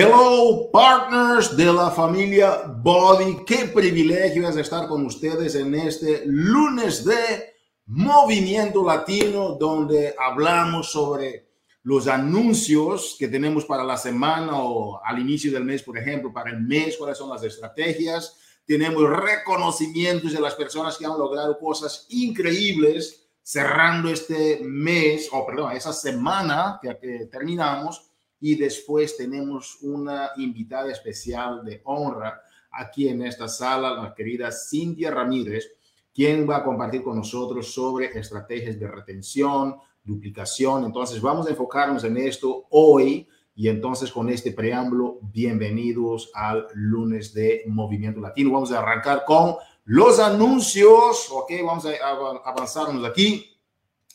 Hello, 0.00 0.70
partners 0.70 1.56
de 1.56 1.64
la 1.64 1.90
familia 1.90 2.62
Body. 2.68 3.44
Qué 3.44 3.64
privilegio 3.64 4.48
es 4.48 4.56
estar 4.56 4.86
con 4.86 5.04
ustedes 5.04 5.56
en 5.56 5.74
este 5.74 6.22
lunes 6.24 7.04
de 7.04 7.56
Movimiento 7.86 8.86
Latino, 8.86 9.56
donde 9.58 10.14
hablamos 10.16 10.92
sobre 10.92 11.48
los 11.82 12.06
anuncios 12.06 13.16
que 13.18 13.26
tenemos 13.26 13.64
para 13.64 13.82
la 13.82 13.96
semana 13.96 14.62
o 14.62 15.04
al 15.04 15.18
inicio 15.18 15.50
del 15.50 15.64
mes, 15.64 15.82
por 15.82 15.98
ejemplo, 15.98 16.32
para 16.32 16.50
el 16.50 16.60
mes, 16.60 16.96
cuáles 16.96 17.18
son 17.18 17.30
las 17.30 17.42
estrategias. 17.42 18.36
Tenemos 18.64 19.02
reconocimientos 19.02 20.32
de 20.32 20.40
las 20.40 20.54
personas 20.54 20.96
que 20.96 21.06
han 21.06 21.18
logrado 21.18 21.58
cosas 21.58 22.06
increíbles 22.10 23.28
cerrando 23.42 24.10
este 24.10 24.60
mes, 24.62 25.28
o 25.32 25.44
perdón, 25.44 25.72
esa 25.72 25.92
semana 25.92 26.78
que, 26.80 26.96
que 26.98 27.26
terminamos 27.26 28.07
y 28.40 28.54
después 28.54 29.16
tenemos 29.16 29.78
una 29.82 30.30
invitada 30.36 30.90
especial 30.92 31.64
de 31.64 31.80
honra 31.84 32.40
aquí 32.70 33.08
en 33.08 33.22
esta 33.22 33.48
sala, 33.48 33.94
la 33.94 34.14
querida 34.14 34.50
Cintia 34.52 35.10
Ramírez, 35.10 35.72
quien 36.14 36.48
va 36.48 36.58
a 36.58 36.64
compartir 36.64 37.02
con 37.02 37.16
nosotros 37.16 37.72
sobre 37.72 38.06
estrategias 38.18 38.78
de 38.78 38.88
retención, 38.88 39.76
duplicación. 40.04 40.84
Entonces 40.84 41.20
vamos 41.20 41.46
a 41.46 41.50
enfocarnos 41.50 42.04
en 42.04 42.16
esto 42.16 42.66
hoy 42.70 43.28
y 43.54 43.68
entonces 43.68 44.12
con 44.12 44.28
este 44.28 44.52
preámbulo, 44.52 45.18
bienvenidos 45.20 46.30
al 46.34 46.66
lunes 46.74 47.34
de 47.34 47.64
Movimiento 47.66 48.20
Latino. 48.20 48.52
Vamos 48.52 48.72
a 48.72 48.78
arrancar 48.78 49.24
con 49.24 49.56
los 49.84 50.20
anuncios, 50.20 51.28
ok, 51.30 51.50
vamos 51.64 51.86
a 51.86 51.90
avanzarnos 52.44 53.04
aquí. 53.04 53.56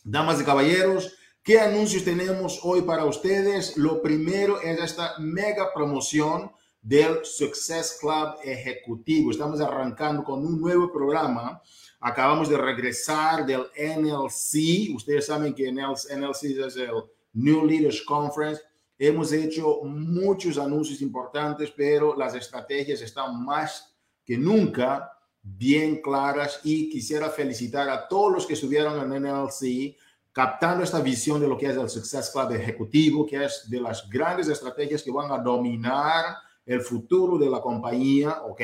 Damas 0.02 0.40
y 0.40 0.44
caballeros, 0.44 1.14
¿Qué 1.44 1.60
anuncios 1.60 2.04
tenemos 2.04 2.58
hoy 2.62 2.80
para 2.80 3.04
ustedes? 3.04 3.76
Lo 3.76 4.00
primero 4.00 4.62
es 4.62 4.80
esta 4.80 5.18
mega 5.18 5.74
promoción 5.74 6.50
del 6.80 7.22
Success 7.22 7.98
Club 8.00 8.36
Ejecutivo. 8.42 9.30
Estamos 9.30 9.60
arrancando 9.60 10.24
con 10.24 10.38
un 10.38 10.58
nuevo 10.58 10.90
programa. 10.90 11.60
Acabamos 12.00 12.48
de 12.48 12.56
regresar 12.56 13.44
del 13.44 13.66
NLC. 13.76 14.94
Ustedes 14.96 15.26
saben 15.26 15.54
que 15.54 15.70
NLC 15.70 16.44
es 16.66 16.76
el 16.76 17.04
New 17.34 17.66
Leaders 17.66 18.00
Conference. 18.00 18.62
Hemos 18.98 19.30
hecho 19.30 19.82
muchos 19.82 20.56
anuncios 20.56 21.02
importantes, 21.02 21.70
pero 21.76 22.16
las 22.16 22.34
estrategias 22.34 23.02
están 23.02 23.44
más 23.44 23.94
que 24.24 24.38
nunca 24.38 25.12
bien 25.42 26.00
claras 26.00 26.60
y 26.64 26.88
quisiera 26.88 27.28
felicitar 27.28 27.90
a 27.90 28.08
todos 28.08 28.32
los 28.32 28.46
que 28.46 28.54
estuvieron 28.54 29.12
en 29.12 29.24
NLC 29.24 29.94
captando 30.34 30.82
esta 30.82 31.00
visión 31.00 31.40
de 31.40 31.46
lo 31.46 31.56
que 31.56 31.66
es 31.66 31.76
el 31.76 31.88
Success 31.88 32.30
Club 32.30 32.50
ejecutivo, 32.50 33.24
que 33.24 33.44
es 33.44 33.70
de 33.70 33.80
las 33.80 34.10
grandes 34.10 34.48
estrategias 34.48 35.00
que 35.00 35.12
van 35.12 35.30
a 35.30 35.38
dominar 35.38 36.38
el 36.66 36.80
futuro 36.80 37.38
de 37.38 37.48
la 37.48 37.60
compañía, 37.60 38.42
¿ok? 38.42 38.60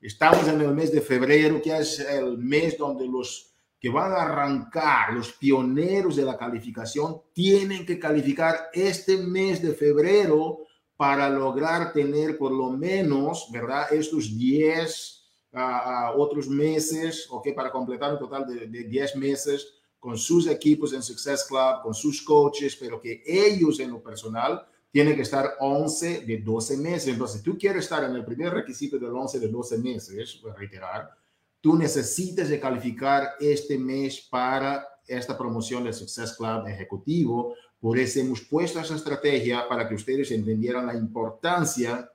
Estamos 0.00 0.48
en 0.48 0.60
el 0.60 0.74
mes 0.74 0.90
de 0.90 1.00
febrero, 1.00 1.62
que 1.62 1.78
es 1.78 2.00
el 2.00 2.36
mes 2.36 2.76
donde 2.76 3.06
los 3.06 3.52
que 3.78 3.90
van 3.90 4.10
a 4.10 4.22
arrancar, 4.22 5.12
los 5.12 5.32
pioneros 5.34 6.16
de 6.16 6.24
la 6.24 6.36
calificación, 6.36 7.20
tienen 7.32 7.86
que 7.86 8.00
calificar 8.00 8.70
este 8.72 9.16
mes 9.16 9.62
de 9.62 9.72
febrero 9.72 10.64
para 10.96 11.30
lograr 11.30 11.92
tener 11.92 12.36
por 12.36 12.50
lo 12.50 12.70
menos, 12.70 13.48
¿verdad? 13.52 13.92
Estos 13.92 14.36
10 14.36 15.30
ah, 15.52 15.82
ah, 15.84 16.12
otros 16.16 16.48
meses, 16.48 17.28
¿ok? 17.30 17.54
Para 17.54 17.70
completar 17.70 18.14
un 18.14 18.18
total 18.18 18.48
de, 18.48 18.66
de 18.66 18.82
10 18.82 19.14
meses 19.14 19.73
con 20.04 20.18
sus 20.18 20.46
equipos 20.48 20.92
en 20.92 21.02
Success 21.02 21.46
Club, 21.48 21.80
con 21.82 21.94
sus 21.94 22.20
coaches, 22.20 22.76
pero 22.78 23.00
que 23.00 23.22
ellos 23.24 23.80
en 23.80 23.90
lo 23.90 24.02
personal 24.02 24.62
tienen 24.90 25.16
que 25.16 25.22
estar 25.22 25.54
11 25.60 26.26
de 26.26 26.42
12 26.42 26.76
meses. 26.76 27.08
Entonces, 27.08 27.42
tú 27.42 27.56
quieres 27.56 27.84
estar 27.84 28.04
en 28.04 28.14
el 28.14 28.22
primer 28.22 28.52
requisito 28.52 28.98
del 28.98 29.14
11 29.14 29.40
de 29.40 29.48
12 29.48 29.78
meses, 29.78 30.38
voy 30.42 30.50
a 30.50 30.56
reiterar, 30.56 31.10
tú 31.58 31.74
necesitas 31.74 32.50
de 32.50 32.60
calificar 32.60 33.30
este 33.40 33.78
mes 33.78 34.20
para 34.30 34.86
esta 35.06 35.38
promoción 35.38 35.84
del 35.84 35.94
Success 35.94 36.34
Club 36.34 36.68
ejecutivo. 36.68 37.54
Por 37.80 37.98
eso 37.98 38.20
hemos 38.20 38.42
puesto 38.42 38.80
esa 38.80 38.96
estrategia 38.96 39.66
para 39.66 39.88
que 39.88 39.94
ustedes 39.94 40.30
entendieran 40.32 40.86
la 40.86 40.94
importancia 40.94 42.10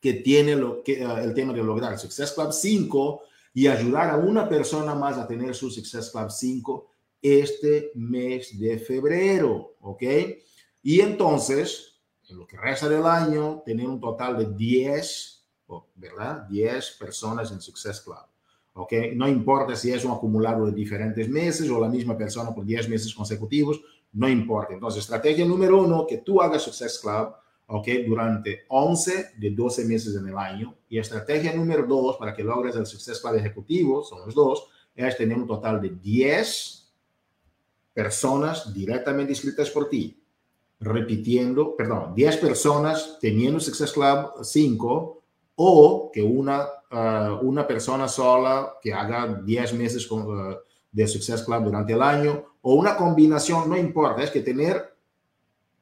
que 0.00 0.14
tiene 0.14 0.56
lo, 0.56 0.82
que, 0.82 1.04
uh, 1.04 1.18
el 1.18 1.34
tema 1.34 1.52
de 1.52 1.62
lograr 1.62 1.98
Success 1.98 2.32
Club 2.32 2.50
5 2.50 3.20
y 3.52 3.66
ayudar 3.66 4.08
a 4.08 4.16
una 4.16 4.48
persona 4.48 4.94
más 4.94 5.18
a 5.18 5.28
tener 5.28 5.54
su 5.54 5.70
Success 5.70 6.08
Club 6.08 6.30
5 6.30 6.89
este 7.22 7.92
mes 7.94 8.58
de 8.58 8.78
febrero, 8.78 9.76
¿ok? 9.80 10.02
Y 10.82 11.00
entonces, 11.00 12.00
en 12.28 12.38
lo 12.38 12.46
que 12.46 12.56
resta 12.56 12.88
del 12.88 13.04
año, 13.04 13.62
tener 13.64 13.86
un 13.86 14.00
total 14.00 14.38
de 14.38 14.54
10, 14.56 15.46
¿verdad? 15.94 16.46
10 16.48 16.96
personas 16.98 17.52
en 17.52 17.60
Success 17.60 18.00
Club, 18.00 18.24
¿ok? 18.74 18.92
No 19.14 19.28
importa 19.28 19.76
si 19.76 19.92
es 19.92 20.04
un 20.04 20.12
acumulado 20.12 20.66
de 20.66 20.72
diferentes 20.72 21.28
meses 21.28 21.68
o 21.70 21.78
la 21.78 21.88
misma 21.88 22.16
persona 22.16 22.54
por 22.54 22.64
10 22.64 22.88
meses 22.88 23.14
consecutivos, 23.14 23.80
no 24.12 24.28
importa. 24.28 24.74
Entonces, 24.74 25.02
estrategia 25.02 25.44
número 25.44 25.82
uno, 25.82 26.06
que 26.06 26.18
tú 26.18 26.40
hagas 26.40 26.62
Success 26.62 26.98
Club, 26.98 27.34
¿ok? 27.66 27.86
Durante 28.06 28.64
11 28.68 29.32
de 29.38 29.50
12 29.50 29.84
meses 29.84 30.16
en 30.16 30.26
el 30.26 30.36
año. 30.36 30.76
Y 30.88 30.98
estrategia 30.98 31.54
número 31.54 31.86
dos, 31.86 32.16
para 32.16 32.34
que 32.34 32.42
logres 32.42 32.74
el 32.74 32.86
Success 32.86 33.20
Club 33.20 33.36
ejecutivo, 33.36 34.02
son 34.02 34.24
los 34.24 34.34
dos, 34.34 34.66
es 34.94 35.16
tener 35.16 35.36
un 35.36 35.46
total 35.46 35.80
de 35.80 35.90
10 35.90 36.79
personas 37.92 38.72
directamente 38.72 39.32
inscritas 39.32 39.70
por 39.70 39.88
ti, 39.88 40.20
repitiendo, 40.80 41.76
perdón, 41.76 42.14
10 42.14 42.36
personas 42.38 43.18
teniendo 43.20 43.60
Success 43.60 43.92
Club 43.92 44.42
5 44.42 45.22
o 45.56 46.10
que 46.12 46.22
una, 46.22 46.66
uh, 46.90 47.46
una 47.46 47.66
persona 47.66 48.08
sola 48.08 48.74
que 48.80 48.92
haga 48.92 49.42
10 49.44 49.74
meses 49.74 50.06
con, 50.06 50.22
uh, 50.22 50.56
de 50.90 51.06
Success 51.06 51.42
Club 51.42 51.64
durante 51.64 51.92
el 51.92 52.02
año 52.02 52.44
o 52.62 52.74
una 52.74 52.96
combinación, 52.96 53.68
no 53.68 53.76
importa, 53.76 54.22
es 54.22 54.30
que 54.30 54.40
tener 54.40 54.94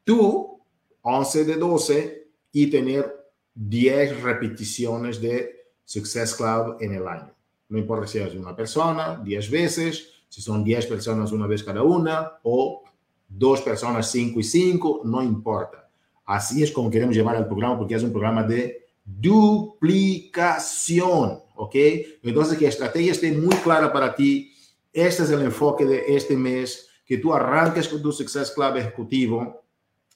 tú 0.04 0.60
11 1.02 1.44
de 1.44 1.56
12 1.56 2.28
y 2.52 2.70
tener 2.70 3.30
10 3.54 4.22
repeticiones 4.22 5.20
de 5.20 5.72
Success 5.84 6.34
Club 6.34 6.76
en 6.80 6.94
el 6.94 7.06
año. 7.06 7.34
No 7.68 7.78
importa 7.78 8.06
si 8.06 8.18
es 8.18 8.34
una 8.34 8.54
persona, 8.54 9.20
10 9.22 9.50
veces, 9.50 10.17
si 10.28 10.42
son 10.42 10.64
10 10.64 10.86
personas 10.86 11.32
una 11.32 11.46
vez 11.46 11.64
cada 11.64 11.82
una 11.82 12.32
o 12.42 12.82
dos 13.28 13.62
personas 13.62 14.10
5 14.10 14.40
y 14.40 14.42
5, 14.42 15.02
no 15.04 15.22
importa. 15.22 15.88
Así 16.24 16.62
es 16.62 16.70
como 16.70 16.90
queremos 16.90 17.14
llevar 17.14 17.36
el 17.36 17.46
programa 17.46 17.78
porque 17.78 17.94
es 17.94 18.02
un 18.02 18.12
programa 18.12 18.42
de 18.42 18.86
duplicación, 19.04 21.38
¿ok? 21.56 21.74
Entonces, 22.22 22.58
que 22.58 22.64
la 22.64 22.70
estrategia 22.70 23.12
esté 23.12 23.32
muy 23.32 23.54
clara 23.56 23.90
para 23.92 24.14
ti. 24.14 24.52
Este 24.92 25.22
es 25.22 25.30
el 25.30 25.40
enfoque 25.42 25.86
de 25.86 26.14
este 26.14 26.36
mes, 26.36 26.88
que 27.06 27.18
tú 27.18 27.32
arranques 27.32 27.88
con 27.88 28.02
tu 28.02 28.12
Success 28.12 28.50
Club 28.50 28.76
ejecutivo, 28.76 29.62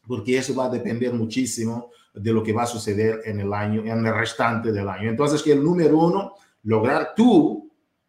porque 0.07 0.37
eso 0.37 0.55
va 0.55 0.67
a 0.67 0.71
depender 0.71 1.15
muchísimo 1.15 1.91
de 2.13 2.33
lo 2.33 2.43
que 2.43 2.53
va 2.53 2.65
a 2.65 2.67
suceder 2.67 3.23
en 3.25 3.41
el 3.41 3.55
año, 3.55 3.83
en 3.83 4.07
el 4.07 4.15
restante 4.15 4.73
del 4.73 4.89
año. 4.89 5.09
Entonces, 5.09 5.43
que 5.43 5.53
el 5.53 5.65
número 5.65 5.99
uno, 5.99 6.35
lograr 6.65 7.15
tú 7.17 7.62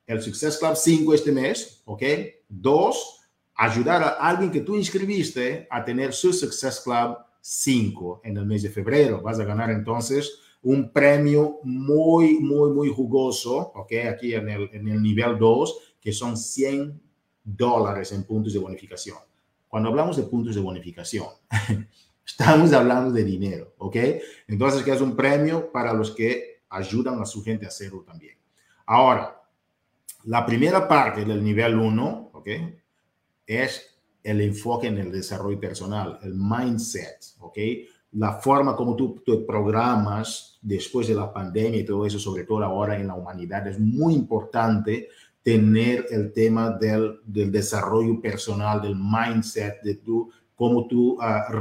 el 0.08 0.22
Success 0.22 0.58
Club 0.58 0.76
5 0.76 1.14
este 1.14 1.32
mes, 1.32 1.82
¿ok? 1.86 2.04
Dos, 2.50 3.22
ayudar 3.56 4.04
a 4.04 4.10
alguien 4.10 4.52
que 4.52 4.62
tú 4.62 4.76
inscribiste 4.76 5.68
a 5.70 5.84
tener 5.84 6.14
su 6.14 6.34
Success 6.34 6.82
Club 6.82 7.18
5 7.42 8.22
en 8.24 8.38
el 8.38 8.46
mes 8.46 8.64
de 8.64 8.70
febrero. 8.70 9.22
Vas 9.22 9.40
a 9.40 9.46
ganar 9.46 9.70
entonces 9.70 10.40
un 10.62 10.92
premio 10.92 11.60
muy, 11.64 12.40
muy, 12.40 12.72
muy 12.72 12.90
jugoso, 12.90 13.74
¿ok? 13.76 13.94
Aquí 14.10 14.34
en 14.34 14.50
el, 14.50 14.70
en 14.74 14.88
el 14.88 15.02
nivel 15.02 15.38
2, 15.38 15.96
que 16.00 16.12
son 16.12 16.38
100 16.38 17.02
dólares 17.44 18.12
en 18.12 18.24
puntos 18.24 18.54
de 18.54 18.60
bonificación. 18.60 19.18
Cuando 19.68 19.90
hablamos 19.90 20.18
de 20.18 20.24
puntos 20.24 20.56
de 20.56 20.62
bonificación, 20.62 21.28
estamos 22.26 22.72
hablando 22.74 23.12
de 23.12 23.24
dinero, 23.24 23.74
¿ok? 23.78 23.96
Entonces, 24.48 24.84
que 24.84 24.92
es 24.92 25.02
un 25.02 25.16
premio 25.16 25.72
para 25.72 25.94
los 25.94 26.12
que 26.12 26.62
ayudan 26.70 27.22
a 27.22 27.26
su 27.26 27.44
gente 27.44 27.66
a 27.66 27.70
hacerlo 27.70 28.04
también. 28.04 28.38
Ahora, 28.86 29.43
la 30.26 30.46
primera 30.46 30.88
parte 30.88 31.26
del 31.26 31.44
nivel 31.44 31.78
1, 31.78 32.32
¿ok? 32.34 32.50
Es 33.46 34.00
el 34.24 34.42
enfoque 34.42 34.88
en 34.88 34.98
el 34.98 35.12
desarrollo 35.12 35.60
personal, 35.60 36.20
el 36.24 36.34
mindset, 36.34 37.18
¿ok? 37.40 37.58
La 38.14 38.34
forma 38.34 38.76
como 38.76 38.96
tú 38.96 39.22
te 39.26 39.38
programas 39.38 40.60
después 40.62 41.08
de 41.08 41.16
la 41.16 41.34
pandemia 41.34 41.82
y 41.82 41.86
todo 41.86 42.06
eso, 42.06 42.20
sobre 42.20 42.46
todo 42.46 42.64
ahora 42.64 42.98
en 42.98 43.08
la 43.08 43.16
humanidad, 43.16 43.68
es 43.68 43.80
muy 43.80 44.14
importante 44.14 45.10
tener 45.42 46.06
el 46.10 46.32
tema 46.32 46.72
del, 46.72 47.20
del 47.26 47.52
desarrollo 47.52 48.22
personal, 48.22 48.82
del 48.82 48.96
mindset, 48.96 49.82
de 49.82 49.96
tú, 49.96 50.32
cómo 50.56 50.88
tú 50.88 51.18
uh, 51.20 51.52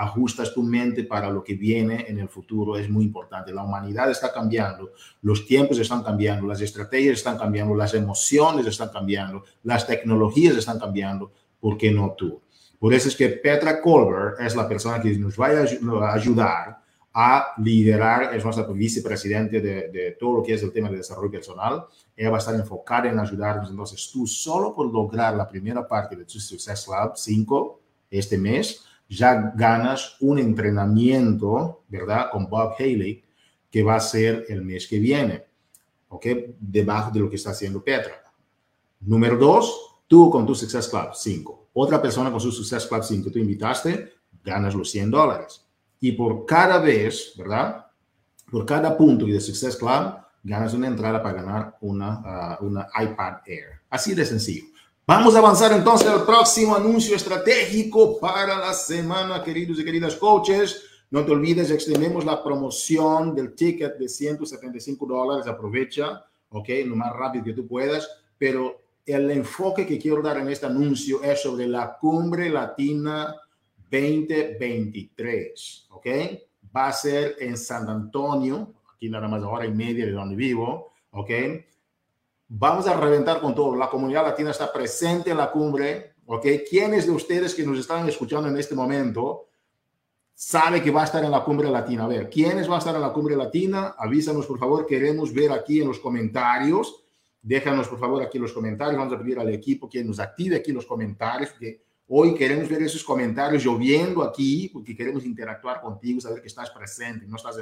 reajustas 0.00 0.54
tu 0.54 0.62
mente 0.62 1.04
para 1.04 1.30
lo 1.30 1.44
que 1.44 1.54
viene 1.54 2.06
en 2.08 2.18
el 2.18 2.28
futuro 2.28 2.76
es 2.76 2.88
muy 2.88 3.04
importante. 3.04 3.52
La 3.52 3.62
humanidad 3.62 4.10
está 4.10 4.32
cambiando, 4.32 4.92
los 5.22 5.46
tiempos 5.46 5.78
están 5.78 6.02
cambiando, 6.02 6.46
las 6.46 6.60
estrategias 6.60 7.18
están 7.18 7.36
cambiando, 7.36 7.74
las 7.74 7.92
emociones 7.94 8.66
están 8.66 8.88
cambiando, 8.88 9.44
las 9.62 9.86
tecnologías 9.86 10.56
están 10.56 10.78
cambiando. 10.78 11.30
¿Por 11.60 11.76
qué 11.76 11.90
no 11.90 12.14
tú? 12.16 12.40
Por 12.78 12.94
eso 12.94 13.08
es 13.08 13.16
que 13.16 13.28
Petra 13.28 13.80
Colbert 13.80 14.40
es 14.40 14.56
la 14.56 14.66
persona 14.66 15.02
que 15.02 15.10
nos 15.18 15.38
va 15.38 15.48
a 15.48 16.14
ayudar 16.14 16.80
a 17.12 17.54
liderar, 17.58 18.34
es 18.34 18.42
nuestra 18.42 18.64
vicepresidente 18.68 19.60
de, 19.60 19.88
de, 19.88 20.16
todo 20.18 20.38
lo 20.38 20.42
que 20.42 20.54
es 20.54 20.62
el 20.62 20.72
tema 20.72 20.88
de 20.88 20.96
desarrollo 20.96 21.30
personal. 21.30 21.84
Ella 22.16 22.30
va 22.30 22.36
a 22.36 22.38
estar 22.38 22.54
enfocada 22.54 23.10
en 23.10 23.18
ayudarnos. 23.18 23.68
Entonces, 23.68 24.10
tú 24.10 24.26
solo 24.26 24.74
por 24.74 24.90
lograr 24.90 25.34
la 25.34 25.46
primera 25.46 25.86
parte 25.86 26.16
de 26.16 26.24
tu 26.24 26.38
Success 26.38 26.86
Lab 26.88 27.16
5 27.16 27.80
este 28.10 28.38
mes, 28.38 28.84
ya 29.10 29.52
ganas 29.56 30.16
un 30.20 30.38
entrenamiento, 30.38 31.82
¿verdad? 31.88 32.30
Con 32.30 32.48
Bob 32.48 32.74
Haley, 32.78 33.22
que 33.68 33.82
va 33.82 33.96
a 33.96 34.00
ser 34.00 34.46
el 34.48 34.62
mes 34.62 34.86
que 34.86 35.00
viene, 35.00 35.44
¿ok? 36.08 36.26
Debajo 36.58 37.10
de 37.10 37.20
lo 37.20 37.28
que 37.28 37.36
está 37.36 37.50
haciendo 37.50 37.82
Petra. 37.82 38.22
Número 39.00 39.36
dos, 39.36 39.98
tú 40.06 40.30
con 40.30 40.46
tu 40.46 40.54
Success 40.54 40.88
Club 40.88 41.10
5. 41.12 41.70
Otra 41.72 42.00
persona 42.00 42.30
con 42.30 42.40
su 42.40 42.52
Success 42.52 42.86
Club 42.86 43.02
5 43.02 43.30
tú 43.30 43.38
invitaste, 43.38 44.12
ganas 44.44 44.74
los 44.74 44.90
100 44.90 45.10
dólares. 45.10 45.66
Y 45.98 46.12
por 46.12 46.46
cada 46.46 46.78
vez, 46.78 47.34
¿verdad? 47.36 47.86
Por 48.50 48.64
cada 48.64 48.96
punto 48.96 49.26
de 49.26 49.40
Success 49.40 49.76
Club, 49.76 50.14
ganas 50.42 50.72
una 50.72 50.86
entrada 50.86 51.22
para 51.22 51.42
ganar 51.42 51.78
una, 51.80 52.22
ah, 52.24 52.58
una 52.60 52.86
iPad 53.02 53.38
Air. 53.46 53.80
Así 53.90 54.14
de 54.14 54.24
sencillo. 54.24 54.66
Vamos 55.10 55.34
a 55.34 55.40
avanzar 55.40 55.72
entonces 55.72 56.06
al 56.06 56.24
próximo 56.24 56.76
anuncio 56.76 57.16
estratégico 57.16 58.20
para 58.20 58.56
la 58.56 58.72
semana, 58.72 59.42
queridos 59.42 59.80
y 59.80 59.84
queridas 59.84 60.14
coaches. 60.14 60.84
No 61.10 61.24
te 61.24 61.32
olvides, 61.32 61.72
extendemos 61.72 62.24
la 62.24 62.40
promoción 62.44 63.34
del 63.34 63.56
ticket 63.56 63.98
de 63.98 64.08
175 64.08 65.04
dólares. 65.06 65.48
Aprovecha, 65.48 66.24
¿ok? 66.50 66.68
Lo 66.86 66.94
más 66.94 67.12
rápido 67.12 67.46
que 67.46 67.54
tú 67.54 67.66
puedas. 67.66 68.08
Pero 68.38 68.82
el 69.04 69.28
enfoque 69.32 69.84
que 69.84 69.98
quiero 69.98 70.22
dar 70.22 70.38
en 70.38 70.48
este 70.48 70.66
anuncio 70.66 71.20
es 71.24 71.42
sobre 71.42 71.66
la 71.66 71.98
cumbre 71.98 72.48
latina 72.48 73.34
2023, 73.90 75.88
¿ok? 75.90 76.06
Va 76.76 76.86
a 76.86 76.92
ser 76.92 77.34
en 77.40 77.56
San 77.56 77.88
Antonio, 77.88 78.74
aquí 78.94 79.10
nada 79.10 79.26
más 79.26 79.42
hora 79.42 79.66
y 79.66 79.72
media 79.72 80.06
de 80.06 80.12
donde 80.12 80.36
vivo, 80.36 80.92
¿ok? 81.10 81.30
Vamos 82.52 82.88
a 82.88 82.96
reventar 82.96 83.40
con 83.40 83.54
todo. 83.54 83.76
La 83.76 83.88
comunidad 83.88 84.24
latina 84.24 84.50
está 84.50 84.72
presente 84.72 85.30
en 85.30 85.36
la 85.36 85.52
cumbre, 85.52 86.14
¿ok? 86.26 86.44
¿Quiénes 86.68 87.06
de 87.06 87.12
ustedes 87.12 87.54
que 87.54 87.64
nos 87.64 87.78
están 87.78 88.08
escuchando 88.08 88.48
en 88.48 88.56
este 88.56 88.74
momento 88.74 89.46
sabe 90.34 90.82
que 90.82 90.90
va 90.90 91.02
a 91.02 91.04
estar 91.04 91.22
en 91.22 91.30
la 91.30 91.44
cumbre 91.44 91.70
latina? 91.70 92.06
A 92.06 92.08
ver, 92.08 92.28
¿quiénes 92.28 92.66
van 92.66 92.74
a 92.74 92.78
estar 92.78 92.94
en 92.96 93.02
la 93.02 93.12
cumbre 93.12 93.36
latina? 93.36 93.94
Avísanos, 93.96 94.46
por 94.46 94.58
favor. 94.58 94.84
Queremos 94.84 95.32
ver 95.32 95.52
aquí 95.52 95.80
en 95.80 95.86
los 95.86 96.00
comentarios. 96.00 97.04
Déjanos, 97.40 97.86
por 97.86 98.00
favor, 98.00 98.20
aquí 98.20 98.36
los 98.40 98.52
comentarios. 98.52 98.98
Vamos 98.98 99.14
a 99.14 99.18
pedir 99.18 99.38
al 99.38 99.48
equipo 99.50 99.88
que 99.88 100.02
nos 100.02 100.18
active 100.18 100.56
aquí 100.56 100.72
los 100.72 100.86
comentarios, 100.86 101.50
porque 101.50 101.84
Hoy 102.12 102.34
queremos 102.34 102.68
ver 102.68 102.82
esos 102.82 103.04
comentarios 103.04 103.62
lloviendo 103.62 104.24
aquí, 104.24 104.68
porque 104.72 104.96
queremos 104.96 105.24
interactuar 105.24 105.80
contigo, 105.80 106.20
saber 106.20 106.40
que 106.40 106.48
estás 106.48 106.68
presente, 106.70 107.24
no 107.28 107.36
estás, 107.36 107.54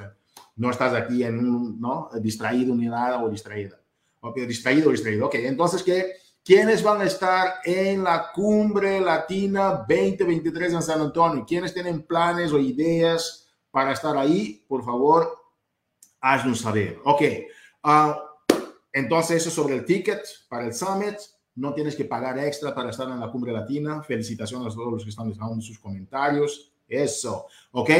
no 0.56 0.70
estás 0.70 0.94
aquí 0.94 1.23
en 1.23 1.38
un, 1.38 1.79
¿no? 1.79 2.08
distraído 2.19 2.75
ni 2.75 2.87
nada 2.87 3.23
o 3.23 3.29
distraída. 3.29 3.79
Ok, 4.20 4.38
distraído 4.41 4.91
distraído. 4.91 5.26
Ok, 5.26 5.35
entonces, 5.37 5.82
¿qué? 5.82 6.12
¿quiénes 6.49 6.82
van 6.82 7.03
a 7.03 7.05
estar 7.05 7.56
en 7.62 8.03
la 8.03 8.32
cumbre 8.32 9.03
latina 9.03 9.85
2023 9.87 10.73
en 10.73 10.82
San 10.82 11.03
Antonio? 11.03 11.44
¿Quiénes 11.47 11.75
tienen 11.75 12.03
planes 12.05 12.53
o 12.53 12.59
ideas 12.59 13.50
para 13.70 13.93
estar 13.93 14.17
ahí? 14.17 14.65
Por 14.67 14.82
favor, 14.82 15.31
haznos 16.23 16.62
saber. 16.62 17.00
Ok, 17.05 17.23
uh, 17.85 18.15
entonces 18.91 19.43
eso 19.43 19.50
sobre 19.50 19.75
el 19.75 19.85
ticket 19.85 20.23
para 20.49 20.65
el 20.65 20.73
summit 20.73 21.19
no 21.55 21.75
tienes 21.75 21.94
que 21.94 22.06
pagar 22.06 22.38
extra 22.38 22.75
para 22.75 22.88
estar 22.88 23.11
en 23.11 23.20
la 23.20 23.31
cumbre 23.31 23.53
latina. 23.53 24.03
Felicitaciones 24.03 24.73
a 24.73 24.76
todos 24.76 24.93
los 24.94 25.05
que 25.05 25.11
están 25.11 25.29
dejando 25.29 25.61
sus 25.61 25.79
comentarios. 25.79 26.73
Eso, 26.88 27.47
¿ok? 27.73 27.91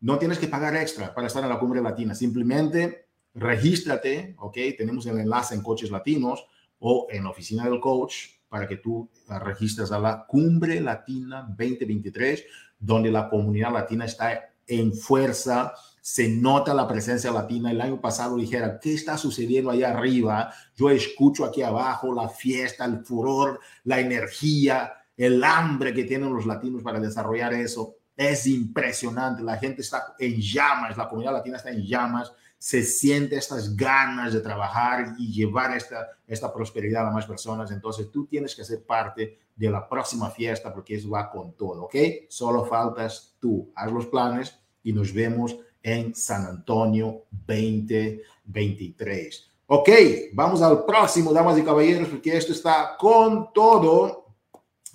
No 0.00 0.18
tienes 0.18 0.38
que 0.38 0.48
pagar 0.48 0.76
extra 0.76 1.14
para 1.14 1.28
estar 1.28 1.42
en 1.42 1.48
la 1.48 1.58
cumbre 1.58 1.80
latina. 1.80 2.14
Simplemente 2.14 3.07
regístrate, 3.38 4.34
¿ok? 4.38 4.56
Tenemos 4.76 5.06
el 5.06 5.18
enlace 5.18 5.54
en 5.54 5.62
Coaches 5.62 5.90
Latinos 5.90 6.46
o 6.78 7.06
en 7.10 7.26
oficina 7.26 7.64
del 7.64 7.80
coach 7.80 8.14
para 8.48 8.66
que 8.66 8.76
tú 8.76 9.08
registres 9.28 9.92
a 9.92 9.98
la 9.98 10.24
cumbre 10.26 10.80
latina 10.80 11.42
2023, 11.48 12.44
donde 12.78 13.10
la 13.10 13.28
comunidad 13.28 13.72
latina 13.72 14.04
está 14.04 14.52
en 14.66 14.92
fuerza 14.94 15.72
se 16.08 16.26
nota 16.26 16.72
la 16.72 16.88
presencia 16.88 17.30
latina. 17.30 17.70
El 17.70 17.82
año 17.82 18.00
pasado 18.00 18.38
dijera, 18.38 18.80
¿qué 18.80 18.94
está 18.94 19.18
sucediendo 19.18 19.70
allá 19.70 19.90
arriba? 19.90 20.50
Yo 20.74 20.88
escucho 20.88 21.44
aquí 21.44 21.60
abajo 21.60 22.14
la 22.14 22.30
fiesta, 22.30 22.86
el 22.86 23.04
furor, 23.04 23.60
la 23.84 24.00
energía, 24.00 24.90
el 25.14 25.44
hambre 25.44 25.92
que 25.92 26.04
tienen 26.04 26.32
los 26.32 26.46
latinos 26.46 26.82
para 26.82 26.98
desarrollar 26.98 27.52
eso. 27.52 27.96
Es 28.16 28.46
impresionante. 28.46 29.42
La 29.42 29.58
gente 29.58 29.82
está 29.82 30.14
en 30.18 30.40
llamas, 30.40 30.96
la 30.96 31.10
comunidad 31.10 31.34
latina 31.34 31.58
está 31.58 31.68
en 31.68 31.84
llamas. 31.84 32.32
Se 32.58 32.82
siente 32.82 33.36
estas 33.36 33.76
ganas 33.76 34.32
de 34.32 34.40
trabajar 34.40 35.14
y 35.18 35.32
llevar 35.32 35.76
esta, 35.76 36.08
esta 36.26 36.52
prosperidad 36.52 37.06
a 37.06 37.10
más 37.10 37.26
personas. 37.26 37.70
Entonces 37.70 38.10
tú 38.10 38.26
tienes 38.26 38.54
que 38.54 38.64
ser 38.64 38.84
parte 38.84 39.38
de 39.54 39.70
la 39.70 39.88
próxima 39.88 40.30
fiesta 40.30 40.72
porque 40.72 40.96
eso 40.96 41.10
va 41.10 41.30
con 41.30 41.54
todo, 41.54 41.84
¿ok? 41.84 41.94
Solo 42.28 42.64
faltas 42.64 43.36
tú. 43.40 43.70
Haz 43.74 43.92
los 43.92 44.06
planes 44.06 44.58
y 44.82 44.92
nos 44.92 45.12
vemos 45.12 45.56
en 45.82 46.14
San 46.14 46.46
Antonio 46.46 47.24
2023. 47.30 49.50
Ok, 49.66 49.90
vamos 50.32 50.62
al 50.62 50.86
próximo, 50.86 51.32
damas 51.32 51.58
y 51.58 51.62
caballeros, 51.62 52.08
porque 52.08 52.36
esto 52.36 52.52
está 52.52 52.96
con 52.98 53.52
todo. 53.52 54.28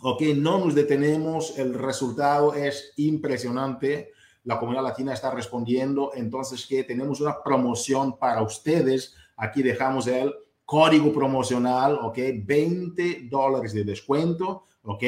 Ok, 0.01 0.21
no 0.36 0.57
nos 0.60 0.74
detenemos, 0.74 1.60
el 1.60 1.75
resultado 1.75 2.56
es 2.56 2.94
impresionante. 2.98 4.12
La 4.43 4.59
comunidad 4.59 4.83
latina 4.83 5.13
está 5.13 5.31
respondiendo, 5.31 6.11
entonces 6.15 6.65
que 6.65 6.83
tenemos 6.83 7.21
una 7.21 7.41
promoción 7.41 8.17
para 8.17 8.41
ustedes. 8.41 9.15
Aquí 9.37 9.63
dejamos 9.63 10.07
el 10.07 10.33
código 10.65 11.13
promocional, 11.13 12.00
ok, 12.01 12.17
20 12.43 13.27
dólares 13.29 13.73
de 13.73 13.83
descuento, 13.83 14.65
ok. 14.83 15.03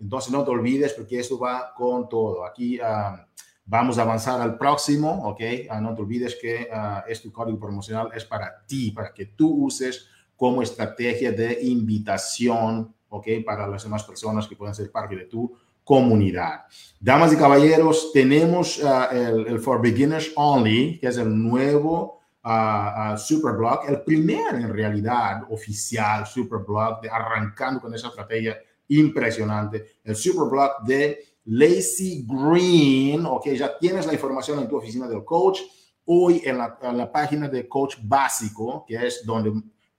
Entonces 0.00 0.32
no 0.32 0.44
te 0.44 0.50
olvides 0.50 0.94
porque 0.94 1.20
esto 1.20 1.38
va 1.38 1.72
con 1.76 2.08
todo. 2.08 2.44
Aquí 2.44 2.80
uh, 2.80 3.16
Vamos 3.64 3.96
a 3.96 4.02
avanzar 4.02 4.40
al 4.40 4.58
próximo, 4.58 5.28
¿ok? 5.28 5.40
Ah, 5.70 5.80
no 5.80 5.94
te 5.94 6.02
olvides 6.02 6.36
que 6.40 6.68
uh, 6.70 7.08
este 7.08 7.30
código 7.30 7.60
promocional 7.60 8.10
es 8.12 8.24
para 8.24 8.64
ti, 8.66 8.90
para 8.90 9.14
que 9.14 9.26
tú 9.26 9.64
uses 9.64 10.08
como 10.36 10.62
estrategia 10.62 11.30
de 11.30 11.62
invitación, 11.62 12.92
¿ok? 13.08 13.28
Para 13.46 13.68
las 13.68 13.84
demás 13.84 14.02
personas 14.02 14.48
que 14.48 14.56
puedan 14.56 14.74
ser 14.74 14.90
parte 14.90 15.14
de 15.14 15.26
tu 15.26 15.56
comunidad. 15.84 16.62
Damas 17.00 17.32
y 17.32 17.36
caballeros, 17.36 18.12
tenemos 18.12 18.78
uh, 18.78 19.14
el, 19.14 19.46
el, 19.46 19.58
For 19.60 19.80
Beginners 19.80 20.32
Only, 20.36 20.98
que 21.00 21.08
es 21.08 21.16
el 21.16 21.36
nuevo 21.36 22.20
uh, 22.44 23.16
Superblog, 23.16 23.88
el 23.88 24.02
primer 24.02 24.54
en 24.54 24.72
realidad 24.72 25.42
oficial 25.50 26.26
Superblog, 26.26 27.00
de, 27.00 27.10
arrancando 27.10 27.80
con 27.80 27.94
esa 27.94 28.08
estrategia 28.08 28.56
impresionante, 28.88 29.98
el 30.04 30.14
Superblog 30.14 30.82
de 30.84 31.32
Lazy 31.46 32.24
Green, 32.28 33.26
ok, 33.26 33.48
ya 33.48 33.76
tienes 33.78 34.06
la 34.06 34.12
información 34.12 34.60
en 34.60 34.68
tu 34.68 34.76
oficina 34.76 35.08
del 35.08 35.24
coach. 35.24 35.60
Hoy 36.04 36.42
en 36.44 36.58
la, 36.58 36.78
en 36.82 36.96
la, 36.96 37.10
página 37.10 37.48
de 37.48 37.68
Coach 37.68 37.96
Básico, 38.02 38.84
que 38.86 38.94
es 39.06 39.24
donde 39.24 39.52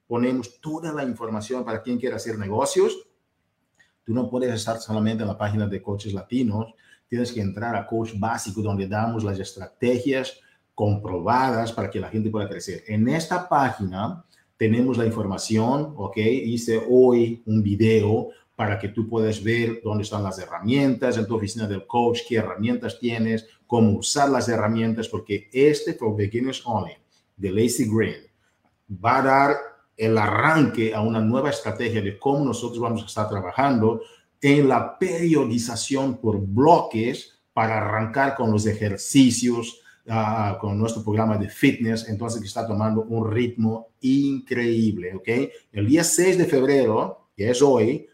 ponemos 0.06 0.60
toda 0.60 0.92
la 0.92 1.04
información 1.04 1.64
para 1.64 1.82
quien 1.82 1.98
quiera 1.98 2.18
hacer 2.18 2.38
negocios. 2.38 2.98
Tú 4.04 4.14
no 4.14 4.30
puedes 4.30 4.54
estar 4.54 4.78
solamente 4.80 5.24
en 5.24 5.30
la 5.30 5.38
página 5.38 5.68
de 5.68 5.82
Coaches 5.82 6.14
Latinos, 6.14 6.74
tienes 7.08 7.32
que 7.32 7.42
entrar 7.42 7.76
a 7.76 7.86
Coach 7.86 8.14
Básico, 8.18 8.62
donde 8.62 8.88
damos 8.88 9.24
las 9.24 9.40
estrategias 9.40 10.40
comprobadas 10.74 11.72
para 11.72 11.90
que 11.90 12.00
la 12.00 12.10
gente 12.10 12.30
pueda 12.30 12.50
crecer. 12.50 12.84
En 12.88 13.08
esta 13.08 13.48
página 13.48 14.26
tenemos 14.58 14.98
la 14.98 15.06
información, 15.06 15.94
ok, 15.96 16.18
hice 16.18 16.82
hoy 16.90 17.44
un 17.46 17.62
video 17.62 18.30
para 18.56 18.78
que 18.78 18.90
tú 18.90 19.08
puedas 19.08 19.44
ver 19.44 19.82
dónde 19.84 20.04
están 20.04 20.24
las 20.24 20.40
herramientas 20.40 21.18
en 21.18 21.28
tu 21.28 21.36
oficina 21.36 21.68
del 21.68 21.88
coach, 21.88 22.22
qué 22.28 22.38
herramientas 22.38 23.00
tienes, 23.00 23.48
cómo 23.66 23.98
usar 23.98 24.30
las 24.30 24.48
herramientas, 24.50 25.08
porque 25.08 25.50
este 25.52 25.94
For 25.94 26.16
Beginners 26.16 26.62
Only 26.66 26.94
de 27.36 27.52
Lazy 27.52 27.90
Green 27.90 28.22
va 29.04 29.18
a 29.18 29.22
dar 29.22 29.56
el 29.96 30.18
arranque 30.18 30.94
a 30.94 31.02
una 31.02 31.22
nueva 31.22 31.50
estrategia 31.50 32.02
de 32.02 32.18
cómo 32.18 32.46
nosotros 32.46 32.80
vamos 32.80 33.04
a 33.04 33.06
estar 33.06 33.30
trabajando 33.30 34.02
en 34.42 34.68
la 34.68 34.98
periodización 34.98 36.18
por 36.18 36.40
bloques 36.40 37.40
para 37.54 37.78
arrancar 37.78 38.36
con 38.36 38.52
los 38.52 38.66
ejercicios, 38.66 39.82
uh, 40.08 40.58
con 40.60 40.78
nuestro 40.78 41.04
programa 41.04 41.38
de 41.38 41.50
fitness, 41.50 42.10
entonces 42.10 42.42
que 42.42 42.48
está 42.48 42.68
tomando 42.68 43.04
un 43.04 43.32
ritmo 43.32 43.90
increíble, 44.02 45.14
¿ok? 45.16 45.30
El 45.72 45.88
día 45.88 46.04
6 46.04 46.40
de 46.40 46.46
febrero, 46.46 47.30
que 47.38 47.52
es 47.52 47.62
hoy, 47.62 48.08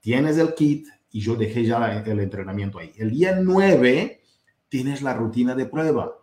tienes 0.00 0.36
el 0.38 0.54
kit 0.54 0.86
y 1.10 1.20
yo 1.20 1.34
dejé 1.34 1.64
ya 1.64 2.02
el 2.04 2.20
entrenamiento 2.20 2.78
ahí. 2.78 2.92
El 2.96 3.10
día 3.10 3.38
9 3.40 4.20
tienes 4.68 5.02
la 5.02 5.14
rutina 5.14 5.54
de 5.54 5.66
prueba. 5.66 6.16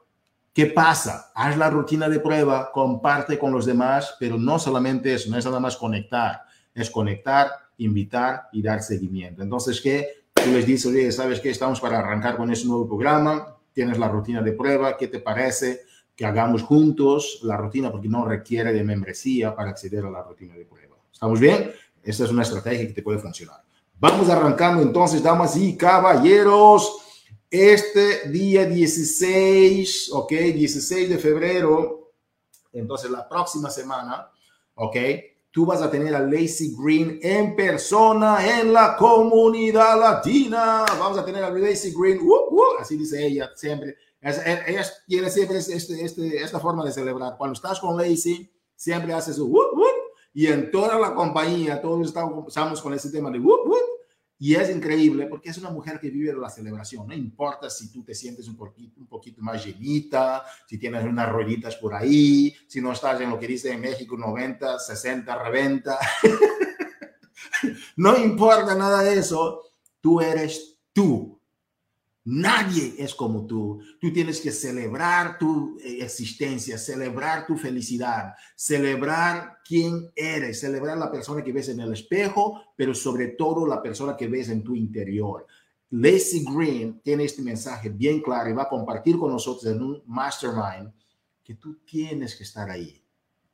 ¿Qué 0.60 0.66
pasa? 0.66 1.32
Haz 1.36 1.56
la 1.56 1.70
rutina 1.70 2.10
de 2.10 2.20
prueba, 2.20 2.70
comparte 2.74 3.40
con 3.40 3.54
los 3.54 3.66
demás, 3.66 4.18
pero 4.20 4.38
no 4.38 4.60
solamente 4.60 5.14
eso, 5.14 5.30
no 5.30 5.38
es 5.38 5.46
nada 5.46 5.62
más 5.62 5.78
conectar, 5.78 6.42
es 6.76 6.92
conectar, 6.92 7.50
invitar 7.78 8.50
y 8.52 8.62
dar 8.62 8.82
seguimiento. 8.82 9.42
Entonces, 9.42 9.80
¿qué? 9.80 10.26
Tú 10.34 10.52
les 10.52 10.66
dices, 10.66 10.88
oye, 10.88 11.10
¿sabes 11.14 11.40
qué? 11.40 11.50
Estamos 11.50 11.80
para 11.80 12.00
arrancar 12.00 12.36
con 12.36 12.52
ese 12.52 12.68
nuevo 12.68 12.86
programa. 12.86 13.56
tienes 13.72 13.98
la 13.98 14.10
rutina 14.10 14.42
de 14.42 14.52
prueba, 14.52 14.98
¿qué 14.98 15.08
te 15.08 15.22
parece 15.22 15.84
que 16.14 16.26
hagamos 16.26 16.64
juntos 16.64 17.40
la 17.44 17.56
rutina? 17.56 17.90
Porque 17.90 18.10
no 18.10 18.26
requiere 18.26 18.74
de 18.74 18.84
membresía 18.84 19.56
para 19.56 19.70
acceder 19.70 20.04
a 20.04 20.10
la 20.10 20.24
rutina 20.24 20.56
de 20.56 20.66
prueba. 20.66 20.98
¿Estamos 21.10 21.40
bien? 21.40 21.72
Esta 22.04 22.26
es 22.26 22.32
una 22.32 22.42
estrategia 22.42 22.86
que 22.86 22.94
te 22.96 23.02
puede 23.02 23.20
funcionar. 23.20 23.62
Vamos 23.98 24.30
arrancando 24.30 24.82
entonces, 24.82 25.24
damas 25.24 25.56
y 25.56 25.78
caballeros. 25.78 26.98
Este 27.52 28.30
día 28.30 28.64
16, 28.66 30.12
ok, 30.14 30.30
16 30.30 31.10
de 31.10 31.18
febrero, 31.18 32.12
entonces 32.72 33.10
la 33.10 33.28
próxima 33.28 33.72
semana, 33.72 34.30
ok, 34.76 34.96
tú 35.50 35.66
vas 35.66 35.82
a 35.82 35.90
tener 35.90 36.14
a 36.14 36.20
Lacey 36.20 36.76
Green 36.78 37.20
en 37.24 37.56
persona 37.56 38.60
en 38.60 38.72
la 38.72 38.96
comunidad 38.96 40.00
latina. 40.00 40.86
Vamos 41.00 41.18
a 41.18 41.26
tener 41.26 41.44
a 41.44 41.50
Lacey 41.50 41.92
Green, 41.92 42.20
uh, 42.22 42.54
uh, 42.54 42.82
así 42.82 42.96
dice 42.96 43.26
ella 43.26 43.50
siempre. 43.56 43.98
Ella 44.22 44.86
tiene 45.08 45.32
siempre 45.32 45.58
este, 45.58 46.06
este, 46.06 46.44
esta 46.44 46.60
forma 46.60 46.86
de 46.86 46.92
celebrar. 46.92 47.36
Cuando 47.36 47.54
estás 47.54 47.80
con 47.80 47.98
Lacey, 47.98 48.54
siempre 48.76 49.12
haces 49.12 49.38
su 49.38 49.48
uh, 49.48 49.84
y 50.36 50.46
en 50.46 50.70
toda 50.70 51.00
la 51.00 51.16
compañía, 51.16 51.82
todos 51.82 52.08
estamos 52.48 52.80
con 52.80 52.94
ese 52.94 53.10
tema 53.10 53.32
de 53.32 53.40
y 54.42 54.56
es 54.56 54.70
increíble 54.70 55.26
porque 55.26 55.50
es 55.50 55.58
una 55.58 55.70
mujer 55.70 56.00
que 56.00 56.10
vive 56.10 56.34
la 56.34 56.50
celebración. 56.50 57.06
No 57.06 57.14
importa 57.14 57.70
si 57.70 57.92
tú 57.92 58.06
te 58.06 58.16
sientes 58.16 58.48
un 58.48 58.56
poquito, 58.56 59.02
un 59.02 59.08
poquito 59.08 59.42
más 59.42 59.66
llenita, 59.66 60.46
si 60.66 60.78
tienes 60.78 61.04
unas 61.04 61.30
rueditas 61.30 61.76
por 61.76 61.94
ahí, 61.94 62.56
si 62.66 62.80
no 62.80 62.94
estás 62.94 63.20
en 63.20 63.32
lo 63.32 63.38
que 63.38 63.48
dice 63.48 63.74
en 63.74 63.82
México 63.82 64.16
90, 64.18 64.80
60, 64.80 65.44
reventa. 65.44 66.00
no 67.98 68.18
importa 68.18 68.76
nada 68.76 69.02
de 69.02 69.20
eso. 69.20 69.62
Tú 70.00 70.22
eres 70.22 70.80
tú. 70.94 71.39
Nadie 72.26 72.96
es 72.98 73.16
como 73.16 73.48
tú. 73.48 73.82
Tú 74.00 74.12
tienes 74.12 74.42
que 74.42 74.52
celebrar 74.52 75.38
tu 75.38 75.78
eh, 75.80 76.04
existencia, 76.04 76.78
celebrar 76.78 77.48
tu 77.48 77.58
felicidad, 77.58 78.34
celebrar 78.56 79.60
quién 79.66 80.12
eres, 80.16 80.60
celebrar 80.60 80.98
la 80.98 81.12
persona 81.12 81.44
que 81.44 81.54
ves 81.54 81.70
en 81.70 81.80
el 81.80 81.94
espejo, 81.94 82.62
pero 82.76 82.94
sobre 82.94 83.30
todo 83.30 83.66
la 83.66 83.82
persona 83.82 84.16
que 84.18 84.28
ves 84.28 84.50
en 84.50 84.64
tu 84.64 84.76
interior. 84.76 85.48
Lacey 85.92 86.46
Green 86.46 87.00
tiene 87.02 87.24
este 87.24 87.42
mensaje 87.42 87.90
bien 87.90 88.22
claro 88.22 88.50
y 88.50 88.54
va 88.54 88.64
a 88.64 88.70
compartir 88.70 89.18
con 89.18 89.32
nosotros 89.32 89.66
en 89.74 89.82
un 89.82 90.04
mastermind 90.06 90.92
que 91.44 91.56
tú 91.56 91.80
tienes 91.84 92.36
que 92.36 92.44
estar 92.44 92.70
ahí. 92.70 93.02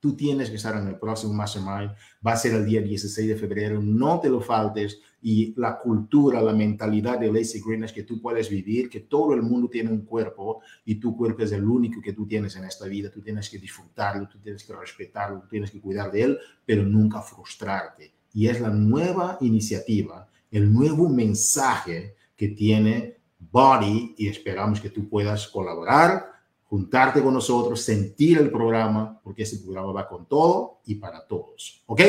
Tú 0.06 0.16
tienes 0.16 0.50
que 0.50 0.58
estar 0.58 0.76
en 0.76 0.88
el 0.88 1.00
próximo 1.00 1.34
Mastermind. 1.34 1.96
Va 2.26 2.34
a 2.34 2.38
ser 2.38 2.54
el 2.54 2.64
día 2.64 2.80
16 2.80 3.28
de 3.28 3.36
febrero. 3.36 3.82
No 3.82 4.20
te 4.20 4.30
lo 4.30 4.40
faltes. 4.40 5.00
Y 5.28 5.56
la 5.58 5.80
cultura, 5.80 6.40
la 6.40 6.54
mentalidad 6.54 7.18
de 7.18 7.34
Lacey 7.34 7.60
Green 7.60 7.84
es 7.84 7.92
que 7.92 8.04
tú 8.04 8.22
puedes 8.22 8.48
vivir, 8.48 8.92
que 8.92 9.00
todo 9.00 9.34
el 9.34 9.42
mundo 9.42 9.68
tiene 9.68 9.90
un 9.90 10.06
cuerpo 10.06 10.62
y 10.86 11.00
tu 11.00 11.18
cuerpo 11.18 11.42
es 11.42 11.52
el 11.52 11.64
único 11.64 12.00
que 12.00 12.14
tú 12.14 12.28
tienes 12.28 12.56
en 12.58 12.66
esta 12.66 12.86
vida. 12.86 13.10
Tú 13.10 13.24
tienes 13.24 13.50
que 13.50 13.58
disfrutarlo, 13.58 14.28
tú 14.28 14.38
tienes 14.38 14.64
que 14.64 14.76
respetarlo, 14.76 15.40
tú 15.42 15.48
tienes 15.48 15.72
que 15.72 15.82
cuidar 15.82 16.12
de 16.12 16.22
él, 16.22 16.38
pero 16.64 16.84
nunca 16.84 17.24
frustrarte. 17.24 18.14
Y 18.34 18.48
es 18.50 18.62
la 18.62 18.70
nueva 18.70 19.40
iniciativa, 19.42 20.30
el 20.52 20.72
nuevo 20.72 21.10
mensaje 21.10 22.14
que 22.36 22.50
tiene 22.50 23.18
Body 23.40 24.14
y 24.20 24.28
esperamos 24.28 24.80
que 24.80 24.92
tú 24.92 25.10
puedas 25.10 25.48
colaborar 25.48 26.36
juntarte 26.66 27.24
con 27.24 27.34
nosotros, 27.34 27.82
sentir 27.82 28.38
el 28.38 28.52
programa, 28.52 29.20
porque 29.24 29.44
ese 29.44 29.60
programa 29.60 29.92
va 29.92 30.08
con 30.08 30.28
todo 30.28 30.82
y 30.86 30.96
para 30.96 31.26
todos. 31.26 31.84
¿Ok? 31.86 32.02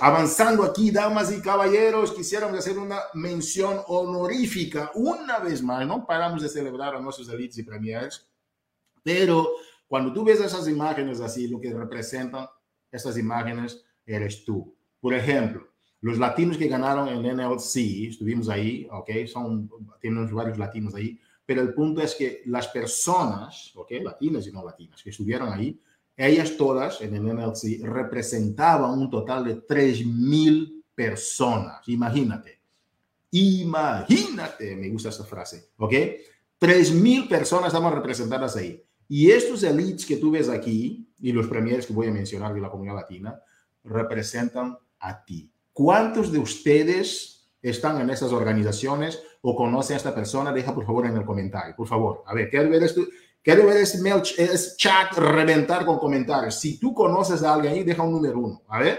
Avanzando 0.00 0.62
aquí, 0.62 0.90
damas 0.90 1.32
y 1.32 1.40
caballeros, 1.40 2.12
quisiéramos 2.12 2.58
hacer 2.58 2.78
una 2.78 3.00
mención 3.14 3.80
honorífica 3.86 4.90
una 4.94 5.38
vez 5.38 5.62
más. 5.62 5.86
No 5.86 6.06
paramos 6.06 6.42
de 6.42 6.48
celebrar 6.48 6.94
a 6.94 7.00
nuestros 7.00 7.28
elites 7.28 7.58
y 7.58 7.62
premiers, 7.62 8.28
pero 9.02 9.48
cuando 9.86 10.12
tú 10.12 10.24
ves 10.24 10.40
esas 10.40 10.68
imágenes 10.68 11.20
así, 11.20 11.48
lo 11.48 11.60
que 11.60 11.72
representan 11.72 12.46
esas 12.90 13.16
imágenes 13.18 13.84
eres 14.04 14.44
tú. 14.44 14.74
Por 15.00 15.14
ejemplo, 15.14 15.68
los 16.00 16.18
latinos 16.18 16.56
que 16.56 16.68
ganaron 16.68 17.08
en 17.08 17.36
NLC, 17.36 18.08
estuvimos 18.08 18.48
ahí, 18.48 18.86
¿ok? 18.90 19.10
Son, 19.26 19.70
tenemos 20.00 20.32
varios 20.32 20.58
latinos 20.58 20.94
ahí 20.94 21.18
pero 21.46 21.62
el 21.62 21.72
punto 21.72 22.02
es 22.02 22.16
que 22.16 22.42
las 22.46 22.66
personas, 22.68 23.70
¿ok? 23.76 23.92
Latinas 24.02 24.46
y 24.48 24.52
no 24.52 24.64
latinas, 24.64 25.00
que 25.00 25.10
estuvieron 25.10 25.52
ahí, 25.52 25.80
ellas 26.16 26.56
todas 26.56 27.00
en 27.00 27.14
el 27.14 27.22
NLC 27.22 27.82
representaban 27.82 28.90
un 28.98 29.10
total 29.10 29.44
de 29.44 29.66
3.000 29.66 30.84
personas. 30.94 31.86
Imagínate. 31.88 32.60
Imagínate, 33.30 34.76
me 34.76 34.88
gusta 34.88 35.10
esta 35.10 35.24
frase, 35.24 35.70
¿ok? 35.76 35.92
3.000 36.60 37.28
personas 37.28 37.68
estaban 37.68 37.94
representadas 37.94 38.56
ahí. 38.56 38.82
Y 39.08 39.30
estos 39.30 39.62
elites 39.62 40.06
que 40.06 40.16
tú 40.16 40.30
ves 40.30 40.48
aquí, 40.48 41.12
y 41.20 41.32
los 41.32 41.46
premiers 41.46 41.86
que 41.86 41.92
voy 41.92 42.08
a 42.08 42.12
mencionar 42.12 42.54
de 42.54 42.60
la 42.60 42.70
comunidad 42.70 42.96
latina, 42.96 43.40
representan 43.84 44.78
a 44.98 45.24
ti. 45.24 45.50
¿Cuántos 45.72 46.32
de 46.32 46.38
ustedes 46.38 47.36
están 47.62 48.00
en 48.00 48.10
esas 48.10 48.32
organizaciones 48.32 49.22
o 49.42 49.54
conocen 49.54 49.94
a 49.94 49.96
esta 49.98 50.14
persona, 50.14 50.52
deja 50.52 50.74
por 50.74 50.84
favor 50.84 51.06
en 51.06 51.16
el 51.16 51.24
comentario, 51.24 51.74
por 51.76 51.86
favor. 51.86 52.22
A 52.26 52.34
ver, 52.34 52.50
quiero 52.50 52.70
ver 52.70 52.82
esto. 52.82 53.02
Quiero 53.46 53.64
ver 53.64 53.76
ese, 53.76 54.00
ese 54.38 54.76
chat 54.76 55.12
reventar 55.16 55.86
con 55.86 56.00
comentarios. 56.00 56.58
Si 56.58 56.80
tú 56.80 56.92
conoces 56.92 57.44
a 57.44 57.54
alguien 57.54 57.74
ahí, 57.74 57.84
deja 57.84 58.02
un 58.02 58.10
número 58.10 58.40
uno. 58.40 58.62
A 58.66 58.80
ver, 58.80 58.98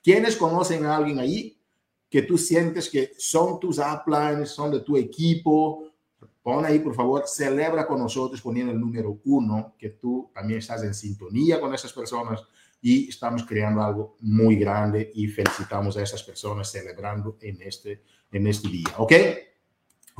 ¿quiénes 0.00 0.36
conocen 0.36 0.86
a 0.86 0.96
alguien 0.96 1.18
ahí 1.18 1.60
que 2.08 2.22
tú 2.22 2.38
sientes 2.38 2.88
que 2.88 3.10
son 3.18 3.58
tus 3.58 3.80
uplines, 3.80 4.50
son 4.50 4.70
de 4.70 4.78
tu 4.78 4.96
equipo? 4.96 5.90
Pon 6.40 6.64
ahí, 6.64 6.78
por 6.78 6.94
favor, 6.94 7.24
celebra 7.26 7.84
con 7.84 7.98
nosotros 7.98 8.40
poniendo 8.40 8.70
el 8.70 8.78
número 8.78 9.18
uno, 9.24 9.74
que 9.76 9.88
tú 9.90 10.30
también 10.32 10.60
estás 10.60 10.84
en 10.84 10.94
sintonía 10.94 11.60
con 11.60 11.74
esas 11.74 11.92
personas 11.92 12.40
y 12.80 13.08
estamos 13.08 13.44
creando 13.44 13.82
algo 13.82 14.16
muy 14.20 14.54
grande 14.54 15.10
y 15.16 15.26
felicitamos 15.26 15.96
a 15.96 16.04
esas 16.04 16.22
personas 16.22 16.70
celebrando 16.70 17.38
en 17.40 17.60
este, 17.62 18.04
en 18.30 18.46
este 18.46 18.68
día. 18.68 18.94
¿Ok? 18.98 19.12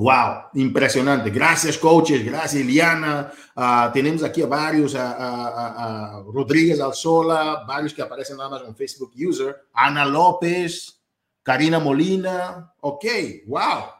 Wow, 0.01 0.45
impresionante. 0.55 1.29
Gracias, 1.29 1.77
coaches. 1.77 2.25
Gracias, 2.25 2.63
Eliana. 2.63 3.31
Uh, 3.55 3.93
tenemos 3.93 4.23
aquí 4.23 4.41
a 4.41 4.47
varios, 4.47 4.95
a, 4.95 5.13
a, 5.13 6.23
Rodríguez 6.23 6.81
Alzola, 6.81 7.65
varios 7.69 7.93
que 7.93 8.01
aparecen 8.01 8.39
nada 8.39 8.49
más 8.49 8.63
en 8.67 8.75
Facebook 8.75 9.13
User. 9.15 9.55
Ana 9.75 10.07
López, 10.07 11.03
Karina 11.43 11.79
Molina. 11.79 12.73
Ok, 12.81 13.05
wow. 13.47 13.91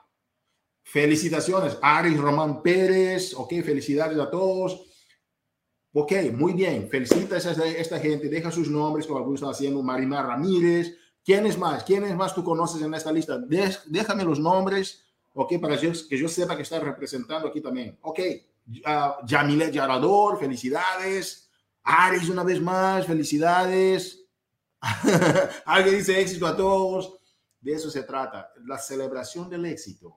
Felicitaciones. 0.85 1.77
Aris 1.83 2.19
Román 2.19 2.63
Pérez. 2.63 3.35
Ok, 3.35 3.53
felicidades 3.63 4.19
a 4.19 4.31
todos. 4.31 4.81
Ok, 5.93 6.13
muy 6.33 6.55
bien. 6.55 6.89
Felicita 6.89 7.37
a 7.37 7.67
esta, 7.67 8.01
gente. 8.01 8.31
Deja 8.31 8.51
sus 8.51 8.71
nombres, 8.71 9.07
como 9.07 9.19
algunos 9.19 9.43
están 9.43 9.53
haciendo. 9.53 9.83
Marimar 9.83 10.29
Ramírez. 10.29 10.97
¿Quiénes 11.23 11.59
más? 11.59 11.85
¿Quiénes 11.85 12.17
más 12.17 12.35
tú 12.35 12.43
conoces 12.43 12.81
en 12.81 12.95
esta 12.95 13.13
lista? 13.13 13.39
déjame 13.87 14.25
los 14.25 14.39
nombres, 14.39 15.05
ok, 15.35 15.61
para 15.61 15.79
que 15.79 16.19
yo 16.19 16.29
sepa 16.29 16.57
que 16.57 16.63
está 16.63 16.81
representando 16.81 17.49
aquí 17.49 17.61
también. 17.61 17.99
Ok, 18.03 18.21
uh, 18.69 19.27
Yamilet 19.27 19.73
Yarador, 19.73 20.39
felicidades. 20.39 21.51
Aris, 21.83 22.29
una 22.29 22.45
vez 22.45 22.61
más, 22.61 23.07
felicidades. 23.07 24.25
Alguien 25.65 25.97
dice 25.97 26.21
éxito 26.21 26.47
a 26.47 26.57
todos. 26.57 27.19
De 27.61 27.73
eso 27.73 27.91
se 27.91 28.03
trata. 28.03 28.51
La 28.65 28.79
celebración 28.79 29.49
del 29.51 29.67
éxito 29.67 30.17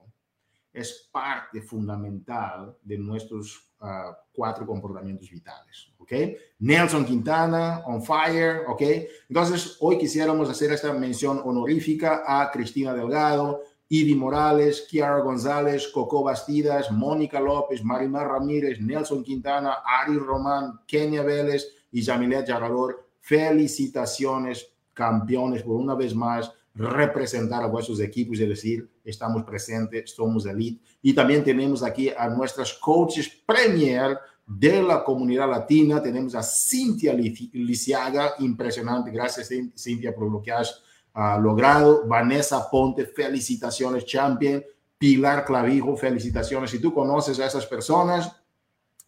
es 0.72 1.08
parte 1.12 1.62
fundamental 1.62 2.76
de 2.82 2.98
nuestros 2.98 3.70
uh, 3.80 4.12
cuatro 4.32 4.66
comportamientos 4.66 5.30
vitales, 5.30 5.92
¿ok? 5.98 6.12
Nelson 6.58 7.04
Quintana, 7.04 7.82
on 7.86 8.02
fire, 8.02 8.64
¿ok? 8.66 8.82
Entonces, 9.28 9.76
hoy 9.78 9.98
quisiéramos 9.98 10.50
hacer 10.50 10.72
esta 10.72 10.92
mención 10.92 11.40
honorífica 11.44 12.24
a 12.26 12.50
Cristina 12.50 12.92
Delgado, 12.92 13.62
Ivy 13.94 14.16
Morales, 14.16 14.86
Kiara 14.90 15.20
González, 15.20 15.86
Coco 15.86 16.24
Bastidas, 16.24 16.90
Mónica 16.90 17.38
López, 17.38 17.84
Marimar 17.84 18.26
Ramírez, 18.26 18.80
Nelson 18.80 19.22
Quintana, 19.22 19.76
Ari 19.84 20.16
Román, 20.16 20.80
Kenia 20.84 21.22
Vélez 21.22 21.68
y 21.92 22.04
Jamilet 22.04 22.48
Yarador. 22.48 23.06
Felicitaciones, 23.20 24.68
campeones, 24.92 25.62
por 25.62 25.76
una 25.76 25.94
vez 25.94 26.12
más 26.12 26.52
representar 26.74 27.62
a 27.62 27.68
vuestros 27.68 28.00
equipos 28.00 28.40
y 28.40 28.46
decir, 28.46 28.90
estamos 29.04 29.44
presentes, 29.44 30.10
somos 30.10 30.44
elite. 30.46 30.82
Y 31.00 31.14
también 31.14 31.44
tenemos 31.44 31.84
aquí 31.84 32.08
a 32.08 32.28
nuestras 32.28 32.74
coaches 32.74 33.30
premier 33.46 34.18
de 34.44 34.82
la 34.82 35.04
comunidad 35.04 35.48
latina. 35.48 36.02
Tenemos 36.02 36.34
a 36.34 36.42
Cintia 36.42 37.14
Lisiaga, 37.14 38.34
impresionante. 38.40 39.12
Gracias, 39.12 39.50
Cintia, 39.76 40.12
por 40.12 40.28
lo 40.28 40.42
que 40.42 40.50
has 40.50 40.82
uh, 41.14 41.40
logrado. 41.40 42.06
Vanessa 42.06 42.68
Ponte, 42.70 43.06
felicitaciones, 43.06 44.04
champion. 44.04 44.62
Pilar 44.98 45.44
Clavijo, 45.44 45.96
felicitaciones. 45.96 46.70
Si 46.70 46.78
tú 46.78 46.94
conoces 46.94 47.38
a 47.40 47.46
esas 47.46 47.66
personas, 47.66 48.32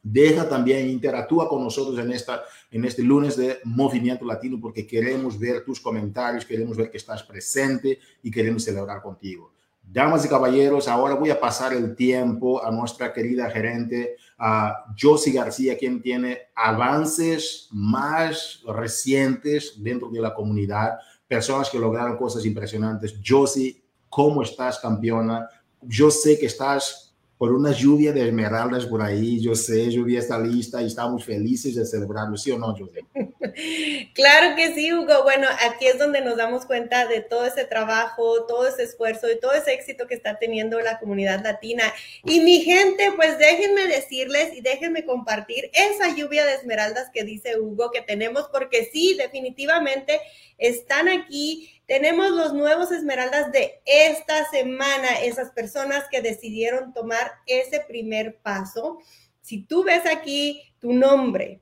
deja 0.03 0.49
también, 0.49 0.89
interactúa 0.89 1.49
con 1.49 1.65
nosotros 1.65 1.99
en, 1.99 2.13
esta, 2.13 2.45
en 2.71 2.85
este 2.85 3.03
lunes 3.03 3.37
de 3.37 3.59
Movimiento 3.65 4.25
Latino 4.25 4.59
porque 4.61 4.87
queremos 4.87 5.39
ver 5.39 5.65
tus 5.65 5.81
comentarios, 5.81 6.45
queremos 6.45 6.77
ver 6.77 6.91
que 6.91 6.99
estás 6.99 7.23
presente 7.23 7.99
y 8.23 8.31
queremos 8.31 8.63
celebrar 8.63 9.03
contigo. 9.03 9.53
Damas 9.83 10.25
y 10.25 10.29
caballeros, 10.29 10.89
ahora 10.89 11.15
voy 11.15 11.31
a 11.31 11.41
pasar 11.41 11.73
el 11.73 11.95
tiempo 11.95 12.65
a 12.65 12.71
nuestra 12.71 13.13
querida 13.13 13.49
gerente, 13.51 14.17
a 14.37 14.85
Josie 15.01 15.33
García, 15.33 15.79
quien 15.79 16.03
tiene 16.03 16.39
avances 16.55 17.69
más 17.71 18.63
recientes 18.67 19.75
dentro 19.83 20.09
de 20.11 20.21
la 20.21 20.35
comunidad, 20.35 20.99
personas 21.29 21.71
que 21.71 21.79
lograron 21.79 22.17
cosas 22.17 22.45
impresionantes. 22.45 23.19
Josie, 23.25 23.83
¿cómo 24.09 24.43
estás, 24.43 24.79
campeona? 24.79 25.49
Yo 25.83 26.11
sé 26.11 26.39
que 26.39 26.47
estás 26.47 27.06
por 27.39 27.53
una 27.53 27.73
lluvia 27.73 28.13
de 28.13 28.27
esmeraldas 28.27 28.87
por 28.87 29.03
ahí. 29.03 29.41
Yo 29.41 29.55
sé, 29.55 29.91
lluvia 29.91 30.21
está 30.21 30.39
lista 30.39 30.81
y 30.81 30.87
estamos 30.87 31.25
felices 31.25 31.75
de 31.75 31.85
celebrarlo, 31.85 32.37
¿sí 32.37 32.51
o 32.51 32.59
no, 32.59 32.75
José? 32.75 33.05
claro 34.15 34.57
que 34.57 34.75
sí, 34.75 34.93
Hugo. 34.93 35.23
Bueno, 35.23 35.47
aquí 35.69 35.87
es 35.87 35.99
donde 35.99 36.23
nos 36.23 36.37
damos 36.37 36.65
cuenta 36.65 37.07
de 37.07 37.21
todo 37.21 37.45
ese 37.45 37.65
trabajo, 37.65 38.47
todo 38.47 38.67
ese 38.67 38.85
esfuerzo 38.85 39.31
y 39.31 39.39
todo 39.39 39.53
ese 39.53 39.75
éxito 39.75 40.07
que 40.07 40.15
está 40.15 40.39
teniendo 40.39 40.81
la 40.81 40.99
comunidad 40.99 41.43
latina. 41.43 41.85
Y 42.25 42.41
mi 42.41 42.63
gente, 42.63 43.13
pues 43.17 43.39
déjenme 43.39 43.87
decirles 43.87 44.57
y 44.57 44.63
déjenme 44.63 45.05
compartir 45.05 45.71
esa 45.75 46.15
lluvia 46.17 46.47
de 46.47 46.55
esmeraldas 46.55 47.11
que 47.13 47.25
dice 47.25 47.59
Hugo 47.59 47.91
que 47.91 48.01
tenemos, 48.01 48.49
porque 48.51 48.89
sí, 48.91 49.15
definitivamente 49.19 50.21
están 50.59 51.09
aquí 51.09 51.76
tenemos 51.87 52.31
los 52.31 52.53
nuevos 52.53 52.91
Esmeraldas 52.91 53.53
de 53.53 53.81
esta 53.85 54.49
semana, 54.51 55.21
esas 55.23 55.51
personas 55.51 56.05
que 56.11 56.21
decidieron 56.21 56.93
tomar 56.93 57.33
ese 57.47 57.81
primer 57.81 58.39
paso. 58.39 58.99
Si 59.41 59.63
tú 59.63 59.85
ves 59.85 60.03
aquí 60.07 60.63
tu 60.81 60.93
nombre 60.93 61.61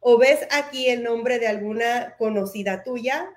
o 0.00 0.18
ves 0.18 0.46
aquí 0.50 0.88
el 0.88 1.02
nombre 1.02 1.38
de 1.38 1.48
alguna 1.48 2.16
conocida 2.18 2.82
tuya, 2.82 3.30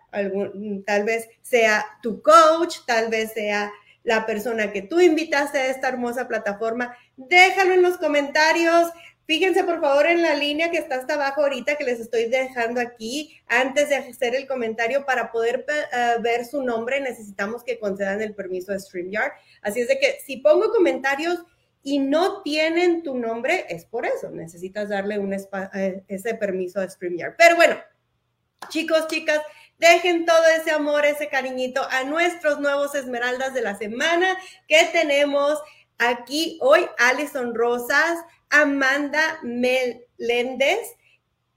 tal 0.86 1.04
vez 1.06 1.30
sea 1.42 1.86
tu 2.02 2.22
coach, 2.22 2.78
tal 2.86 3.10
vez 3.10 3.32
sea 3.34 3.72
la 4.04 4.26
persona 4.26 4.72
que 4.72 4.82
tú 4.82 5.00
invitaste 5.00 5.58
a 5.58 5.68
esta 5.68 5.88
hermosa 5.88 6.28
plataforma, 6.28 6.96
déjalo 7.16 7.74
en 7.74 7.82
los 7.82 7.98
comentarios. 7.98 8.90
Fíjense 9.28 9.64
por 9.64 9.82
favor 9.82 10.06
en 10.06 10.22
la 10.22 10.36
línea 10.36 10.70
que 10.70 10.78
está 10.78 10.96
hasta 10.96 11.16
abajo 11.16 11.42
ahorita 11.42 11.78
que 11.78 11.84
les 11.84 12.00
estoy 12.00 12.26
dejando 12.26 12.80
aquí. 12.80 13.40
Antes 13.48 13.90
de 13.90 13.96
hacer 13.96 14.36
el 14.36 14.48
comentario 14.48 15.04
para 15.06 15.32
poder 15.32 15.66
eh, 15.68 16.16
ver 16.22 16.46
su 16.46 16.62
nombre 16.62 17.00
necesitamos 17.02 17.64
que 17.64 17.80
concedan 17.80 18.22
el 18.22 18.36
permiso 18.36 18.72
de 18.72 18.80
StreamYard. 18.80 19.32
Así 19.64 19.82
es 19.82 19.88
de 19.88 19.98
que 19.98 20.20
si 20.24 20.38
pongo 20.38 20.72
comentarios 20.72 21.44
y 21.82 22.00
no 22.00 22.44
tienen 22.44 23.02
tu 23.02 23.16
nombre, 23.16 23.66
es 23.70 23.86
por 23.86 24.06
eso. 24.06 24.30
Necesitas 24.30 24.90
darle 24.90 25.20
eh, 25.74 26.04
ese 26.08 26.36
permiso 26.36 26.80
a 26.80 26.90
StreamYard. 26.90 27.36
Pero 27.38 27.56
bueno, 27.56 27.78
chicos, 28.70 29.08
chicas, 29.08 29.42
dejen 29.80 30.26
todo 30.26 30.46
ese 30.60 30.70
amor, 30.72 31.04
ese 31.06 31.30
cariñito 31.30 31.82
a 31.90 32.04
nuestros 32.04 32.60
nuevos 32.60 32.94
esmeraldas 32.94 33.56
de 33.56 33.62
la 33.62 33.76
semana 33.76 34.38
que 34.68 34.84
tenemos 34.92 35.60
aquí 35.98 36.60
hoy. 36.62 36.86
Alison 37.00 37.56
Rosas. 37.56 38.20
Amanda 38.50 39.40
Meléndez, 39.44 40.96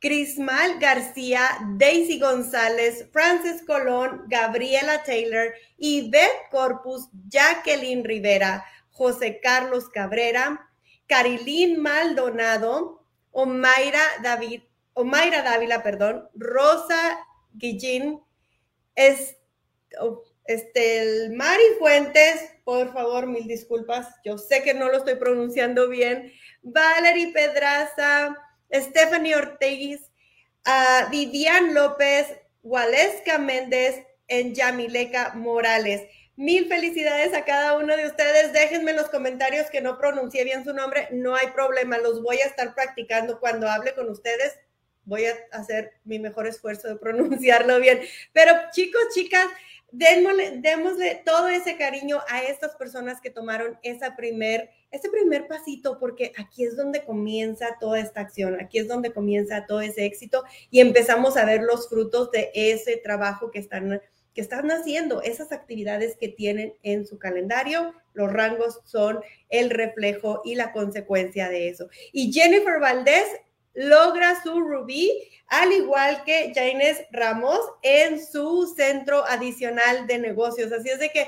Crismal 0.00 0.78
García, 0.78 1.42
Daisy 1.76 2.18
González, 2.20 3.06
Francis 3.12 3.62
Colón, 3.66 4.24
Gabriela 4.28 5.02
Taylor, 5.02 5.52
Yvette 5.76 6.48
Corpus, 6.50 7.08
Jacqueline 7.28 8.04
Rivera, 8.04 8.64
José 8.90 9.40
Carlos 9.42 9.88
Cabrera, 9.88 10.68
Carilín 11.06 11.80
Maldonado, 11.80 13.04
Omaira 13.32 14.02
David, 14.22 14.62
Omaira 14.94 15.42
Dávila, 15.42 15.82
perdón, 15.82 16.28
Rosa 16.34 17.18
Guillín, 17.54 18.20
Estel 20.44 21.32
Mari 21.34 21.62
Fuentes, 21.78 22.52
por 22.64 22.92
favor, 22.92 23.26
mil 23.26 23.46
disculpas, 23.46 24.08
yo 24.24 24.38
sé 24.38 24.62
que 24.62 24.74
no 24.74 24.88
lo 24.88 24.98
estoy 24.98 25.14
pronunciando 25.16 25.88
bien, 25.88 26.32
Valerie 26.62 27.32
Pedraza, 27.32 28.36
Stephanie 28.72 29.34
Ortiz, 29.34 30.00
uh, 30.66 31.10
Vivian 31.10 31.74
López, 31.74 32.26
Waleska 32.62 33.38
Méndez, 33.38 34.04
en 34.28 34.54
Yamileca 34.54 35.32
Morales. 35.34 36.02
Mil 36.36 36.68
felicidades 36.68 37.34
a 37.34 37.44
cada 37.44 37.76
uno 37.76 37.96
de 37.96 38.06
ustedes. 38.06 38.52
Déjenme 38.52 38.92
en 38.92 38.98
los 38.98 39.08
comentarios 39.08 39.70
que 39.70 39.80
no 39.80 39.98
pronuncié 39.98 40.44
bien 40.44 40.64
su 40.64 40.72
nombre. 40.72 41.08
No 41.10 41.34
hay 41.34 41.48
problema, 41.48 41.98
los 41.98 42.22
voy 42.22 42.36
a 42.38 42.46
estar 42.46 42.74
practicando 42.74 43.40
cuando 43.40 43.68
hable 43.68 43.94
con 43.94 44.08
ustedes. 44.08 44.56
Voy 45.04 45.24
a 45.24 45.34
hacer 45.52 45.94
mi 46.04 46.18
mejor 46.18 46.46
esfuerzo 46.46 46.88
de 46.88 46.96
pronunciarlo 47.00 47.80
bien. 47.80 48.00
Pero 48.32 48.52
chicos, 48.70 49.02
chicas, 49.14 49.46
démosle, 49.90 50.58
démosle 50.58 51.22
todo 51.24 51.48
ese 51.48 51.76
cariño 51.76 52.20
a 52.28 52.42
estas 52.42 52.76
personas 52.76 53.20
que 53.20 53.30
tomaron 53.30 53.78
esa 53.82 54.14
primer, 54.14 54.70
ese 54.90 55.10
primer 55.10 55.46
pasito, 55.46 55.98
porque 55.98 56.32
aquí 56.38 56.64
es 56.64 56.76
donde 56.76 57.04
comienza 57.04 57.76
toda 57.78 58.00
esta 58.00 58.20
acción, 58.20 58.58
aquí 58.60 58.78
es 58.78 58.88
donde 58.88 59.12
comienza 59.12 59.66
todo 59.66 59.80
ese 59.80 60.06
éxito 60.06 60.44
y 60.70 60.80
empezamos 60.80 61.36
a 61.36 61.44
ver 61.44 61.62
los 61.62 61.88
frutos 61.88 62.30
de 62.30 62.50
ese 62.54 62.96
trabajo 62.96 63.50
que 63.50 63.58
están 63.58 64.00
que 64.34 64.42
están 64.42 64.70
haciendo, 64.70 65.20
esas 65.20 65.50
actividades 65.50 66.16
que 66.16 66.28
tienen 66.28 66.74
en 66.84 67.04
su 67.04 67.18
calendario, 67.18 67.92
los 68.12 68.32
rangos 68.32 68.78
son 68.84 69.18
el 69.48 69.68
reflejo 69.68 70.42
y 70.44 70.54
la 70.54 70.70
consecuencia 70.70 71.48
de 71.48 71.68
eso. 71.68 71.88
Y 72.12 72.32
Jennifer 72.32 72.78
Valdés 72.78 73.26
logra 73.74 74.40
su 74.40 74.60
rubí, 74.60 75.10
al 75.48 75.72
igual 75.72 76.22
que 76.24 76.52
Jaines 76.54 77.00
Ramos 77.10 77.58
en 77.82 78.24
su 78.24 78.72
centro 78.76 79.24
adicional 79.24 80.06
de 80.06 80.18
negocios. 80.18 80.70
Así 80.70 80.88
es 80.88 81.00
de 81.00 81.10
que 81.10 81.26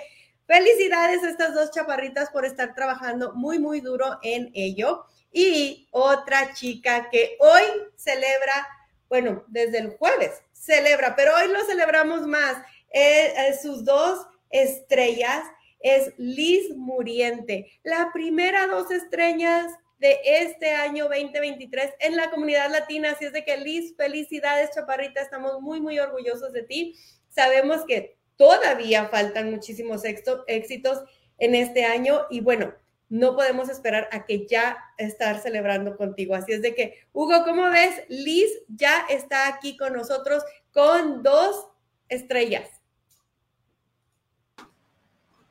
felicidades 0.51 1.23
a 1.23 1.31
estas 1.31 1.55
dos 1.55 1.71
chaparritas 1.71 2.29
por 2.31 2.45
estar 2.45 2.75
trabajando 2.75 3.33
muy, 3.35 3.61
muy 3.61 3.81
duro 3.81 4.19
en 4.25 4.51
ello. 4.53 5.05
Y 5.31 5.87
otra 5.93 6.53
chica 6.55 7.09
que 7.09 7.37
hoy 7.39 7.63
celebra, 7.95 8.67
bueno, 9.09 9.45
desde 9.47 9.79
el 9.79 9.91
jueves 9.91 10.43
celebra, 10.53 11.15
pero 11.15 11.37
hoy 11.37 11.53
lo 11.53 11.65
celebramos 11.67 12.27
más. 12.27 12.57
Eh, 12.93 13.33
eh, 13.37 13.59
sus 13.63 13.85
dos 13.85 14.27
estrellas 14.51 15.45
es 15.79 16.13
Liz 16.17 16.75
Muriente, 16.75 17.71
la 17.85 18.11
primera 18.13 18.67
dos 18.67 18.91
estrellas 18.91 19.73
de 20.01 20.19
este 20.25 20.73
año 20.73 21.05
2023 21.05 21.93
en 22.01 22.17
la 22.17 22.29
comunidad 22.29 22.73
latina. 22.73 23.13
Así 23.13 23.27
es 23.27 23.33
de 23.33 23.45
que 23.45 23.57
Liz, 23.57 23.95
felicidades, 23.97 24.71
Chaparrita, 24.75 25.21
estamos 25.21 25.61
muy, 25.61 25.81
muy 25.81 26.01
orgullosos 26.01 26.53
de 26.53 26.65
ti. 26.65 26.97
Sabemos 27.29 27.85
que 27.87 28.20
todavía 28.41 29.07
faltan 29.09 29.51
muchísimos 29.51 30.01
éxitos 30.07 30.99
en 31.37 31.55
este 31.55 31.85
año 31.85 32.23
y 32.31 32.41
bueno, 32.41 32.73
no 33.11 33.37
podemos 33.37 33.69
esperar 33.69 34.09
a 34.13 34.25
que 34.25 34.47
ya 34.47 34.79
estar 34.97 35.43
celebrando 35.43 35.95
contigo. 35.95 36.35
Así 36.35 36.53
es 36.53 36.63
de 36.63 36.75
que, 36.75 36.95
Hugo, 37.13 37.45
¿cómo 37.45 37.69
ves? 37.69 38.03
Liz 38.09 38.49
ya 38.67 39.05
está 39.11 39.47
aquí 39.47 39.77
con 39.77 39.93
nosotros 39.93 40.43
con 40.73 41.23
dos 41.23 41.67
estrellas. 42.09 42.67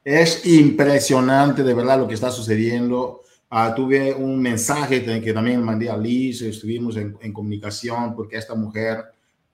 Es 0.04 0.44
impresionante 0.48 1.62
de 1.62 1.76
verdad 1.76 2.00
lo 2.00 2.08
que 2.08 2.16
está 2.16 2.32
sucediendo. 2.32 3.22
Uh, 3.52 3.76
tuve 3.76 4.16
un 4.16 4.42
mensaje 4.42 5.04
que 5.22 5.32
también 5.32 5.62
mandé 5.62 5.92
a 5.92 5.98
Liz, 5.98 6.42
estuvimos 6.42 6.98
en, 6.98 7.34
comunicación 7.34 8.16
porque 8.16 8.38
esta 8.38 8.56
mujer 8.56 9.04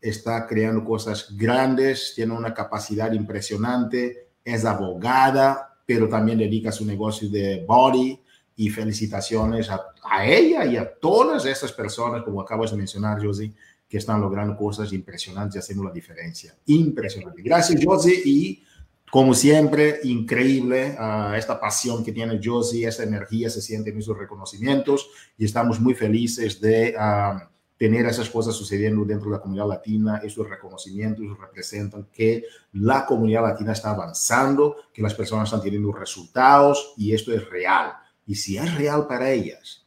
está 0.10 0.46
creando 0.46 0.84
cosas 0.84 1.36
grandes, 1.36 2.14
tiene 2.16 2.34
una 2.34 2.54
capacidad 2.54 3.12
impresionante, 3.12 4.30
es 4.44 4.64
abogada, 4.66 5.80
pero 5.86 6.08
también 6.08 6.38
dedica 6.38 6.72
su 6.72 6.86
negocio 6.86 7.30
de 7.30 7.66
body 7.68 8.20
y 8.56 8.70
felicitaciones 8.70 9.70
a, 9.70 9.82
ella 10.24 10.66
y 10.66 10.78
a 10.78 10.94
todas 11.00 11.46
estas 11.46 11.72
personas, 11.72 12.24
como 12.24 12.40
acabas 12.40 12.72
de 12.72 12.78
mencionar, 12.78 13.24
Josie, 13.24 13.54
que 13.90 13.98
están 13.98 14.22
logrando 14.22 14.56
cosas 14.56 14.94
impresionantes 14.94 15.56
y 15.56 15.60
haciendo 15.60 15.84
la 15.84 15.92
diferencia. 15.92 16.56
Impresionante. 16.68 17.42
Gracias, 17.42 17.84
Josie, 17.84 18.22
y 18.24 18.64
como 19.12 19.34
siempre, 19.34 20.00
increíble 20.04 20.96
uh, 21.00 21.34
esta 21.34 21.60
pasión 21.60 22.04
que 22.04 22.12
tiene 22.12 22.40
Josie, 22.44 22.88
esta 22.88 23.04
energía 23.04 23.50
se 23.50 23.62
siente 23.62 23.90
en 23.90 23.98
esos 23.98 24.18
reconocimientos 24.18 25.10
y 25.38 25.46
estamos 25.46 25.80
muy 25.80 25.94
felices 25.94 26.62
de 26.62 26.96
uh, 26.98 27.55
tener 27.78 28.06
esas 28.06 28.30
cosas 28.30 28.56
sucediendo 28.56 29.04
dentro 29.04 29.30
de 29.30 29.38
la 29.38 29.42
comunidad 29.42 29.68
latina. 29.68 30.22
Esos 30.24 30.50
reconocimientos 30.50 31.26
representan 31.40 32.08
que 32.12 32.44
la 32.74 33.06
comunidad 33.06 33.44
latina 33.44 33.74
está 33.74 33.92
avanzando, 33.92 34.76
que 34.94 35.02
las 35.02 35.14
personas 35.14 35.46
están 35.46 35.62
teniendo 35.62 35.92
resultados 35.92 36.94
y 36.98 37.14
esto 37.14 37.34
es 37.34 37.50
real. 37.50 37.94
Y 38.26 38.36
si 38.36 38.58
es 38.58 38.74
real 38.76 39.08
para 39.08 39.30
ellas, 39.30 39.86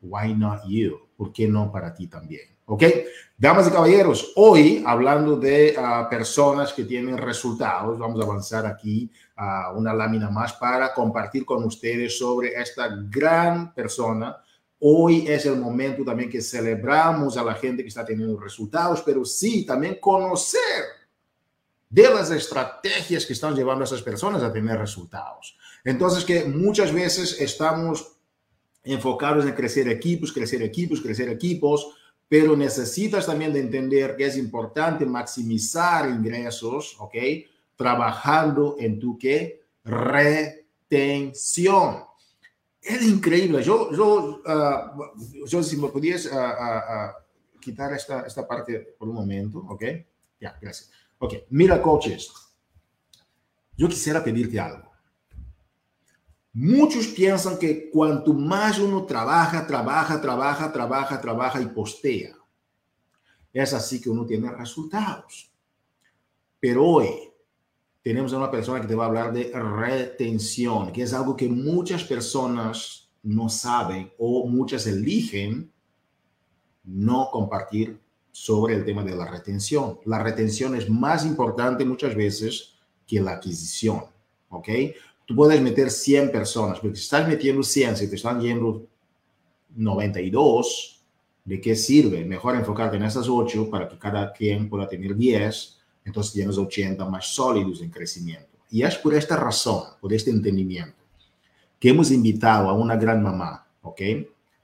why 0.00 0.34
not 0.34 0.62
you? 0.66 0.98
¿Por 1.16 1.32
qué 1.32 1.48
no 1.48 1.70
para 1.70 1.94
ti 1.94 2.06
también? 2.06 2.52
¿Ok? 2.66 2.84
Damas 3.36 3.66
y 3.66 3.70
caballeros, 3.70 4.32
hoy 4.36 4.84
hablando 4.86 5.36
de 5.36 5.76
uh, 5.76 6.08
personas 6.08 6.72
que 6.72 6.84
tienen 6.84 7.18
resultados, 7.18 7.98
vamos 7.98 8.20
a 8.20 8.24
avanzar 8.24 8.66
aquí 8.66 9.10
a 9.36 9.72
una 9.72 9.92
lámina 9.92 10.30
más 10.30 10.52
para 10.54 10.94
compartir 10.94 11.44
con 11.44 11.64
ustedes 11.64 12.16
sobre 12.16 12.54
esta 12.54 12.88
gran 13.10 13.74
persona. 13.74 14.36
Hoy 14.84 15.26
es 15.28 15.46
el 15.46 15.60
momento 15.60 16.04
también 16.04 16.28
que 16.28 16.42
celebramos 16.42 17.36
a 17.36 17.44
la 17.44 17.54
gente 17.54 17.84
que 17.84 17.88
está 17.88 18.04
teniendo 18.04 18.36
resultados, 18.40 19.00
pero 19.02 19.24
sí 19.24 19.64
también 19.64 19.98
conocer 20.00 20.58
de 21.88 22.02
las 22.12 22.32
estrategias 22.32 23.24
que 23.24 23.32
están 23.32 23.54
llevando 23.54 23.84
a 23.84 23.86
esas 23.86 24.02
personas 24.02 24.42
a 24.42 24.52
tener 24.52 24.76
resultados. 24.76 25.56
Entonces, 25.84 26.24
que 26.24 26.46
muchas 26.46 26.92
veces 26.92 27.40
estamos 27.40 28.16
enfocados 28.82 29.44
en 29.44 29.52
crecer 29.52 29.86
equipos, 29.88 30.32
crecer 30.32 30.62
equipos, 30.62 31.00
crecer 31.00 31.28
equipos, 31.28 31.94
pero 32.28 32.56
necesitas 32.56 33.24
también 33.24 33.52
de 33.52 33.60
entender 33.60 34.16
que 34.16 34.26
es 34.26 34.36
importante 34.36 35.06
maximizar 35.06 36.08
ingresos, 36.08 36.96
¿ok? 36.98 37.14
Trabajando 37.76 38.74
en 38.80 38.98
tu 38.98 39.16
qué? 39.16 39.62
Retención. 39.84 40.52
Es 42.82 43.02
increíble. 43.02 43.62
Yo, 43.62 43.92
yo, 43.92 44.42
uh, 44.44 45.46
yo 45.46 45.62
si 45.62 45.76
me 45.76 45.88
pudieras 45.88 46.26
uh, 46.26 46.36
uh, 46.36 47.60
quitar 47.60 47.92
esta, 47.92 48.22
esta 48.22 48.46
parte 48.46 48.96
por 48.98 49.08
un 49.08 49.14
momento, 49.14 49.60
¿ok? 49.60 49.84
Ya, 50.40 50.58
gracias. 50.60 50.90
Ok, 51.18 51.34
mira, 51.50 51.80
coaches. 51.80 52.32
Yo 53.76 53.88
quisiera 53.88 54.22
pedirte 54.22 54.58
algo. 54.58 54.90
Muchos 56.54 57.06
piensan 57.06 57.58
que 57.58 57.88
cuanto 57.88 58.34
más 58.34 58.78
uno 58.78 59.06
trabaja, 59.06 59.66
trabaja, 59.66 60.20
trabaja, 60.20 60.72
trabaja, 60.72 61.20
trabaja 61.20 61.62
y 61.62 61.66
postea, 61.66 62.36
es 63.52 63.72
así 63.72 64.00
que 64.00 64.10
uno 64.10 64.26
tiene 64.26 64.50
resultados. 64.50 65.50
Pero 66.60 66.84
hoy 66.84 67.31
tenemos 68.02 68.32
a 68.32 68.38
una 68.38 68.50
persona 68.50 68.80
que 68.80 68.88
te 68.88 68.94
va 68.94 69.04
a 69.04 69.08
hablar 69.08 69.32
de 69.32 69.52
retención, 69.52 70.92
que 70.92 71.02
es 71.02 71.12
algo 71.12 71.36
que 71.36 71.48
muchas 71.48 72.04
personas 72.04 73.10
no 73.22 73.48
saben 73.48 74.12
o 74.18 74.46
muchas 74.46 74.86
eligen 74.86 75.70
no 76.84 77.28
compartir 77.30 77.98
sobre 78.32 78.74
el 78.74 78.84
tema 78.84 79.04
de 79.04 79.14
la 79.14 79.30
retención. 79.30 80.00
La 80.04 80.22
retención 80.22 80.74
es 80.74 80.90
más 80.90 81.24
importante 81.24 81.84
muchas 81.84 82.14
veces 82.14 82.74
que 83.06 83.20
la 83.20 83.32
adquisición, 83.32 84.04
¿ok? 84.48 84.68
tú 85.26 85.36
puedes 85.36 85.60
meter 85.60 85.90
100 85.90 86.32
personas, 86.32 86.80
porque 86.80 86.96
si 86.96 87.04
estás 87.04 87.26
metiendo 87.26 87.62
100, 87.62 87.96
si 87.96 88.08
te 88.08 88.16
están 88.16 88.40
yendo 88.40 88.86
92, 89.74 91.02
¿de 91.44 91.60
qué 91.60 91.74
sirve? 91.74 92.24
Mejor 92.24 92.56
enfocarte 92.56 92.96
en 92.96 93.04
esas 93.04 93.28
8 93.28 93.70
para 93.70 93.88
que 93.88 93.98
cada 93.98 94.32
quien 94.32 94.68
pueda 94.68 94.88
tener 94.88 95.16
10, 95.16 95.80
entonces 96.04 96.32
tienes 96.32 96.58
80 96.58 97.04
más 97.06 97.34
sólidos 97.34 97.80
en 97.82 97.90
crecimiento. 97.90 98.58
Y 98.70 98.82
es 98.82 98.96
por 98.96 99.14
esta 99.14 99.36
razón, 99.36 99.84
por 100.00 100.12
este 100.12 100.30
entendimiento, 100.30 101.02
que 101.78 101.90
hemos 101.90 102.10
invitado 102.10 102.68
a 102.68 102.72
una 102.72 102.96
gran 102.96 103.22
mamá, 103.22 103.66
¿ok? 103.82 104.00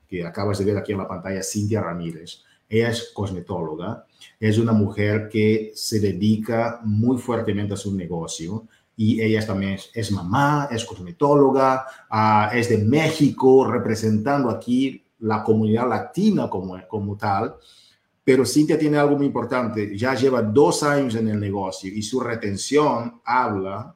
Que 0.09 0.25
acabas 0.25 0.59
de 0.59 0.65
ver 0.65 0.79
aquí 0.79 0.93
en 0.93 0.99
la 0.99 1.09
pantalla, 1.09 1.43
Cintia 1.43 1.81
Ramírez. 1.81 2.43
Ella 2.69 2.91
es 2.91 3.11
cosmetóloga, 3.15 4.07
es 4.39 4.59
una 4.59 4.73
mujer 4.73 5.29
que 5.29 5.73
se 5.75 6.01
dedica 6.01 6.81
muy 6.85 7.19
fuertemente 7.19 7.75
a 7.75 7.77
su 7.77 7.95
negocio 7.95 8.67
y 8.97 9.23
ella 9.23 9.47
también 9.47 9.79
es, 9.95 10.11
mamá, 10.11 10.69
es 10.71 10.85
cosmetóloga, 10.85 11.87
uh, 12.11 12.55
es 12.55 12.69
de 12.69 12.79
México, 12.79 13.65
representando 13.65 14.51
aquí 14.51 15.05
la 15.21 15.45
comunidad 15.45 15.89
latina 15.89 16.51
como, 16.51 16.77
como 16.89 17.17
tal. 17.17 17.55
Pero 18.29 18.45
Cintia 18.45 18.79
tiene 18.79 18.99
algo 18.99 19.17
muy 19.17 19.25
importante, 19.25 19.97
ya 19.97 20.13
lleva 20.15 20.43
dos 20.43 20.83
años 20.83 21.15
en 21.15 21.29
el 21.29 21.41
negocio 21.41 21.91
y 21.91 22.03
su 22.03 22.21
retención 22.21 23.23
habla 23.25 23.95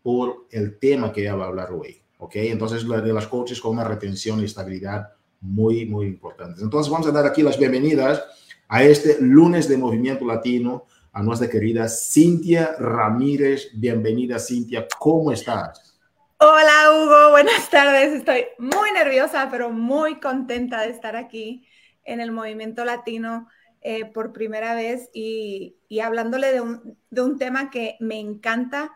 por 0.00 0.46
el 0.52 0.78
tema 0.78 1.12
que 1.12 1.22
ella 1.22 1.34
va 1.34 1.46
a 1.46 1.48
hablar 1.48 1.72
hoy. 1.72 2.00
¿ok? 2.18 2.36
Entonces, 2.36 2.84
la 2.84 3.00
de 3.00 3.12
las 3.12 3.26
coaches 3.26 3.60
con 3.60 3.72
una 3.72 3.82
retención 3.82 4.38
y 4.38 4.44
estabilidad 4.44 5.08
muy, 5.40 5.86
muy 5.86 6.06
importantes. 6.06 6.62
Entonces, 6.62 6.88
vamos 6.88 7.08
a 7.08 7.10
dar 7.10 7.26
aquí 7.26 7.42
las 7.42 7.58
bienvenidas 7.58 8.22
a 8.68 8.84
este 8.84 9.16
lunes 9.20 9.68
de 9.68 9.76
Movimiento 9.76 10.24
Latino 10.24 10.84
a 11.12 11.20
nuestra 11.20 11.50
querida 11.50 11.88
Cintia 11.88 12.76
Ramírez. 12.78 13.70
Bienvenida, 13.74 14.38
Cintia. 14.38 14.86
¿Cómo 15.00 15.32
estás? 15.32 15.98
Hola, 16.38 16.92
Hugo. 16.92 17.30
Buenas 17.32 17.68
tardes. 17.68 18.12
Estoy 18.12 18.44
muy 18.60 18.92
nerviosa, 18.92 19.48
pero 19.50 19.70
muy 19.70 20.20
contenta 20.20 20.82
de 20.82 20.90
estar 20.90 21.16
aquí 21.16 21.66
en 22.08 22.20
el 22.20 22.32
movimiento 22.32 22.84
latino 22.84 23.48
eh, 23.80 24.06
por 24.06 24.32
primera 24.32 24.74
vez 24.74 25.08
y, 25.12 25.76
hablándole 26.02 26.52
de 26.52 26.60
un, 26.60 26.98
de 27.10 27.22
un 27.22 27.38
tema 27.38 27.70
que 27.70 27.96
me 28.00 28.18
encanta 28.18 28.92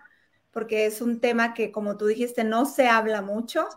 porque 0.51 0.87
es 0.87 1.01
un 1.01 1.21
tema 1.21 1.55
que, 1.55 1.73
como 1.73 1.97
tú 1.97 2.07
dijiste, 2.07 2.45
no 2.45 2.67
se 2.67 2.87
habla 2.89 3.23
mucho. 3.23 3.69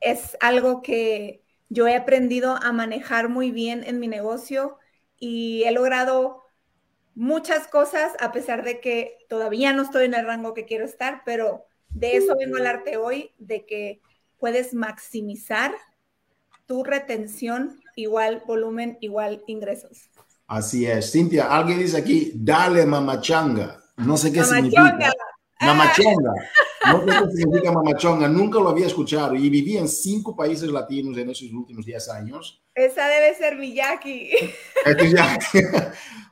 Es 0.00 0.38
algo 0.40 0.80
que 0.80 1.44
yo 1.68 1.86
he 1.86 1.94
aprendido 1.94 2.56
a 2.62 2.72
manejar 2.72 3.28
muy 3.28 3.50
bien 3.50 3.84
en 3.86 4.00
mi 4.00 4.08
negocio 4.08 4.78
y 5.18 5.64
he 5.64 5.70
logrado 5.70 6.42
muchas 7.14 7.68
cosas, 7.68 8.12
a 8.20 8.32
pesar 8.32 8.64
de 8.64 8.80
que 8.80 9.18
todavía 9.28 9.74
no 9.74 9.82
estoy 9.82 10.06
en 10.06 10.14
el 10.14 10.24
rango 10.24 10.54
que 10.54 10.64
quiero 10.64 10.86
estar, 10.86 11.22
pero 11.26 11.66
de 11.90 12.16
eso 12.16 12.34
vengo 12.38 12.56
a 12.56 12.58
hablarte 12.58 12.96
hoy, 12.96 13.32
de 13.38 13.66
que 13.66 14.00
puedes 14.38 14.72
maximizar 14.72 15.74
tu 16.64 16.84
retención 16.84 17.80
igual 17.98 18.42
volumen, 18.46 18.96
igual 19.00 19.42
ingresos. 19.46 20.08
Así 20.46 20.86
es. 20.86 21.12
Cintia, 21.12 21.54
alguien 21.54 21.78
dice 21.78 21.98
aquí, 21.98 22.32
dale 22.34 22.86
mamachanga. 22.86 23.82
No 23.96 24.16
sé 24.16 24.32
qué 24.32 24.42
significa. 24.44 25.12
Mamachonga. 25.60 26.32
No 26.86 27.00
sé 27.00 27.06
qué 27.06 27.36
significa 27.36 27.72
mamachonga. 27.72 28.28
Nunca 28.28 28.60
lo 28.60 28.68
había 28.68 28.86
escuchado 28.86 29.34
y 29.34 29.50
viví 29.50 29.76
en 29.76 29.88
cinco 29.88 30.34
países 30.36 30.70
latinos 30.70 31.18
en 31.18 31.30
esos 31.30 31.52
últimos 31.52 31.84
10 31.84 32.08
años. 32.10 32.62
Esa 32.74 33.08
debe 33.08 33.34
ser 33.34 33.56
Miyaki. 33.56 34.30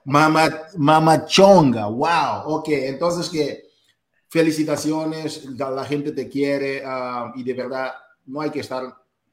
Mama, 0.05 0.49
mamachonga, 0.77 1.87
wow. 1.89 2.43
Ok, 2.47 2.69
entonces 2.69 3.29
que 3.29 3.65
felicitaciones, 4.29 5.45
la, 5.47 5.85
gente 5.85 6.13
te 6.13 6.29
quiere 6.29 6.83
ah, 6.85 7.33
y 7.35 7.43
de 7.43 7.55
verdad 7.55 7.93
no 8.27 8.41
hay 8.41 8.51
que 8.51 8.61
estar, 8.61 8.83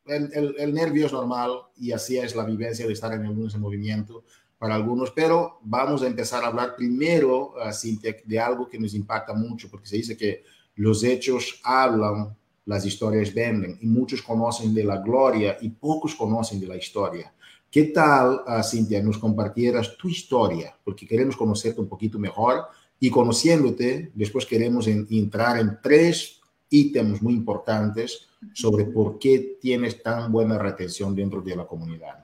el, 0.05 0.73
nervio 0.73 1.05
es 1.05 1.13
normal 1.13 1.51
y 1.77 1.91
así 1.91 2.17
es 2.17 2.35
la 2.35 2.43
vivencia 2.43 2.85
de 2.85 2.93
estar 2.93 3.13
en 3.13 3.25
el 3.25 3.33
lunes 3.33 3.53
en 3.53 3.61
movimiento 3.61 4.23
para 4.57 4.75
algunos, 4.75 5.11
pero 5.11 5.59
vamos 5.63 6.03
a 6.03 6.07
empezar 6.07 6.43
a 6.43 6.47
hablar 6.47 6.75
primero, 6.75 7.53
uh, 7.53 8.11
de 8.25 8.39
algo 8.39 8.69
que 8.69 8.79
nos 8.79 8.93
impacta 8.93 9.33
mucho, 9.33 9.69
porque 9.69 9.87
se 9.87 9.97
dice 9.97 10.15
que 10.15 10.43
los 10.75 11.03
hechos 11.03 11.59
hablan, 11.63 12.35
las 12.65 12.85
historias 12.85 13.33
venden, 13.33 13.77
y 13.81 13.87
muchos 13.87 14.21
conocen 14.21 14.73
de 14.73 14.85
la 14.85 14.97
gloria 14.97 15.57
y 15.59 15.69
pocos 15.69 16.15
conocen 16.15 16.61
de 16.61 16.67
la 16.67 16.77
historia. 16.77 17.33
¿Qué 17.69 17.85
tal, 17.85 18.41
uh, 18.47 18.63
Cintia, 18.63 19.01
nos 19.01 19.17
compartieras 19.17 19.97
tu 19.97 20.07
historia? 20.07 20.77
Porque 20.83 21.07
queremos 21.07 21.35
conocerte 21.35 21.81
un 21.81 21.89
poquito 21.89 22.17
mejor 22.17 22.63
y 22.99 23.09
conociéndote, 23.09 24.11
después 24.13 24.45
queremos 24.45 24.87
entrar 24.87 25.59
en 25.59 25.77
tres 25.81 26.39
ítems 26.73 27.21
muy 27.21 27.33
importantes 27.33 28.27
sobre 28.53 28.85
por 28.85 29.19
qué 29.19 29.57
tienes 29.61 30.01
tan 30.01 30.31
buena 30.31 30.57
retención 30.57 31.15
dentro 31.15 31.41
de 31.41 31.55
la 31.55 31.65
comunidad. 31.65 32.23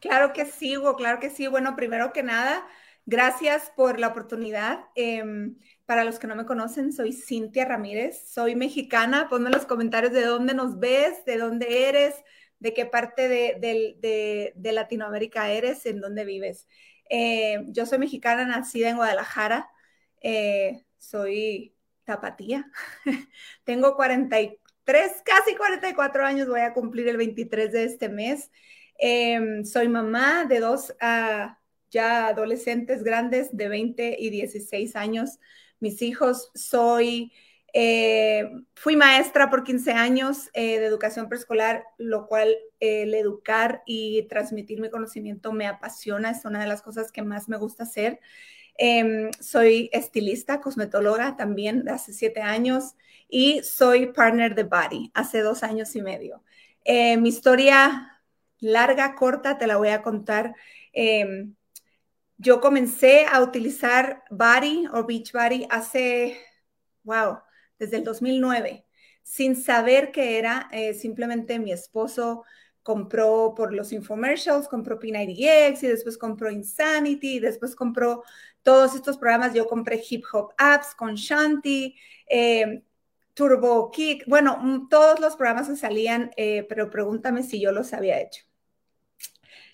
Claro 0.00 0.32
que 0.32 0.46
sí, 0.46 0.76
Hugo, 0.76 0.94
claro 0.94 1.18
que 1.18 1.30
sí. 1.30 1.48
Bueno, 1.48 1.74
primero 1.74 2.12
que 2.12 2.22
nada, 2.22 2.64
gracias 3.04 3.72
por 3.76 3.98
la 3.98 4.08
oportunidad. 4.08 4.84
Em, 4.94 5.56
para 5.84 6.04
los 6.04 6.18
que 6.18 6.28
no 6.28 6.36
me 6.36 6.46
conocen, 6.46 6.92
soy 6.92 7.12
Cintia 7.12 7.64
Ramírez, 7.64 8.28
soy 8.28 8.54
mexicana. 8.54 9.28
Ponme 9.28 9.48
en 9.48 9.56
los 9.56 9.66
comentarios 9.66 10.12
de 10.12 10.24
dónde 10.24 10.54
nos 10.54 10.78
ves, 10.78 11.24
de 11.24 11.36
dónde 11.36 11.88
eres, 11.88 12.14
de 12.60 12.74
qué 12.74 12.86
parte 12.86 13.28
de, 13.28 14.72
Latinoamérica 14.72 15.50
eres, 15.50 15.84
en 15.86 16.00
dónde 16.00 16.24
vives. 16.24 16.68
Eh, 17.10 17.64
yo 17.68 17.86
soy 17.86 17.98
mexicana, 17.98 18.44
nacida 18.44 18.90
en 18.90 18.96
Guadalajara, 18.96 19.70
eh, 20.20 20.84
soy 20.98 21.74
tapatía, 22.08 22.70
tengo 23.64 23.94
43, 23.94 25.12
casi 25.24 25.54
44 25.54 26.24
años, 26.24 26.48
voy 26.48 26.60
a 26.60 26.72
cumplir 26.72 27.06
el 27.08 27.18
23 27.18 27.70
de 27.70 27.84
este 27.84 28.08
mes. 28.08 28.50
Em, 28.98 29.64
soy 29.64 29.88
mamá 29.88 30.46
de 30.46 30.60
dos 30.60 30.94
ah, 31.00 31.58
ya 31.90 32.28
adolescentes 32.28 33.04
grandes 33.04 33.54
de 33.54 33.68
20 33.68 34.16
y 34.18 34.30
16 34.30 34.96
años. 34.96 35.38
Mis 35.80 36.00
hijos, 36.00 36.50
soy 36.54 37.30
eh, 37.74 38.50
fui 38.74 38.96
maestra 38.96 39.50
por 39.50 39.62
15 39.62 39.92
años 39.92 40.48
eh, 40.54 40.78
de 40.78 40.86
educación 40.86 41.28
preescolar, 41.28 41.84
lo 41.98 42.26
cual 42.26 42.56
el 42.80 43.14
educar 43.14 43.82
y 43.84 44.26
transmitir 44.28 44.80
mi 44.80 44.88
conocimiento 44.88 45.52
me 45.52 45.66
apasiona, 45.66 46.30
es 46.30 46.44
una 46.46 46.60
de 46.60 46.66
las 46.66 46.80
cosas 46.80 47.12
que 47.12 47.22
más 47.22 47.48
me 47.48 47.58
gusta 47.58 47.82
hacer. 47.82 48.20
Em, 48.80 49.32
soy 49.40 49.90
estilista, 49.92 50.60
cosmetóloga 50.60 51.36
también 51.36 51.84
de 51.84 51.90
hace 51.90 52.12
siete 52.12 52.40
años 52.42 52.94
y 53.28 53.60
soy 53.64 54.12
partner 54.12 54.54
de 54.54 54.62
Body 54.62 55.10
hace 55.14 55.40
dos 55.40 55.64
años 55.64 55.96
y 55.96 56.02
medio. 56.02 56.44
Eh, 56.84 57.16
mi 57.16 57.28
historia 57.30 58.20
larga, 58.60 59.16
corta, 59.16 59.58
te 59.58 59.66
la 59.66 59.78
voy 59.78 59.88
a 59.88 60.02
contar. 60.02 60.54
Em, 60.92 61.54
yo 62.36 62.60
comencé 62.60 63.26
a 63.26 63.42
utilizar 63.42 64.22
Body 64.30 64.86
o 64.92 65.04
Beach 65.04 65.32
Body 65.32 65.66
hace, 65.70 66.38
wow, 67.02 67.38
desde 67.80 67.96
el 67.96 68.04
2009, 68.04 68.86
sin 69.24 69.56
saber 69.56 70.12
qué 70.12 70.38
era, 70.38 70.68
eh, 70.72 70.94
simplemente 70.94 71.58
mi 71.58 71.72
esposo 71.72 72.44
compró 72.88 73.54
por 73.54 73.74
los 73.74 73.92
infomercials, 73.92 74.66
compró 74.66 74.98
P90X 74.98 75.82
y 75.82 75.88
después 75.88 76.16
compró 76.16 76.50
Insanity, 76.50 77.36
y 77.36 77.40
después 77.40 77.76
compró 77.76 78.24
todos 78.62 78.94
estos 78.94 79.18
programas. 79.18 79.54
Yo 79.54 79.66
compré 79.66 80.02
Hip 80.08 80.24
Hop 80.32 80.52
Apps 80.58 80.94
con 80.94 81.14
Shanti, 81.14 81.96
eh, 82.28 82.82
Turbo 83.34 83.90
Kick, 83.90 84.24
bueno, 84.26 84.58
mm, 84.60 84.88
todos 84.88 85.20
los 85.20 85.36
programas 85.36 85.68
que 85.68 85.76
salían, 85.76 86.30
eh, 86.36 86.66
pero 86.68 86.90
pregúntame 86.90 87.42
si 87.42 87.60
yo 87.60 87.72
los 87.72 87.92
había 87.92 88.20
hecho. 88.20 88.44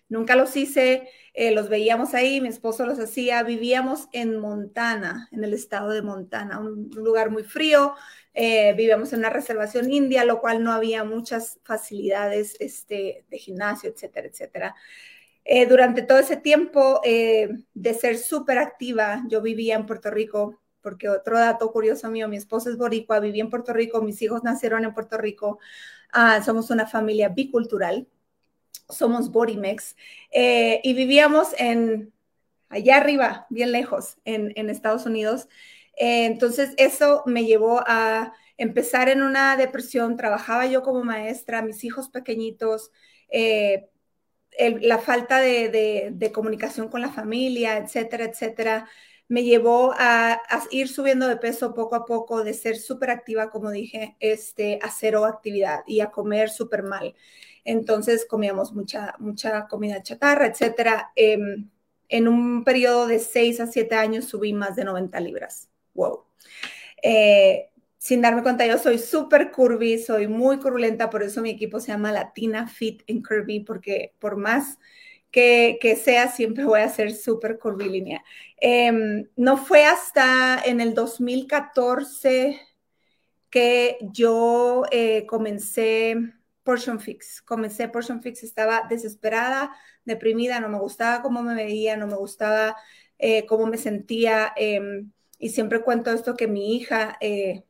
Nunca 0.08 0.36
los 0.36 0.54
hice, 0.56 1.08
eh, 1.32 1.50
los 1.50 1.68
veíamos 1.68 2.14
ahí, 2.14 2.40
mi 2.40 2.48
esposo 2.48 2.84
los 2.86 2.98
hacía, 3.00 3.42
vivíamos 3.42 4.08
en 4.12 4.38
Montana, 4.38 5.28
en 5.32 5.42
el 5.44 5.54
estado 5.54 5.90
de 5.90 6.02
Montana, 6.02 6.60
un 6.60 6.90
lugar 6.94 7.30
muy 7.30 7.42
frío, 7.42 7.94
vivíamos 8.34 9.12
en 9.12 9.20
una 9.20 9.30
reservación 9.30 9.90
india, 9.92 10.24
lo 10.24 10.40
cual 10.40 10.62
no 10.62 10.72
había 10.72 11.04
muchas 11.04 11.58
facilidades 11.62 12.56
este, 12.60 13.24
de 13.30 13.38
gimnasio, 13.38 13.88
etcétera, 13.90 14.28
etcétera. 14.28 14.74
Eh, 15.44 15.66
durante 15.66 16.02
todo 16.02 16.18
ese 16.18 16.36
tiempo 16.36 17.00
de 17.02 17.94
ser 17.94 18.18
súper 18.18 18.58
activa, 18.58 19.22
yo 19.28 19.42
vivía 19.42 19.76
en 19.76 19.86
Puerto 19.86 20.10
Rico, 20.10 20.60
porque 20.80 21.08
otro 21.08 21.38
dato 21.38 21.70
curioso 21.72 22.10
mío, 22.10 22.28
mi 22.28 22.36
esposo 22.36 22.70
es 22.70 22.76
boricua, 22.76 23.20
viví 23.20 23.40
en 23.40 23.50
Puerto 23.50 23.72
Rico, 23.72 24.02
mis 24.02 24.20
hijos 24.22 24.42
nacieron 24.42 24.84
en 24.84 24.94
Puerto 24.94 25.18
Rico, 25.18 25.58
ah, 26.12 26.42
somos 26.42 26.70
una 26.70 26.86
familia 26.86 27.28
bicultural 27.28 28.06
somos 28.88 29.30
Bodymex, 29.30 29.96
eh, 30.30 30.80
y 30.82 30.94
vivíamos 30.94 31.48
en 31.58 32.12
allá 32.68 32.96
arriba, 32.96 33.46
bien 33.50 33.72
lejos, 33.72 34.18
en, 34.24 34.70
Estados 34.70 35.06
Unidos. 35.06 35.48
Eh, 35.96 36.26
entonces, 36.26 36.74
eso 36.76 37.22
me 37.26 37.44
llevó 37.44 37.82
a 37.86 38.32
empezar 38.56 39.08
en 39.08 39.22
una 39.22 39.56
depresión. 39.56 40.16
Trabajaba 40.16 40.66
yo 40.66 40.82
como 40.82 41.04
maestra, 41.04 41.62
mis 41.62 41.84
hijos 41.84 42.08
pequeñitos, 42.08 42.90
eh, 43.28 43.88
la 44.58 44.98
falta 44.98 45.40
de, 45.40 46.30
comunicación 46.32 46.88
con 46.88 47.00
la 47.00 47.10
familia, 47.10 47.78
etcétera, 47.78 48.24
etcétera, 48.24 48.88
me 49.28 49.42
llevó 49.44 49.94
a, 49.96 50.40
ir 50.70 50.88
subiendo 50.88 51.28
de 51.28 51.36
peso 51.36 51.74
poco 51.74 51.96
a 51.96 52.04
poco, 52.04 52.44
de 52.44 52.54
ser 52.54 52.76
súper 52.76 53.10
activa, 53.10 53.50
como 53.50 53.70
dije, 53.70 54.16
este, 54.20 54.78
a 54.82 54.90
cero 54.90 55.24
actividad 55.24 55.80
y 55.86 56.00
a 56.00 56.10
comer 56.10 56.50
súper 56.50 56.82
mal 56.82 57.14
entonces 57.64 58.26
comíamos 58.26 58.72
mucha, 58.72 59.14
mucha 59.18 59.66
comida 59.66 60.02
chatarra, 60.02 60.46
etcétera. 60.46 61.12
Em, 61.16 61.70
en 62.08 62.28
un 62.28 62.64
periodo 62.64 63.06
de 63.06 63.18
6 63.18 63.60
a 63.60 63.66
7 63.66 63.94
años 63.96 64.26
subí 64.26 64.52
más 64.52 64.76
de 64.76 64.84
90 64.84 65.18
libras. 65.20 65.70
Wow. 65.94 66.24
Eh, 67.02 67.70
sin 68.04 68.20
darme 68.20 68.42
cuenta, 68.42 68.66
yo 68.66 68.76
soy 68.76 68.98
súper 68.98 69.50
curvy, 69.50 69.98
soy 69.98 70.28
muy 70.28 70.58
curulenta, 70.58 71.08
por 71.08 71.22
eso 71.22 71.40
mi 71.40 71.48
equipo 71.48 71.80
se 71.80 71.88
llama 71.88 72.12
Latina 72.12 72.66
Fit 72.66 73.02
and 73.08 73.26
Curvy, 73.26 73.60
porque 73.60 74.12
por 74.18 74.36
más 74.36 74.78
que, 75.30 75.78
sea, 76.04 76.28
siempre 76.28 76.66
voy 76.66 76.80
a 76.80 76.90
ser 76.90 77.14
súper 77.14 77.58
curvilínea. 77.58 78.22
Em, 78.58 79.26
no 79.36 79.56
fue 79.56 79.86
hasta 79.86 80.60
en 80.66 80.82
el 80.82 80.92
2014 80.92 82.60
que 83.48 83.96
yo 84.12 84.82
eh, 84.90 85.24
comencé 85.24 86.16
Portion 86.62 87.00
Fix. 87.00 87.40
Comencé 87.40 87.88
Portion 87.88 88.20
Fix, 88.20 88.42
estaba 88.44 88.82
desesperada, 88.86 89.74
deprimida, 90.04 90.60
no 90.60 90.68
me 90.68 90.78
gustaba 90.78 91.22
cómo 91.22 91.42
me 91.42 91.54
veía, 91.54 91.96
no 91.96 92.06
me 92.06 92.16
gustaba 92.16 92.76
eh, 93.18 93.46
cómo 93.46 93.66
me 93.66 93.78
sentía. 93.78 94.52
Em, 94.56 95.10
y 95.38 95.48
siempre 95.48 95.80
cuento 95.80 96.10
esto 96.12 96.36
que 96.36 96.48
mi 96.48 96.76
hija 96.76 97.16
eh, 97.22 97.64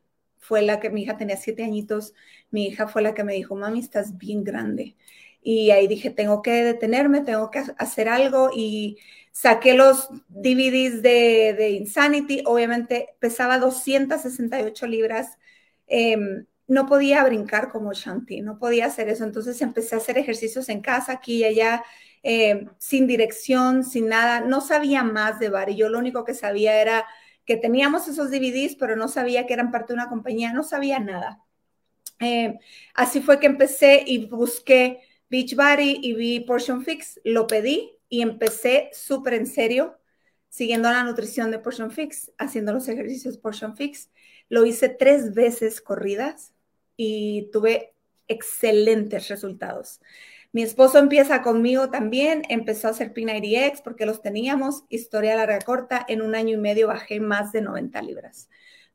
fue 0.47 0.61
la 0.61 0.79
que, 0.79 0.89
mi 0.89 1.03
hija 1.03 1.17
tenía 1.17 1.37
siete 1.37 1.63
añitos, 1.63 2.13
mi 2.51 2.67
hija 2.67 2.87
fue 2.87 3.01
la 3.01 3.13
que 3.13 3.23
me 3.23 3.33
dijo, 3.33 3.55
mami, 3.55 3.79
estás 3.79 4.17
bien 4.17 4.43
grande. 4.43 4.95
Y 5.41 5.71
ahí 5.71 5.87
dije, 5.87 6.09
tengo 6.11 6.41
que 6.41 6.63
detenerme, 6.63 7.21
tengo 7.21 7.51
que 7.51 7.63
hacer 7.77 8.09
algo 8.09 8.51
y 8.55 8.97
saqué 9.31 9.73
los 9.73 10.09
DVDs 10.29 11.01
de, 11.01 11.69
Insanity, 11.71 12.43
obviamente 12.45 13.15
pesaba 13.19 13.59
268 13.59 14.87
libras. 14.87 15.37
Eh, 15.87 16.17
no 16.67 16.87
podía 16.87 17.23
brincar 17.23 17.69
como 17.69 17.93
Shanti, 17.93 18.41
no 18.41 18.57
podía 18.57 18.87
hacer 18.87 19.09
eso. 19.09 19.23
Entonces 19.23 19.61
empecé 19.61 19.95
a 19.95 19.99
hacer 19.99 20.17
ejercicios 20.17 20.69
en 20.69 20.81
casa, 20.81 21.13
aquí 21.13 21.37
y 21.37 21.43
allá, 21.45 21.83
eh, 22.23 22.67
sin 22.79 23.07
dirección, 23.07 23.83
sin 23.83 24.07
nada. 24.07 24.41
No 24.41 24.61
sabía 24.61 25.03
más 25.03 25.39
de 25.39 25.49
Bari. 25.49 25.75
Yo 25.75 25.89
lo 25.89 25.99
único 25.99 26.23
que 26.23 26.33
sabía 26.33 26.81
era 26.81 27.05
que 27.45 27.57
teníamos 27.57 28.07
esos 28.07 28.31
DVDs, 28.31 28.75
pero 28.75 28.95
no 28.95 29.07
sabía 29.07 29.45
que 29.45 29.53
eran 29.53 29.71
parte 29.71 29.93
de 29.93 29.95
una 29.95 30.09
compañía, 30.09 30.53
no 30.53 30.63
sabía 30.63 30.99
nada. 30.99 31.43
Eh, 32.19 32.59
así 32.93 33.21
fue 33.21 33.39
que 33.39 33.47
empecé 33.47 34.03
y 34.05 34.25
busqué 34.25 35.01
Beachbody 35.29 35.99
y 36.01 36.13
vi 36.13 36.39
Portion 36.39 36.83
Fix, 36.83 37.19
lo 37.23 37.47
pedí 37.47 37.91
y 38.09 38.21
empecé 38.21 38.89
súper 38.93 39.33
en 39.33 39.47
serio, 39.47 39.97
siguiendo 40.49 40.89
la 40.89 41.03
nutrición 41.03 41.51
de 41.51 41.59
Portion 41.59 41.91
Fix, 41.91 42.31
haciendo 42.37 42.73
los 42.73 42.87
ejercicios 42.87 43.37
Portion 43.37 43.75
Fix. 43.75 44.09
Lo 44.49 44.65
hice 44.65 44.89
tres 44.89 45.33
veces 45.33 45.81
corridas 45.81 46.53
y 46.95 47.49
tuve 47.51 47.93
excelentes 48.27 49.27
resultados. 49.27 49.99
Mi 50.55 50.63
esposo 50.63 50.99
empieza 50.99 51.41
conmigo 51.41 51.89
también, 51.89 52.43
empezó 52.47 52.87
a 52.87 52.91
hacer 52.91 53.13
P90X 53.13 53.81
porque 53.83 54.05
los 54.05 54.21
teníamos, 54.21 54.85
historia 54.87 55.35
larga 55.35 55.59
corta, 55.59 56.05
en 56.07 56.21
un 56.21 56.33
año 56.33 56.53
y 56.53 56.57
medio 56.57 56.87
bajé 56.87 57.19
más 57.19 57.51
de 57.51 57.59
90 57.59 58.01
libras. 58.01 58.47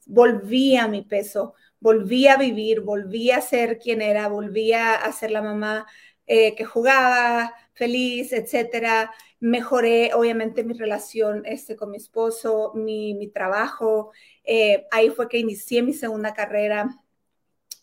Volví 0.07 0.79
a 0.79 0.89
mi 0.89 1.03
peso, 1.03 1.53
volví 1.79 2.29
a 2.29 2.39
vivir, 2.39 2.81
volví 2.81 3.31
a 3.31 3.43
ser 3.43 3.79
quien 3.79 4.01
era, 4.01 4.29
volví 4.29 4.73
a 4.73 5.13
ser 5.13 5.33
la 5.33 5.43
mamá 5.43 5.87
eh, 6.27 6.55
que 6.55 6.65
jugaba, 6.65 7.53
feliz, 7.75 8.33
etcétera. 8.33 9.13
Mejoré, 9.39 10.15
obviamente, 10.15 10.65
mi 10.65 10.73
relación 10.73 11.43
este, 11.45 11.77
con 11.77 11.91
mi 11.91 11.99
esposo, 11.99 12.73
mi, 12.75 13.29
trabajo. 13.35 14.13
Eh, 14.45 14.87
ahí 14.91 15.11
fue 15.11 15.29
que 15.29 15.37
inicié 15.37 15.83
mi 15.83 15.93
segunda 15.93 16.33
carrera 16.33 16.89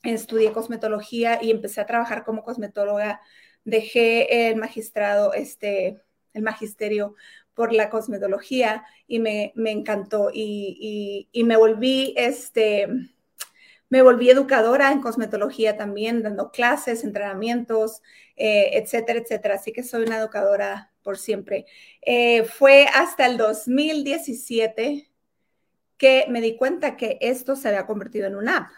estudié 0.04 0.52
cosmetología 0.52 1.40
y 1.44 1.52
empecé 1.52 1.82
a 1.82 1.86
trabajar 1.86 2.24
como 2.24 2.44
cosmetóloga. 2.44 3.22
Dejé 3.68 4.48
el 4.48 4.56
magistrado, 4.56 5.34
este, 5.34 6.02
el 6.34 6.42
magisterio 6.42 7.16
por 7.54 7.74
la 7.74 7.90
cosmetología 7.90 8.86
y 9.08 9.20
me, 9.20 9.52
encantó 9.58 10.30
y, 10.34 11.28
me 11.34 11.58
volví, 11.58 12.14
este, 12.16 12.88
me 13.90 14.02
volví 14.02 14.30
educadora 14.30 14.94
en 14.94 15.02
cosmetología 15.02 15.76
también, 15.76 16.24
dando 16.24 16.50
clases, 16.50 17.04
entrenamientos, 17.04 18.02
eh, 18.38 18.70
etcétera, 18.72 19.20
etcétera. 19.20 19.56
Así 19.56 19.74
que 19.74 19.84
soy 19.84 20.04
una 20.04 20.20
educadora 20.20 20.94
por 21.02 21.18
siempre. 21.18 21.66
Eh, 22.02 22.46
fue 22.46 22.86
hasta 22.94 23.26
el 23.26 23.36
2017 23.36 25.12
que 25.98 26.26
me 26.30 26.40
di 26.40 26.56
cuenta 26.56 26.96
que 26.96 27.18
esto 27.20 27.58
se 27.58 27.68
había 27.68 27.86
convertido 27.86 28.28
en 28.28 28.38
una 28.38 28.58
app. 28.58 28.72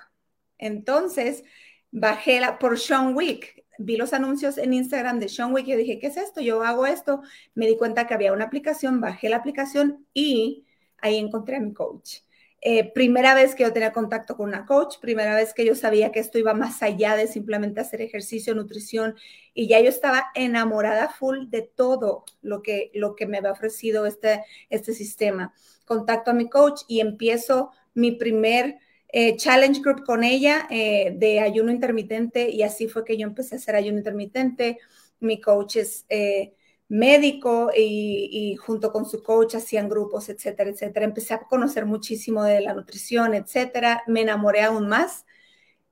Entonces, 0.58 1.44
bajé 1.92 2.40
la, 2.40 2.58
por 2.58 2.80
Sean 2.80 3.16
Wick, 3.16 3.64
vi 3.80 3.98
los 3.98 4.14
anuncios 4.14 4.58
en 4.58 4.74
Instagram 4.74 5.20
de 5.20 5.30
Sean 5.30 5.54
Wick 5.54 5.68
y 5.68 5.76
dije, 5.76 6.00
¿qué 6.00 6.08
es 6.08 6.18
esto? 6.18 6.42
Yo 6.42 6.64
hago 6.64 6.86
esto. 6.86 7.22
Me 7.56 7.66
di 7.66 7.78
cuenta 7.78 8.06
que 8.06 8.14
había 8.14 8.34
una 8.34 8.46
aplicación, 8.46 9.02
bajé 9.02 9.30
la 9.30 9.38
aplicación 9.38 10.06
y 10.14 10.66
ahí 10.98 11.18
encontré 11.18 11.56
a 11.56 11.60
mi 11.62 11.74
coach. 11.74 12.18
Eh, 12.62 12.92
primera 12.92 13.34
vez 13.36 13.56
que 13.56 13.64
yo 13.64 13.72
tenía 13.72 13.94
contacto 13.94 14.36
con 14.36 14.50
una 14.50 14.66
coach, 14.66 14.98
primera 15.00 15.34
vez 15.34 15.54
que 15.54 15.66
yo 15.66 15.76
sabía 15.76 16.12
que 16.12 16.20
esto 16.20 16.38
iba 16.38 16.54
más 16.54 16.84
allá 16.84 17.16
de 17.16 17.28
simplemente 17.28 17.80
hacer 17.80 18.02
ejercicio, 18.02 18.54
nutrición, 18.54 19.16
y 19.54 19.70
ya 19.70 19.80
yo 19.80 19.88
estaba 19.88 20.26
enamorada 20.36 21.08
full 21.08 21.48
de 21.48 21.62
todo 21.62 22.26
lo 22.42 22.62
que, 22.62 22.92
lo 22.94 23.16
que 23.16 23.28
me 23.28 23.38
había 23.38 23.54
ofrecido 23.54 24.06
este, 24.06 24.44
este 24.70 24.94
sistema. 24.94 25.54
Contacto 25.86 26.32
a 26.32 26.34
mi 26.34 26.50
coach 26.50 26.82
y 26.90 27.00
empiezo 27.00 27.72
mi 27.94 28.12
primer 28.12 28.78
eh, 29.12 29.36
challenge 29.38 29.82
group 29.82 30.06
con 30.06 30.24
ella 30.24 30.68
eh, 30.70 31.16
de 31.18 31.40
ayuno 31.40 31.72
intermitente 31.72 32.50
y 32.50 32.62
así 32.62 32.88
fue 32.88 33.04
que 33.04 33.18
yo 33.18 33.26
empecé 33.26 33.56
a 33.56 33.58
hacer 33.58 33.76
ayuno 33.76 33.98
intermitente. 33.98 34.78
Mi 35.20 35.42
coach 35.42 35.78
es 35.78 36.06
eh, 36.10 36.54
médico 36.88 37.72
y, 37.76 38.56
junto 38.58 38.92
con 38.92 39.06
su 39.06 39.24
coach 39.24 39.56
hacían 39.56 39.90
grupos, 39.90 40.30
etcétera, 40.30 40.70
etcétera. 40.70 41.06
Empecé 41.06 41.34
a 41.34 41.40
conocer 41.40 41.86
muchísimo 41.86 42.44
de 42.44 42.62
la 42.62 42.74
nutrición, 42.74 43.34
etcétera. 43.34 44.04
Me 44.08 44.22
enamoré 44.22 44.62
aún 44.62 44.88
más 44.88 45.26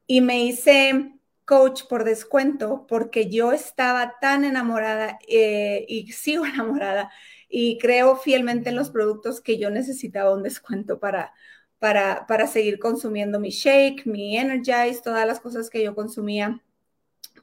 y 0.05 0.21
me 0.21 0.43
hice 0.43 1.13
coach 1.45 1.83
por 1.89 2.03
descuento 2.03 2.85
porque 2.87 3.29
yo 3.29 3.51
estaba 3.51 4.15
tan 4.21 4.43
enamorada 4.43 5.17
y 5.27 6.11
sigo 6.13 6.45
enamorada 6.45 7.11
y 7.49 7.77
creo 7.79 8.15
fielmente 8.17 8.69
en 8.69 8.75
los 8.75 8.89
productos 8.91 9.41
que 9.41 9.57
yo 9.57 9.69
necesitaba 9.69 10.33
un 10.33 10.43
descuento 10.43 10.99
para 10.99 11.33
para, 11.79 12.47
seguir 12.47 12.79
consumiendo 12.79 13.39
mi 13.39 13.49
shake, 13.49 14.05
mi 14.05 14.37
Energize, 14.37 15.01
todas 15.03 15.27
las 15.27 15.39
cosas 15.39 15.69
que 15.69 15.83
yo 15.83 15.95
consumía. 15.95 16.61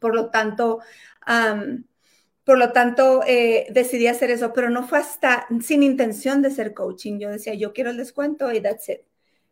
Por 0.00 0.14
lo 0.14 0.30
tanto, 0.30 0.80
por 2.44 2.58
lo 2.58 2.72
tanto, 2.72 3.22
eh, 3.26 3.66
decidí 3.70 4.06
hacer 4.06 4.30
eso, 4.30 4.52
pero 4.52 4.70
no 4.70 4.86
fue 4.86 4.98
hasta 4.98 5.46
sin 5.62 5.82
intención 5.82 6.42
de 6.42 6.50
ser 6.50 6.74
coaching. 6.74 7.18
Yo 7.18 7.30
decía, 7.30 7.54
yo 7.54 7.72
quiero 7.72 7.90
el 7.90 7.96
descuento 7.96 8.52
y 8.52 8.60
that's 8.60 8.88
it. 8.88 9.00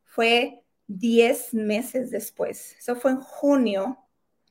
Fue 0.04 0.62
10 0.88 1.54
meses 1.54 2.10
después. 2.10 2.76
Eso 2.78 2.96
fue 2.96 3.12
en 3.12 3.20
junio 3.20 3.98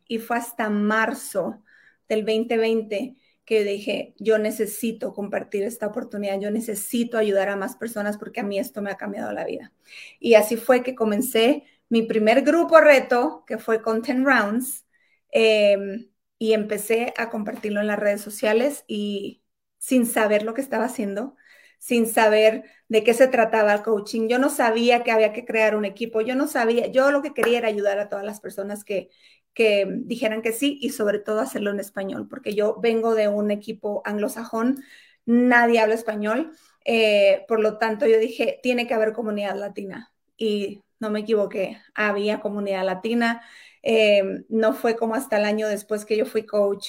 y 0.08 0.18
fue 0.20 0.38
hasta 0.38 0.70
marzo 0.70 1.62
del 2.10 2.26
2020 2.26 3.16
que 3.46 3.64
dije, 3.64 4.14
yo 4.20 4.38
necesito 4.38 5.14
compartir 5.14 5.64
esta 5.64 5.88
oportunidad, 5.88 6.40
yo 6.40 6.52
necesito 6.52 7.18
ayudar 7.18 7.50
a 7.50 7.56
más 7.56 7.76
personas 7.76 8.18
porque 8.18 8.42
a 8.42 8.44
mí 8.44 8.60
esto 8.60 8.82
me 8.82 8.92
ha 8.92 8.98
cambiado 8.98 9.32
la 9.34 9.46
vida. 9.46 9.74
Y 10.20 10.36
así 10.36 10.58
fue 10.58 10.84
que 10.84 10.96
comencé 10.96 11.64
mi 11.90 12.04
primer 12.04 12.44
grupo 12.44 12.80
reto, 12.80 13.44
que 13.48 13.58
fue 13.58 13.82
Content 13.82 14.26
Rounds, 14.26 14.86
em, 15.32 16.10
y 16.38 16.54
empecé 16.54 17.14
a 17.18 17.30
compartirlo 17.30 17.82
en 17.82 17.88
las 17.88 18.00
redes 18.00 18.22
sociales 18.22 18.84
y 18.88 19.44
sin 19.78 20.06
saber 20.06 20.44
lo 20.44 20.54
que 20.54 20.62
estaba 20.62 20.86
haciendo, 20.86 21.36
sin 21.80 22.08
saber 22.08 22.64
de 22.88 23.04
qué 23.04 23.14
se 23.14 23.28
trataba 23.28 23.74
el 23.74 23.82
coaching. 23.84 24.28
Yo 24.30 24.40
no 24.40 24.50
sabía 24.50 25.04
que 25.04 25.12
había 25.12 25.34
que 25.34 25.46
crear 25.46 25.76
un 25.76 25.86
equipo, 25.86 26.22
yo 26.22 26.36
no 26.36 26.48
sabía, 26.48 26.88
yo 26.88 27.12
lo 27.12 27.22
que 27.22 27.34
quería 27.34 27.58
era 27.60 27.68
ayudar 27.68 28.00
a 28.00 28.10
todas 28.10 28.26
las 28.26 28.40
personas 28.40 28.84
que, 28.84 29.10
que 29.54 29.86
dijeran 29.90 30.42
que 30.42 30.54
sí 30.54 30.78
y 30.82 30.92
sobre 30.92 31.20
todo 31.20 31.40
hacerlo 31.42 31.72
en 31.72 31.80
español, 31.80 32.28
porque 32.30 32.54
yo 32.56 32.80
vengo 32.82 33.16
de 33.16 33.28
un 33.28 33.52
equipo 33.52 34.02
anglosajón, 34.06 34.84
nadie 35.26 35.80
habla 35.80 35.96
español, 35.96 36.52
eh, 36.86 37.46
por 37.48 37.60
lo 37.60 37.78
tanto 37.78 38.06
yo 38.08 38.18
dije, 38.18 38.60
tiene 38.64 38.88
que 38.88 38.94
haber 38.94 39.14
comunidad 39.14 39.56
latina 39.58 40.12
y 40.38 40.82
no 41.00 41.10
me 41.10 41.20
equivoqué, 41.22 41.82
había 41.96 42.40
comunidad 42.40 42.86
latina, 42.86 43.42
eh, 43.84 44.24
no 44.50 44.74
fue 44.74 44.96
como 44.96 45.16
hasta 45.16 45.38
el 45.38 45.46
año 45.46 45.68
después 45.68 46.06
que 46.06 46.18
yo 46.18 46.26
fui 46.26 46.46
coach 46.46 46.88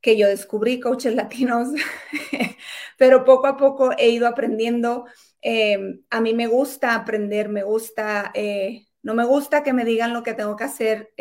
que 0.00 0.16
yo 0.16 0.28
descubrí 0.28 0.80
coaches 0.80 1.14
latinos, 1.16 1.68
pero 2.98 3.24
poco 3.24 3.46
a 3.46 3.56
poco 3.56 3.90
he 3.98 4.10
ido 4.10 4.26
aprendiendo. 4.28 5.06
Eh, 5.42 6.00
a 6.10 6.20
mí 6.20 6.34
me 6.34 6.46
gusta 6.46 6.94
aprender, 6.94 7.48
me 7.48 7.62
gusta, 7.62 8.32
no 9.02 9.14
me 9.14 9.24
gusta 9.24 9.62
que 9.62 9.72
me 9.72 9.84
digan 9.84 10.12
lo 10.12 10.22
que 10.22 10.34
tengo 10.34 10.56
que 10.56 10.64
hacer, 10.64 11.12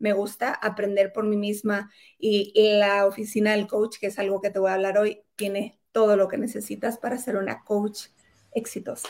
me 0.00 0.12
gusta 0.12 0.52
aprender 0.52 1.12
por 1.12 1.24
mí 1.24 1.36
misma 1.36 1.90
y 2.18 2.52
la 2.78 3.06
oficina 3.06 3.52
del 3.52 3.68
coach, 3.68 3.98
que 4.00 4.08
es 4.08 4.18
algo 4.18 4.40
que 4.40 4.50
te 4.50 4.58
voy 4.58 4.70
a 4.70 4.74
hablar 4.74 4.98
hoy, 4.98 5.20
tiene 5.36 5.78
todo 5.92 6.16
lo 6.16 6.26
que 6.26 6.38
necesitas 6.38 6.98
para 6.98 7.18
ser 7.18 7.36
una 7.36 7.62
coach 7.62 8.06
exitosa. 8.52 9.08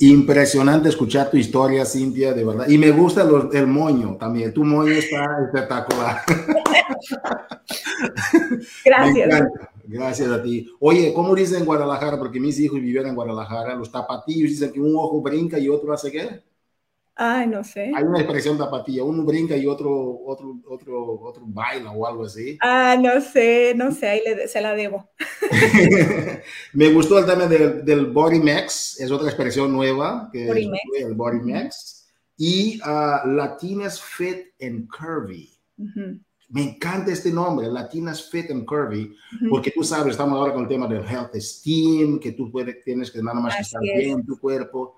Impresionante 0.00 0.88
escuchar 0.88 1.28
tu 1.30 1.36
historia, 1.36 1.84
Cintia, 1.84 2.32
de 2.32 2.44
verdad. 2.44 2.68
Y 2.68 2.78
me 2.78 2.92
gusta 2.92 3.28
el 3.52 3.66
moño 3.66 4.16
también. 4.16 4.54
Tu 4.54 4.64
moño 4.64 4.92
está 4.92 5.26
espectacular. 5.44 6.22
Gracias. 8.84 9.42
Gracias 9.84 10.30
a 10.30 10.42
ti. 10.42 10.70
Oye, 10.78 11.12
¿cómo 11.12 11.34
dicen 11.34 11.60
en 11.60 11.64
Guadalajara? 11.64 12.16
Porque 12.16 12.38
mis 12.38 12.60
hijos 12.60 12.80
vivieron 12.80 13.08
en 13.08 13.16
Guadalajara. 13.16 13.74
Los 13.74 13.90
tapatillos 13.90 14.50
dicen 14.50 14.70
que 14.70 14.80
un 14.80 14.94
ojo 14.94 15.20
brinca 15.20 15.58
y 15.58 15.68
otro 15.68 15.92
hace 15.92 16.12
qué? 16.12 16.42
Ay, 17.20 17.48
no 17.48 17.64
sé. 17.64 17.90
Hay 17.96 18.04
una 18.04 18.20
expresión 18.20 18.56
tapatilla, 18.56 19.02
uno 19.02 19.24
brinca 19.24 19.56
y 19.56 19.66
otro, 19.66 20.20
otro, 20.24 20.60
otro, 20.68 21.20
otro 21.20 21.42
baila 21.48 21.90
o 21.90 22.06
algo 22.06 22.24
así. 22.24 22.56
Ah, 22.62 22.96
no 22.96 23.20
sé, 23.20 23.72
no 23.74 23.90
sé, 23.90 24.06
ahí 24.06 24.22
le, 24.24 24.46
se 24.46 24.60
la 24.60 24.72
debo. 24.72 25.10
Me 26.74 26.92
gustó 26.92 27.18
el 27.18 27.26
tema 27.26 27.46
del, 27.46 27.84
del 27.84 28.06
body 28.06 28.38
max, 28.38 29.00
es 29.00 29.10
otra 29.10 29.26
expresión 29.26 29.72
nueva, 29.72 30.30
que 30.32 30.46
body 30.46 30.70
es 30.96 31.06
el 31.06 31.14
body 31.14 31.40
max. 31.40 32.08
Y 32.36 32.80
uh, 32.82 33.28
Latinas 33.28 34.00
Fit 34.00 34.52
and 34.60 34.86
Curvy. 34.86 35.50
Me 36.50 36.62
encanta 36.62 37.10
este 37.10 37.32
nombre, 37.32 37.66
Latinas 37.66 38.30
Fit 38.30 38.52
and 38.52 38.64
Curvy, 38.64 39.12
porque 39.50 39.72
tú 39.72 39.82
sabes, 39.82 40.12
estamos 40.12 40.38
ahora 40.38 40.52
con 40.52 40.62
el 40.62 40.68
tema 40.68 40.86
del 40.86 41.04
health 41.04 41.34
esteem, 41.34 42.20
que 42.20 42.30
tú 42.30 42.48
puedes, 42.52 42.84
tienes 42.84 43.10
que 43.10 43.20
nada 43.20 43.40
más 43.40 43.58
estar 43.58 43.82
bien 43.82 44.20
en 44.20 44.24
tu 44.24 44.38
cuerpo 44.38 44.97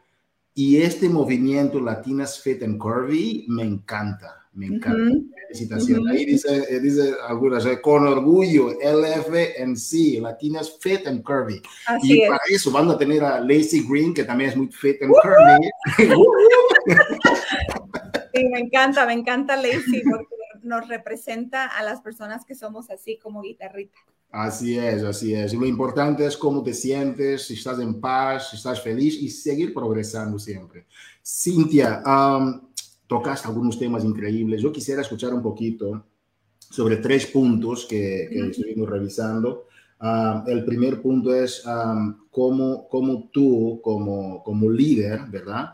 y 0.55 0.79
este 0.83 1.09
movimiento 1.09 1.81
Latinas 1.81 2.41
Fit 2.41 2.63
and 2.63 2.79
Curvy 2.79 3.47
me 3.49 3.63
encanta, 3.63 4.47
me 4.53 4.67
encanta. 4.67 5.19
Felicitaciones. 5.49 6.17
Ahí 6.17 6.25
dice, 6.27 6.67
eh, 6.69 6.81
dice 6.81 7.15
algunas, 7.27 7.65
eh, 7.67 7.81
con 7.81 8.07
orgullo, 8.07 8.71
LFNC, 8.81 10.21
Latinas 10.21 10.77
Fit 10.81 11.07
and 11.07 11.23
Curvy. 11.23 11.63
y 12.03 12.27
para 12.27 12.41
eso 12.49 12.71
van 12.71 12.91
a 12.91 12.99
tener 12.99 13.25
a 13.25 13.41
Lacey 13.41 13.87
Green, 13.89 14.13
que 14.13 14.25
también 14.25 14.51
es 14.51 14.57
muy 14.57 14.69
fit 14.69 15.03
and 15.03 15.13
curvy. 15.13 15.71
sí, 18.35 18.49
me 18.49 18.61
encanta, 18.61 19.07
me 19.07 19.13
encanta 19.15 19.57
Lacey 19.57 20.03
porque 20.09 20.37
nos 20.63 20.89
representa 20.89 21.67
a 21.67 21.83
las 21.83 22.01
personas 22.01 22.45
que 22.45 22.55
somos 22.55 22.91
así 22.91 23.19
como 23.19 23.43
guitarrita. 23.43 23.99
Así 24.31 24.79
es, 24.79 25.03
así 25.03 25.35
es. 25.35 25.53
Lo 25.55 25.67
importante 25.67 26.25
es 26.25 26.37
cómo 26.37 26.63
te 26.63 26.73
sientes, 26.73 27.47
si 27.47 27.55
estás 27.55 27.81
en 27.81 28.01
paz, 28.01 28.51
si 28.51 28.57
estás 28.57 28.81
feliz 28.81 29.21
y 29.21 29.29
seguir 29.29 29.75
progresando 29.75 30.39
siempre. 30.39 30.87
Cintia, 31.25 32.03
tocas 33.09 33.45
algunos 33.45 33.77
temas 33.77 34.05
increíbles. 34.05 34.63
Yo 34.63 34.71
quisiera 34.71 35.03
escuchar 35.03 35.35
un 35.35 35.43
poquito 35.43 36.05
sobre 36.59 36.99
tres 36.99 37.27
puntos 37.27 37.87
que, 37.87 38.25
estuvimos 38.25 38.89
revisando. 38.89 39.67
el 40.47 40.65
primer 40.65 41.03
punto 41.03 41.35
es 41.35 41.65
cómo, 42.31 42.89
cómo, 42.89 43.29
tú, 43.33 43.81
como, 43.83 44.45
como 44.45 44.71
líder, 44.71 45.23
¿verdad? 45.29 45.71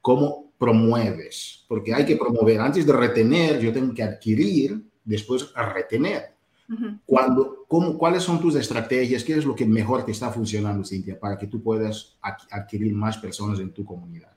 ¿Cómo 0.00 0.52
promueves? 0.58 1.66
Porque 1.68 1.92
hay 1.92 2.06
que 2.06 2.16
promover. 2.16 2.58
Antes 2.60 2.86
de 2.86 2.92
retener, 2.94 3.60
yo 3.60 3.70
tengo 3.70 3.92
que 3.92 4.02
adquirir, 4.02 4.82
después 5.04 5.52
retener. 5.54 6.38
Cuando, 7.04 7.57
cómo, 7.68 7.96
¿Cuáles 7.96 8.24
son 8.24 8.40
tus 8.40 8.56
estrategias? 8.56 9.22
¿Qué 9.22 9.34
es 9.34 9.44
lo 9.44 9.54
que 9.54 9.66
mejor 9.66 10.04
te 10.04 10.10
está 10.12 10.30
funcionando, 10.30 10.84
Cintia, 10.84 11.20
para 11.20 11.38
que 11.38 11.46
tú 11.46 11.62
puedas 11.62 12.18
adquirir 12.50 12.92
más 12.94 13.18
personas 13.18 13.60
en 13.60 13.72
tu 13.72 13.84
comunidad? 13.84 14.32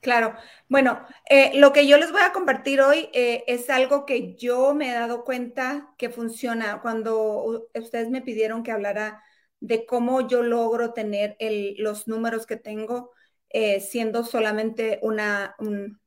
Claro. 0.00 0.34
Bueno, 0.68 1.04
eh, 1.28 1.52
lo 1.56 1.74
que 1.74 1.86
yo 1.86 1.98
les 1.98 2.10
voy 2.10 2.22
a 2.22 2.32
compartir 2.32 2.80
hoy 2.80 3.10
eh, 3.12 3.44
es 3.46 3.68
algo 3.68 4.06
que 4.06 4.34
yo 4.34 4.74
me 4.74 4.88
he 4.88 4.94
dado 4.94 5.24
cuenta 5.24 5.94
que 5.98 6.08
funciona. 6.08 6.80
Cuando 6.80 7.68
ustedes 7.74 8.08
me 8.08 8.22
pidieron 8.22 8.62
que 8.62 8.72
hablara 8.72 9.22
de 9.60 9.84
cómo 9.84 10.26
yo 10.26 10.42
logro 10.42 10.94
tener 10.94 11.36
el, 11.38 11.74
los 11.78 12.08
números 12.08 12.46
que 12.46 12.56
tengo 12.56 13.12
eh, 13.50 13.80
siendo 13.80 14.24
solamente 14.24 14.98
una 15.02 15.54
un 15.58 16.00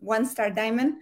One 0.00 0.24
Star 0.24 0.52
Diamond, 0.52 1.00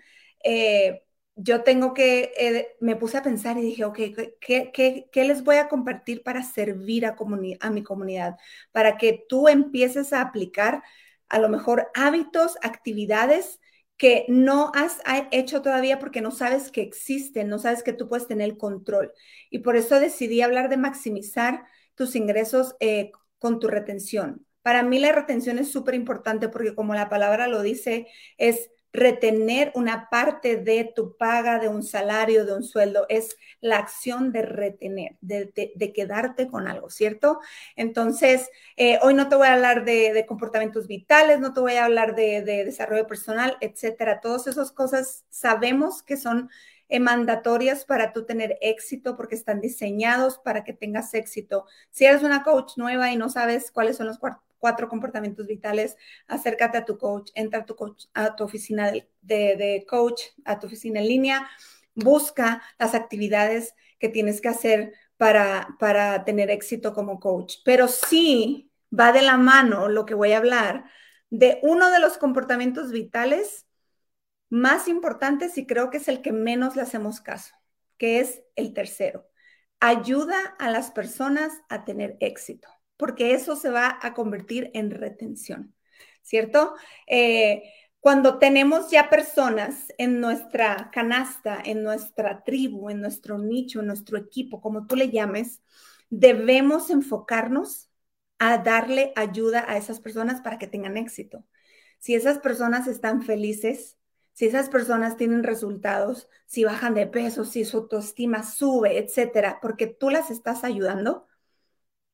yo 1.37 1.62
tengo 1.62 1.92
que, 1.94 2.33
eh, 2.38 2.77
me 2.81 2.96
puse 2.96 3.18
a 3.18 3.22
pensar 3.22 3.59
y 3.59 3.62
dije, 3.62 3.85
ok, 3.85 3.99
¿qué, 4.40 4.70
qué, 5.12 5.25
les 5.25 5.44
voy 5.44 5.57
a 5.57 5.68
compartir 5.68 6.22
para 6.22 6.42
servir 6.42 7.05
a, 7.07 7.16
a 7.61 7.70
mi 7.70 7.83
comunidad? 7.83 8.37
Para 8.72 8.96
que 8.96 9.25
tú 9.29 9.49
empieces 9.49 10.12
a 10.12 10.22
aplicar 10.22 10.83
a 11.29 11.38
lo 11.38 11.49
mejor 11.49 11.90
hábitos, 11.94 12.57
actividades 12.62 13.61
que 13.96 14.27
no 14.29 14.72
has 14.75 15.01
hecho 15.31 15.62
todavía 15.62 15.99
porque 15.99 16.20
no 16.20 16.31
sabes 16.31 16.70
que 16.70 16.83
existen, 16.83 17.49
no 17.49 17.59
sabes 17.59 17.83
que 17.83 17.92
tú 17.92 18.09
puedes 18.09 18.27
tener 18.27 18.57
control. 18.57 19.12
Y 19.51 19.61
por 19.61 19.77
eso 19.77 20.01
decidí 20.01 20.42
hablar 20.42 20.68
de 20.68 20.77
maximizar 20.77 21.64
tus 21.94 22.14
ingresos 22.16 22.77
eh, 22.81 23.11
con 23.38 23.59
tu 23.59 23.68
retención. 23.68 24.46
Para 24.62 24.83
mí 24.83 24.99
la 24.99 25.12
retención 25.12 25.59
es 25.59 25.70
súper 25.70 25.94
importante 25.94 26.49
porque 26.49 26.75
como 26.75 26.94
la 26.94 27.09
palabra 27.09 27.46
lo 27.46 27.62
dice, 27.62 28.09
es 28.37 28.70
retener 28.96 29.70
una 29.74 30.09
parte 30.09 30.56
de 30.56 30.90
tu 30.94 31.16
paga, 31.16 31.59
de 31.59 31.68
un 31.68 31.82
salario, 31.82 32.46
de 32.46 32.54
un 32.54 32.62
sueldo, 32.62 33.06
es 33.09 33.37
la 33.61 33.76
acción 33.76 34.32
de 34.32 34.42
retener, 34.42 35.16
de, 35.20 35.92
quedarte 35.94 36.48
con 36.48 36.66
algo, 36.66 36.90
¿cierto? 36.90 37.40
Entonces, 37.76 38.50
eh, 38.76 38.98
hoy 39.02 39.14
no 39.14 39.28
te 39.28 39.37
voy 39.37 39.46
a 39.48 39.54
hablar 39.54 39.85
de, 39.85 40.24
comportamientos 40.26 40.87
vitales, 40.87 41.38
no 41.40 41.52
te 41.52 41.61
voy 41.61 41.74
a 41.74 41.85
hablar 41.85 42.14
de, 42.14 42.42
desarrollo 42.42 43.06
personal, 43.06 43.56
etcétera. 43.61 44.20
Todas 44.20 44.46
esas 44.46 44.72
cosas 44.72 45.24
sabemos 45.28 46.02
que 46.02 46.16
son 46.16 46.50
eh, 46.88 47.00
mandatorias 47.00 47.84
para 47.84 48.12
tú 48.12 48.24
tener 48.24 48.57
éxito 48.61 49.16
porque 49.16 49.34
están 49.34 49.61
diseñados 49.61 50.38
para 50.38 50.64
que 50.64 50.72
tengas 50.72 51.12
éxito. 51.14 51.66
Si 51.90 52.05
eres 52.05 52.22
una 52.22 52.42
coach 52.42 52.76
nueva 52.76 53.11
y 53.12 53.16
no 53.16 53.28
sabes 53.28 53.70
cuáles 53.70 53.97
son 53.97 54.07
los 54.07 54.18
cuatro 54.18 54.45
comportamientos 54.88 55.46
vitales, 55.46 55.96
acércate 56.26 56.78
a 56.78 56.84
tu 56.84 56.98
coach, 56.98 57.30
entra 57.34 57.61
a 57.61 57.66
tu, 57.66 57.76
coach, 57.76 58.04
a 58.14 58.34
tu 58.36 58.44
oficina 58.44 58.92
de, 59.22 59.86
coach, 59.88 60.22
a 60.44 60.59
tu 60.59 60.66
oficina 60.66 61.00
en 61.00 61.09
línea, 61.09 61.48
busca 61.94 62.62
las 62.78 62.94
actividades 62.94 63.74
que 63.98 64.09
tienes 64.09 64.40
que 64.40 64.48
hacer 64.48 64.92
para, 65.16 65.76
para 65.78 66.24
tener 66.24 66.50
éxito 66.50 66.92
como 66.92 67.20
coach. 67.20 67.57
Pero 67.64 67.88
sí 67.88 68.70
va 68.98 69.12
de 69.12 69.22
la 69.22 69.36
mano 69.36 69.88
lo 69.88 70.04
que 70.04 70.14
voy 70.14 70.32
a 70.32 70.38
hablar 70.38 70.84
de 71.30 71.59
uno 71.62 71.90
de 71.90 72.00
los 72.00 72.18
comportamientos 72.18 72.92
vitales 72.92 73.66
más 74.48 74.88
importantes 74.88 75.59
y 75.59 75.66
creo 75.66 75.90
que 75.90 75.98
es 75.98 76.09
el 76.09 76.22
que 76.22 76.32
menos 76.32 76.76
le 76.76 76.82
hacemos 76.82 77.20
caso, 77.20 77.54
que 77.98 78.20
es 78.20 78.42
el 78.54 78.74
tercero. 78.74 79.28
Ayuda 79.80 80.38
a 80.59 80.70
las 80.70 80.90
personas 80.90 81.52
a 81.68 81.84
tener 81.84 82.16
éxito 82.20 82.68
porque 82.97 83.34
eso 83.34 83.57
se 83.57 83.70
va 83.70 83.99
a 84.03 84.14
convertir 84.14 84.70
en 84.74 84.90
retención, 84.90 85.74
¿cierto? 86.22 86.74
Eh, 87.07 87.62
cuando 88.01 88.38
tenemos 88.38 88.90
ya 88.90 89.11
personas 89.11 89.92
en 89.99 90.20
nuestra 90.20 90.90
canasta, 90.92 91.61
en 91.64 91.82
nuestra 91.82 92.44
tribu, 92.44 92.90
en 92.90 93.01
nuestro 93.01 93.38
nicho, 93.38 93.80
en 93.80 93.86
nuestro 93.86 94.16
equipo, 94.18 94.61
como 94.61 94.86
tú 94.86 94.97
le 94.97 95.11
llames, 95.11 95.62
debemos 96.11 96.90
enfocarnos 96.90 97.90
a 98.38 98.59
darle 98.59 99.12
ayuda 99.16 99.64
a 99.68 99.76
esas 99.76 100.01
personas 100.01 100.40
para 100.40 100.59
que 100.59 100.66
tengan 100.66 100.97
éxito. 100.97 101.44
Si 101.99 102.14
esas 102.14 102.38
personas 102.38 102.86
están 102.86 103.22
felices, 103.22 103.97
si 104.32 104.47
esas 104.47 104.68
personas 104.68 105.16
tienen 105.16 105.42
resultados, 105.42 106.28
si 106.47 106.64
bajan 106.64 106.94
de 106.94 107.07
peso, 107.07 107.44
si 107.44 107.64
su 107.64 107.78
autoestima 107.78 108.42
sube, 108.42 108.99
etcétera, 108.99 109.59
porque 109.62 109.86
tú 109.86 110.11
las 110.11 110.30
estás 110.30 110.62
ayudando, 110.64 111.26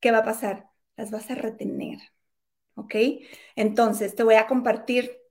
¿qué 0.00 0.12
va 0.12 0.20
a 0.20 0.24
pasar? 0.24 0.71
Las 0.96 1.10
vas 1.10 1.30
a 1.30 1.34
retener. 1.34 1.98
¿Ok? 2.74 2.94
Entonces, 3.56 4.14
te 4.14 4.22
voy 4.22 4.34
a 4.34 4.46
compartir 4.46 5.22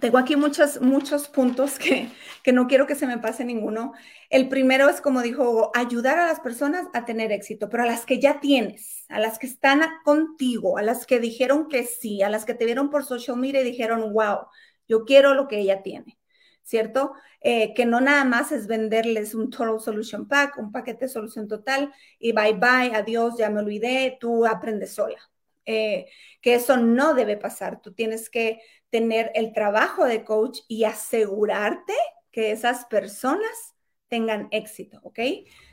tengo 0.00 0.18
aquí 0.18 0.34
muchos, 0.36 0.80
muchos 0.80 1.28
puntos 1.28 1.78
que, 1.78 2.08
que, 2.42 2.52
no 2.52 2.66
quiero 2.66 2.86
que 2.86 2.94
se 2.94 3.06
me 3.06 3.18
pase 3.18 3.44
ninguno. 3.44 3.92
El 4.30 4.48
primero 4.48 4.88
es, 4.88 5.00
como 5.00 5.22
dijo, 5.22 5.70
ayudar 5.74 6.18
a 6.18 6.26
las 6.26 6.40
personas 6.40 6.86
a 6.94 7.04
tener 7.04 7.32
éxito, 7.32 7.68
pero 7.68 7.84
a 7.84 7.86
las 7.86 8.04
que 8.04 8.20
ya 8.20 8.40
tienes, 8.40 9.04
a 9.08 9.20
las 9.20 9.38
que 9.38 9.46
están 9.46 9.82
contigo, 10.04 10.78
a 10.78 10.82
las 10.82 11.06
que 11.06 11.20
dijeron 11.20 11.68
que 11.68 11.84
sí, 11.84 12.22
a 12.22 12.30
las 12.30 12.44
que 12.44 12.54
te 12.54 12.64
vieron 12.64 12.90
por 12.90 13.04
social 13.04 13.36
media 13.36 13.60
y 13.60 13.64
dijeron, 13.64 14.12
wow, 14.12 14.46
yo 14.88 15.04
quiero 15.04 15.34
lo 15.34 15.48
que 15.48 15.60
ella 15.60 15.82
tiene, 15.82 16.18
¿cierto? 16.64 17.12
Eh, 17.40 17.74
que 17.74 17.84
no 17.84 18.00
nada 18.00 18.24
más 18.24 18.50
es 18.50 18.66
venderles 18.66 19.34
un 19.34 19.50
Total 19.50 19.78
Solution 19.78 20.26
Pack, 20.26 20.58
un 20.58 20.72
paquete 20.72 21.04
de 21.04 21.10
solución 21.10 21.46
total 21.46 21.92
y 22.18 22.32
bye 22.32 22.54
bye, 22.54 22.94
adiós, 22.94 23.36
ya 23.38 23.50
me 23.50 23.60
olvidé, 23.60 24.16
tú 24.18 24.46
aprendes 24.46 24.94
sola. 24.94 25.18
Eh, 25.66 26.06
que 26.40 26.54
eso 26.54 26.76
no 26.76 27.14
debe 27.14 27.36
pasar. 27.36 27.80
Tú 27.80 27.92
tienes 27.92 28.28
que 28.28 28.60
tener 28.90 29.30
el 29.34 29.52
trabajo 29.52 30.04
de 30.04 30.24
coach 30.24 30.60
y 30.68 30.84
asegurarte 30.84 31.94
que 32.30 32.50
esas 32.50 32.84
personas 32.86 33.74
tengan 34.08 34.48
éxito, 34.50 35.00
¿ok? 35.02 35.18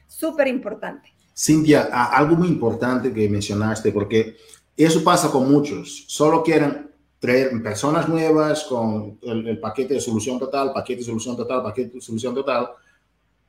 Súper 0.08 0.48
importante. 0.48 1.14
Cintia, 1.36 1.84
algo 1.84 2.36
muy 2.36 2.48
importante 2.48 3.14
que 3.14 3.28
mencionaste, 3.30 3.92
porque 3.92 4.38
eso 4.78 5.04
pasa 5.04 5.30
con 5.30 5.52
muchos. 5.52 6.06
Solo 6.08 6.44
quieren 6.44 6.91
traer 7.22 7.64
personas 7.64 8.10
nuevas 8.10 8.66
con 8.66 9.18
el, 9.22 9.58
paquete 9.60 9.94
de 9.94 10.02
solución 10.02 10.38
total, 10.38 10.74
paquete 10.74 11.00
de 11.00 11.06
solución 11.06 11.38
total, 11.38 11.64
paquete 11.64 11.96
de 11.96 12.02
solución 12.02 12.36
total, 12.36 12.68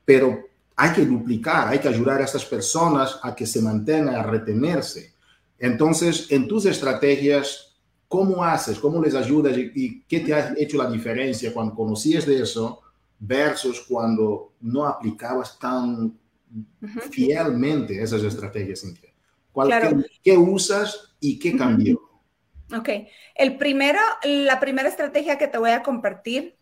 pero 0.05 0.45
hay 0.77 0.93
que 0.93 1.05
duplicar, 1.05 1.67
hay 1.67 1.81
que 1.81 1.89
ayudar 1.89 2.21
a 2.21 2.25
estas 2.25 2.45
personas 2.45 3.19
a 3.21 3.35
que 3.35 3.47
se 3.47 3.61
mantengan, 3.61 4.15
a 4.15 4.23
retenerse. 4.23 5.13
Entonces, 5.59 6.31
en 6.31 6.47
tus 6.47 6.67
estrategias, 6.67 7.73
¿Cómo 8.13 8.45
haces? 8.45 8.79
¿Cómo 8.79 9.01
les 9.01 9.15
ayudas? 9.15 9.57
¿Y, 9.57 10.03
qué 10.03 10.21
te 10.21 10.35
ha 10.35 10.53
hecho 10.59 10.77
la 10.77 10.91
diferencia 10.91 11.51
cuando 11.51 11.75
conocías 11.75 12.27
de 12.27 12.43
eso 12.43 12.83
versus 13.19 13.81
cuando 13.89 14.53
no 14.61 14.85
aplicabas 14.87 15.59
tan 15.59 16.13
fielmente 17.11 18.03
esas 18.03 18.23
estrategias, 18.23 18.85
qué, 20.23 20.37
usas 20.37 21.15
y 21.21 21.39
qué 21.39 21.57
cambió? 21.57 22.03
Ok. 22.77 22.89
El 23.35 23.59
primero, 23.59 24.01
la 24.25 24.59
primera 24.61 24.89
estrategia 24.89 25.39
que 25.39 25.49
te 25.49 25.59
voy 25.59 25.71
a 25.71 25.83
compartir 25.83 26.57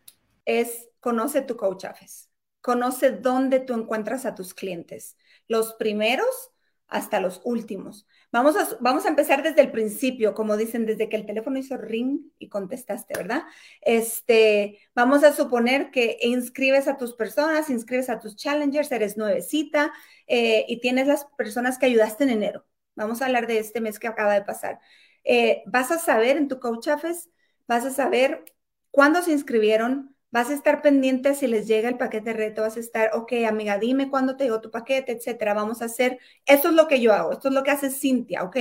es 0.44 0.88
conoce 1.00 1.42
tu 1.42 1.56
coach 1.56 1.84
office. 1.84 2.28
Conoce 2.60 3.12
dónde 3.12 3.60
tú 3.60 3.74
encuentras 3.74 4.26
a 4.26 4.34
tus 4.34 4.52
clientes. 4.54 5.16
Los 5.46 5.74
primeros 5.74 6.50
hasta 6.88 7.20
los 7.20 7.40
últimos. 7.44 8.06
Vamos 8.32 8.56
a, 8.56 8.68
vamos 8.80 9.06
a 9.06 9.08
empezar 9.08 9.42
desde 9.44 9.60
el 9.60 9.70
principio, 9.70 10.34
como 10.34 10.56
dicen, 10.56 10.86
desde 10.86 11.08
que 11.08 11.16
el 11.16 11.24
teléfono 11.26 11.58
hizo 11.58 11.76
ring 11.76 12.20
y 12.38 12.48
contestaste, 12.48 13.14
¿verdad? 13.16 13.44
Este, 13.80 14.80
vamos 14.94 15.22
a 15.22 15.32
suponer 15.32 15.90
que 15.92 16.18
inscribes 16.22 16.88
a 16.88 16.96
tus 16.96 17.14
personas, 17.14 17.70
inscribes 17.70 18.10
a 18.10 18.18
tus 18.18 18.34
challengers, 18.36 18.90
eres 18.90 19.16
nuevecita 19.16 19.92
eh, 20.26 20.64
y 20.68 20.80
tienes 20.80 21.06
las 21.06 21.26
personas 21.36 21.78
que 21.78 21.86
ayudaste 21.86 22.24
en 22.24 22.30
enero. 22.30 22.66
Vamos 22.96 23.22
a 23.22 23.26
hablar 23.26 23.46
de 23.46 23.58
este 23.58 23.80
mes 23.80 23.98
que 24.00 24.08
acaba 24.08 24.34
de 24.34 24.42
pasar. 24.42 24.80
Eh, 25.32 25.62
vas 25.66 25.90
a 25.92 25.98
saber 25.98 26.36
en 26.36 26.48
tu 26.48 26.58
coach 26.58 26.88
office, 26.88 27.28
vas 27.68 27.84
a 27.84 27.90
saber 27.90 28.44
cuándo 28.90 29.22
se 29.22 29.30
inscribieron, 29.30 30.16
vas 30.32 30.50
a 30.50 30.54
estar 30.54 30.82
pendiente 30.82 31.34
si 31.36 31.46
les 31.46 31.68
llega 31.68 31.88
el 31.88 31.96
paquete 31.98 32.30
de 32.30 32.36
reto, 32.36 32.62
vas 32.62 32.76
a 32.76 32.80
estar, 32.80 33.10
ok, 33.14 33.32
amiga, 33.48 33.78
dime 33.78 34.10
cuándo 34.10 34.36
te 34.36 34.42
llegó 34.44 34.60
tu 34.60 34.70
paquete, 34.72 35.12
etcétera. 35.12 35.54
Vamos 35.54 35.82
a 35.82 35.84
hacer, 35.84 36.18
eso 36.46 36.68
es 36.70 36.74
lo 36.74 36.88
que 36.88 37.00
yo 37.00 37.12
hago, 37.12 37.30
esto 37.32 37.46
es 37.48 37.54
lo 37.54 37.62
que 37.62 37.70
hace 37.70 37.90
Cintia, 37.90 38.42
ok, 38.42 38.56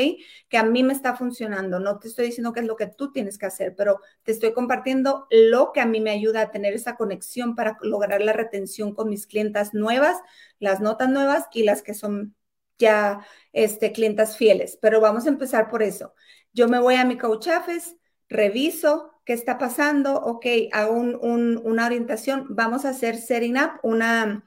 que 0.47 0.57
a 0.57 0.63
mí 0.63 0.83
me 0.83 0.93
está 0.93 1.15
funcionando. 1.15 1.79
No 1.79 1.97
te 1.99 2.07
estoy 2.07 2.27
diciendo 2.27 2.53
que 2.53 2.59
es 2.61 2.65
lo 2.67 2.75
que 2.75 2.87
tú 2.87 3.11
tienes 3.11 3.37
que 3.39 3.47
hacer, 3.47 3.75
pero 3.75 3.99
te 4.23 4.31
estoy 4.31 4.53
compartiendo 4.53 5.27
lo 5.31 5.71
que 5.73 5.81
a 5.81 5.85
mí 5.87 6.01
me 6.01 6.11
ayuda 6.11 6.41
a 6.41 6.51
tener 6.51 6.73
esa 6.75 6.95
conexión 6.95 7.55
para 7.55 7.77
lograr 7.81 8.21
la 8.21 8.33
retención 8.33 8.93
con 8.93 9.09
mis 9.09 9.25
clientas 9.27 9.73
nuevas, 9.73 10.17
las 10.59 10.81
notas 10.81 11.09
nuevas 11.09 11.45
y 11.53 11.63
las 11.63 11.81
que 11.81 11.93
son 11.95 12.35
ya 12.77 13.25
este, 13.53 13.91
clientas 13.91 14.37
fieles. 14.37 14.77
Pero 14.81 15.01
vamos 15.01 15.25
a 15.25 15.29
empezar 15.29 15.67
por 15.69 15.83
eso. 15.83 16.13
Yo 16.53 16.67
me 16.67 16.79
voy 16.79 16.95
a 16.95 17.05
mi 17.05 17.17
coach 17.17 17.47
office, 17.47 17.97
reviso, 18.27 19.09
¿Qué 19.29 19.33
está 19.33 19.59
pasando? 19.59 20.15
Ok, 20.15 20.47
hago 20.71 20.93
una 20.93 21.85
orientación. 21.85 22.47
Vamos 22.49 22.83
a 22.83 22.89
hacer 22.89 23.15
setting 23.15 23.57
up 23.57 23.73
una, 23.83 24.43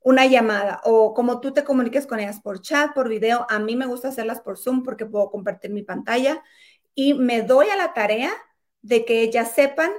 una 0.00 0.26
llamada 0.26 0.80
o 0.82 1.14
como 1.14 1.40
tú 1.40 1.52
te 1.52 1.62
comuniques 1.62 2.04
con 2.04 2.18
ellas 2.18 2.40
por 2.40 2.60
chat, 2.60 2.92
por 2.94 3.08
video. 3.08 3.46
A 3.48 3.60
mí 3.60 3.76
me 3.76 3.86
gusta 3.86 4.08
hacerlas 4.08 4.40
por 4.40 4.58
Zoom 4.58 4.82
porque 4.82 5.06
puedo 5.06 5.30
compartir 5.30 5.70
mi 5.70 5.84
pantalla 5.84 6.42
y 6.96 7.14
me 7.14 7.42
doy 7.42 7.68
a 7.68 7.76
la 7.76 7.94
tarea 7.94 8.32
de 8.82 9.04
que 9.04 9.22
ellas 9.22 9.52
sepan 9.52 9.92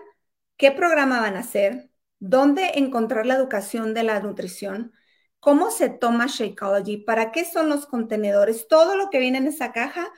qué 0.57 0.71
programa 0.71 1.21
van 1.21 1.37
a 1.37 1.39
hacer, 1.39 1.89
dónde 2.19 2.73
encontrar 2.75 3.25
la 3.25 3.35
educación 3.35 3.93
de 3.93 4.03
la 4.03 4.19
nutrición, 4.19 4.91
cómo 5.39 5.71
se 5.71 5.87
toma 5.87 6.27
Shakeology, 6.27 6.97
para 7.05 7.31
qué 7.31 7.45
son 7.45 7.69
los 7.69 7.85
contenedores, 7.85 8.67
todo 8.67 8.97
lo 8.97 9.09
que 9.09 9.19
viene 9.19 9.37
en 9.37 9.47
esa 9.47 9.71
caja. 9.71 10.11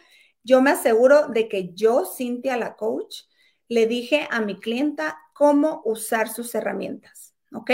Yo 0.48 0.62
me 0.62 0.72
aseguro 0.72 1.28
de 1.28 1.50
que 1.50 1.74
yo, 1.74 2.06
Cintia, 2.06 2.58
la 2.58 2.76
coach, 2.76 3.24
le 3.68 3.86
dije 3.88 4.28
a 4.32 4.40
mi 4.42 4.60
clienta 4.60 5.18
cómo 5.34 5.82
usar 5.86 6.30
sus 6.30 6.56
herramientas, 6.56 7.36
¿ok? 7.52 7.72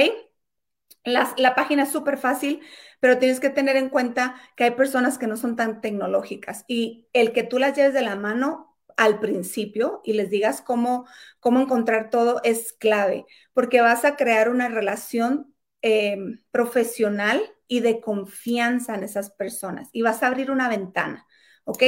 la 1.06 1.56
página 1.56 1.84
es 1.84 1.92
súper 1.92 2.18
fácil, 2.18 2.62
pero 3.00 3.18
tienes 3.18 3.40
que 3.40 3.50
tener 3.50 3.76
en 3.76 3.90
cuenta 3.90 4.36
que 4.56 4.64
hay 4.66 4.72
personas 4.72 5.18
que 5.18 5.28
no 5.28 5.36
son 5.38 5.56
tan 5.56 5.82
tecnológicas 5.82 6.64
y 6.68 7.08
el 7.14 7.34
que 7.34 7.44
tú 7.44 7.60
las 7.60 7.76
lleves 7.76 7.94
de 7.94 8.02
la 8.02 8.16
mano 8.16 8.78
al 8.96 9.20
principio 9.20 10.02
y 10.04 10.14
les 10.14 10.30
digas 10.30 10.62
cómo, 10.62 11.06
cómo 11.40 11.60
encontrar 11.60 12.10
todo 12.10 12.40
es 12.44 12.74
clave, 12.74 13.26
porque 13.54 13.82
vas 13.82 14.06
a 14.06 14.16
crear 14.16 14.50
una 14.50 14.70
relación 14.70 15.54
eh, 15.82 16.18
profesional 16.52 17.42
y 17.68 17.82
de 17.82 18.00
confianza 18.00 18.96
en 18.96 19.04
esas 19.04 19.32
personas 19.32 19.90
y 19.92 20.04
vas 20.04 20.24
a 20.24 20.28
abrir 20.28 20.52
una 20.52 20.70
ventana, 20.70 21.26
¿ok? 21.66 21.84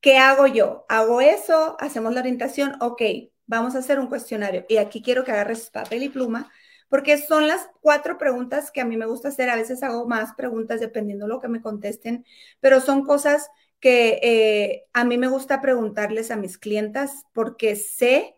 ¿Qué 0.00 0.16
hago 0.16 0.46
yo? 0.46 0.86
Hago 0.88 1.20
eso, 1.20 1.76
hacemos 1.78 2.14
la 2.14 2.20
orientación, 2.20 2.74
ok, 2.80 3.02
vamos 3.46 3.74
a 3.74 3.78
hacer 3.80 3.98
un 3.98 4.06
cuestionario. 4.08 4.64
Y 4.68 4.78
aquí 4.78 5.02
quiero 5.02 5.24
que 5.24 5.32
agarres 5.32 5.70
papel 5.70 6.02
y 6.04 6.08
pluma, 6.08 6.50
porque 6.88 7.18
son 7.18 7.46
las 7.48 7.68
cuatro 7.80 8.16
preguntas 8.18 8.70
que 8.70 8.80
a 8.80 8.84
mí 8.86 8.96
me 8.96 9.06
gusta 9.06 9.28
hacer. 9.28 9.50
A 9.50 9.56
veces 9.56 9.82
hago 9.82 10.06
más 10.08 10.34
preguntas 10.34 10.80
dependiendo 10.80 11.26
de 11.26 11.30
lo 11.34 11.40
que 11.40 11.48
me 11.48 11.60
contesten, 11.60 12.24
pero 12.60 12.80
son 12.80 13.04
cosas 13.04 13.50
que 13.78 14.20
eh, 14.22 14.84
a 14.92 15.04
mí 15.04 15.18
me 15.18 15.28
gusta 15.28 15.60
preguntarles 15.60 16.30
a 16.30 16.36
mis 16.36 16.56
clientas 16.58 17.24
porque 17.32 17.76
sé 17.76 18.36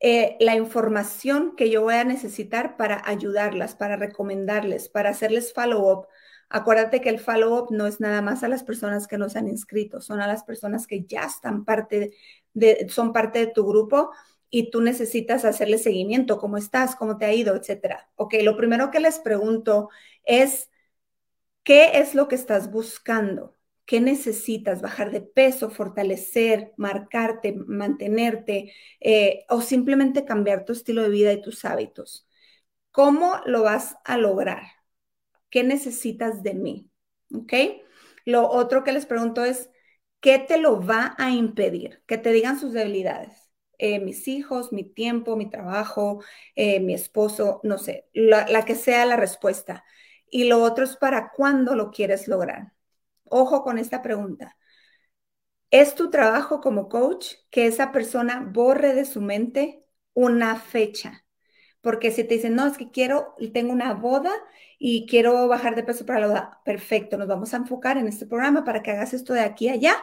eh, 0.00 0.36
la 0.40 0.54
información 0.56 1.54
que 1.56 1.70
yo 1.70 1.82
voy 1.82 1.94
a 1.94 2.04
necesitar 2.04 2.76
para 2.76 3.02
ayudarlas, 3.08 3.74
para 3.74 3.96
recomendarles, 3.96 4.88
para 4.88 5.10
hacerles 5.10 5.52
follow-up 5.54 6.06
Acuérdate 6.48 7.00
que 7.00 7.08
el 7.08 7.18
follow-up 7.18 7.70
no 7.70 7.86
es 7.86 8.00
nada 8.00 8.22
más 8.22 8.42
a 8.42 8.48
las 8.48 8.62
personas 8.62 9.06
que 9.06 9.18
nos 9.18 9.36
han 9.36 9.48
inscrito, 9.48 10.00
son 10.00 10.20
a 10.20 10.26
las 10.26 10.44
personas 10.44 10.86
que 10.86 11.04
ya 11.04 11.24
están 11.24 11.64
parte 11.64 12.12
de, 12.52 12.86
son 12.88 13.12
parte 13.12 13.40
de 13.40 13.46
tu 13.48 13.66
grupo 13.66 14.10
y 14.50 14.70
tú 14.70 14.80
necesitas 14.80 15.44
hacerle 15.44 15.78
seguimiento, 15.78 16.38
cómo 16.38 16.56
estás, 16.56 16.96
cómo 16.96 17.18
te 17.18 17.24
ha 17.24 17.32
ido, 17.32 17.56
etcétera. 17.56 18.08
Ok, 18.14 18.34
lo 18.42 18.56
primero 18.56 18.90
que 18.90 19.00
les 19.00 19.18
pregunto 19.18 19.88
es, 20.24 20.70
¿qué 21.62 21.98
es 21.98 22.14
lo 22.14 22.28
que 22.28 22.34
estás 22.36 22.70
buscando? 22.70 23.56
¿Qué 23.86 24.00
necesitas? 24.00 24.80
¿Bajar 24.82 25.10
de 25.10 25.20
peso, 25.20 25.70
fortalecer, 25.70 26.72
marcarte, 26.76 27.52
mantenerte 27.54 28.72
eh, 29.00 29.44
o 29.48 29.60
simplemente 29.60 30.24
cambiar 30.24 30.64
tu 30.64 30.72
estilo 30.72 31.02
de 31.02 31.10
vida 31.10 31.32
y 31.32 31.42
tus 31.42 31.64
hábitos? 31.64 32.26
¿Cómo 32.92 33.40
lo 33.46 33.62
vas 33.64 33.96
a 34.04 34.18
lograr? 34.18 34.64
¿Qué 35.54 35.62
necesitas 35.62 36.42
de 36.42 36.54
mí? 36.56 36.90
¿Ok? 37.32 37.54
Lo 38.24 38.50
otro 38.50 38.82
que 38.82 38.92
les 38.92 39.06
pregunto 39.06 39.44
es, 39.46 39.70
¿qué 40.20 40.40
te 40.40 40.58
lo 40.58 40.84
va 40.84 41.14
a 41.16 41.30
impedir? 41.30 42.02
Que 42.08 42.18
te 42.18 42.32
digan 42.32 42.58
sus 42.58 42.72
debilidades. 42.72 43.52
Eh, 43.78 44.00
mis 44.00 44.26
hijos, 44.28 44.72
mi 44.72 44.82
tiempo, 44.84 45.36
mi 45.36 45.48
trabajo, 45.48 46.24
eh, 46.56 46.80
mi 46.80 46.92
esposo, 46.94 47.60
no 47.62 47.78
sé, 47.78 48.08
la, 48.14 48.48
la 48.48 48.64
que 48.64 48.74
sea 48.74 49.06
la 49.06 49.16
respuesta. 49.16 49.84
Y 50.28 50.44
lo 50.46 50.60
otro 50.62 50.84
es 50.84 50.96
para 50.96 51.30
cuándo 51.32 51.76
lo 51.76 51.92
quieres 51.92 52.26
lograr. 52.28 52.72
Ojo 53.30 53.62
con 53.62 53.78
esta 53.78 54.02
pregunta. 54.02 54.58
¿Es 55.70 55.94
tu 55.94 56.08
trabajo 56.10 56.62
como 56.62 56.88
coach 56.88 57.34
que 57.50 57.66
esa 57.66 57.92
persona 57.92 58.40
borre 58.50 58.94
de 58.94 59.04
su 59.04 59.20
mente 59.20 59.84
una 60.14 60.56
fecha? 60.56 61.23
Porque 61.84 62.10
si 62.12 62.24
te 62.24 62.34
dicen, 62.36 62.56
no, 62.56 62.66
es 62.66 62.78
que 62.78 62.90
quiero, 62.90 63.36
tengo 63.54 63.72
una 63.72 63.94
boda 63.94 64.32
y 64.80 65.06
quiero 65.06 65.48
bajar 65.48 65.76
de 65.76 65.84
peso 65.84 66.06
para 66.06 66.20
la 66.20 66.28
boda, 66.28 66.62
perfecto, 66.64 67.18
nos 67.18 67.28
vamos 67.28 67.54
a 67.54 67.58
enfocar 67.58 67.98
en 67.98 68.08
este 68.08 68.26
programa 68.26 68.64
para 68.64 68.82
que 68.82 68.90
hagas 68.92 69.14
esto 69.14 69.34
de 69.34 69.42
aquí 69.42 69.68
a 69.70 69.74
allá, 69.74 69.96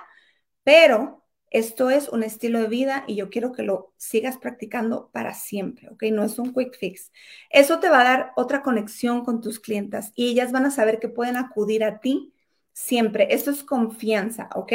pero 0.64 1.20
Esto 1.54 1.90
es 1.90 2.08
un 2.10 2.24
estilo 2.24 2.62
de 2.62 2.68
vida 2.70 3.04
y 3.08 3.16
yo 3.18 3.30
quiero 3.30 3.52
que 3.52 3.64
lo 3.64 3.94
sigas 3.98 4.38
practicando 4.38 5.10
para 5.12 5.34
siempre, 5.34 5.90
¿ok? 5.90 6.04
No 6.14 6.24
es 6.24 6.40
un 6.40 6.54
quick 6.54 6.78
fix. 6.78 7.12
Eso 7.50 7.80
te 7.82 7.90
va 7.90 8.02
a 8.02 8.04
dar 8.06 8.32
otra 8.38 8.64
conexión 8.64 9.26
con 9.26 9.42
tus 9.42 9.60
clientas 9.60 10.14
y 10.16 10.30
ellas 10.32 10.54
van 10.54 10.66
a 10.66 10.72
saber 10.72 11.00
que 11.00 11.10
pueden 11.10 11.36
acudir 11.38 11.84
a 11.84 12.00
ti 12.00 12.34
siempre. 12.74 13.28
Esto 13.36 13.52
es 13.52 13.64
confianza, 13.66 14.50
¿ok? 14.56 14.72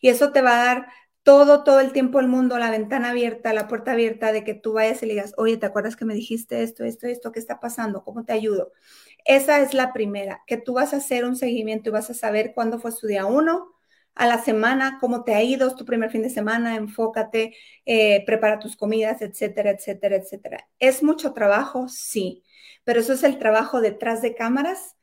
Y 0.00 0.08
eso 0.08 0.30
te 0.32 0.42
va 0.42 0.60
a 0.62 0.64
dar 0.66 0.86
todo, 1.22 1.64
todo 1.64 1.80
el 1.80 1.92
tiempo 1.92 2.20
el 2.20 2.28
mundo, 2.28 2.58
la 2.58 2.70
ventana 2.70 3.10
abierta, 3.10 3.52
la 3.52 3.68
puerta 3.68 3.92
abierta 3.92 4.32
de 4.32 4.44
que 4.44 4.54
tú 4.54 4.72
vayas 4.74 5.02
y 5.02 5.06
le 5.06 5.12
digas, 5.14 5.34
oye, 5.36 5.56
¿te 5.56 5.66
acuerdas 5.66 5.96
que 5.96 6.04
me 6.04 6.14
dijiste 6.14 6.62
esto, 6.62 6.84
esto, 6.84 7.06
esto? 7.06 7.32
¿Qué 7.32 7.38
está 7.38 7.60
pasando? 7.60 8.04
¿Cómo 8.04 8.24
te 8.24 8.32
ayudo? 8.32 8.72
Esa 9.24 9.60
es 9.60 9.74
la 9.74 9.92
primera, 9.92 10.42
que 10.46 10.56
tú 10.56 10.74
vas 10.74 10.94
a 10.94 10.98
hacer 10.98 11.24
un 11.24 11.36
seguimiento 11.36 11.90
y 11.90 11.92
vas 11.92 12.10
a 12.10 12.14
saber 12.14 12.52
cuándo 12.54 12.78
fue 12.78 12.92
su 12.92 13.06
día 13.06 13.26
uno, 13.26 13.74
a 14.14 14.26
la 14.26 14.42
semana, 14.42 14.98
cómo 15.00 15.24
te 15.24 15.34
ha 15.34 15.42
ido, 15.42 15.74
tu 15.76 15.84
primer 15.84 16.10
fin 16.10 16.22
de 16.22 16.30
semana, 16.30 16.76
enfócate, 16.76 17.54
eh, 17.86 18.24
prepara 18.26 18.58
tus 18.58 18.76
comidas, 18.76 19.22
etcétera, 19.22 19.70
etcétera, 19.70 20.16
etcétera. 20.16 20.68
¿Es 20.78 21.02
mucho 21.02 21.32
trabajo? 21.32 21.88
Sí, 21.88 22.42
pero 22.84 23.00
eso 23.00 23.12
es 23.12 23.22
el 23.22 23.38
trabajo 23.38 23.80
detrás 23.80 24.20
de 24.22 24.34
cámaras 24.34 24.96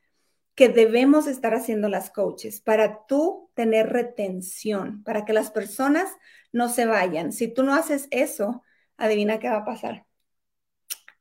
que 0.58 0.68
debemos 0.68 1.28
estar 1.28 1.54
haciendo 1.54 1.88
las 1.88 2.10
coaches 2.10 2.60
para 2.60 3.06
tú 3.06 3.48
tener 3.54 3.90
retención, 3.90 5.04
para 5.04 5.24
que 5.24 5.32
las 5.32 5.52
personas 5.52 6.10
no 6.50 6.68
se 6.68 6.84
vayan. 6.84 7.30
Si 7.30 7.46
tú 7.46 7.62
no 7.62 7.74
haces 7.74 8.08
eso, 8.10 8.64
adivina 8.96 9.38
qué 9.38 9.48
va 9.48 9.58
a 9.58 9.64
pasar. 9.64 10.06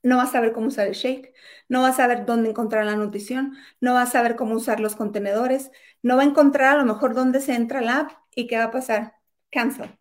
No 0.02 0.18
vas 0.18 0.30
a 0.30 0.32
saber 0.32 0.54
cómo 0.54 0.70
usar 0.70 0.88
el 0.88 0.96
shake, 0.96 1.36
no 1.70 1.84
vas 1.84 1.94
a 1.94 1.98
saber 1.98 2.26
dónde 2.26 2.50
encontrar 2.50 2.84
la 2.88 2.96
nutrición, 2.96 3.56
no 3.80 3.94
vas 3.94 4.10
a 4.10 4.12
saber 4.14 4.36
cómo 4.36 4.56
usar 4.56 4.80
los 4.80 4.96
contenedores, 4.96 5.70
no 6.02 6.16
va 6.16 6.24
a 6.24 6.26
encontrar 6.26 6.76
a 6.76 6.80
lo 6.80 6.92
mejor 6.92 7.14
dónde 7.14 7.40
se 7.40 7.54
entra 7.54 7.82
la 7.82 8.00
app 8.00 8.12
y 8.34 8.48
qué 8.48 8.58
va 8.58 8.64
a 8.64 8.72
pasar. 8.72 9.18
Cancel. 9.52 10.00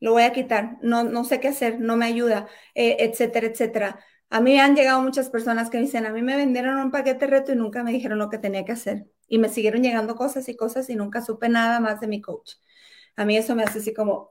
Lo 0.00 0.12
voy 0.12 0.24
a 0.24 0.34
quitar, 0.34 0.76
no, 0.82 1.02
no 1.02 1.24
sé 1.24 1.40
qué 1.40 1.48
hacer, 1.48 1.80
no 1.80 1.96
me 1.96 2.04
ayuda, 2.04 2.46
eh, 2.74 2.96
etcétera, 3.00 3.46
etcétera. 3.46 4.04
A 4.30 4.40
mí 4.40 4.58
han 4.58 4.74
llegado 4.74 5.00
muchas 5.00 5.30
personas 5.30 5.70
que 5.70 5.78
me 5.78 5.84
dicen, 5.84 6.06
a 6.06 6.12
mí 6.12 6.22
me 6.22 6.36
vendieron 6.36 6.78
un 6.78 6.90
paquete 6.90 7.26
reto 7.26 7.52
y 7.52 7.56
nunca 7.56 7.82
me 7.84 7.92
dijeron 7.92 8.18
lo 8.18 8.30
que 8.30 8.38
tenía 8.38 8.64
que 8.64 8.72
hacer. 8.72 9.06
Y 9.28 9.38
me 9.38 9.48
siguieron 9.48 9.82
llegando 9.82 10.16
cosas 10.16 10.48
y 10.48 10.56
cosas 10.56 10.90
y 10.90 10.96
nunca 10.96 11.22
supe 11.22 11.48
nada 11.48 11.80
más 11.80 12.00
de 12.00 12.08
mi 12.08 12.20
coach. 12.20 12.54
A 13.16 13.24
mí 13.24 13.36
eso 13.36 13.54
me 13.54 13.62
hace 13.62 13.78
así 13.78 13.94
como, 13.94 14.28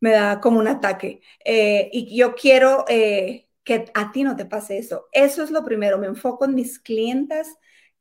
me 0.00 0.10
da 0.12 0.40
como 0.40 0.58
un 0.58 0.68
ataque. 0.68 1.22
Eh, 1.44 1.90
y 1.92 2.16
yo 2.16 2.34
quiero 2.34 2.84
eh, 2.88 3.48
que 3.64 3.86
a 3.94 4.12
ti 4.12 4.24
no 4.24 4.36
te 4.36 4.46
pase 4.46 4.78
eso. 4.78 5.08
Eso 5.12 5.42
es 5.44 5.50
lo 5.50 5.64
primero. 5.64 5.98
Me 5.98 6.08
enfoco 6.08 6.44
en 6.44 6.54
mis 6.54 6.78
clientas 6.80 7.48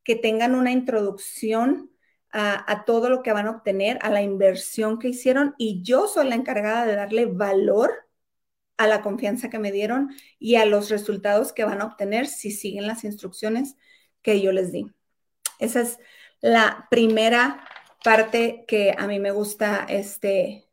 que 0.03 0.15
tengan 0.15 0.55
una 0.55 0.71
introducción 0.71 1.91
a, 2.31 2.71
a, 2.71 2.85
todo 2.85 3.09
lo 3.09 3.21
que 3.23 3.33
van 3.33 3.47
a 3.47 3.51
obtener, 3.51 3.99
a 4.01 4.09
la 4.09 4.21
inversión 4.21 4.99
que 4.99 5.09
hicieron 5.09 5.53
y 5.57 5.83
yo 5.83 6.07
soy 6.07 6.27
la 6.29 6.35
encargada 6.35 6.85
de 6.85 6.95
darle 6.95 7.25
valor 7.25 7.91
a 8.81 8.87
la 8.87 9.01
confianza 9.01 9.49
que 9.49 9.59
me 9.59 9.71
dieron 9.71 10.09
y 10.39 10.55
a 10.55 10.65
los 10.65 10.89
resultados 10.89 11.53
que 11.53 11.65
van 11.65 11.81
a 11.81 11.85
obtener 11.85 12.25
si 12.25 12.51
siguen 12.51 12.87
las 12.87 13.03
instrucciones 13.03 13.75
que 14.21 14.41
yo 14.41 14.51
les 14.51 14.71
di. 14.71 14.87
Esa 15.59 15.81
es 15.81 15.99
la 16.39 16.87
primera 16.89 17.63
parte 18.03 18.65
que 18.67 18.95
a 18.97 19.05
mí 19.05 19.19
me 19.19 19.31
gusta 19.31 19.85
este, 19.87 20.67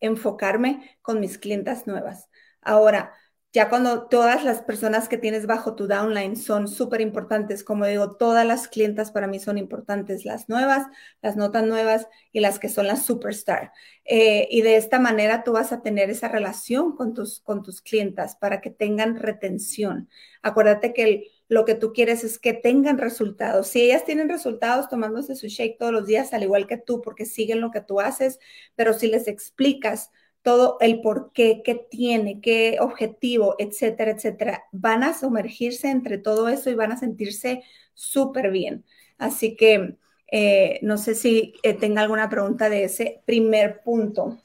enfocarme 0.00 0.98
con 1.02 1.20
mis 1.20 1.38
clientas 1.38 1.86
nuevas. 1.86 2.28
Ahora, 2.60 3.12
ya 3.56 3.70
cuando 3.70 4.06
todas 4.06 4.44
las 4.44 4.60
personas 4.60 5.08
que 5.08 5.16
tienes 5.16 5.46
bajo 5.46 5.74
tu 5.76 5.86
downline 5.86 6.36
son 6.36 6.68
súper 6.68 7.00
importantes, 7.00 7.64
como 7.64 7.86
digo, 7.86 8.14
todas 8.14 8.44
las 8.44 8.68
clientas 8.68 9.10
para 9.10 9.28
mí 9.28 9.38
son 9.38 9.56
importantes, 9.56 10.26
las 10.26 10.50
nuevas, 10.50 10.86
las 11.22 11.36
no 11.36 11.50
tan 11.50 11.66
nuevas 11.66 12.06
y 12.32 12.40
las 12.40 12.58
que 12.58 12.68
son 12.68 12.86
las 12.86 13.06
superstar. 13.06 13.72
Eh, 14.04 14.46
y 14.50 14.60
de 14.60 14.76
esta 14.76 14.98
manera 14.98 15.42
tú 15.42 15.52
vas 15.52 15.72
a 15.72 15.80
tener 15.80 16.10
esa 16.10 16.28
relación 16.28 16.94
con 16.96 17.14
tus, 17.14 17.40
con 17.40 17.62
tus 17.62 17.80
clientas 17.80 18.36
para 18.36 18.60
que 18.60 18.68
tengan 18.68 19.16
retención. 19.16 20.10
Acuérdate 20.42 20.92
que 20.92 21.30
lo 21.48 21.64
que 21.64 21.74
tú 21.74 21.94
quieres 21.94 22.24
es 22.24 22.38
que 22.38 22.52
tengan 22.52 22.98
resultados. 22.98 23.68
Si 23.68 23.80
ellas 23.80 24.04
tienen 24.04 24.28
resultados 24.28 24.90
tomándose 24.90 25.34
su 25.34 25.46
shake 25.46 25.78
todos 25.78 25.92
los 25.94 26.06
días, 26.06 26.34
al 26.34 26.42
igual 26.42 26.66
que 26.66 26.76
tú, 26.76 27.00
porque 27.00 27.24
siguen 27.24 27.62
lo 27.62 27.70
que 27.70 27.80
tú 27.80 28.00
haces, 28.00 28.38
pero 28.74 28.92
si 28.92 29.06
les 29.06 29.28
explicas, 29.28 30.10
todo 30.46 30.76
el 30.78 31.00
por 31.00 31.32
qué, 31.32 31.60
qué 31.64 31.74
tiene, 31.74 32.40
qué 32.40 32.78
objetivo, 32.80 33.56
etcétera, 33.58 34.12
etcétera. 34.12 34.62
Van 34.70 35.02
a 35.02 35.12
sumergirse 35.12 35.90
entre 35.90 36.18
todo 36.18 36.48
eso 36.48 36.70
y 36.70 36.76
van 36.76 36.92
a 36.92 36.96
sentirse 36.96 37.64
súper 37.94 38.52
bien. 38.52 38.84
Así 39.18 39.56
que 39.56 39.96
eh, 40.30 40.78
no 40.82 40.98
sé 40.98 41.16
si 41.16 41.54
eh, 41.64 41.74
tenga 41.74 42.00
alguna 42.00 42.28
pregunta 42.28 42.70
de 42.70 42.84
ese 42.84 43.22
primer 43.26 43.82
punto. 43.82 44.38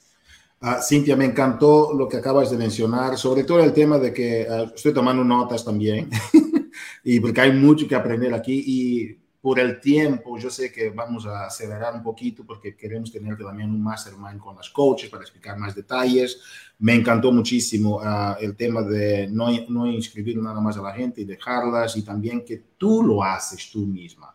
Ah, 0.60 0.82
Cintia, 0.82 1.14
me 1.14 1.24
encantó 1.24 1.92
lo 1.92 2.08
que 2.08 2.16
acabas 2.16 2.50
de 2.50 2.56
mencionar, 2.56 3.16
sobre 3.16 3.44
todo 3.44 3.60
el 3.60 3.72
tema 3.72 3.96
de 4.00 4.12
que 4.12 4.44
ah, 4.50 4.72
estoy 4.74 4.92
tomando 4.92 5.22
notas 5.22 5.64
también, 5.64 6.10
y 7.04 7.20
porque 7.20 7.42
hay 7.42 7.52
mucho 7.52 7.86
que 7.86 7.94
aprender 7.94 8.34
aquí 8.34 8.60
y 8.66 9.21
por 9.42 9.58
el 9.58 9.80
tiempo, 9.80 10.38
yo 10.38 10.48
sé 10.48 10.70
que 10.70 10.90
vamos 10.90 11.26
a 11.26 11.46
acelerar 11.46 11.92
un 11.96 12.02
poquito 12.02 12.44
porque 12.46 12.76
queremos 12.76 13.10
tener 13.10 13.36
también 13.36 13.70
un 13.70 13.82
mastermind 13.82 14.38
con 14.38 14.54
las 14.54 14.70
coaches 14.70 15.10
para 15.10 15.24
explicar 15.24 15.58
más 15.58 15.74
detalles. 15.74 16.40
Me 16.78 16.94
encantó 16.94 17.32
muchísimo 17.32 17.96
uh, 17.96 18.36
el 18.40 18.54
tema 18.54 18.82
de 18.82 19.26
no, 19.26 19.48
no 19.68 19.88
inscribir 19.88 20.38
nada 20.38 20.60
más 20.60 20.78
a 20.78 20.82
la 20.82 20.92
gente 20.92 21.22
y 21.22 21.24
dejarlas 21.24 21.96
y 21.96 22.02
también 22.02 22.44
que 22.44 22.62
tú 22.78 23.02
lo 23.02 23.24
haces 23.24 23.68
tú 23.72 23.80
misma. 23.80 24.32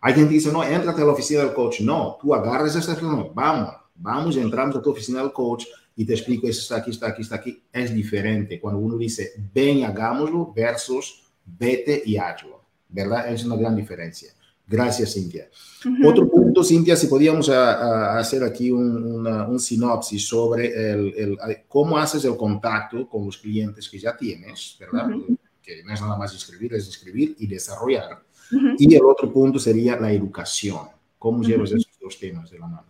Hay 0.00 0.14
gente 0.14 0.30
que 0.30 0.36
dice, 0.36 0.50
no, 0.50 0.64
entrate 0.64 1.02
a 1.02 1.04
la 1.04 1.12
oficina 1.12 1.40
del 1.40 1.52
coach. 1.52 1.80
No, 1.80 2.16
tú 2.18 2.34
agarras 2.34 2.74
esa 2.74 2.98
no, 3.02 3.30
vamos, 3.34 3.74
vamos, 3.94 4.38
entramos 4.38 4.74
a 4.76 4.80
tu 4.80 4.90
oficina 4.90 5.20
del 5.20 5.34
coach 5.34 5.66
y 5.94 6.06
te 6.06 6.14
explico, 6.14 6.46
eso 6.46 6.62
está 6.62 6.76
aquí, 6.76 6.92
está 6.92 7.08
aquí, 7.08 7.20
está 7.20 7.34
aquí. 7.36 7.62
Es 7.70 7.92
diferente 7.92 8.58
cuando 8.58 8.80
uno 8.80 8.96
dice, 8.96 9.34
ven, 9.52 9.84
hagámoslo 9.84 10.50
versus 10.54 11.24
vete 11.44 12.02
y 12.06 12.16
hazlo. 12.16 12.64
¿Verdad? 12.88 13.30
Es 13.30 13.44
una 13.44 13.56
gran 13.56 13.76
diferencia. 13.76 14.35
Gracias, 14.66 15.14
Cintia. 15.14 15.48
Otro 16.04 16.28
punto, 16.28 16.64
Cintia, 16.64 16.96
si 16.96 17.06
podíamos 17.06 17.48
hacer 17.48 18.42
aquí 18.42 18.72
un, 18.72 19.58
sinopsis 19.60 20.26
sobre 20.26 20.92
el, 20.92 21.38
cómo 21.68 21.96
haces 21.96 22.24
el 22.24 22.36
contacto 22.36 23.08
con 23.08 23.26
los 23.26 23.38
clientes 23.38 23.88
que 23.88 23.98
ya 23.98 24.16
tienes, 24.16 24.76
¿verdad? 24.80 25.08
Que 25.62 25.84
no 25.84 25.94
es 25.94 26.00
nada 26.00 26.16
más 26.16 26.34
escribir, 26.34 26.74
es 26.74 26.88
escribir 26.88 27.36
y 27.38 27.46
desarrollar. 27.46 28.24
Y 28.78 28.94
el 28.94 29.04
otro 29.04 29.32
punto 29.32 29.58
sería 29.58 29.96
la 29.96 30.10
educación. 30.10 30.88
¿Cómo 31.18 31.42
llevas 31.42 31.72
esos 31.72 31.98
dos 32.00 32.18
temas 32.18 32.50
de 32.50 32.58
la 32.58 32.66
mano? 32.66 32.86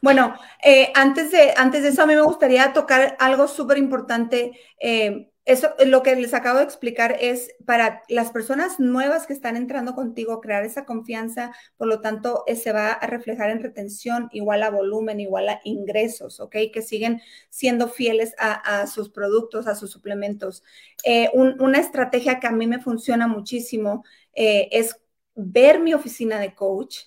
Bueno, 0.00 0.34
eh, 0.62 0.90
antes, 0.94 1.30
de, 1.32 1.54
antes 1.56 1.82
de 1.82 1.88
eso, 1.88 2.02
a 2.02 2.06
mí 2.06 2.14
me 2.14 2.22
gustaría 2.22 2.72
tocar 2.72 3.16
algo 3.18 3.48
súper 3.48 3.78
importante. 3.78 4.52
Eh, 4.78 5.30
eso, 5.46 5.74
lo 5.84 6.02
que 6.02 6.16
les 6.16 6.32
acabo 6.32 6.58
de 6.58 6.64
explicar 6.64 7.16
es 7.20 7.54
para 7.66 8.02
las 8.08 8.30
personas 8.30 8.80
nuevas 8.80 9.26
que 9.26 9.34
están 9.34 9.56
entrando 9.56 9.94
contigo, 9.94 10.40
crear 10.40 10.64
esa 10.64 10.86
confianza, 10.86 11.52
por 11.76 11.86
lo 11.86 12.00
tanto, 12.00 12.44
eh, 12.46 12.56
se 12.56 12.72
va 12.72 12.92
a 12.92 13.06
reflejar 13.06 13.50
en 13.50 13.62
retención, 13.62 14.30
igual 14.32 14.62
a 14.62 14.70
volumen, 14.70 15.20
igual 15.20 15.50
a 15.50 15.60
ingresos, 15.64 16.40
¿ok? 16.40 16.56
Que 16.72 16.80
siguen 16.80 17.20
siendo 17.50 17.88
fieles 17.88 18.34
a, 18.38 18.86
sus 18.86 19.10
productos, 19.10 19.66
a 19.66 19.74
sus 19.74 19.90
suplementos. 19.90 20.62
Eh, 21.04 21.28
una 21.34 21.78
estrategia 21.78 22.40
que 22.40 22.46
a 22.46 22.52
mí 22.52 22.66
me 22.66 22.80
funciona 22.80 23.26
muchísimo 23.28 24.02
eh, 24.34 24.68
es 24.72 24.96
ver 25.34 25.80
mi 25.80 25.92
oficina 25.92 26.38
de 26.40 26.54
coach. 26.54 27.00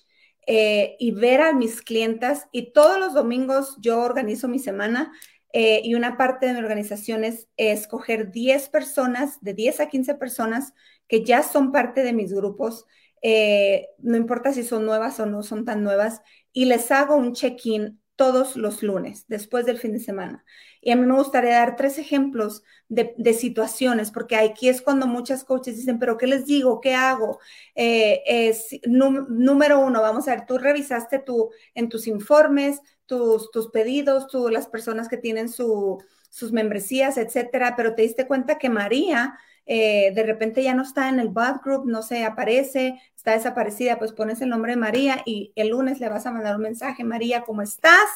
y 0.98 1.10
ver 1.12 1.42
a 1.42 1.52
mis 1.52 1.82
clientas 1.82 2.48
y 2.52 2.72
todos 2.72 2.98
los 2.98 3.12
domingos 3.12 3.76
yo 3.80 4.00
organizo 4.00 4.48
mi 4.48 4.58
semana 4.58 5.12
eh, 5.52 5.80
y 5.82 5.94
una 5.94 6.16
parte 6.16 6.46
de 6.46 6.52
mi 6.52 6.58
organización 6.58 7.24
es, 7.24 7.48
escoger 7.56 8.30
10 8.30 8.68
personas, 8.68 9.38
de 9.40 9.54
10 9.54 9.80
a 9.80 9.88
15 9.88 10.14
personas 10.14 10.74
que 11.08 11.24
ya 11.24 11.42
son 11.42 11.72
parte 11.72 12.02
de 12.02 12.12
mis 12.12 12.32
grupos, 12.32 12.86
eh, 13.22 13.88
no 13.98 14.16
importa 14.16 14.52
si 14.52 14.62
son 14.62 14.84
nuevas 14.84 15.18
o 15.20 15.26
no 15.26 15.42
son 15.42 15.64
tan 15.64 15.82
nuevas, 15.82 16.20
y 16.52 16.66
les 16.66 16.90
hago 16.90 17.16
un 17.16 17.32
check-in 17.32 18.00
todos 18.18 18.56
los 18.56 18.82
lunes, 18.82 19.26
después 19.28 19.64
del 19.64 19.78
fin 19.78 19.92
de 19.92 20.00
semana. 20.00 20.44
Y 20.80 20.90
a 20.90 20.96
mí 20.96 21.06
me 21.06 21.14
gustaría 21.14 21.52
dar 21.52 21.76
tres 21.76 21.98
ejemplos 21.98 22.64
de, 22.88 23.14
situaciones, 23.32 24.10
porque 24.10 24.34
aquí 24.34 24.68
es 24.68 24.82
cuando 24.82 25.06
muchas 25.06 25.44
coaches 25.44 25.76
dicen, 25.76 26.00
pero 26.00 26.18
¿qué 26.18 26.26
les 26.26 26.44
digo? 26.44 26.80
¿Qué 26.80 26.94
hago? 26.94 27.38
Eh, 27.76 28.22
es, 28.26 28.80
número 28.88 29.78
uno, 29.78 30.02
vamos 30.02 30.26
a 30.26 30.32
ver, 30.32 30.46
tú 30.46 30.58
revisaste 30.58 31.20
tu, 31.20 31.50
en 31.74 31.88
tus 31.88 32.08
informes, 32.08 32.80
tus, 33.06 33.52
tus 33.52 33.70
pedidos, 33.70 34.26
tú, 34.26 34.48
las 34.48 34.66
personas 34.66 35.08
que 35.08 35.16
tienen 35.16 35.48
su, 35.48 36.02
sus 36.28 36.50
membresías, 36.50 37.18
etcétera, 37.18 37.74
pero 37.76 37.94
te 37.94 38.02
diste 38.02 38.26
cuenta 38.26 38.58
que 38.58 38.68
María 38.68 39.38
eh, 39.70 40.12
de 40.14 40.22
repente 40.22 40.62
ya 40.62 40.74
no 40.74 40.82
está 40.82 41.10
en 41.10 41.20
el 41.20 41.28
bot 41.28 41.62
group, 41.62 41.86
no 41.86 42.02
se 42.02 42.24
aparece, 42.24 42.98
desaparecida, 43.32 43.98
pues 43.98 44.12
pones 44.12 44.40
el 44.40 44.48
nombre 44.48 44.72
de 44.72 44.78
María 44.78 45.22
y 45.24 45.52
el 45.56 45.68
lunes 45.68 46.00
le 46.00 46.08
vas 46.08 46.26
a 46.26 46.32
mandar 46.32 46.56
un 46.56 46.62
mensaje, 46.62 47.04
María, 47.04 47.42
¿cómo 47.42 47.62
estás? 47.62 48.08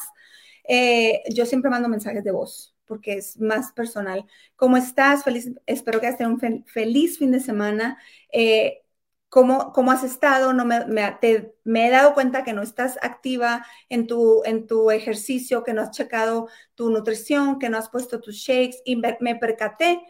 Eh, 0.67 1.23
yo 1.33 1.45
siempre 1.45 1.69
mando 1.69 1.89
mensajes 1.89 2.23
de 2.23 2.31
voz 2.31 2.73
porque 2.85 3.13
es 3.13 3.39
más 3.39 3.71
personal. 3.71 4.25
¿Cómo 4.55 4.77
estás? 4.77 5.23
Feliz, 5.23 5.51
espero 5.65 5.99
que 5.99 6.07
hayas 6.07 6.17
tenido 6.17 6.35
un 6.35 6.65
feliz 6.65 7.17
fin 7.17 7.31
de 7.31 7.39
semana. 7.39 7.97
Eh, 8.31 8.81
¿Cómo, 9.29 9.71
¿Cómo, 9.73 9.91
has 9.91 10.03
estado? 10.03 10.53
No 10.53 10.63
me, 10.63 10.85
me, 10.85 11.87
he 11.87 11.89
dado 11.89 12.13
cuenta 12.13 12.43
que 12.43 12.53
no 12.53 12.61
estás 12.61 12.99
activa 13.01 13.65
en 13.89 14.05
tu, 14.05 14.43
en 14.45 14.67
tu 14.67 14.91
ejercicio, 14.91 15.63
que 15.63 15.73
no 15.73 15.81
has 15.81 15.89
checado 15.91 16.49
tu 16.75 16.91
nutrición, 16.91 17.57
que 17.57 17.69
no 17.69 17.77
has 17.77 17.89
puesto 17.89 18.21
tus 18.21 18.35
shakes 18.35 18.77
y 18.85 18.95
me, 18.95 19.17
me 19.21 19.35
percaté 19.35 20.03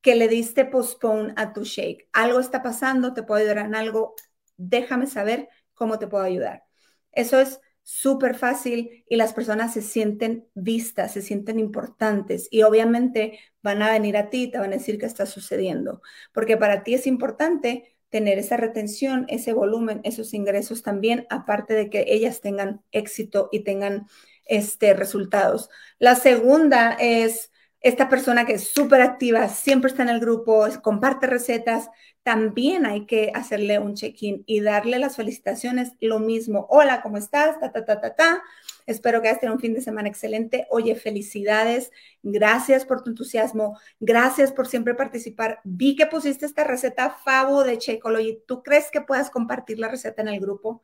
que 0.00 0.14
le 0.14 0.28
diste 0.28 0.64
postpone 0.64 1.34
a 1.36 1.52
tu 1.52 1.64
shake. 1.64 2.08
Algo 2.12 2.38
está 2.38 2.62
pasando, 2.62 3.14
te 3.14 3.24
puedo 3.24 3.40
ayudar 3.40 3.66
en 3.66 3.74
algo, 3.74 4.14
déjame 4.58 5.06
saber 5.06 5.48
cómo 5.72 5.98
te 5.98 6.06
puedo 6.06 6.24
ayudar. 6.24 6.64
Eso 7.12 7.40
es 7.40 7.60
súper 7.82 8.34
fácil 8.34 9.04
y 9.08 9.16
las 9.16 9.32
personas 9.32 9.72
se 9.72 9.80
sienten 9.80 10.46
vistas, 10.54 11.12
se 11.12 11.22
sienten 11.22 11.58
importantes 11.58 12.46
y 12.50 12.62
obviamente 12.62 13.38
van 13.62 13.80
a 13.80 13.92
venir 13.92 14.18
a 14.18 14.28
ti 14.28 14.50
te 14.50 14.58
van 14.58 14.74
a 14.74 14.76
decir 14.76 14.98
qué 14.98 15.06
está 15.06 15.24
sucediendo, 15.24 16.02
porque 16.34 16.58
para 16.58 16.82
ti 16.82 16.92
es 16.92 17.06
importante 17.06 17.96
tener 18.10 18.38
esa 18.38 18.58
retención, 18.58 19.24
ese 19.28 19.54
volumen, 19.54 20.00
esos 20.04 20.34
ingresos 20.34 20.82
también, 20.82 21.26
aparte 21.30 21.72
de 21.72 21.88
que 21.88 22.04
ellas 22.08 22.42
tengan 22.42 22.82
éxito 22.92 23.48
y 23.52 23.60
tengan 23.60 24.06
este, 24.44 24.92
resultados. 24.94 25.70
La 25.98 26.14
segunda 26.14 26.92
es 26.92 27.50
esta 27.80 28.08
persona 28.08 28.44
que 28.44 28.54
es 28.54 28.68
súper 28.68 29.00
activa, 29.00 29.48
siempre 29.48 29.90
está 29.90 30.02
en 30.02 30.08
el 30.08 30.20
grupo, 30.20 30.66
comparte 30.82 31.26
recetas, 31.26 31.88
también 32.28 32.84
hay 32.84 33.06
que 33.06 33.32
hacerle 33.34 33.78
un 33.78 33.94
check-in 33.94 34.44
y 34.44 34.60
darle 34.60 34.98
las 34.98 35.16
felicitaciones, 35.16 35.92
lo 35.98 36.18
mismo. 36.18 36.66
Hola, 36.68 37.00
¿cómo 37.00 37.16
estás? 37.16 37.58
Ta, 37.58 37.72
ta, 37.72 37.86
ta, 37.86 38.02
ta, 38.02 38.14
ta. 38.16 38.42
Espero 38.84 39.22
que 39.22 39.28
hayas 39.28 39.40
tenido 39.40 39.54
un 39.54 39.62
fin 39.62 39.72
de 39.72 39.80
semana 39.80 40.10
excelente. 40.10 40.66
Oye, 40.68 40.94
felicidades. 40.94 41.90
Gracias 42.22 42.84
por 42.84 43.02
tu 43.02 43.08
entusiasmo. 43.08 43.78
Gracias 43.98 44.52
por 44.52 44.68
siempre 44.68 44.94
participar. 44.94 45.60
Vi 45.64 45.96
que 45.96 46.04
pusiste 46.04 46.44
esta 46.44 46.64
receta 46.64 47.08
Favo 47.08 47.64
de 47.64 47.78
Shakeology. 47.78 48.42
¿Tú 48.46 48.62
crees 48.62 48.90
que 48.90 49.00
puedas 49.00 49.30
compartir 49.30 49.78
la 49.78 49.88
receta 49.88 50.20
en 50.20 50.28
el 50.28 50.38
grupo? 50.38 50.82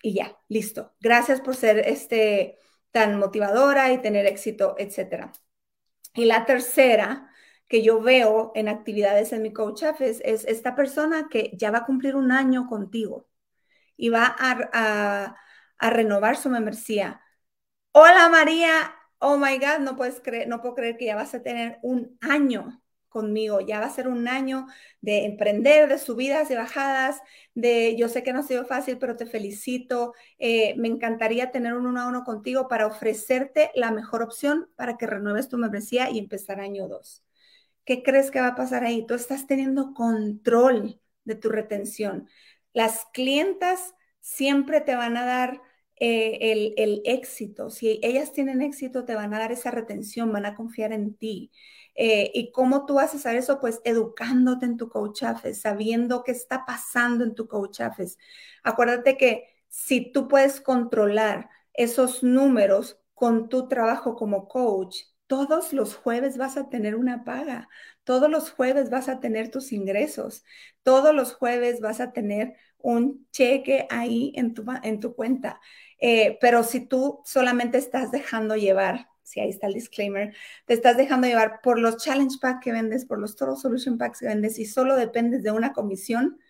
Y 0.00 0.14
ya, 0.14 0.38
listo. 0.46 0.94
Gracias 1.00 1.40
por 1.40 1.56
ser 1.56 1.80
este, 1.80 2.56
tan 2.92 3.18
motivadora 3.18 3.92
y 3.92 3.98
tener 4.00 4.26
éxito, 4.26 4.76
etcétera. 4.78 5.32
Y 6.14 6.26
la 6.26 6.46
tercera 6.46 7.29
que 7.70 7.82
yo 7.82 8.02
veo 8.02 8.52
en 8.56 8.68
actividades 8.68 9.32
en 9.32 9.42
mi 9.42 9.52
coach 9.54 9.84
es, 10.00 10.20
es 10.24 10.44
esta 10.46 10.74
persona 10.76 11.28
que 11.30 11.52
ya 11.56 11.70
va 11.70 11.78
a 11.78 11.86
cumplir 11.86 12.16
un 12.16 12.32
año 12.32 12.66
contigo 12.68 13.28
y 13.96 14.10
va 14.10 14.36
a 14.38 15.36
renovar 15.90 16.36
su 16.36 16.50
membresía. 16.50 17.22
Hola 17.92 18.28
María, 18.28 18.94
oh 19.18 19.36
my 19.38 19.58
God, 19.58 19.80
no 19.80 19.96
puedes 19.96 20.20
creer, 20.20 20.48
no 20.48 20.60
puedo 20.62 20.74
creer 20.74 20.96
que 20.96 21.06
ya 21.06 21.16
vas 21.16 21.34
a 21.34 21.42
tener 21.42 21.78
un 21.82 22.18
año 22.20 22.82
conmigo, 23.08 23.60
ya 23.60 23.80
va 23.80 23.86
a 23.86 23.90
ser 23.90 24.08
un 24.08 24.28
año 24.28 24.66
de 25.00 25.24
emprender, 25.24 25.88
de 25.88 25.98
subidas 25.98 26.50
y 26.50 26.56
bajadas, 26.56 27.20
de 27.54 27.96
yo 27.96 28.08
sé 28.08 28.22
que 28.22 28.32
no 28.32 28.40
ha 28.40 28.42
sido 28.42 28.64
fácil, 28.64 28.98
pero 28.98 29.16
te 29.16 29.26
felicito. 29.26 30.14
Eh, 30.38 30.74
me 30.76 30.88
encantaría 30.88 31.50
tener 31.52 31.74
un 31.74 31.86
uno 31.86 32.00
a 32.02 32.08
uno 32.08 32.24
contigo 32.24 32.68
para 32.68 32.86
ofrecerte 32.86 33.70
la 33.74 33.90
mejor 33.92 34.22
opción 34.22 34.70
para 34.76 34.96
que 34.98 35.06
renueves 35.06 35.48
tu 35.48 35.58
membresía 35.58 36.10
y 36.10 36.18
empezar 36.18 36.60
año 36.60 36.88
dos. 36.88 37.24
¿Qué 37.90 38.04
crees 38.04 38.30
que 38.30 38.40
va 38.40 38.46
a 38.46 38.54
pasar 38.54 38.84
ahí? 38.84 39.04
Tú 39.04 39.14
estás 39.14 39.48
teniendo 39.48 39.94
control 39.94 41.00
de 41.24 41.34
tu 41.34 41.48
retención. 41.48 42.28
Las 42.72 43.04
clientas 43.12 43.96
siempre 44.20 44.80
te 44.80 44.94
van 44.94 45.16
a 45.16 45.26
dar 45.26 45.60
eh, 45.96 46.72
el, 46.76 47.02
éxito. 47.04 47.68
Si 47.68 47.98
ellas 48.04 48.32
tienen 48.32 48.62
éxito, 48.62 49.04
te 49.04 49.16
van 49.16 49.34
a 49.34 49.40
dar 49.40 49.50
esa 49.50 49.72
retención, 49.72 50.30
van 50.32 50.46
a 50.46 50.54
confiar 50.54 50.92
en 50.92 51.16
ti. 51.16 51.50
Eh, 51.96 52.30
¿Y 52.32 52.52
cómo 52.52 52.86
tú 52.86 53.00
haces 53.00 53.26
eso? 53.26 53.58
Pues 53.58 53.80
educándote 53.82 54.66
en 54.66 54.76
tu 54.76 54.88
coach 54.88 55.24
office, 55.24 55.54
sabiendo 55.54 56.22
qué 56.22 56.30
está 56.30 56.64
pasando 56.64 57.24
en 57.24 57.34
tu 57.34 57.48
coach 57.48 57.80
office. 57.80 58.16
Acuérdate 58.62 59.16
que 59.16 59.48
si 59.66 60.12
tú 60.12 60.28
puedes 60.28 60.60
controlar 60.60 61.50
esos 61.72 62.22
números 62.22 63.00
con 63.14 63.48
tu 63.48 63.66
trabajo 63.66 64.14
como 64.14 64.46
coach, 64.46 65.09
todos 65.30 65.72
los 65.72 65.94
jueves 65.94 66.36
vas 66.38 66.56
a 66.56 66.68
tener 66.70 66.96
una 66.96 67.22
paga, 67.22 67.68
todos 68.02 68.28
los 68.28 68.50
jueves 68.50 68.90
vas 68.90 69.08
a 69.08 69.20
tener 69.20 69.48
tus 69.48 69.70
ingresos, 69.70 70.42
todos 70.82 71.14
los 71.14 71.34
jueves 71.34 71.80
vas 71.80 72.00
a 72.00 72.10
tener 72.12 72.56
un 72.78 73.28
cheque 73.30 73.86
ahí 73.90 74.32
en 74.34 74.54
tu, 74.54 74.64
en 74.82 74.98
tu 74.98 75.14
cuenta. 75.14 75.60
Eh, 76.00 76.36
pero 76.40 76.64
si 76.64 76.84
tú 76.84 77.20
solamente 77.24 77.78
estás 77.78 78.10
dejando 78.10 78.56
llevar, 78.56 79.06
si 79.22 79.38
ahí 79.38 79.50
está 79.50 79.68
el 79.68 79.74
disclaimer, 79.74 80.34
te 80.66 80.74
estás 80.74 80.96
dejando 80.96 81.28
llevar 81.28 81.60
por 81.62 81.78
los 81.78 81.98
challenge 81.98 82.38
packs 82.40 82.64
que 82.64 82.72
vendes, 82.72 83.04
por 83.04 83.20
los 83.20 83.36
Total 83.36 83.56
Solution 83.56 83.98
Packs 83.98 84.18
que 84.18 84.26
vendes 84.26 84.58
y 84.58 84.64
solo 84.66 84.96
dependes 84.96 85.44
de 85.44 85.52
una 85.52 85.72
comisión, 85.72 86.40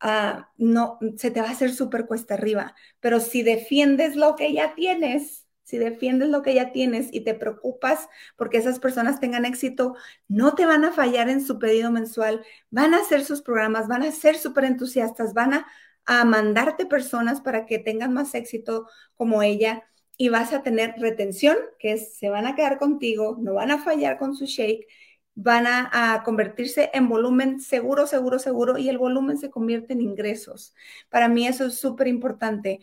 ah, 0.00 0.50
no, 0.56 0.98
se 1.18 1.30
te 1.30 1.40
va 1.40 1.48
a 1.48 1.52
hacer 1.52 1.72
súper 1.72 2.06
cuesta 2.06 2.34
arriba. 2.34 2.74
Pero 2.98 3.20
si 3.20 3.44
defiendes 3.44 4.16
lo 4.16 4.34
que 4.34 4.52
ya 4.52 4.74
tienes, 4.74 5.47
si 5.68 5.78
defiendes 5.78 6.28
lo 6.28 6.42
que 6.42 6.54
ya 6.54 6.72
tienes 6.72 7.08
y 7.12 7.20
te 7.20 7.34
preocupas 7.34 8.08
porque 8.36 8.58
esas 8.58 8.78
personas 8.78 9.20
tengan 9.20 9.44
éxito, 9.44 9.94
no 10.28 10.54
te 10.54 10.66
van 10.66 10.84
a 10.84 10.92
fallar 10.92 11.28
en 11.28 11.44
su 11.44 11.58
pedido 11.58 11.90
mensual, 11.90 12.44
van 12.70 12.94
a 12.94 12.98
hacer 12.98 13.24
sus 13.24 13.42
programas, 13.42 13.88
van 13.88 14.02
a 14.02 14.12
ser 14.12 14.38
súper 14.38 14.64
entusiastas, 14.64 15.34
van 15.34 15.54
a 15.54 15.66
a 16.08 16.24
mandarte 16.24 16.86
personas 16.86 17.42
para 17.42 17.66
que 17.66 17.78
tengan 17.78 18.14
más 18.14 18.34
éxito 18.34 18.88
como 19.14 19.42
ella 19.42 19.84
y 20.16 20.30
vas 20.30 20.54
a 20.54 20.62
tener 20.62 20.94
retención, 20.98 21.56
que 21.78 21.92
es, 21.92 22.16
se 22.16 22.30
van 22.30 22.46
a 22.46 22.56
quedar 22.56 22.78
contigo, 22.78 23.36
no 23.40 23.54
van 23.54 23.70
a 23.70 23.78
fallar 23.78 24.18
con 24.18 24.34
su 24.34 24.46
shake, 24.46 24.86
van 25.34 25.66
a, 25.68 26.22
convertirse 26.24 26.90
en 26.94 27.08
volumen 27.10 27.60
seguro, 27.60 28.06
seguro, 28.06 28.38
seguro 28.38 28.78
y 28.78 28.88
el 28.88 28.98
volumen 28.98 29.36
se 29.38 29.50
convierte 29.50 29.92
en 29.92 30.00
ingresos. 30.00 30.74
Para 31.10 31.28
mí 31.28 31.46
eso 31.46 31.66
es 31.66 31.78
súper 31.78 32.08
importante. 32.08 32.80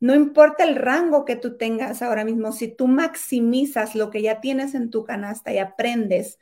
No 0.00 0.14
importa 0.14 0.64
el 0.64 0.76
rango 0.76 1.24
que 1.24 1.36
tú 1.36 1.56
tengas 1.56 2.02
ahora 2.02 2.24
mismo, 2.24 2.52
si 2.52 2.68
tú 2.68 2.86
maximizas 2.88 3.94
lo 3.94 4.10
que 4.10 4.22
ya 4.22 4.40
tienes 4.40 4.74
en 4.74 4.90
tu 4.90 5.04
canasta 5.04 5.52
y 5.52 5.58
aprendes 5.58 6.38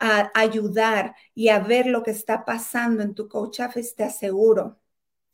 a 0.00 0.30
ayudar 0.34 1.14
y 1.34 1.48
a 1.48 1.60
ver 1.60 1.86
lo 1.86 2.02
que 2.02 2.10
está 2.10 2.44
pasando 2.44 3.02
en 3.02 3.14
tu 3.14 3.28
coach 3.28 3.60
office, 3.60 3.94
te 3.96 4.04
aseguro 4.04 4.78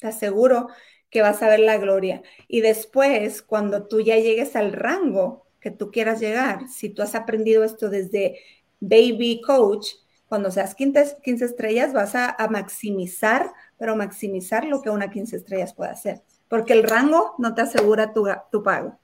te 0.02 0.08
aseguro 0.08 0.68
que 1.10 1.22
vas 1.22 1.42
a 1.42 1.48
ver 1.48 1.60
la 1.60 1.78
gloria. 1.78 2.22
Y 2.48 2.60
después, 2.60 3.40
cuando 3.42 3.86
tú 3.86 4.00
ya 4.00 4.16
llegues 4.16 4.56
al 4.56 4.72
rango 4.72 5.46
que 5.60 5.70
tú 5.70 5.90
quieras 5.92 6.20
llegar, 6.20 6.68
si 6.68 6.90
tú 6.90 7.02
has 7.02 7.14
aprendido 7.14 7.64
esto 7.64 7.88
desde 7.88 8.40
baby 8.80 9.40
coach, 9.46 9.90
cuando 10.26 10.50
seas 10.50 10.74
15, 10.74 11.18
15 11.22 11.44
estrellas 11.44 11.92
vas 11.92 12.14
a, 12.16 12.36
maximizar, 12.50 13.52
pero 13.78 13.94
maximizar 13.94 14.64
lo 14.64 14.82
que 14.82 14.90
una 14.90 15.10
15 15.10 15.36
estrellas 15.36 15.72
puede 15.72 15.92
hacer, 15.92 16.22
porque 16.53 16.74
el 16.74 16.82
rango 16.82 17.34
no 17.38 17.55
te 17.55 17.62
asegura 17.62 18.12
tu, 18.12 18.28
tu 18.50 18.62
pago. 18.62 18.98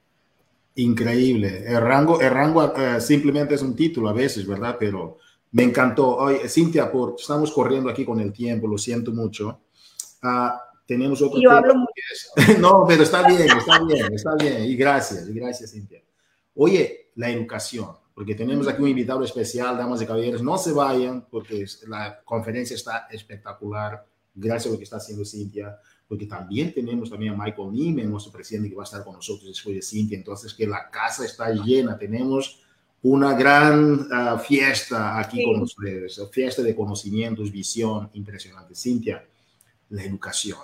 Increíble. 0.75 1.63
El 1.65 1.81
rango, 1.81 2.21
el 2.21 2.29
rango 2.29 2.75
eh, 2.77 3.01
simplemente 3.01 3.55
es 3.55 3.63
un 3.63 3.75
título 3.75 4.07
a 4.07 4.13
veces, 4.13 4.45
¿verdad? 4.45 4.75
Pero 4.79 5.17
me 5.53 5.63
encantó. 5.63 6.15
Oye, 6.17 6.47
Cintia, 6.47 6.91
por, 6.91 7.15
estamos 7.17 7.51
corriendo 7.51 7.89
aquí 7.89 8.05
con 8.05 8.19
el 8.19 8.31
tiempo, 8.31 8.67
lo 8.67 8.77
siento 8.77 9.11
mucho. 9.11 9.61
Uh, 10.21 10.59
tenemos 10.85 11.23
otro. 11.23 11.41
Yo 11.41 11.49
hablo 11.49 11.73
mucho. 11.73 11.91
No, 12.59 12.85
pero 12.87 13.01
está 13.01 13.27
bien, 13.27 13.49
está 13.57 13.83
bien, 13.83 14.13
está 14.13 14.35
bien. 14.35 14.65
Y 14.65 14.75
gracias, 14.75 15.27
y 15.27 15.33
gracias, 15.33 15.71
Cintia. 15.71 16.03
Oye, 16.53 17.09
la 17.15 17.31
educación, 17.31 17.87
porque 18.13 18.35
tenemos 18.35 18.67
aquí 18.67 18.79
un 18.83 18.89
invitado 18.89 19.23
especial, 19.23 19.75
damas 19.75 20.03
y 20.03 20.05
caballeros. 20.05 20.43
No 20.43 20.55
se 20.59 20.71
vayan, 20.71 21.25
porque 21.31 21.65
la 21.87 22.21
conferencia 22.23 22.75
está 22.75 23.07
espectacular. 23.09 24.05
Gracias 24.35 24.67
a 24.67 24.69
lo 24.73 24.77
que 24.77 24.83
está 24.83 24.97
haciendo 24.97 25.25
Cintia, 25.25 25.79
porque 26.09 26.25
también 26.25 26.73
tenemos 26.73 27.09
también 27.09 27.33
a 27.33 27.37
Michael 27.37 27.71
Niemen, 27.71 28.09
nuestro 28.09 28.33
presidente, 28.33 28.69
que 28.69 28.75
va 28.75 28.83
a 28.83 28.85
estar 28.85 29.03
con 29.05 29.13
nosotros 29.13 29.47
después 29.47 29.75
de 29.75 29.81
Cintia. 29.81 30.17
Entonces, 30.17 30.53
que 30.53 30.67
la 30.67 30.89
casa 30.89 31.23
está 31.23 31.49
llena. 31.51 31.97
Tenemos 31.97 32.61
una 33.01 33.33
gran 33.33 34.07
ah, 34.11 34.37
fiesta 34.37 35.17
aquí 35.19 35.43
con 35.45 35.61
ustedes, 35.61 36.19
fiesta 36.31 36.63
de 36.63 36.75
conocimientos, 36.75 37.51
visión 37.51 38.09
impresionante. 38.13 38.75
Cintia, 38.75 39.23
la 39.89 40.03
educación 40.03 40.57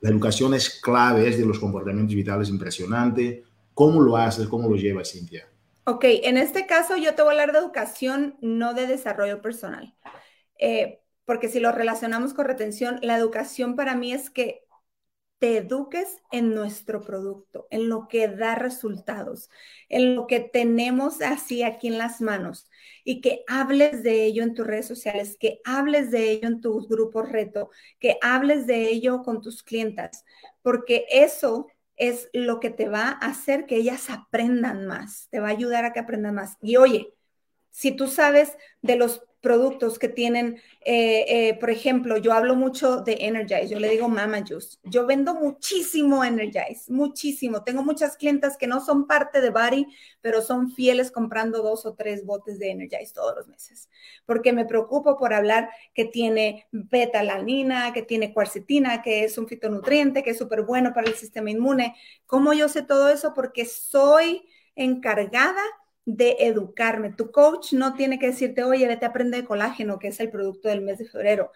la 0.00 0.10
educación 0.10 0.54
es 0.54 0.80
clave, 0.80 1.28
es 1.28 1.38
de 1.38 1.44
los 1.44 1.58
comportamientos 1.58 2.14
vitales 2.14 2.48
impresionante. 2.48 3.44
¿Cómo 3.74 4.00
lo 4.00 4.16
haces? 4.16 4.46
¿Cómo 4.46 4.68
lo 4.68 4.76
llevas, 4.76 5.10
Cintia? 5.10 5.48
Ok, 5.84 6.04
en 6.04 6.36
este 6.36 6.66
caso 6.66 6.96
yo 6.96 7.14
te 7.14 7.22
voy 7.22 7.30
a 7.30 7.32
hablar 7.32 7.52
de 7.52 7.58
educación, 7.58 8.36
no 8.40 8.74
de 8.74 8.86
desarrollo 8.86 9.42
personal. 9.42 9.94
Eh, 10.58 11.01
porque 11.24 11.48
si 11.48 11.60
lo 11.60 11.72
relacionamos 11.72 12.34
con 12.34 12.46
retención, 12.46 12.98
la 13.02 13.16
educación 13.16 13.76
para 13.76 13.94
mí 13.94 14.12
es 14.12 14.30
que 14.30 14.64
te 15.42 15.56
eduques 15.56 16.18
en 16.30 16.54
nuestro 16.54 17.00
producto, 17.00 17.66
en 17.70 17.88
lo 17.88 18.06
que 18.06 18.28
da 18.28 18.54
resultados, 18.54 19.50
en 19.88 20.14
lo 20.14 20.28
que 20.28 20.38
tenemos 20.38 21.20
así 21.20 21.64
aquí 21.64 21.88
en 21.88 21.98
las 21.98 22.20
manos 22.20 22.70
y 23.02 23.20
que 23.20 23.42
hables 23.48 24.04
de 24.04 24.24
ello 24.24 24.44
en 24.44 24.54
tus 24.54 24.64
redes 24.64 24.86
sociales, 24.86 25.36
que 25.40 25.60
hables 25.64 26.12
de 26.12 26.30
ello 26.30 26.46
en 26.46 26.60
tus 26.60 26.88
grupos 26.88 27.28
reto, 27.28 27.70
que 27.98 28.18
hables 28.22 28.68
de 28.68 28.88
ello 28.88 29.24
con 29.24 29.40
tus 29.40 29.64
clientas, 29.64 30.24
porque 30.62 31.06
eso 31.10 31.66
es 31.96 32.28
lo 32.32 32.60
que 32.60 32.70
te 32.70 32.88
va 32.88 33.08
a 33.08 33.26
hacer 33.26 33.66
que 33.66 33.74
ellas 33.74 34.10
aprendan 34.10 34.86
más, 34.86 35.26
te 35.30 35.40
va 35.40 35.48
a 35.48 35.50
ayudar 35.50 35.84
a 35.84 35.92
que 35.92 35.98
aprendan 35.98 36.36
más. 36.36 36.56
Y 36.62 36.76
oye, 36.76 37.14
si 37.70 37.90
tú 37.90 38.06
sabes 38.06 38.56
de 38.80 38.94
los 38.94 39.24
productos 39.42 39.98
que 39.98 40.08
tienen, 40.08 40.62
eh, 40.84 41.24
eh, 41.28 41.54
por 41.58 41.68
ejemplo, 41.68 42.16
yo 42.16 42.32
hablo 42.32 42.54
mucho 42.54 43.02
de 43.02 43.18
Energize, 43.20 43.68
yo 43.68 43.80
le 43.80 43.90
digo 43.90 44.08
Mama 44.08 44.44
Juice. 44.48 44.78
Yo 44.84 45.04
vendo 45.04 45.34
muchísimo 45.34 46.24
Energize, 46.24 46.90
muchísimo. 46.90 47.64
Tengo 47.64 47.82
muchas 47.82 48.16
clientas 48.16 48.56
que 48.56 48.68
no 48.68 48.80
son 48.80 49.06
parte 49.06 49.40
de 49.40 49.50
Body, 49.50 49.86
pero 50.20 50.40
son 50.40 50.70
fieles 50.70 51.10
comprando 51.10 51.62
dos 51.62 51.84
o 51.84 51.94
tres 51.94 52.24
botes 52.24 52.58
de 52.58 52.70
Energize 52.70 53.12
todos 53.12 53.34
los 53.36 53.48
meses, 53.48 53.90
porque 54.24 54.52
me 54.52 54.64
preocupo 54.64 55.18
por 55.18 55.34
hablar 55.34 55.68
que 55.92 56.04
tiene 56.04 56.68
beta-alanina, 56.70 57.92
que 57.92 58.02
tiene 58.02 58.32
cuarcetina, 58.32 59.02
que 59.02 59.24
es 59.24 59.36
un 59.38 59.48
fitonutriente, 59.48 60.22
que 60.22 60.30
es 60.30 60.38
súper 60.38 60.62
bueno 60.62 60.94
para 60.94 61.08
el 61.08 61.14
sistema 61.14 61.50
inmune. 61.50 61.96
¿Cómo 62.26 62.52
yo 62.52 62.68
sé 62.68 62.82
todo 62.82 63.08
eso? 63.08 63.34
Porque 63.34 63.64
soy 63.64 64.48
encargada 64.76 65.62
de 66.04 66.36
educarme. 66.40 67.12
Tu 67.12 67.30
coach 67.30 67.72
no 67.72 67.94
tiene 67.94 68.18
que 68.18 68.26
decirte, 68.26 68.64
oye, 68.64 68.86
vete 68.86 69.06
a 69.06 69.08
aprender 69.10 69.44
colágeno, 69.44 69.98
que 69.98 70.08
es 70.08 70.20
el 70.20 70.30
producto 70.30 70.68
del 70.68 70.82
mes 70.82 70.98
de 70.98 71.06
febrero. 71.06 71.52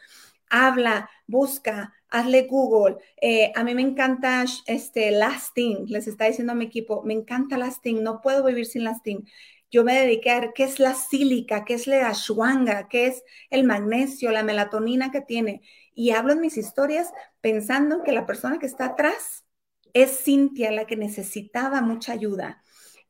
Habla, 0.49 1.11
busca, 1.27 1.95
hazle 2.09 2.43
Google. 2.43 2.99
Eh, 3.21 3.53
a 3.55 3.65
mí 3.65 3.75
me 3.75 3.83
encanta 3.83 4.45
este 4.67 5.11
Lasting, 5.11 5.87
les 5.89 6.07
está 6.07 6.27
diciendo 6.27 6.53
a 6.53 6.57
mi 6.57 6.67
equipo, 6.67 7.03
me 7.03 7.15
encanta 7.15 7.59
Lasting, 7.59 8.03
no 8.03 8.21
puedo 8.21 8.45
vivir 8.45 8.67
sin 8.67 8.85
Lasting. 8.85 9.29
Yo 9.71 9.83
me 9.83 9.99
dediqué 10.01 10.31
a 10.31 10.41
ver 10.41 10.53
qué 10.55 10.63
es 10.65 10.79
la 10.79 10.95
sílica, 10.95 11.65
qué 11.65 11.75
es 11.75 11.89
la 11.89 12.09
ashwanga, 12.09 12.89
qué 12.89 13.09
es 13.09 13.25
el 13.51 13.65
magnesio, 13.65 14.31
la 14.31 14.45
melatonina 14.45 15.11
que 15.11 15.21
tiene. 15.21 15.63
Y 15.93 16.13
hablo 16.13 16.33
en 16.33 16.41
mis 16.41 16.57
historias 16.57 17.13
pensando 17.41 18.05
que 18.05 18.13
la 18.13 18.27
persona 18.27 18.59
que 18.61 18.67
está 18.67 18.87
atrás 18.87 19.45
es 19.93 20.23
Cintia, 20.23 20.71
la 20.71 20.87
que 20.87 20.97
necesitaba 20.97 21.81
mucha 21.81 22.13
ayuda 22.13 22.63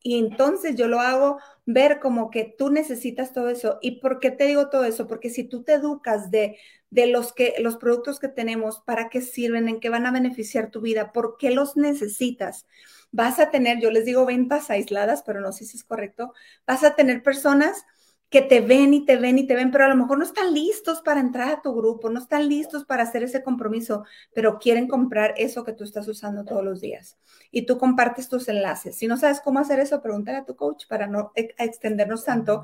y 0.03 0.17
entonces 0.19 0.75
yo 0.75 0.87
lo 0.87 1.01
hago 1.01 1.39
ver 1.65 1.99
como 1.99 2.29
que 2.31 2.55
tú 2.57 2.69
necesitas 2.69 3.33
todo 3.33 3.49
eso. 3.49 3.77
¿Y 3.81 3.99
por 3.99 4.19
qué 4.19 4.31
te 4.31 4.45
digo 4.45 4.69
todo 4.69 4.85
eso? 4.85 5.07
Porque 5.07 5.29
si 5.29 5.43
tú 5.43 5.63
te 5.63 5.73
educas 5.73 6.31
de, 6.31 6.57
de 6.89 7.07
los, 7.07 7.33
que, 7.33 7.55
los 7.59 7.77
productos 7.77 8.19
que 8.19 8.29
tenemos, 8.29 8.79
para 8.85 9.09
qué 9.09 9.21
sirven, 9.21 9.67
en 9.67 9.79
qué 9.79 9.89
van 9.89 10.05
a 10.05 10.11
beneficiar 10.11 10.71
tu 10.71 10.81
vida, 10.81 11.11
por 11.11 11.37
qué 11.37 11.51
los 11.51 11.75
necesitas, 11.75 12.65
vas 13.11 13.39
a 13.39 13.49
tener, 13.51 13.79
yo 13.79 13.91
les 13.91 14.05
digo 14.05 14.25
ventas 14.25 14.69
aisladas, 14.69 15.23
pero 15.23 15.41
no 15.41 15.51
sé 15.51 15.65
si 15.65 15.77
es 15.77 15.83
correcto, 15.83 16.33
vas 16.65 16.83
a 16.83 16.95
tener 16.95 17.23
personas 17.23 17.85
que 18.29 18.41
te 18.41 18.59
ven 18.59 18.93
y 18.93 19.05
te 19.05 19.15
ven 19.15 19.37
y 19.37 19.47
te 19.47 19.55
ven, 19.55 19.71
pero 19.71 19.85
a 19.85 19.87
lo 19.87 19.95
mejor 19.95 20.17
no 20.17 20.25
están 20.25 20.53
listos 20.53 21.01
para 21.01 21.21
entrar 21.21 21.49
a 21.49 21.61
tu 21.61 21.73
grupo, 21.73 22.09
no 22.09 22.19
están 22.19 22.49
listos 22.49 22.83
para 22.83 23.03
hacer 23.03 23.23
ese 23.23 23.41
compromiso, 23.41 24.03
pero 24.33 24.59
quieren 24.59 24.87
comprar 24.87 25.33
eso 25.37 25.63
que 25.63 25.73
tú 25.73 25.85
estás 25.85 26.07
usando 26.07 26.43
todos 26.43 26.63
los 26.63 26.81
días. 26.81 27.17
Y 27.51 27.65
tú 27.65 27.77
compartes 27.77 28.27
tus 28.27 28.49
enlaces. 28.49 28.97
Si 28.97 29.07
no 29.07 29.17
sabes 29.17 29.39
cómo 29.39 29.59
hacer 29.59 29.79
eso, 29.79 30.01
pregúntale 30.01 30.39
a 30.39 30.45
tu 30.45 30.55
coach 30.55 30.85
para 30.87 31.07
no 31.07 31.31
extendernos 31.35 32.25
tanto. 32.25 32.63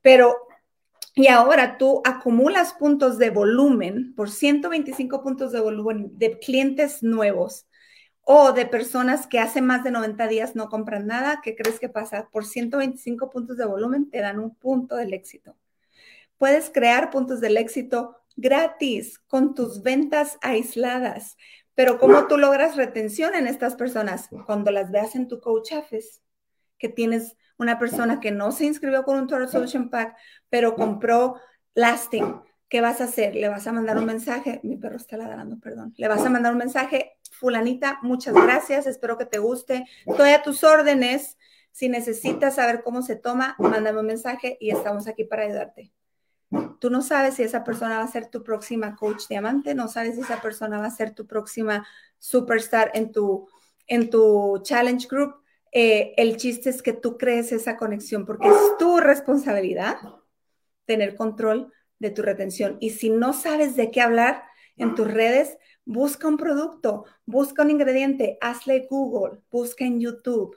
Pero, 0.00 0.34
y 1.14 1.26
ahora 1.28 1.76
tú 1.76 2.00
acumulas 2.04 2.72
puntos 2.72 3.18
de 3.18 3.28
volumen 3.28 4.14
por 4.14 4.30
125 4.30 5.22
puntos 5.22 5.52
de 5.52 5.60
volumen 5.60 6.12
de 6.16 6.38
clientes 6.38 7.02
nuevos 7.02 7.66
o 8.24 8.52
de 8.52 8.66
personas 8.66 9.26
que 9.26 9.40
hace 9.40 9.60
más 9.60 9.84
de 9.84 9.90
90 9.90 10.28
días 10.28 10.54
no 10.54 10.68
compran 10.68 11.06
nada, 11.06 11.40
¿qué 11.42 11.56
crees 11.56 11.80
que 11.80 11.88
pasa? 11.88 12.28
Por 12.30 12.44
125 12.44 13.30
puntos 13.30 13.56
de 13.56 13.66
volumen 13.66 14.10
te 14.10 14.20
dan 14.20 14.38
un 14.38 14.54
punto 14.54 14.96
del 14.96 15.12
éxito. 15.12 15.56
Puedes 16.38 16.70
crear 16.70 17.10
puntos 17.10 17.40
del 17.40 17.56
éxito 17.56 18.16
gratis 18.36 19.18
con 19.26 19.54
tus 19.54 19.82
ventas 19.82 20.38
aisladas. 20.40 21.36
Pero 21.74 21.98
¿cómo 21.98 22.26
tú 22.26 22.36
logras 22.38 22.76
retención 22.76 23.34
en 23.34 23.46
estas 23.46 23.74
personas? 23.74 24.28
Cuando 24.46 24.70
las 24.70 24.90
veas 24.90 25.14
en 25.14 25.26
tu 25.26 25.40
coach 25.40 25.72
office, 25.72 26.20
que 26.78 26.88
tienes 26.88 27.36
una 27.58 27.78
persona 27.78 28.20
que 28.20 28.30
no 28.30 28.52
se 28.52 28.66
inscribió 28.66 29.04
con 29.04 29.16
un 29.16 29.26
Total 29.26 29.48
Solution 29.48 29.88
Pack, 29.88 30.16
pero 30.50 30.74
compró 30.74 31.40
Lasting. 31.74 32.40
¿Qué 32.68 32.80
vas 32.80 33.00
a 33.00 33.04
hacer? 33.04 33.34
Le 33.34 33.48
vas 33.48 33.66
a 33.66 33.72
mandar 33.72 33.98
un 33.98 34.06
mensaje. 34.06 34.60
Mi 34.62 34.76
perro 34.76 34.96
está 34.96 35.16
ladrando, 35.16 35.58
perdón. 35.60 35.94
Le 35.96 36.08
vas 36.08 36.24
a 36.24 36.30
mandar 36.30 36.52
un 36.52 36.58
mensaje 36.58 37.12
fulanita, 37.42 37.98
muchas 38.02 38.34
gracias, 38.34 38.86
espero 38.86 39.18
que 39.18 39.26
te 39.26 39.40
guste. 39.40 39.84
Estoy 40.06 40.30
a 40.30 40.42
tus 40.42 40.62
órdenes. 40.62 41.36
Si 41.72 41.88
necesitas 41.88 42.54
saber 42.54 42.84
cómo 42.84 43.02
se 43.02 43.16
toma, 43.16 43.56
mándame 43.58 43.98
un 43.98 44.06
mensaje 44.06 44.56
y 44.60 44.70
estamos 44.70 45.08
aquí 45.08 45.24
para 45.24 45.42
ayudarte. 45.42 45.92
Tú 46.78 46.88
no 46.88 47.02
sabes 47.02 47.34
si 47.34 47.42
esa 47.42 47.64
persona 47.64 47.98
va 47.98 48.04
a 48.04 48.08
ser 48.08 48.28
tu 48.28 48.44
próxima 48.44 48.94
coach 48.94 49.26
diamante, 49.28 49.74
no 49.74 49.88
sabes 49.88 50.14
si 50.14 50.20
esa 50.20 50.40
persona 50.40 50.78
va 50.78 50.86
a 50.86 50.90
ser 50.90 51.16
tu 51.16 51.26
próxima 51.26 51.84
superstar 52.16 52.92
en 52.94 53.10
tu, 53.10 53.48
en 53.88 54.08
tu 54.08 54.60
challenge 54.62 55.08
group. 55.08 55.34
Eh, 55.72 56.14
el 56.16 56.36
chiste 56.36 56.70
es 56.70 56.80
que 56.80 56.92
tú 56.92 57.18
crees 57.18 57.50
esa 57.50 57.76
conexión 57.76 58.24
porque 58.24 58.46
es 58.46 58.78
tu 58.78 59.00
responsabilidad 59.00 59.96
tener 60.84 61.16
control 61.16 61.72
de 61.98 62.10
tu 62.10 62.22
retención. 62.22 62.76
Y 62.78 62.90
si 62.90 63.10
no 63.10 63.32
sabes 63.32 63.74
de 63.74 63.90
qué 63.90 64.00
hablar 64.00 64.44
en 64.76 64.94
tus 64.94 65.10
redes, 65.10 65.58
Busca 65.84 66.28
un 66.28 66.36
producto, 66.36 67.06
busca 67.26 67.62
un 67.62 67.70
ingrediente, 67.70 68.38
hazle 68.40 68.86
Google, 68.88 69.40
busca 69.50 69.84
en 69.84 70.00
YouTube 70.00 70.56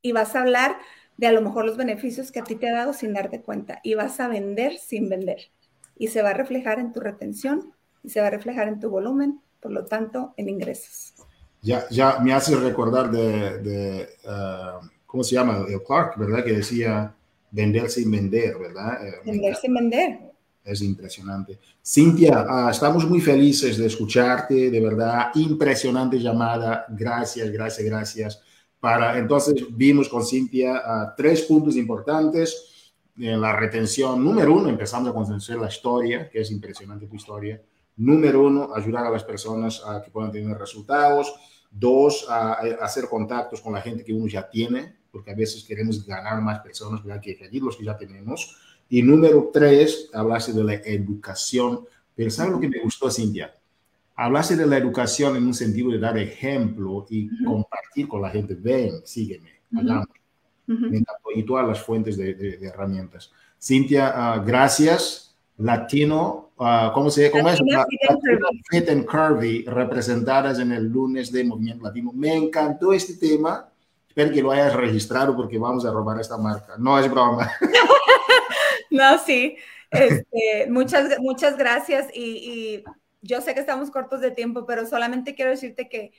y 0.00 0.12
vas 0.12 0.36
a 0.36 0.42
hablar 0.42 0.76
de 1.16 1.26
a 1.26 1.32
lo 1.32 1.42
mejor 1.42 1.64
los 1.64 1.76
beneficios 1.76 2.30
que 2.30 2.40
a 2.40 2.44
ti 2.44 2.54
te 2.54 2.68
ha 2.68 2.72
dado 2.72 2.92
sin 2.92 3.12
darte 3.12 3.42
cuenta 3.42 3.80
y 3.82 3.94
vas 3.94 4.20
a 4.20 4.28
vender 4.28 4.78
sin 4.78 5.08
vender. 5.08 5.50
Y 5.96 6.08
se 6.08 6.22
va 6.22 6.30
a 6.30 6.34
reflejar 6.34 6.78
en 6.78 6.92
tu 6.92 7.00
retención 7.00 7.74
y 8.02 8.10
se 8.10 8.20
va 8.20 8.28
a 8.28 8.30
reflejar 8.30 8.68
en 8.68 8.80
tu 8.80 8.88
volumen, 8.88 9.40
por 9.60 9.72
lo 9.72 9.84
tanto, 9.84 10.34
en 10.36 10.48
ingresos. 10.48 11.14
Ya, 11.62 11.84
ya 11.90 12.20
me 12.20 12.32
hace 12.32 12.56
recordar 12.56 13.10
de, 13.10 14.08
uh, 14.24 14.86
¿cómo 15.04 15.22
se 15.22 15.34
llama? 15.34 15.64
El 15.68 15.82
Clark, 15.82 16.16
¿verdad? 16.16 16.42
Que 16.42 16.52
decía 16.52 17.14
vender 17.50 17.90
sin 17.90 18.10
vender, 18.10 18.56
¿verdad? 18.56 19.06
Eh, 19.06 19.14
vender 19.26 19.56
sin 19.56 19.74
vender 19.74 20.29
es 20.64 20.82
impresionante. 20.82 21.58
Cintia, 21.84 22.44
ah, 22.48 22.68
estamos 22.70 23.08
muy 23.08 23.20
felices 23.20 23.78
de 23.78 23.86
escucharte, 23.86 24.70
de 24.70 24.80
verdad, 24.80 25.30
impresionante 25.34 26.18
llamada. 26.18 26.86
Gracias, 26.88 27.50
gracias, 27.50 27.86
gracias. 27.86 28.42
Para, 28.78 29.18
entonces, 29.18 29.54
vimos 29.70 30.08
con 30.08 30.24
Cintia 30.24 30.82
ah, 30.84 31.14
tres 31.16 31.42
puntos 31.42 31.76
importantes. 31.76 32.92
En 33.16 33.40
la 33.40 33.54
retención, 33.54 34.24
número 34.24 34.54
uno, 34.54 34.68
empezamos 34.68 35.10
a 35.10 35.12
conocer 35.12 35.56
la 35.56 35.68
historia, 35.68 36.30
que 36.30 36.40
es 36.40 36.50
impresionante 36.50 37.06
tu 37.06 37.16
historia. 37.16 37.60
Número 37.96 38.42
uno, 38.42 38.74
ayudar 38.74 39.06
a 39.06 39.10
las 39.10 39.24
personas 39.24 39.82
a 39.84 40.02
que 40.02 40.10
puedan 40.10 40.32
tener 40.32 40.56
resultados. 40.56 41.34
Dos, 41.70 42.26
hacer 42.28 43.08
contactos 43.08 43.60
con 43.60 43.74
la 43.74 43.80
gente 43.80 44.02
que 44.02 44.12
uno 44.12 44.26
ya 44.26 44.48
tiene, 44.48 44.96
porque 45.10 45.30
a 45.30 45.34
veces 45.34 45.64
queremos 45.64 46.04
ganar 46.06 46.40
más 46.40 46.60
personas 46.60 47.02
que 47.22 47.38
allí 47.44 47.60
los 47.60 47.76
que 47.76 47.84
ya 47.84 47.96
tenemos. 47.96 48.56
Y 48.90 49.02
número 49.02 49.50
tres, 49.52 50.10
hablaste 50.12 50.52
de 50.52 50.64
la 50.64 50.74
educación. 50.74 51.86
Pero 52.14 52.30
¿sabes 52.30 52.52
lo 52.52 52.60
que 52.60 52.68
me 52.68 52.80
gustó, 52.80 53.08
Cintia? 53.10 53.54
Hablaste 54.16 54.56
de 54.56 54.66
la 54.66 54.76
educación 54.76 55.36
en 55.36 55.46
un 55.46 55.54
sentido 55.54 55.90
de 55.90 55.98
dar 55.98 56.18
ejemplo 56.18 57.06
y 57.08 57.30
compartir 57.44 58.08
con 58.08 58.20
la 58.20 58.30
gente. 58.30 58.54
Ven, 58.54 59.00
sígueme, 59.04 59.50
hagamos. 59.74 60.08
Y 61.34 61.42
todas 61.44 61.66
las 61.66 61.80
fuentes 61.80 62.16
de, 62.16 62.58
herramientas. 62.60 63.32
Cintia, 63.58 64.12
ah, 64.14 64.42
gracias. 64.44 65.30
Latino, 65.58 66.50
uh, 66.56 66.92
¿cómo 66.94 67.10
se 67.10 67.26
es? 67.26 67.34
Latino 67.34 67.84
Fit 68.70 68.88
and 68.88 69.04
Curvy, 69.04 69.64
representadas 69.66 70.58
en 70.58 70.72
el 70.72 70.86
lunes 70.86 71.30
de 71.30 71.44
Movimiento 71.44 71.84
Latino. 71.84 72.12
Me 72.12 72.34
encantó 72.34 72.92
este 72.92 73.14
tema. 73.14 73.68
Espero 74.08 74.32
que 74.32 74.42
lo 74.42 74.50
hayas 74.50 74.74
registrado 74.74 75.36
porque 75.36 75.58
vamos 75.58 75.84
a 75.84 75.92
robar 75.92 76.18
esta 76.18 76.36
marca. 76.36 76.74
No 76.78 76.98
es 76.98 77.10
broma. 77.10 77.50
No, 78.98 79.18
sí. 79.18 79.56
Este, 79.90 80.66
muchas, 80.68 81.18
muchas 81.20 81.56
gracias 81.56 82.08
y, 82.14 82.82
yo 83.22 83.42
sé 83.42 83.52
que 83.52 83.60
estamos 83.60 83.90
cortos 83.90 84.22
de 84.22 84.30
tiempo, 84.30 84.64
pero 84.64 84.86
solamente 84.86 85.34
quiero 85.34 85.50
decirte 85.50 85.90
que 85.90 86.12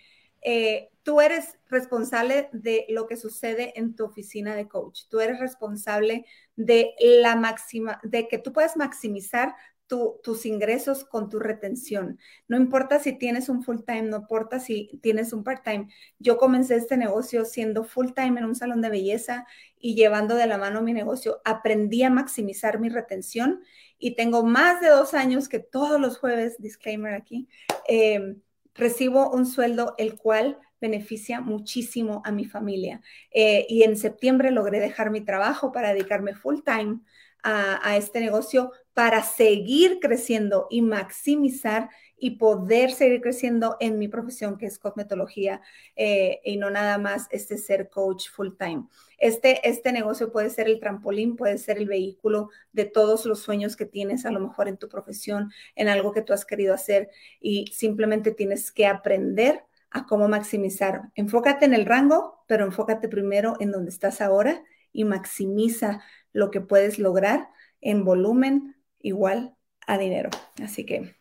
eh, 0.44 0.90
tú 1.02 1.20
eres 1.20 1.58
responsable 1.68 2.48
de 2.52 2.86
lo 2.90 3.08
que 3.08 3.18
sucede 3.18 3.74
en 3.76 3.96
tu 3.96 4.06
oficina 4.06 4.56
de 4.56 4.68
coach. 4.68 5.02
Tú 5.10 5.20
eres 5.20 5.40
responsable 5.40 6.26
de 6.56 6.94
la 7.00 7.36
máxima, 7.36 8.00
de 8.04 8.28
que 8.28 8.38
tú 8.38 8.54
puedas 8.54 8.78
maximizar 8.78 9.56
tus 9.92 10.46
ingresos 10.46 11.04
con 11.04 11.30
tu 11.30 11.40
retención. 11.40 12.20
No 12.48 12.58
importa 12.58 13.00
si 13.00 13.18
tienes 13.18 13.50
un 13.50 13.64
full 13.64 13.80
time, 13.86 14.04
no 14.04 14.18
importa 14.18 14.60
si 14.60 15.00
tienes 15.02 15.34
un 15.34 15.44
part 15.44 15.64
time. 15.64 15.88
Yo 16.20 16.38
comencé 16.38 16.76
este 16.76 16.98
negocio 16.98 17.46
siendo 17.46 17.84
full 17.84 18.12
time 18.16 18.40
en 18.40 18.46
un 18.46 18.56
salón 18.56 18.82
de 18.82 18.90
belleza 18.90 19.46
y 19.80 19.96
llevando 19.96 20.36
de 20.36 20.48
la 20.48 20.58
mano 20.58 20.82
mi 20.82 20.94
negocio. 20.94 21.42
Aprendí 21.44 22.04
a 22.04 22.10
maximizar 22.10 22.80
mi 22.80 22.90
retención 22.90 23.62
y 24.00 24.16
tengo 24.16 24.44
más 24.44 24.82
de 24.82 24.90
dos 24.90 25.14
años 25.14 25.50
que 25.50 25.60
todos 25.60 26.00
los 26.00 26.18
jueves, 26.18 26.56
disclaimer 26.60 27.14
aquí, 27.14 27.48
em, 27.88 28.42
recibo 28.74 29.32
un 29.32 29.46
sueldo 29.46 29.96
el 29.98 30.18
cual 30.18 30.58
beneficia 30.80 31.42
muchísimo 31.42 32.22
a 32.26 32.32
mi 32.32 32.46
familia. 32.46 33.02
Eh, 33.32 33.66
y 33.70 33.84
en 33.84 33.96
septiembre 33.96 34.52
logré 34.52 34.80
dejar 34.80 35.12
mi 35.12 35.22
trabajo 35.22 35.72
para 35.72 35.94
dedicarme 35.94 36.34
full 36.34 36.62
time 36.66 37.00
a, 37.44 37.98
este 37.98 38.20
negocio, 38.20 38.72
para 38.94 39.24
seguir 39.24 40.00
creciendo 40.02 40.68
y 40.70 40.82
maximizar 40.82 41.90
y 42.18 42.32
poder 42.38 42.92
seguir 42.92 43.20
creciendo 43.20 43.78
en 43.80 43.98
mi 43.98 44.08
profesión, 44.08 44.58
que 44.58 44.68
es 44.68 44.78
cosmetología, 44.78 45.62
eh, 45.96 46.40
y 46.44 46.58
no 46.58 46.70
nada 46.70 47.00
más 47.00 47.28
este 47.32 47.58
ser 47.58 47.90
coach 47.90 48.30
full 48.30 48.50
time. 48.60 48.86
Este, 49.18 49.68
este 49.68 49.92
negocio 49.92 50.32
puede 50.32 50.52
ser 50.52 50.68
el 50.68 50.80
trampolín, 50.80 51.36
puede 51.36 51.58
ser 51.58 51.80
el 51.80 51.88
vehículo 51.88 52.50
de 52.74 52.86
todos 52.86 53.26
los 53.26 53.40
sueños 53.40 53.76
que 53.76 53.86
tienes 53.86 54.26
a 54.26 54.32
lo 54.32 54.40
mejor 54.40 54.68
en 54.68 54.78
tu 54.78 54.88
profesión, 54.88 55.52
en 55.76 55.88
algo 55.88 56.12
que 56.12 56.22
tú 56.22 56.34
has 56.34 56.46
querido 56.46 56.76
hacer 56.76 57.10
y 57.40 57.66
simplemente 57.74 58.32
tienes 58.32 58.72
que 58.72 58.86
aprender 58.86 59.64
a 59.90 60.06
cómo 60.06 60.28
maximizar. 60.28 61.10
Enfócate 61.16 61.66
en 61.66 61.74
el 61.74 61.86
rango, 61.88 62.44
pero 62.48 62.66
enfócate 62.66 63.10
primero 63.10 63.56
en 63.60 63.72
donde 63.72 63.90
estás 63.90 64.22
ahora 64.22 64.64
y 64.94 65.06
maximiza 65.06 66.02
lo 66.34 66.52
que 66.52 66.62
puedes 66.62 67.00
lograr 67.00 67.50
en 67.82 68.06
volumen 68.06 68.76
igual 69.04 69.56
a 69.88 69.98
dinero. 69.98 70.30
Así 70.62 70.86
que 70.86 71.16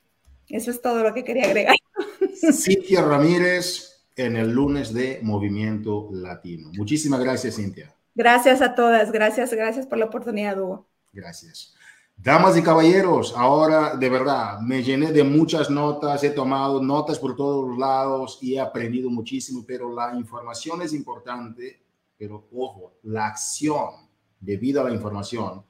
eso 0.49 0.71
es 0.71 0.83
todo 0.83 1.03
lo 1.03 1.15
que 1.15 1.25
quería 1.25 1.45
agregar. 1.45 1.77
Cintia 2.53 3.03
Ramírez 3.03 4.07
en 4.17 4.37
el 4.37 4.51
lunes 4.51 4.93
de 4.93 5.21
Movimiento 5.23 6.09
Latino. 6.13 6.71
Muchísimas 6.77 7.21
gracias, 7.21 7.57
Cintia. 7.57 7.95
Gracias 8.15 8.61
a 8.61 8.75
todas. 8.75 9.13
Gracias, 9.13 9.53
gracias 9.53 9.87
por 9.87 9.99
la 9.99 10.07
oportunidad, 10.07 10.61
Hugo. 10.61 10.89
Gracias. 11.13 11.75
Damas 12.23 12.55
y 12.59 12.63
caballeros, 12.63 13.33
ahora 13.35 13.97
de 13.97 14.11
verdad 14.11 14.61
me 14.61 14.83
llené 14.83 15.11
de 15.11 15.25
muchas 15.25 15.71
notas, 15.71 16.23
he 16.23 16.29
tomado 16.29 16.83
notas 16.83 17.19
por 17.19 17.35
todos 17.35 17.67
los 17.67 17.79
lados 17.79 18.39
y 18.43 18.57
he 18.57 18.61
aprendido 18.61 19.09
muchísimo, 19.09 19.65
pero 19.67 19.91
la 19.95 20.15
información 20.15 20.83
es 20.83 20.93
importante, 20.93 21.83
pero 22.19 22.47
ojo, 22.53 22.93
la 23.05 23.29
acción 23.29 24.11
debido 24.39 24.83
a 24.83 24.85
la 24.85 24.95
información 24.95 25.65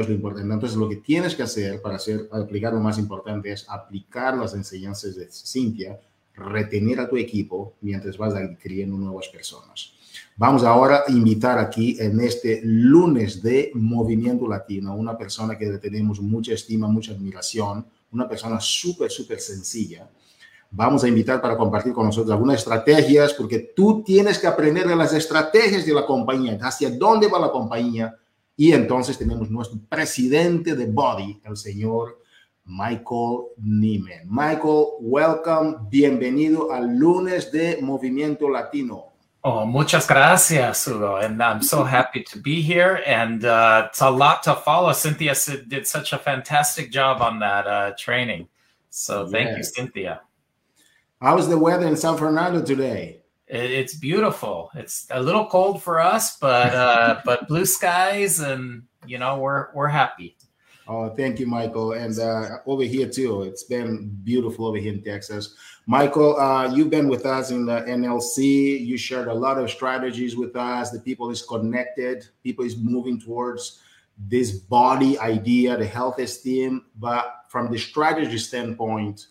es 0.00 0.08
lo 0.08 0.14
importante. 0.14 0.52
Entonces, 0.52 0.76
lo 0.76 0.88
que 0.88 0.96
tienes 0.96 1.36
que 1.36 1.44
hacer 1.44 1.80
para 1.80 1.96
hacer, 1.96 2.28
aplicar 2.32 2.72
lo 2.72 2.80
más 2.80 2.98
importante 2.98 3.52
es 3.52 3.64
aplicar 3.68 4.36
las 4.36 4.52
enseñanzas 4.54 5.14
de 5.14 5.28
Cintia, 5.30 6.00
retener 6.34 6.98
a 6.98 7.08
tu 7.08 7.16
equipo 7.16 7.74
mientras 7.80 8.18
vas 8.18 8.34
adquiriendo 8.34 8.96
nuevas 8.96 9.28
personas. 9.28 9.92
Vamos 10.36 10.64
ahora 10.64 11.04
a 11.06 11.12
invitar 11.12 11.60
aquí 11.60 11.96
en 12.00 12.18
este 12.20 12.60
lunes 12.64 13.40
de 13.40 13.70
Movimiento 13.74 14.48
Latino 14.48 14.96
una 14.96 15.16
persona 15.16 15.56
que 15.56 15.66
tenemos 15.78 16.20
mucha 16.20 16.54
estima, 16.54 16.88
mucha 16.88 17.12
admiración, 17.12 17.86
una 18.10 18.28
persona 18.28 18.58
súper, 18.60 19.12
súper 19.12 19.38
sencilla. 19.38 20.08
Vamos 20.72 21.04
a 21.04 21.08
invitar 21.08 21.40
para 21.40 21.56
compartir 21.56 21.92
con 21.92 22.06
nosotros 22.06 22.32
algunas 22.32 22.58
estrategias, 22.58 23.32
porque 23.32 23.72
tú 23.76 24.02
tienes 24.02 24.40
que 24.40 24.48
aprender 24.48 24.88
de 24.88 24.96
las 24.96 25.12
estrategias 25.14 25.86
de 25.86 25.92
la 25.92 26.04
compañía, 26.04 26.58
hacia 26.60 26.90
dónde 26.90 27.28
va 27.28 27.38
la 27.38 27.52
compañía. 27.52 28.16
Y 28.56 28.72
entonces 28.72 29.18
tenemos 29.18 29.50
nuestro 29.50 29.80
presidente 29.88 30.76
de 30.76 30.86
Body, 30.86 31.40
el 31.44 31.56
señor 31.56 32.20
Michael 32.64 33.48
Nieman. 33.58 34.26
Michael, 34.26 34.86
welcome, 35.00 35.76
bienvenido 35.90 36.72
al 36.72 36.96
lunes 36.96 37.50
de 37.50 37.78
Movimiento 37.82 38.48
Latino. 38.48 39.12
Oh, 39.42 39.66
muchas 39.66 40.06
gracias, 40.06 40.86
Hugo. 40.86 41.16
And 41.16 41.42
I'm 41.42 41.60
so 41.60 41.84
happy 41.84 42.22
to 42.24 42.38
be 42.38 42.62
here. 42.62 43.02
And 43.04 43.44
uh, 43.44 43.88
it's 43.88 44.00
a 44.00 44.08
lot 44.08 44.42
to 44.44 44.54
follow. 44.54 44.92
Cynthia 44.94 45.34
did 45.68 45.86
such 45.86 46.14
a 46.14 46.18
fantastic 46.18 46.90
job 46.90 47.20
on 47.20 47.40
that 47.40 47.66
uh, 47.66 47.92
training. 47.98 48.48
So 48.88 49.26
thank 49.26 49.48
yes. 49.48 49.58
you, 49.58 49.64
Cynthia. 49.64 50.20
How's 51.20 51.48
the 51.48 51.58
weather 51.58 51.86
in 51.86 51.96
San 51.96 52.16
Fernando 52.16 52.62
today? 52.62 53.23
It's 53.46 53.94
beautiful. 53.94 54.70
It's 54.74 55.06
a 55.10 55.22
little 55.22 55.46
cold 55.46 55.82
for 55.82 56.00
us, 56.00 56.38
but 56.38 56.74
uh, 56.74 57.20
but 57.24 57.46
blue 57.46 57.66
skies, 57.66 58.40
and 58.40 58.84
you 59.06 59.18
know 59.18 59.38
we're 59.38 59.68
we're 59.74 59.88
happy. 59.88 60.36
Oh, 60.86 61.08
thank 61.08 61.40
you, 61.40 61.46
Michael. 61.46 61.92
And 61.92 62.18
uh, 62.18 62.58
over 62.66 62.82
here 62.82 63.08
too, 63.08 63.42
it's 63.42 63.64
been 63.64 64.18
beautiful 64.22 64.66
over 64.66 64.76
here 64.76 64.92
in 64.92 65.02
Texas. 65.02 65.54
Michael, 65.86 66.38
uh, 66.38 66.74
you've 66.74 66.90
been 66.90 67.08
with 67.08 67.24
us 67.24 67.50
in 67.50 67.64
the 67.64 67.80
NLC. 67.82 68.84
You 68.84 68.96
shared 68.98 69.28
a 69.28 69.34
lot 69.34 69.58
of 69.58 69.70
strategies 69.70 70.36
with 70.36 70.56
us. 70.56 70.90
The 70.90 71.00
people 71.00 71.30
is 71.30 71.40
connected. 71.42 72.26
People 72.42 72.66
is 72.66 72.76
moving 72.76 73.18
towards 73.18 73.80
this 74.18 74.52
body 74.52 75.18
idea, 75.18 75.76
the 75.76 75.86
health 75.86 76.18
esteem. 76.18 76.84
But 76.96 77.44
from 77.48 77.70
the 77.70 77.78
strategy 77.78 78.38
standpoint, 78.38 79.26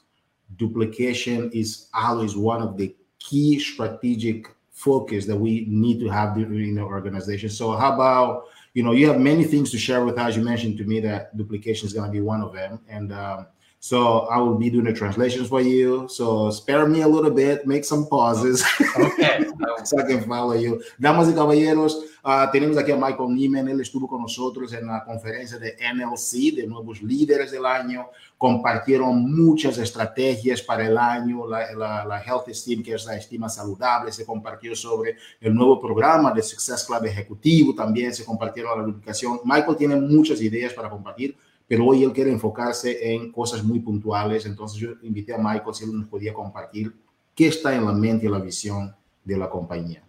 duplication 0.58 1.52
is 1.52 1.90
always 1.94 2.36
one 2.36 2.62
of 2.64 2.78
the 2.78 2.96
key 3.24 3.60
strategic 3.60 4.48
focus 4.72 5.26
that 5.26 5.38
we 5.38 5.66
need 5.70 6.00
to 6.00 6.10
have 6.10 6.36
in 6.38 6.78
our 6.78 6.86
organization. 6.86 7.50
So, 7.50 7.72
how 7.72 7.94
about 7.94 8.46
you 8.74 8.82
know, 8.82 8.92
you 8.92 9.08
have 9.08 9.20
many 9.20 9.44
things 9.44 9.70
to 9.72 9.78
share 9.78 10.04
with 10.04 10.18
us. 10.18 10.36
You 10.36 10.44
mentioned 10.44 10.78
to 10.80 10.84
me 10.84 11.00
that 11.02 11.36
duplication 11.38 11.88
is 11.88 11.94
going 11.94 12.08
to 12.08 12.12
be 12.12 12.22
one 12.22 12.42
of 12.42 12.54
them. 12.54 12.80
And 12.90 13.14
um, 13.14 13.46
so 13.80 14.22
I 14.28 14.38
will 14.38 14.58
be 14.58 14.70
doing 14.70 14.86
the 14.86 14.94
translations 14.94 15.48
for 15.48 15.62
you. 15.62 16.08
So 16.10 16.50
spare 16.50 16.88
me 16.88 17.02
a 17.02 17.08
little 17.08 17.30
bit, 17.30 17.68
make 17.68 17.86
some 17.86 18.08
pauses. 18.08 18.66
Okay. 18.98 19.46
so 19.84 20.00
I 20.00 20.08
can 20.08 20.28
follow 20.28 20.54
you. 20.54 20.84
Damas 21.00 21.28
y 21.28 21.34
caballeros, 21.34 21.94
uh, 22.24 22.52
tenemos 22.52 22.78
aquí 22.78 22.92
a 22.92 22.96
Michael 22.96 23.34
Nieman. 23.34 23.68
Él 23.68 23.82
estuvo 23.82 24.08
con 24.08 24.22
nosotros 24.22 24.74
en 24.74 24.88
la 24.88 25.04
conferencia 25.04 25.58
de 25.58 25.76
NLC, 25.94 26.56
de 26.56 26.68
nuevos 26.68 27.02
líderes 27.02 27.52
del 27.52 27.66
año. 27.66 28.08
Compartieron 28.38 29.32
muchas 29.32 29.78
estrategias 29.78 30.62
para 30.62 30.88
el 30.88 30.98
año, 30.98 31.48
la, 31.48 31.74
la, 31.74 32.06
la 32.06 32.22
Health 32.22 32.48
Esteem, 32.48 32.84
que 32.84 32.94
es 32.94 33.06
la 33.06 33.16
estima 33.16 33.50
saludable. 33.50 34.12
Se 34.12 34.26
compartió 34.26 34.76
sobre 34.76 35.18
el 35.40 35.54
nuevo 35.54 35.80
programa 35.80 36.32
de 36.32 36.42
Success 36.42 36.86
Club 36.86 37.06
Ejecutivo. 37.06 37.76
También 37.76 38.14
se 38.14 38.26
compartieron 38.26 38.78
la 38.78 38.84
educación. 38.84 39.40
Michael 39.44 39.78
tiene 39.78 39.96
muchas 39.96 40.42
ideas 40.42 40.74
para 40.74 40.90
compartir 40.90 41.36
pero 41.68 41.86
hoy 41.86 42.04
él 42.04 42.12
quiere 42.12 42.32
enfocarse 42.32 43.14
en 43.14 43.32
cosas 43.32 43.64
muy 43.64 43.80
puntuales. 43.80 44.46
Entonces 44.46 44.78
yo 44.80 44.92
invité 45.02 45.34
a 45.34 45.38
Michael 45.38 45.74
si 45.74 45.86
él 45.86 45.94
nos 45.94 46.08
podía 46.08 46.34
compartir 46.34 46.94
qué 47.34 47.48
está 47.48 47.74
en 47.74 47.86
la 47.86 47.94
mente 47.94 48.26
y 48.26 48.30
la 48.30 48.40
visión 48.40 48.96
de 49.24 49.38
la 49.38 49.50
compañía. 49.50 50.03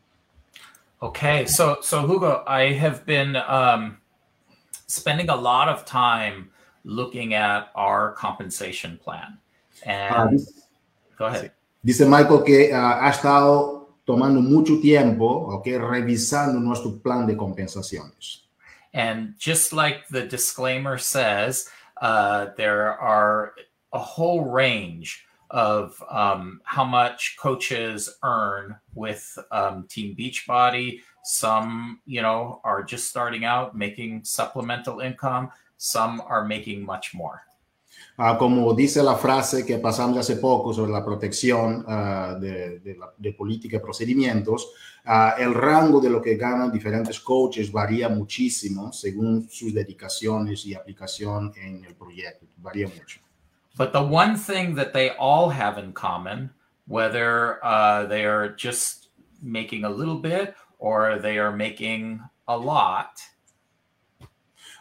Okay, 1.05 1.45
so 1.45 1.77
so 1.83 2.07
Hugo, 2.07 2.43
I 2.47 2.73
have 2.73 3.05
been 3.05 3.37
um, 3.37 3.99
spending 4.87 5.29
a 5.29 5.37
lot 5.37 5.69
of 5.69 5.85
time 5.85 6.49
looking 6.83 7.35
at 7.35 7.69
our 7.75 8.13
compensation 8.13 8.99
plan. 9.05 9.37
And 9.85 10.15
ah, 10.15 10.27
dice, 10.29 10.63
go 11.19 11.27
ahead. 11.27 11.53
Dice 11.85 12.09
Michael 12.09 12.41
que 12.41 12.73
uh, 12.73 13.01
ha 13.03 13.11
estado 13.11 13.89
tomando 14.07 14.41
mucho 14.41 14.81
tiempo, 14.81 15.53
okay, 15.59 15.73
revisando 15.73 16.59
nuestro 16.59 16.93
plan 16.93 17.27
de 17.27 17.35
compensaciones. 17.35 18.47
And 18.95 19.35
just 19.39 19.75
like 19.75 20.09
the 20.09 20.23
disclaimer 20.23 20.97
says, 20.97 21.69
uh, 22.01 22.47
there 22.57 22.99
are 22.99 23.53
a 23.93 23.99
whole 23.99 24.47
range 24.47 25.27
of 25.55 26.03
um, 26.11 26.61
how 26.65 26.85
much 26.85 27.37
coaches 27.39 28.11
earn 28.25 28.77
with 28.95 29.39
um, 29.53 29.87
Team 29.89 30.17
Beachbody. 30.19 30.99
Some, 31.23 32.01
you 32.07 32.23
know, 32.23 32.61
are 32.65 32.83
just 32.83 33.09
starting 33.09 33.45
out 33.45 33.77
making 33.77 34.25
supplemental 34.25 35.01
income. 35.01 35.51
Some 35.79 36.21
are 36.21 36.45
making 36.45 36.85
much 36.85 37.15
more. 37.15 37.43
Uh, 38.19 38.37
como 38.37 38.75
dice 38.75 39.03
la 39.03 39.17
frase 39.17 39.65
que 39.65 39.79
pasamos 39.79 40.19
hace 40.19 40.37
poco 40.37 40.73
sobre 40.73 40.93
la 40.93 41.05
protección 41.05 41.85
uh, 41.87 42.39
de, 42.39 42.81
de, 42.81 42.97
la, 42.97 43.13
de, 43.17 43.33
política 43.33 43.77
y 43.77 43.81
procedimientos, 43.81 44.71
uh, 45.07 45.41
el 45.41 45.55
rango 45.55 46.01
de 46.01 46.11
lo 46.11 46.21
que 46.21 46.37
ganan 46.37 46.71
diferentes 46.71 47.21
coaches 47.21 47.71
varía 47.71 48.09
muchísimo 48.09 48.93
según 48.93 49.49
sus 49.49 49.73
dedicaciones 49.73 50.67
y 50.67 50.75
aplicación 50.75 51.53
en 51.57 51.85
el 51.85 51.95
proyecto. 51.95 52.47
Varía 52.57 52.89
mucho. 52.89 53.24
But 53.77 53.93
the 53.93 54.03
one 54.03 54.37
thing 54.37 54.75
that 54.77 54.93
they 54.93 55.11
all 55.11 55.49
have 55.51 55.79
in 55.79 55.93
common, 55.93 56.51
whether 56.87 57.65
uh, 57.65 58.07
they 58.07 58.25
are 58.25 58.51
just 58.51 59.09
making 59.43 59.85
a 59.85 59.91
little 59.91 60.19
bit 60.19 60.55
or 60.79 61.19
they 61.19 61.39
are 61.39 61.51
making 61.51 62.21
a 62.47 62.57
lot. 62.57 63.21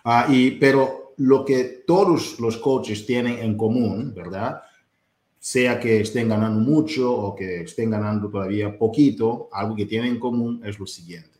Ah, 0.05 0.27
y, 0.29 0.57
pero 0.59 1.13
lo 1.17 1.43
que 1.45 1.83
todos 1.87 2.39
los 2.39 2.57
coaches 2.57 3.05
tienen 3.05 3.39
en 3.39 3.57
común, 3.57 4.13
¿verdad? 4.13 4.61
Sea 5.39 5.79
que 5.79 6.01
estén 6.01 6.29
ganando 6.29 6.59
mucho 6.59 7.11
o 7.11 7.35
que 7.35 7.61
estén 7.63 7.89
ganando 7.89 8.29
todavía 8.29 8.77
poquito, 8.77 9.49
algo 9.51 9.75
que 9.75 9.85
tienen 9.85 10.13
en 10.13 10.19
común 10.19 10.61
es 10.65 10.79
lo 10.79 10.85
siguiente. 10.85 11.39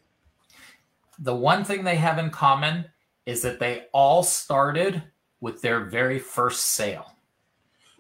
The 1.20 1.34
one 1.34 1.64
thing 1.64 1.84
they 1.84 1.98
have 1.98 2.18
in 2.18 2.32
common 2.32 2.86
is 3.26 3.42
that 3.44 3.60
they 3.60 3.84
all 3.94 4.24
started 4.24 5.04
with 5.40 5.62
their 5.62 5.86
very 5.86 6.20
first 6.20 6.74
sale. 6.74 7.13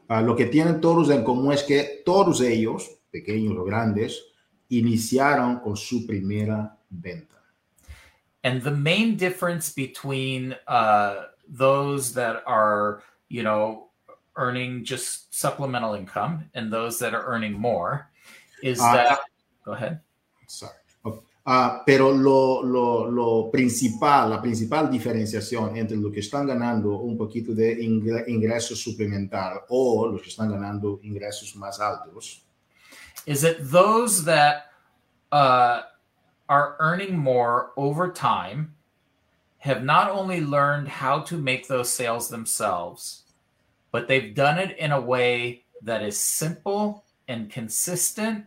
Uh, 0.10 0.22
lo 0.22 0.36
que 0.36 0.46
tienen 0.46 0.82
todos 0.82 1.10
en 1.10 1.24
común 1.24 1.54
es 1.54 1.64
que 1.64 2.02
todos 2.06 2.42
ellos, 2.42 2.90
pequeños 3.12 3.58
o 3.58 3.64
grandes, 3.64 4.22
iniciaron 4.70 5.60
con 5.60 5.76
su 5.76 6.06
primera 6.06 6.78
venta. 6.90 7.42
And 8.44 8.62
the 8.62 8.72
main 8.72 9.16
difference 9.16 9.74
between 9.74 10.56
uh, 10.68 11.28
those 11.48 12.14
that 12.14 12.44
are, 12.46 13.02
you 13.30 13.44
know, 13.44 13.90
earning 14.36 14.84
just 14.84 15.34
supplemental 15.34 15.94
income 15.94 16.50
and 16.54 16.72
those 16.72 17.00
that 17.00 17.14
are 17.14 17.24
earning 17.26 17.54
more 17.54 18.10
is 18.62 18.80
uh, 18.82 18.94
that 18.94 19.20
go 19.64 19.72
ahead. 19.74 20.02
Sorry. 20.48 20.74
Ah, 21.46 21.84
pero 21.86 22.10
lo, 22.12 22.64
lo, 22.64 23.12
lo, 23.12 23.52
principal, 23.52 24.30
la 24.30 24.42
principal 24.42 24.90
diferenciación 24.90 25.76
entre 25.76 25.98
los 25.98 26.14
que 26.14 26.22
están 26.22 26.48
ganando 26.48 27.00
un 27.00 27.18
poquito 27.18 27.54
de 27.54 27.84
ingreso 27.84 28.78
suplementar 28.78 29.66
o 29.68 30.08
los 30.08 30.22
que 30.22 30.30
están 30.30 30.50
ganando 30.50 31.02
ingresos 31.04 31.54
más 31.58 31.82
altos 31.82 32.44
is 33.26 33.42
that 33.42 33.58
those 33.60 34.26
that 34.26 34.72
uh, 35.32 35.82
are 36.50 36.76
earning 36.80 37.18
more 37.18 37.72
over 37.78 38.12
time 38.12 38.76
have 39.60 39.84
not 39.84 40.10
only 40.10 40.42
learned 40.42 40.88
how 40.88 41.20
to 41.20 41.38
make 41.38 41.68
those 41.68 41.90
sales 41.90 42.28
themselves, 42.28 43.24
but 43.92 44.08
they've 44.08 44.36
done 44.36 44.60
it 44.60 44.78
in 44.78 44.92
a 44.92 45.00
way 45.00 45.64
that 45.82 46.04
is 46.04 46.20
simple 46.20 47.06
and 47.28 47.50
consistent 47.50 48.46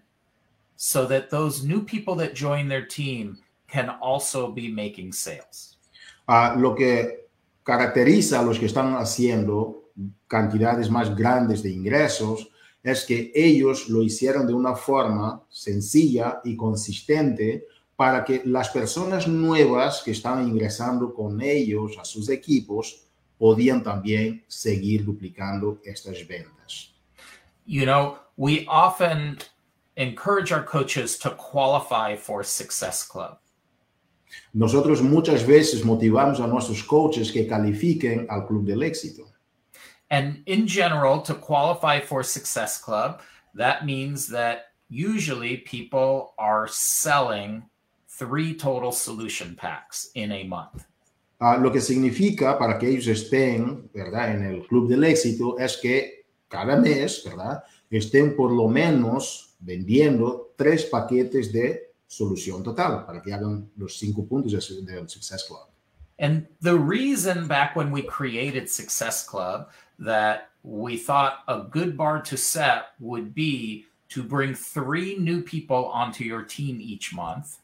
so 0.77 1.07
that 1.07 1.31
those 1.31 1.65
new 1.65 1.83
people 1.83 2.15
that 2.17 2.35
join 2.35 2.69
their 2.69 2.87
team 2.87 3.39
can 3.69 3.91
also 4.01 4.51
be 4.53 4.69
making 4.69 5.13
sales. 5.13 5.79
Uh, 6.29 6.55
lo 6.57 6.75
que 6.75 7.27
caracteriza 7.63 8.41
a 8.41 8.43
los 8.43 8.59
que 8.59 8.67
están 8.67 8.95
haciendo 8.95 9.91
cantidades 10.29 10.91
más 10.91 11.15
grandes 11.17 11.63
de 11.63 11.71
ingresos 11.71 12.49
es 12.83 13.05
que 13.05 13.33
ellos 13.35 13.89
lo 13.89 14.03
hicieron 14.03 14.47
de 14.47 14.55
una 14.55 14.77
forma 14.77 15.43
sencilla 15.49 16.41
y 16.45 16.57
consistente 16.57 17.67
para 17.97 18.25
que 18.25 18.43
las 18.45 18.69
personas 18.69 19.27
nuevas 19.27 20.03
que 20.05 20.13
estaban 20.13 20.47
ingresando 20.47 21.13
con 21.13 21.41
ellos 21.41 21.97
a 21.99 22.05
sus 22.05 22.29
equipos 22.29 23.03
podían 23.39 23.83
también 23.83 24.45
seguir 24.47 25.05
duplicando 25.05 25.81
estas 25.85 26.27
ventas. 26.29 26.93
You 27.67 27.85
know, 27.85 28.19
we 28.37 28.65
often 28.69 29.39
encourage 29.97 30.53
our 30.53 30.63
coaches 30.63 31.19
to 31.19 31.31
qualify 31.31 32.17
for 32.17 32.43
Success 32.45 33.03
Club. 33.03 33.39
Nosotros 34.53 35.01
muchas 35.01 35.43
veces 35.43 35.85
motivamos 35.85 36.41
a 36.41 36.47
nuestros 36.47 36.83
coaches 36.83 37.31
que 37.31 37.47
califiquen 37.47 38.27
al 38.29 38.47
Club 38.47 38.67
del 38.67 38.83
Éxito. 38.83 39.27
And 40.11 40.43
in 40.47 40.67
general, 40.67 41.21
to 41.23 41.35
qualify 41.35 42.01
for 42.01 42.23
Success 42.23 42.79
Club, 42.79 43.21
that 43.55 43.85
means 43.85 44.29
that 44.29 44.67
usually 44.89 45.59
people 45.59 46.35
are 46.39 46.69
selling 46.69 47.65
three 48.09 48.55
total 48.55 48.93
solution 48.93 49.57
packs 49.57 50.11
in 50.15 50.33
a 50.33 50.45
month. 50.45 50.87
Uh, 51.41 51.59
lo 51.59 51.71
que 51.71 51.81
significa 51.81 52.59
para 52.59 52.79
que 52.79 52.89
ellos 52.89 53.09
estén, 53.09 53.91
¿verdad? 53.93 54.35
En 54.35 54.45
el 54.45 54.67
Club 54.67 54.89
del 54.89 55.05
Éxito 55.05 55.59
es 55.59 55.77
que 55.77 56.25
cada 56.49 56.77
mes, 56.77 57.23
¿verdad? 57.25 57.63
Estén 57.91 58.35
por 58.35 58.51
lo 58.51 58.69
menos 58.69 59.46
vendiendo 59.59 60.53
tres 60.57 60.85
paquetes 60.85 61.53
de 61.53 61.93
solución 62.07 62.63
total 62.63 63.05
para 63.05 63.21
que 63.21 63.33
hagan 63.33 63.71
los 63.77 63.99
cinco 63.99 64.25
puntos 64.25 64.53
del 64.53 65.09
Success 65.09 65.45
Club. 65.45 65.69
And 66.19 66.47
the 66.63 66.79
reason 66.79 67.47
back 67.47 67.77
when 67.77 67.93
we 67.93 68.03
created 68.03 68.71
Success 68.71 69.27
Club 69.27 69.69
that 69.99 70.49
we 70.63 70.97
thought 70.97 71.45
a 71.47 71.67
good 71.71 71.97
bar 71.97 72.23
to 72.23 72.37
set 72.37 72.95
would 72.99 73.35
be 73.35 73.85
to 74.09 74.23
bring 74.23 74.55
three 74.55 75.17
new 75.19 75.43
people 75.43 75.91
onto 75.93 76.25
your 76.25 76.43
team 76.43 76.81
each 76.81 77.13
month. 77.13 77.59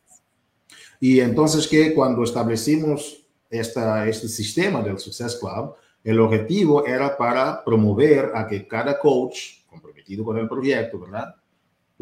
Y 1.01 1.21
entonces 1.21 1.67
que 1.67 1.95
cuando 1.95 2.23
establecimos 2.23 3.25
esta, 3.51 4.07
este 4.07 4.29
sistema 4.29 4.83
del 4.83 4.99
Success 4.99 5.37
Club, 5.37 5.75
el 6.05 6.21
objetivo 6.21 6.87
era 6.87 7.17
para 7.17 7.65
promover 7.65 8.33
a 8.35 8.47
que 8.47 8.67
cada 8.67 8.99
coach 8.99 9.65
comprometido 9.69 10.25
con 10.25 10.39
el 10.39 10.49
proyecto, 10.49 10.99
¿verdad? 11.01 11.35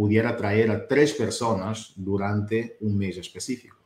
Pudiera 0.01 0.35
traer 0.35 0.71
a 0.71 0.89
tres 0.89 1.13
personas 1.13 1.93
durante 1.95 2.79
un 2.81 2.97
mes 2.97 3.19
específico. 3.19 3.77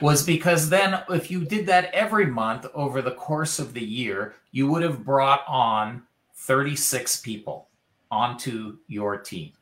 was 0.00 0.24
because 0.24 0.70
then 0.70 0.94
if 1.10 1.30
you 1.30 1.44
did 1.44 1.66
that 1.66 1.90
every 1.92 2.26
month 2.26 2.66
over 2.74 3.02
the 3.02 3.10
course 3.10 3.58
of 3.58 3.74
the 3.74 3.84
year, 3.84 4.34
you 4.50 4.66
would 4.66 4.82
have 4.82 5.04
brought 5.04 5.42
on 5.46 6.02
36 6.36 7.20
people 7.20 7.68
onto 8.10 8.78
your 8.88 9.18
team. 9.18 9.52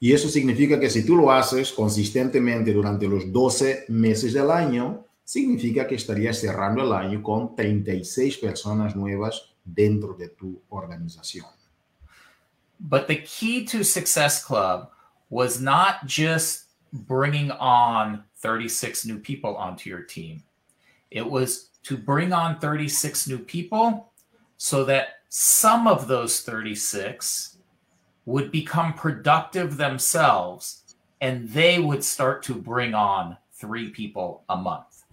Y 0.00 0.12
eso 0.12 0.28
significa 0.28 0.80
que 0.80 0.90
si 0.90 1.04
tú 1.04 1.16
lo 1.16 1.30
haces 1.30 1.72
consistentemente 1.72 2.72
durante 2.72 3.06
los 3.06 3.30
12 3.30 3.84
meses 3.88 4.32
del 4.32 4.50
año, 4.50 5.06
significa 5.24 5.86
que 5.86 5.94
estarías 5.94 6.40
cerrando 6.40 6.82
el 6.82 6.92
año 6.92 7.22
con 7.22 7.54
36 7.54 8.38
personas 8.38 8.96
nuevas 8.96 9.54
dentro 9.64 10.14
de 10.14 10.30
tu 10.30 10.60
organización. 10.70 11.46
But 12.82 13.06
the 13.06 13.16
key 13.16 13.64
to 13.66 13.84
Success 13.84 14.44
Club 14.44 14.90
was 15.30 15.60
not 15.60 16.04
just 16.04 16.64
bringing 16.92 17.50
on 17.52 18.24
36 18.38 19.06
new 19.06 19.18
people 19.18 19.56
onto 19.56 19.88
your 19.88 20.02
team. 20.02 20.42
It 21.10 21.24
was 21.24 21.70
to 21.84 21.96
bring 21.96 22.32
on 22.32 22.58
36 22.58 23.28
new 23.28 23.38
people 23.38 24.12
so 24.56 24.84
that 24.84 25.20
some 25.28 25.86
of 25.86 26.08
those 26.08 26.40
36 26.40 27.56
would 28.26 28.50
become 28.50 28.94
productive 28.94 29.76
themselves 29.76 30.82
and 31.20 31.48
they 31.48 31.78
would 31.78 32.02
start 32.02 32.42
to 32.42 32.54
bring 32.54 32.94
on 32.94 33.36
three 33.52 33.90
people 33.90 34.42
a 34.48 34.56
month. 34.56 35.04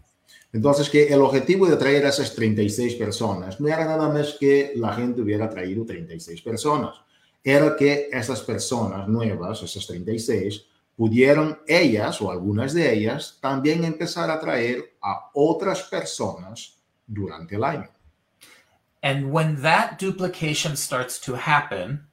Entonces, 0.51 0.89
que 0.89 1.07
el 1.09 1.21
objetivo 1.21 1.67
de 1.67 1.77
traer 1.77 2.05
a 2.05 2.09
esas 2.09 2.33
36 2.33 2.95
personas 2.95 3.59
no 3.59 3.67
era 3.67 3.85
nada 3.85 4.09
más 4.09 4.35
que 4.39 4.73
la 4.75 4.93
gente 4.93 5.21
hubiera 5.21 5.47
traído 5.47 5.85
36 5.85 6.41
personas, 6.41 6.95
era 7.43 7.75
que 7.75 8.09
esas 8.11 8.41
personas 8.41 9.07
nuevas, 9.07 9.61
esas 9.63 9.85
36, 9.87 10.65
pudieron 10.95 11.59
ellas 11.65 12.21
o 12.21 12.29
algunas 12.29 12.73
de 12.73 12.93
ellas 12.93 13.37
también 13.41 13.85
empezar 13.85 14.29
a 14.29 14.39
traer 14.39 14.97
a 15.01 15.29
otras 15.33 15.83
personas 15.83 16.77
durante 17.07 17.55
el 17.55 17.63
año. 17.63 17.89
And 19.01 19.31
when 19.31 19.61
that 19.61 19.97
duplication 19.97 20.75
starts 20.75 21.19
to 21.21 21.35
happen, 21.35 22.05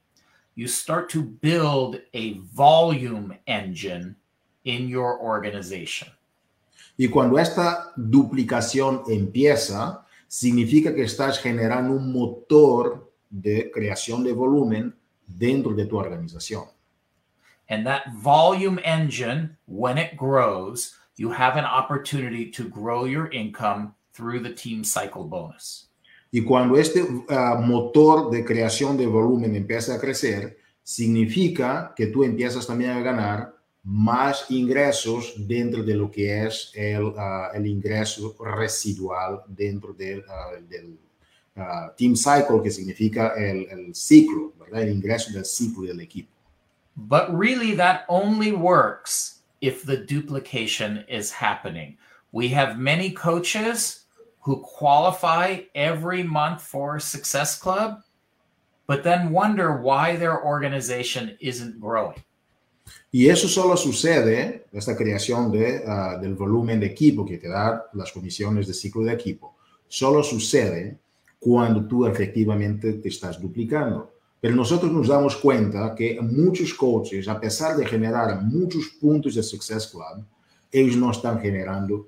you 0.55 0.67
start 0.67 1.09
to 1.09 1.21
build 1.21 2.01
a 2.13 2.39
volume 2.53 3.37
engine 3.45 4.15
in 4.63 4.87
your 4.87 5.19
organization. 5.21 6.09
Y 6.97 7.09
cuando 7.09 7.37
esta 7.37 7.91
duplicación 7.95 9.03
empieza, 9.07 10.05
significa 10.27 10.95
que 10.95 11.03
estás 11.03 11.39
generando 11.39 11.93
un 11.93 12.11
motor 12.11 13.11
de 13.29 13.69
creación 13.71 14.23
de 14.23 14.33
volumen 14.33 14.95
dentro 15.27 15.75
de 15.75 15.85
tu 15.85 15.97
organización. 15.97 16.65
And 17.69 17.85
that 17.85 18.03
volume 18.15 18.79
engine, 18.83 19.57
when 19.65 19.97
it 19.97 20.15
grows, 20.15 20.95
you 21.17 21.31
have 21.31 21.57
an 21.57 21.65
opportunity 21.65 22.49
to 22.51 22.63
grow 22.69 23.05
your 23.05 23.29
income 23.31 23.93
through 24.13 24.41
the 24.41 24.53
team 24.53 24.83
cycle 24.83 25.25
bonus. 25.25 25.89
Y 26.31 26.43
cuando 26.43 26.75
este 26.77 27.01
uh, 27.01 27.61
motor 27.61 28.29
de 28.29 28.43
creación 28.43 28.97
de 28.97 29.07
volumen 29.07 29.55
empieza 29.55 29.95
a 29.95 29.99
crecer, 29.99 30.57
significa 30.83 31.93
que 31.95 32.07
tú 32.07 32.23
empiezas 32.23 32.67
también 32.67 32.91
a 32.91 33.01
ganar 33.01 33.53
más 33.83 34.49
ingresos 34.49 35.33
dentro 35.47 35.83
de 35.83 35.95
lo 35.95 36.11
que 36.11 36.45
es 36.45 36.71
el, 36.75 37.03
uh, 37.03 37.53
el 37.53 37.65
ingreso 37.67 38.35
residual 38.39 39.41
dentro 39.47 39.93
del, 39.93 40.19
uh, 40.19 40.61
del 40.67 40.97
team 41.97 42.15
cycle, 42.15 42.61
que 42.61 42.71
significa 42.71 43.33
el, 43.35 43.67
el 43.69 43.95
ciclo, 43.95 44.53
¿verdad? 44.59 44.83
el 44.83 44.89
ingreso 44.89 45.31
del 45.31 45.45
ciclo 45.45 45.87
del 45.87 45.99
equipo. 45.99 46.29
But 46.95 47.29
really, 47.31 47.75
that 47.75 48.05
only 48.09 48.51
works 48.51 49.41
if 49.61 49.83
the 49.83 49.97
duplication 49.97 51.05
is 51.07 51.31
happening. 51.31 51.97
We 52.31 52.49
have 52.49 52.77
many 52.77 53.11
coaches 53.11 54.05
who 54.41 54.61
qualify 54.61 55.61
every 55.75 56.23
month 56.23 56.61
for 56.61 56.99
Success 56.99 57.57
Club, 57.59 58.01
but 58.87 59.03
then 59.03 59.31
wonder 59.31 59.81
why 59.81 60.15
their 60.15 60.43
organization 60.43 61.37
isn't 61.39 61.79
growing. 61.79 62.23
Y 63.11 63.29
eso 63.29 63.47
solo 63.47 63.75
sucede, 63.75 64.65
esta 64.71 64.95
creación 64.95 65.51
de, 65.51 65.83
uh, 65.85 66.21
del 66.21 66.35
volumen 66.35 66.79
de 66.79 66.87
equipo 66.87 67.25
que 67.25 67.37
te 67.37 67.49
da 67.49 67.85
las 67.93 68.11
comisiones 68.11 68.67
de 68.67 68.73
ciclo 68.73 69.03
de 69.03 69.13
equipo, 69.13 69.55
solo 69.87 70.23
sucede 70.23 70.97
tú 71.39 72.05
te 72.79 73.07
estás 73.07 73.39
duplicando. 73.41 74.11
Nos 74.41 75.07
damos 75.07 75.35
que 75.95 76.19
coaches, 76.77 77.25
de 77.25 77.85
generar 77.85 78.39
de 79.35 79.43
Success 79.43 79.87
Club, 79.87 80.23
generando. 81.41 82.07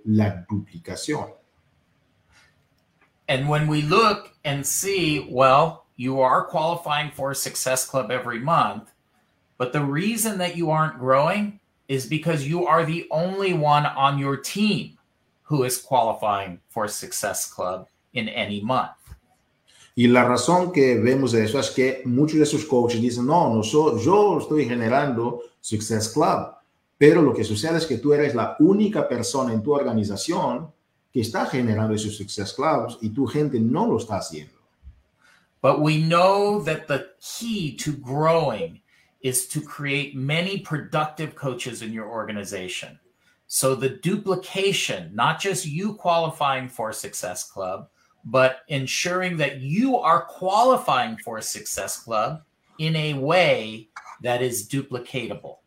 And 3.28 3.48
when 3.48 3.68
we 3.68 3.82
look 3.82 4.32
and 4.44 4.66
see, 4.66 5.28
well, 5.30 5.86
you 5.96 6.22
are 6.22 6.46
qualifying 6.46 7.12
for 7.12 7.32
a 7.32 7.36
Success 7.36 7.86
Club 7.86 8.10
every 8.10 8.40
month, 8.40 8.92
but 9.58 9.74
the 9.74 9.84
reason 9.84 10.38
that 10.40 10.56
you 10.56 10.72
aren't 10.72 10.98
growing 10.98 11.60
is 11.88 12.06
because 12.06 12.48
you 12.48 12.66
are 12.66 12.86
the 12.86 13.08
only 13.12 13.54
one 13.54 13.86
on 13.86 14.18
your 14.18 14.38
team 14.38 14.98
who 15.44 15.64
is 15.64 15.78
qualifying 15.78 16.60
for 16.70 16.88
Success 16.88 17.52
Club 17.52 17.88
in 18.14 18.30
any 18.30 18.62
month. 18.62 18.99
Y 20.00 20.08
la 20.08 20.24
razón 20.24 20.72
que 20.72 20.98
vemos 20.98 21.34
eso 21.34 21.60
es 21.60 21.72
que 21.72 22.04
muchos 22.06 22.38
de 22.38 22.44
esos 22.44 22.64
coaches 22.64 23.02
dicen, 23.02 23.26
no, 23.26 23.54
no 23.54 23.62
soy, 23.62 24.02
yo 24.02 24.40
estoy 24.40 24.64
generando 24.64 25.42
Success 25.60 26.08
Club, 26.08 26.56
Pero 26.98 27.22
lo 27.22 27.34
que 27.34 27.44
sucede 27.44 27.80
es 27.80 27.86
que 27.86 27.98
tú 27.98 28.14
eres 28.14 28.34
la 28.34 28.56
única 28.60 29.10
persona 29.10 29.52
en 29.52 29.62
tu 29.62 29.74
organización 29.74 30.72
que 31.12 31.20
está 31.20 31.46
generando 31.48 31.94
esos 31.94 32.16
Success 32.16 32.54
Clubs 32.54 32.98
y 33.02 33.10
tu 33.10 33.28
gente 33.28 33.60
no 33.60 33.88
lo 33.88 33.98
está 33.98 34.20
haciendo. 34.20 34.54
But 35.62 35.82
we 35.82 35.98
know 35.98 36.64
that 36.64 36.88
the 36.88 37.08
key 37.20 37.76
to 37.84 37.92
growing 37.92 38.80
is 39.22 39.50
to 39.50 39.60
create 39.60 40.16
many 40.16 40.60
productive 40.60 41.36
coaches 41.36 41.82
in 41.82 41.92
your 41.92 42.08
organization. 42.08 42.98
So 43.48 43.76
the 43.76 44.00
duplication, 44.02 45.14
not 45.14 45.42
just 45.42 45.66
you 45.66 45.96
qualifying 45.96 46.70
for 46.70 46.94
Success 46.94 47.44
Club, 47.44 47.90
but 48.26 48.58
ensuring 48.68 49.38
that 49.38 49.60
you 49.62 49.98
are 49.98 50.26
qualifying 50.26 51.18
for 51.18 51.38
a 51.38 51.42
Success 51.42 51.98
Club 52.04 52.42
in 52.78 52.96
a 52.96 53.14
way 53.14 53.90
that 54.22 54.42
is 54.42 54.68
duplicatable. 54.68 55.60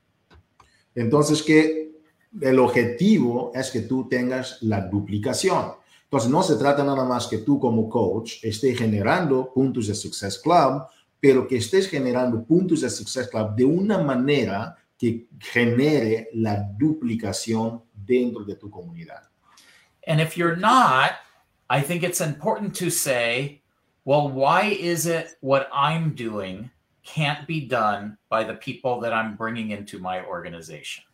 Entonces, 0.95 1.43
que 1.43 1.93
el 2.41 2.59
objetivo 2.59 3.53
es 3.55 3.71
que 3.71 3.83
tú 3.83 4.09
tengas 4.09 4.59
la 4.63 4.81
duplicación. 4.83 5.75
Entonces, 6.05 6.31
no 6.31 6.43
se 6.43 6.57
trata 6.57 6.85
nada 6.85 7.05
más 7.05 7.27
que 7.27 7.39
tú 7.39 7.59
como 7.59 7.89
coach 7.89 8.43
estés 8.43 8.77
generando 8.77 9.53
puntos 9.53 9.87
de 9.87 9.95
Success 9.95 10.39
Club, 10.39 10.83
pero 11.19 11.47
que 11.47 11.57
estés 11.57 11.89
generando 11.89 12.45
puntos 12.45 12.83
de 12.83 12.91
Success 12.91 13.29
Club 13.29 13.55
de 13.55 13.65
una 13.65 13.99
manera 13.99 14.77
que 14.99 15.27
genere 15.41 16.29
la 16.35 16.57
duplicación 16.79 17.83
dentro 17.93 18.45
de 18.45 18.57
tu 18.57 18.71
comunidad. 18.71 19.23
And 20.07 20.21
if 20.21 20.37
you're 20.37 20.57
not, 20.57 21.13
I 21.73 21.81
think 21.81 22.03
it's 22.03 22.21
important 22.21 22.75
to 22.81 22.91
say, 22.91 23.63
well, 24.05 24.29
why 24.29 24.77
is 24.79 25.07
it 25.07 25.39
what 25.41 25.71
I'm 25.73 26.15
doing 26.15 26.71
can't 27.03 27.47
be 27.47 27.67
done 27.67 28.19
by 28.29 28.45
the 28.45 28.53
people 28.53 29.01
that 29.01 29.15
I'm 29.15 29.37
bringing 29.37 29.71
into 29.71 29.99
my 29.99 30.23
organization? 30.23 31.05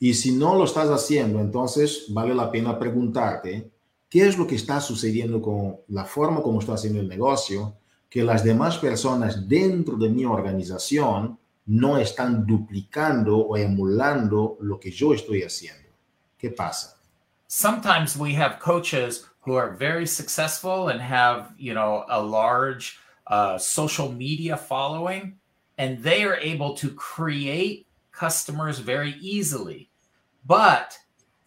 Y 0.00 0.14
si 0.14 0.32
no 0.32 0.54
lo 0.54 0.64
estás 0.64 0.88
haciendo, 0.88 1.38
entonces 1.38 2.06
vale 2.08 2.34
la 2.34 2.50
pena 2.50 2.78
preguntarte 2.78 3.70
qué 4.08 4.26
es 4.26 4.38
lo 4.38 4.46
que 4.46 4.54
está 4.54 4.80
sucediendo 4.80 5.42
con 5.42 5.76
la 5.88 6.06
forma 6.06 6.40
como 6.40 6.60
está 6.60 6.72
haciendo 6.72 7.00
el 7.00 7.08
negocio, 7.08 7.74
que 8.08 8.24
las 8.24 8.42
demás 8.42 8.78
personas 8.78 9.46
dentro 9.46 9.98
de 9.98 10.08
mi 10.08 10.24
organización 10.24 11.38
no 11.66 11.98
están 11.98 12.46
duplicando 12.46 13.36
o 13.36 13.56
emulando 13.58 14.56
lo 14.62 14.80
que 14.80 14.90
yo 14.90 15.12
estoy 15.12 15.42
haciendo. 15.42 15.90
¿Qué 16.38 16.48
pasa? 16.48 16.96
Sometimes 17.48 18.16
we 18.16 18.34
have 18.34 18.58
coaches 18.58 19.28
who 19.42 19.54
are 19.54 19.70
very 19.70 20.06
successful 20.06 20.88
and 20.88 21.00
have, 21.00 21.52
you 21.58 21.74
know, 21.74 22.04
a 22.08 22.22
large 22.22 22.98
uh, 23.26 23.58
social 23.58 24.10
media 24.10 24.56
following, 24.56 25.38
and 25.78 26.02
they 26.02 26.24
are 26.24 26.36
able 26.36 26.74
to 26.74 26.90
create 26.90 27.86
customers 28.12 28.78
very 28.78 29.14
easily. 29.20 29.90
But 30.46 30.98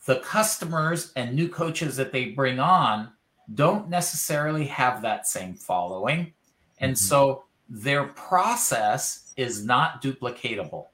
the 0.05 0.17
customers 0.17 1.11
and 1.15 1.33
new 1.33 1.49
coaches 1.49 1.95
that 1.97 2.11
they 2.11 2.25
bring 2.25 2.59
on 2.59 3.11
don't 3.53 3.89
necessarily 3.89 4.65
have 4.65 5.01
that 5.01 5.27
same 5.27 5.53
following. 5.55 6.33
And 6.79 6.93
Mhm. 6.93 6.97
so 6.97 7.43
their 7.69 8.05
process 8.05 9.33
is 9.37 9.63
not 9.63 10.01
duplicatable. 10.01 10.87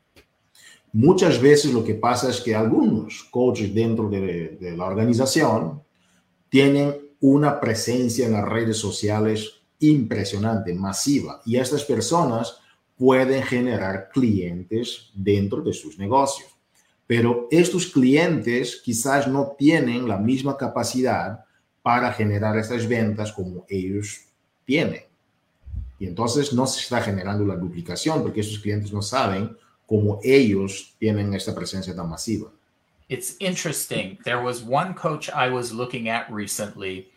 Muchas 0.94 1.38
veces 1.38 1.74
lo 1.74 1.84
que 1.84 1.96
pasa 1.96 2.30
es 2.30 2.42
que 2.42 2.54
algunos 2.54 3.24
coaches 3.32 3.74
dentro 3.74 4.10
de, 4.10 4.58
de 4.60 4.76
la 4.76 4.86
organización 4.86 5.82
tienen 6.52 6.94
una 7.22 7.62
presencia 7.62 8.26
en 8.26 8.34
las 8.34 8.44
redes 8.44 8.76
sociales 8.78 9.62
impresionante, 9.80 10.74
masiva, 10.74 11.42
y 11.46 11.56
estas 11.56 11.86
personas 11.86 12.58
pueden 12.98 13.42
generar 13.42 14.10
clientes 14.10 15.12
dentro 15.14 15.62
de 15.62 15.72
sus 15.72 15.98
negocios. 15.98 16.50
Pero 17.08 17.48
estos 17.50 17.88
clientes 17.88 18.82
quizás 18.84 19.30
no 19.30 19.56
tienen 19.58 20.10
la 20.10 20.18
misma 20.18 20.58
capacidad 20.58 21.46
para 21.82 22.12
generar 22.12 22.58
estas 22.58 22.86
ventas 22.86 23.32
como 23.32 23.66
ellos 23.70 24.20
tienen. 24.66 25.04
Y 26.00 26.06
entonces 26.06 26.52
no 26.52 26.68
se 26.68 26.82
está 26.82 27.02
generando 27.02 27.46
la 27.46 27.56
duplicación 27.56 28.22
porque 28.22 28.42
esos 28.42 28.60
clientes 28.60 28.92
no 28.92 29.02
saben 29.02 29.56
cómo 29.86 30.20
ellos 30.22 30.96
tienen 31.00 31.34
esta 31.34 31.56
presencia 31.56 31.96
tan 31.96 32.10
masiva. 32.10 32.52
It's 33.12 33.36
interesting. 33.42 34.18
There 34.24 34.42
was 34.42 34.64
one 34.64 34.94
coach 34.94 35.30
I 35.30 35.50
was 35.50 35.74
looking 35.74 36.08
at 36.08 36.32
recently 36.32 37.10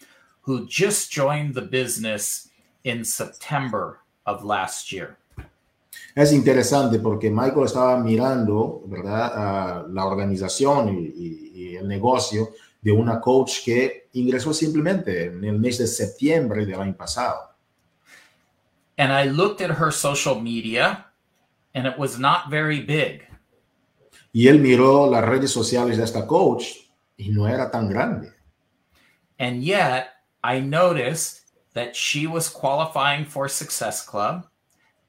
who 0.43 0.67
just 0.67 1.13
joined 1.13 1.55
the 1.55 1.63
business 1.63 2.49
in 2.83 3.05
September 3.05 4.01
of 4.27 4.43
last 4.45 4.91
year. 4.91 5.17
Es 6.17 6.33
interesante 6.33 6.99
porque 6.99 7.31
Michael 7.31 7.65
estaba 7.67 7.97
mirando, 8.03 8.83
¿verdad?, 8.89 9.33
a 9.37 9.87
la 9.89 10.05
organización 10.05 10.89
y, 10.89 11.13
y- 11.15 11.51
y 11.55 11.77
el 11.77 11.87
negocio 11.87 12.49
de 12.83 12.91
una 12.91 13.21
coach 13.21 13.63
que 13.65 14.09
ingresó 14.15 14.53
simplemente 14.53 15.27
en 15.27 15.45
el 15.45 15.61
mes 15.61 15.79
de 15.79 15.87
septiembre 15.87 16.67
del 16.67 16.81
año 16.81 16.97
pasado. 16.97 17.55
And 18.99 19.13
I 19.13 19.29
looked 19.31 19.61
at 19.61 19.71
her 19.79 19.93
social 19.93 20.41
media 20.41 21.07
and 21.73 21.87
it 21.87 21.97
was 21.97 22.19
not 22.19 22.51
very 22.51 22.81
big. 22.81 23.23
Y 24.35 24.49
él 24.49 24.59
miró 24.59 25.09
las 25.09 25.25
redes 25.25 25.53
sociales 25.53 25.97
de 25.97 26.03
esta 26.03 26.27
coach 26.27 26.65
y 27.17 27.29
no 27.29 27.47
era 27.47 27.71
tan 27.71 27.89
grande. 27.89 28.33
And 29.39 29.63
yet 29.63 30.09
I 30.43 30.61
noticed 30.61 31.45
that 31.75 31.95
she 31.95 32.27
was 32.27 32.49
qualifying 32.51 33.27
for 33.27 33.49
Success 33.49 34.05
Club 34.05 34.47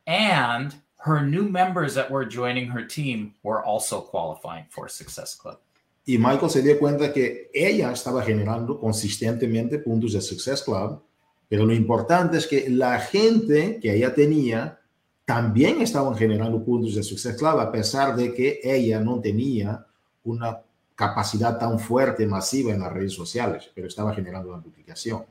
and 0.06 0.76
her 0.98 1.22
new 1.22 1.50
members 1.50 1.96
that 1.96 2.12
were 2.12 2.24
joining 2.24 2.68
her 2.70 2.86
team 2.86 3.34
were 3.42 3.64
also 3.66 4.00
qualifying 4.00 4.66
for 4.70 4.88
Success 4.88 5.36
Club. 5.36 5.58
Y 6.06 6.20
Michael 6.20 6.52
se 6.52 6.62
dio 6.62 6.78
cuenta 6.78 7.12
que 7.12 7.50
ella 7.52 7.92
estaba 7.92 8.22
generando 8.22 8.80
consistentemente 8.80 9.80
puntos 9.80 10.14
de 10.14 10.22
Success 10.22 10.62
Club, 10.62 11.02
pero 11.50 11.66
lo 11.66 11.74
importante 11.74 12.38
es 12.38 12.46
que 12.46 12.70
la 12.70 13.00
gente 13.00 13.80
que 13.82 13.96
ella 13.96 14.14
tenía 14.14 14.80
también 15.26 15.82
estaban 15.82 16.16
generando 16.16 16.64
puntos 16.64 16.96
de 16.96 17.04
Success 17.04 17.36
Club, 17.38 17.60
a 17.60 17.72
pesar 17.72 18.16
de 18.16 18.34
que 18.34 18.60
ella 18.64 19.00
no 19.00 19.20
tenía 19.20 19.86
una 20.24 20.62
capacidad 20.96 21.58
tan 21.60 21.80
fuerte, 21.80 22.26
masiva 22.26 22.72
en 22.72 22.80
las 22.80 22.94
redes 22.94 23.14
sociales, 23.14 23.70
pero 23.74 23.88
estaba 23.88 24.14
generando 24.14 24.50
una 24.50 24.62
duplicación. 24.62 25.26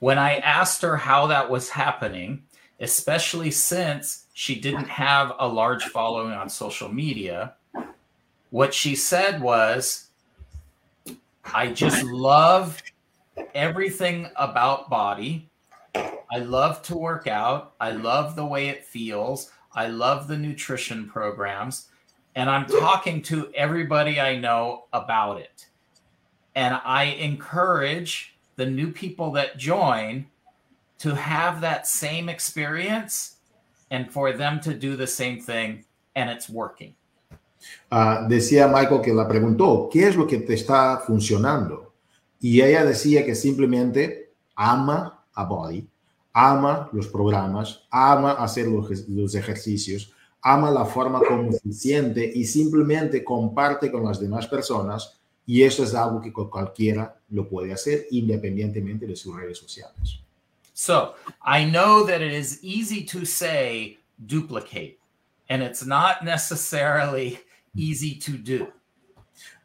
When 0.00 0.18
I 0.18 0.38
asked 0.38 0.82
her 0.82 0.96
how 0.96 1.26
that 1.28 1.50
was 1.50 1.68
happening, 1.68 2.42
especially 2.80 3.50
since 3.50 4.24
she 4.32 4.54
didn't 4.54 4.88
have 4.88 5.34
a 5.38 5.46
large 5.46 5.84
following 5.84 6.32
on 6.32 6.48
social 6.48 6.88
media, 6.88 7.54
what 8.50 8.72
she 8.72 8.96
said 8.96 9.42
was, 9.42 10.08
I 11.44 11.72
just 11.72 12.02
love 12.04 12.82
everything 13.54 14.30
about 14.36 14.88
body. 14.88 15.49
I 15.94 16.38
love 16.38 16.82
to 16.82 16.96
work 16.96 17.26
out. 17.26 17.74
I 17.80 17.90
love 17.90 18.36
the 18.36 18.44
way 18.44 18.68
it 18.68 18.84
feels. 18.84 19.50
I 19.74 19.88
love 19.88 20.28
the 20.28 20.36
nutrition 20.36 21.08
programs. 21.08 21.88
And 22.36 22.48
I'm 22.48 22.66
talking 22.66 23.22
to 23.22 23.50
everybody 23.54 24.20
I 24.20 24.36
know 24.36 24.84
about 24.92 25.40
it. 25.40 25.66
And 26.54 26.80
I 26.84 27.04
encourage 27.04 28.36
the 28.56 28.66
new 28.66 28.92
people 28.92 29.32
that 29.32 29.58
join 29.58 30.26
to 30.98 31.14
have 31.14 31.60
that 31.60 31.86
same 31.86 32.28
experience 32.28 33.36
and 33.90 34.10
for 34.12 34.32
them 34.32 34.60
to 34.60 34.74
do 34.74 34.96
the 34.96 35.06
same 35.06 35.40
thing. 35.40 35.84
And 36.14 36.30
it's 36.30 36.48
working. 36.48 36.94
Ah, 37.90 38.26
decía 38.28 38.68
Michael 38.68 39.00
que 39.02 39.12
la 39.12 39.28
preguntó, 39.28 39.88
¿qué 39.90 40.08
es 40.08 40.16
lo 40.16 40.26
que 40.26 40.38
te 40.38 40.54
está 40.54 41.00
funcionando? 41.06 41.92
Y 42.40 42.60
ella 42.62 42.84
decía 42.84 43.24
que 43.24 43.34
simplemente 43.34 44.32
ama 44.56 45.19
a 45.34 45.44
Body, 45.44 45.86
ama 46.32 46.88
los 46.92 47.08
programas, 47.08 47.82
ama 47.90 48.32
hacer 48.32 48.66
los, 48.66 49.08
los 49.08 49.34
ejercicios, 49.34 50.12
ama 50.42 50.70
la 50.70 50.84
forma 50.84 51.20
como 51.20 51.52
se 51.52 51.72
siente 51.72 52.30
y 52.34 52.44
simplemente 52.44 53.24
comparte 53.24 53.90
con 53.90 54.04
las 54.04 54.20
demás 54.20 54.46
personas. 54.46 55.16
Y 55.46 55.62
eso 55.62 55.82
es 55.82 55.94
algo 55.94 56.20
que 56.20 56.32
cualquiera 56.32 57.16
lo 57.30 57.48
puede 57.48 57.72
hacer 57.72 58.06
independientemente 58.10 59.06
de 59.06 59.16
sus 59.16 59.34
redes 59.34 59.58
sociales. 59.58 60.20
So 60.74 61.14
I 61.44 61.64
know 61.64 62.06
that 62.06 62.22
it 62.22 62.32
is 62.32 62.58
easy 62.62 63.04
to 63.06 63.26
say 63.26 63.98
duplicate, 64.16 64.98
and 65.48 65.62
it's 65.62 65.84
not 65.84 66.22
necessarily 66.22 67.38
easy 67.74 68.18
to 68.20 68.32
do. 68.32 68.68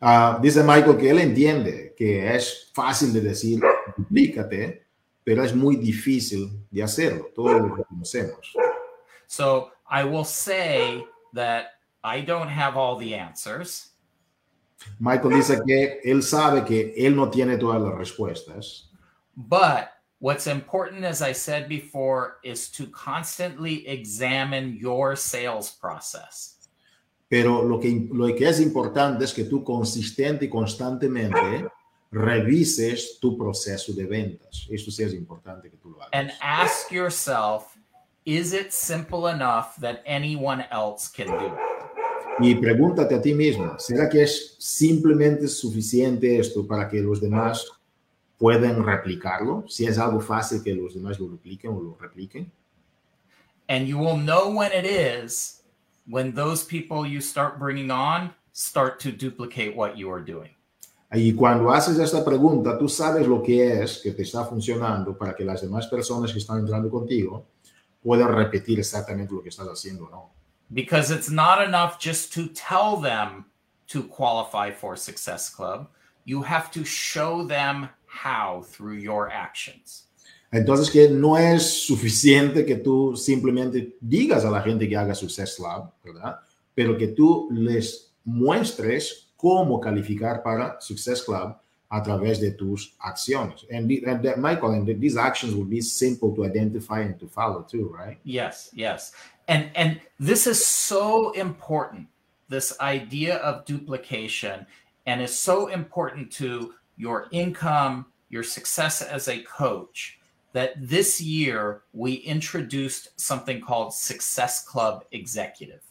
Ah, 0.01 0.39
dice 0.41 0.63
Michael 0.63 0.97
que 0.97 1.09
él 1.09 1.19
entiende 1.19 1.93
que 1.95 2.35
es 2.35 2.69
fácil 2.73 3.13
de 3.13 3.21
decir 3.21 3.61
duplícate, 3.95 4.84
pero 5.25 5.43
es 5.43 5.53
muy 5.53 5.75
difícil 5.75 6.51
de 6.71 6.83
hacerlo. 6.83 7.31
Todos 7.35 7.59
lo 7.61 7.75
reconocemos. 7.75 8.55
So 9.27 9.71
I 9.89 10.03
will 10.03 10.23
say 10.23 11.03
that 11.33 11.65
I 12.03 12.21
don't 12.21 12.47
have 12.47 12.77
all 12.77 12.97
the 12.97 13.15
answers. 13.15 13.91
Michael 14.99 15.31
dice 15.31 15.59
que 15.65 15.99
él 16.05 16.21
sabe 16.21 16.63
que 16.63 16.93
él 16.95 17.15
no 17.15 17.29
tiene 17.29 17.57
todas 17.57 17.81
las 17.81 17.95
respuestas, 17.95 18.91
But 19.35 19.89
what's 20.19 20.47
important, 20.47 21.03
as 21.03 21.21
I 21.21 21.33
said 21.33 21.67
before, 21.67 22.37
is 22.43 22.69
to 22.73 22.85
constantly 22.87 23.85
examine 23.87 24.77
your 24.79 25.15
sales 25.17 25.71
process. 25.71 26.69
pero 27.27 27.63
lo 27.63 27.79
que, 27.79 28.07
lo 28.13 28.27
que 28.35 28.47
es 28.47 28.59
importante 28.61 29.25
es 29.25 29.33
que 29.33 29.45
tú 29.45 29.63
consistente 29.63 30.45
y 30.45 30.49
constantemente 30.49 31.67
revises 32.15 33.19
tu 33.19 33.37
proceso 33.37 33.91
de 33.93 34.05
ventas. 34.05 34.67
Eso 34.69 34.89
sí 34.89 35.03
es 35.03 35.13
importante 35.13 35.69
que 35.69 35.75
tú 35.75 35.89
lo 35.89 36.01
hagas. 36.01 36.11
And 36.13 36.31
ask 36.41 36.89
yourself, 36.89 37.77
is 38.23 38.53
it 38.53 38.71
simple 38.71 39.27
enough 39.27 39.75
that 39.81 40.01
anyone 40.05 40.65
else 40.71 41.09
can 41.09 41.27
do 41.27 41.47
it? 41.47 41.53
Y 42.39 42.55
pregúntate 42.55 43.15
a 43.15 43.21
ti 43.21 43.33
mismo, 43.33 43.77
¿será 43.79 44.09
que 44.09 44.23
es 44.23 44.55
simplemente 44.59 45.47
suficiente 45.47 46.37
esto 46.37 46.65
para 46.65 46.89
que 46.89 47.01
los 47.01 47.21
demás 47.21 47.65
puedan 48.37 48.83
replicarlo? 48.83 49.65
Si 49.67 49.85
es 49.85 49.97
algo 49.97 50.19
fácil 50.19 50.61
que 50.63 50.73
los 50.73 50.93
demás 50.93 51.19
lo 51.19 51.29
repliquen 51.29 51.71
o 51.71 51.81
lo 51.81 51.97
repliquen. 51.99 52.51
And 53.67 53.87
you 53.87 53.97
will 53.97 54.17
know 54.17 54.49
when 54.49 54.71
it 54.71 54.85
is 54.85 55.63
when 56.07 56.33
those 56.33 56.63
people 56.63 57.05
you 57.05 57.19
start 57.19 57.57
bringing 57.57 57.89
on 57.89 58.33
start 58.53 58.99
to 59.01 59.11
duplicate 59.11 59.75
what 59.75 59.97
you 59.97 60.09
are 60.11 60.21
doing. 60.21 60.54
Y 61.11 61.33
cuando 61.33 61.71
haces 61.71 61.97
esta 61.99 62.25
pregunta, 62.25 62.77
tú 62.77 62.89
sabes 62.89 63.27
lo 63.27 63.41
que 63.41 63.81
es 63.83 63.99
que 63.99 64.11
te 64.11 64.23
está 64.23 64.43
funcionando 64.43 65.17
para 65.17 65.35
que 65.35 65.45
las 65.45 65.61
demás 65.61 65.87
personas 65.87 66.31
que 66.31 66.39
están 66.39 66.59
entrando 66.59 66.89
contigo 66.89 67.45
puedan 68.01 68.33
repetir 68.33 68.79
exactamente 68.79 69.33
lo 69.33 69.41
que 69.41 69.49
estás 69.49 69.67
haciendo, 69.67 70.09
¿no? 70.09 70.31
Because 70.69 71.13
it's 71.13 71.29
not 71.29 71.61
enough 71.61 71.97
just 71.99 72.33
to 72.33 72.47
tell 72.47 72.99
them 73.01 73.45
to 73.87 74.03
qualify 74.03 74.71
for 74.71 74.97
Success 74.97 75.49
Club. 75.49 75.87
You 76.25 76.43
have 76.43 76.71
to 76.71 76.83
show 76.83 77.45
them 77.47 77.89
how 78.07 78.63
through 78.63 78.99
your 78.99 79.31
actions. 79.31 80.09
Entonces, 80.51 80.89
que 80.89 81.09
no 81.09 81.37
es 81.37 81.85
suficiente 81.85 82.65
que 82.65 82.77
tú 82.77 83.15
simplemente 83.15 83.97
digas 83.99 84.45
a 84.45 84.49
la 84.49 84.61
gente 84.61 84.87
que 84.87 84.95
haga 84.95 85.13
Success 85.13 85.55
Club, 85.55 85.91
¿verdad? 86.03 86.39
Pero 86.73 86.97
que 86.97 87.09
tú 87.09 87.49
les 87.51 88.13
muestres 88.23 89.24
cómo 89.37 89.79
calificar 89.79 90.41
para 90.43 90.77
Success 90.79 91.21
Club 91.21 91.55
a 91.91 92.01
través 92.01 92.39
de 92.39 92.51
tus 92.51 92.93
acciones. 92.99 93.65
And, 93.71 93.87
the, 93.87 94.03
and 94.05 94.23
that, 94.23 94.39
Michael, 94.39 94.71
and 94.71 94.85
the, 94.85 94.93
these 94.93 95.17
actions 95.17 95.53
will 95.53 95.65
be 95.65 95.81
simple 95.81 96.35
to 96.35 96.45
identify 96.45 97.01
and 97.01 97.19
to 97.19 97.27
follow 97.27 97.61
too, 97.61 97.93
right? 97.95 98.17
Yes, 98.23 98.69
yes. 98.73 99.13
And 99.47 99.69
and 99.75 100.01
this 100.19 100.47
is 100.47 100.65
so 100.65 101.31
important. 101.31 102.07
This 102.49 102.79
idea 102.79 103.37
of 103.37 103.65
duplication 103.65 104.65
and 105.05 105.21
is 105.21 105.37
so 105.37 105.67
important 105.67 106.31
to 106.33 106.73
your 106.97 107.27
income, 107.31 108.07
your 108.29 108.43
success 108.43 109.01
as 109.01 109.27
a 109.27 109.41
coach 109.41 110.19
that 110.53 110.73
this 110.77 111.19
year 111.19 111.81
we 111.93 112.13
introduced 112.13 113.09
something 113.19 113.59
called 113.61 113.93
Success 113.93 114.63
Club 114.63 115.03
Executive. 115.11 115.81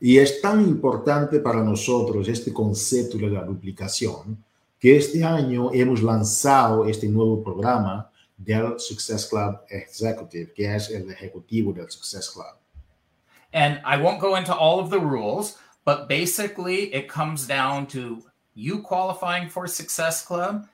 Y 0.00 0.18
es 0.18 0.40
tan 0.40 0.60
importante 0.60 1.40
para 1.40 1.62
nosotros 1.62 2.28
este 2.28 2.52
concepto 2.52 3.16
de 3.16 3.30
la 3.30 3.44
duplicación 3.44 4.44
que 4.78 4.96
este 4.96 5.24
año 5.24 5.70
hemos 5.72 6.02
lanzado 6.02 6.84
este 6.84 7.08
nuevo 7.08 7.42
programa 7.42 8.10
del 8.36 8.78
Success 8.78 9.26
Club 9.26 9.60
Executive, 9.70 10.52
que 10.52 10.74
es 10.74 10.90
el 10.90 11.10
ejecutivo 11.10 11.72
del 11.72 11.90
Success 11.90 12.28
Club. 12.28 12.58
And 13.52 13.80
I 13.84 13.96
won't 13.96 14.20
go 14.20 14.36
into 14.36 14.54
all 14.54 14.80
of 14.80 14.90
the 14.90 15.00
rules, 15.00 15.56
but 15.84 16.08
basically 16.08 16.92
it 16.92 17.08
comes 17.08 17.46
down 17.46 17.86
to 17.88 18.22
you 18.54 18.82
qualifying 18.82 19.48
for 19.48 19.66
Success 19.66 20.22
Club 20.22 20.66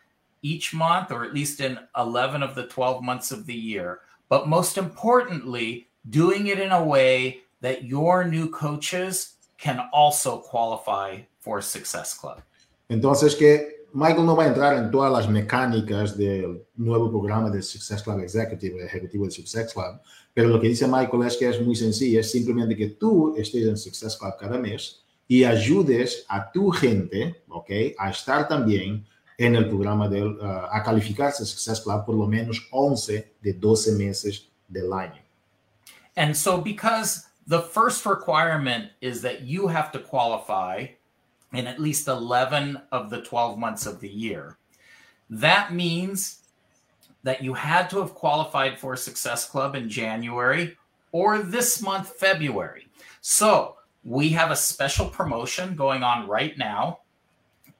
each 0.43 0.73
month, 0.75 1.13
or 1.13 1.25
at 1.25 1.35
least 1.35 1.61
in 1.61 1.79
11 1.97 2.43
of 2.43 2.55
the 2.55 2.67
12 2.67 3.03
months 3.03 3.31
of 3.31 3.47
the 3.47 3.55
year. 3.55 4.01
But 4.29 4.49
most 4.49 4.79
importantly, 4.79 5.89
doing 6.09 6.47
it 6.47 6.59
in 6.59 6.73
a 6.73 6.83
way 6.83 7.43
that 7.61 7.85
your 7.85 8.25
new 8.25 8.49
coaches 8.49 9.37
can 9.59 9.81
also 9.93 10.39
qualify 10.39 11.19
for 11.41 11.63
Success 11.63 12.15
Club. 12.15 12.43
Entonces, 12.89 13.35
que 13.37 13.81
Michael 13.93 14.25
no 14.25 14.37
va 14.37 14.45
a 14.45 14.49
entrar 14.49 14.77
en 14.77 14.91
todas 14.91 15.13
las 15.13 15.29
mecánicas 15.29 16.17
del 16.17 16.65
nuevo 16.77 17.11
programa 17.11 17.51
del 17.51 17.63
Success 17.63 18.03
Club 18.03 18.21
Executive, 18.21 18.85
ejecutivo 18.85 19.25
del 19.25 19.33
Success 19.33 19.73
Club, 19.73 20.01
pero 20.33 20.49
lo 20.49 20.61
que 20.61 20.69
dice 20.69 20.87
Michael 20.87 21.27
es 21.27 21.37
que 21.37 21.49
es 21.49 21.61
muy 21.61 21.75
sencillo, 21.75 22.21
es 22.21 22.31
simplemente 22.31 22.77
que 22.77 22.89
tú 22.89 23.35
estés 23.37 23.67
en 23.67 23.77
Success 23.77 24.17
Club 24.17 24.35
cada 24.39 24.59
mes 24.59 25.03
y 25.27 25.45
ayudes 25.45 26.25
a 26.29 26.51
tu 26.51 26.71
gente, 26.71 27.43
¿ok? 27.49 27.71
A 27.99 28.11
estar 28.11 28.49
también 28.49 29.05
en 29.39 29.57
el 29.57 29.69
programa 29.69 30.09
del, 30.09 30.39
uh, 30.39 30.67
a 30.71 30.83
calificarse 30.83 31.45
Success 31.45 31.81
Club 31.81 32.05
por 32.05 32.15
lo 32.15 32.27
menos 32.27 32.69
11 32.71 33.35
de 33.41 33.53
12 33.55 33.93
meses 33.93 34.49
del 34.69 34.93
año. 34.93 35.23
And 36.17 36.35
so 36.35 36.61
because 36.61 37.30
the 37.51 37.61
first 37.61 38.07
requirement 38.07 38.93
is 39.01 39.23
that 39.23 39.41
you 39.41 39.67
have 39.67 39.91
to 39.91 39.99
qualify 39.99 40.87
in 41.53 41.67
at 41.67 41.81
least 41.81 42.07
11 42.07 42.81
of 42.93 43.11
the 43.11 43.23
12 43.23 43.59
months 43.59 43.87
of 43.87 43.99
the 43.99 44.09
year. 44.09 44.57
That 45.29 45.75
means 45.75 46.43
that 47.25 47.43
you 47.43 47.53
had 47.55 47.91
to 47.91 47.99
have 47.99 48.15
qualified 48.15 48.79
for 48.79 48.95
Success 48.95 49.49
Club 49.51 49.75
in 49.75 49.89
January 49.89 50.77
or 51.11 51.41
this 51.41 51.83
month, 51.83 52.11
February. 52.11 52.87
So 53.21 53.79
we 54.05 54.29
have 54.29 54.53
a 54.53 54.57
special 54.57 55.07
promotion 55.07 55.75
going 55.75 56.05
on 56.05 56.29
right 56.29 56.57
now 56.57 57.01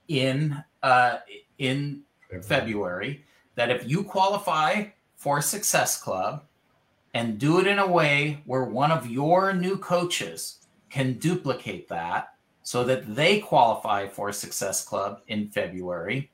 in 0.09 0.65
uh, 0.83 1.19
in 1.59 2.03
February 2.43 3.25
that 3.55 3.71
if 3.71 3.89
you 3.89 4.03
qualify 4.03 4.87
for 5.15 5.41
Success 5.41 6.03
Club 6.03 6.43
and 7.15 7.39
do 7.39 7.59
it 7.61 7.67
in 7.67 7.79
a 7.79 7.87
way 7.87 8.43
where 8.47 8.65
one 8.65 8.93
of 8.93 9.11
your 9.11 9.53
new 9.53 9.77
coaches 9.77 10.59
can 10.91 11.15
duplicate 11.15 11.89
that 11.89 12.35
so 12.63 12.85
that 12.85 13.15
they 13.15 13.41
qualify 13.41 14.07
for 14.07 14.29
a 14.29 14.33
Success 14.33 14.85
Club 14.85 15.21
in 15.29 15.49
February, 15.49 16.31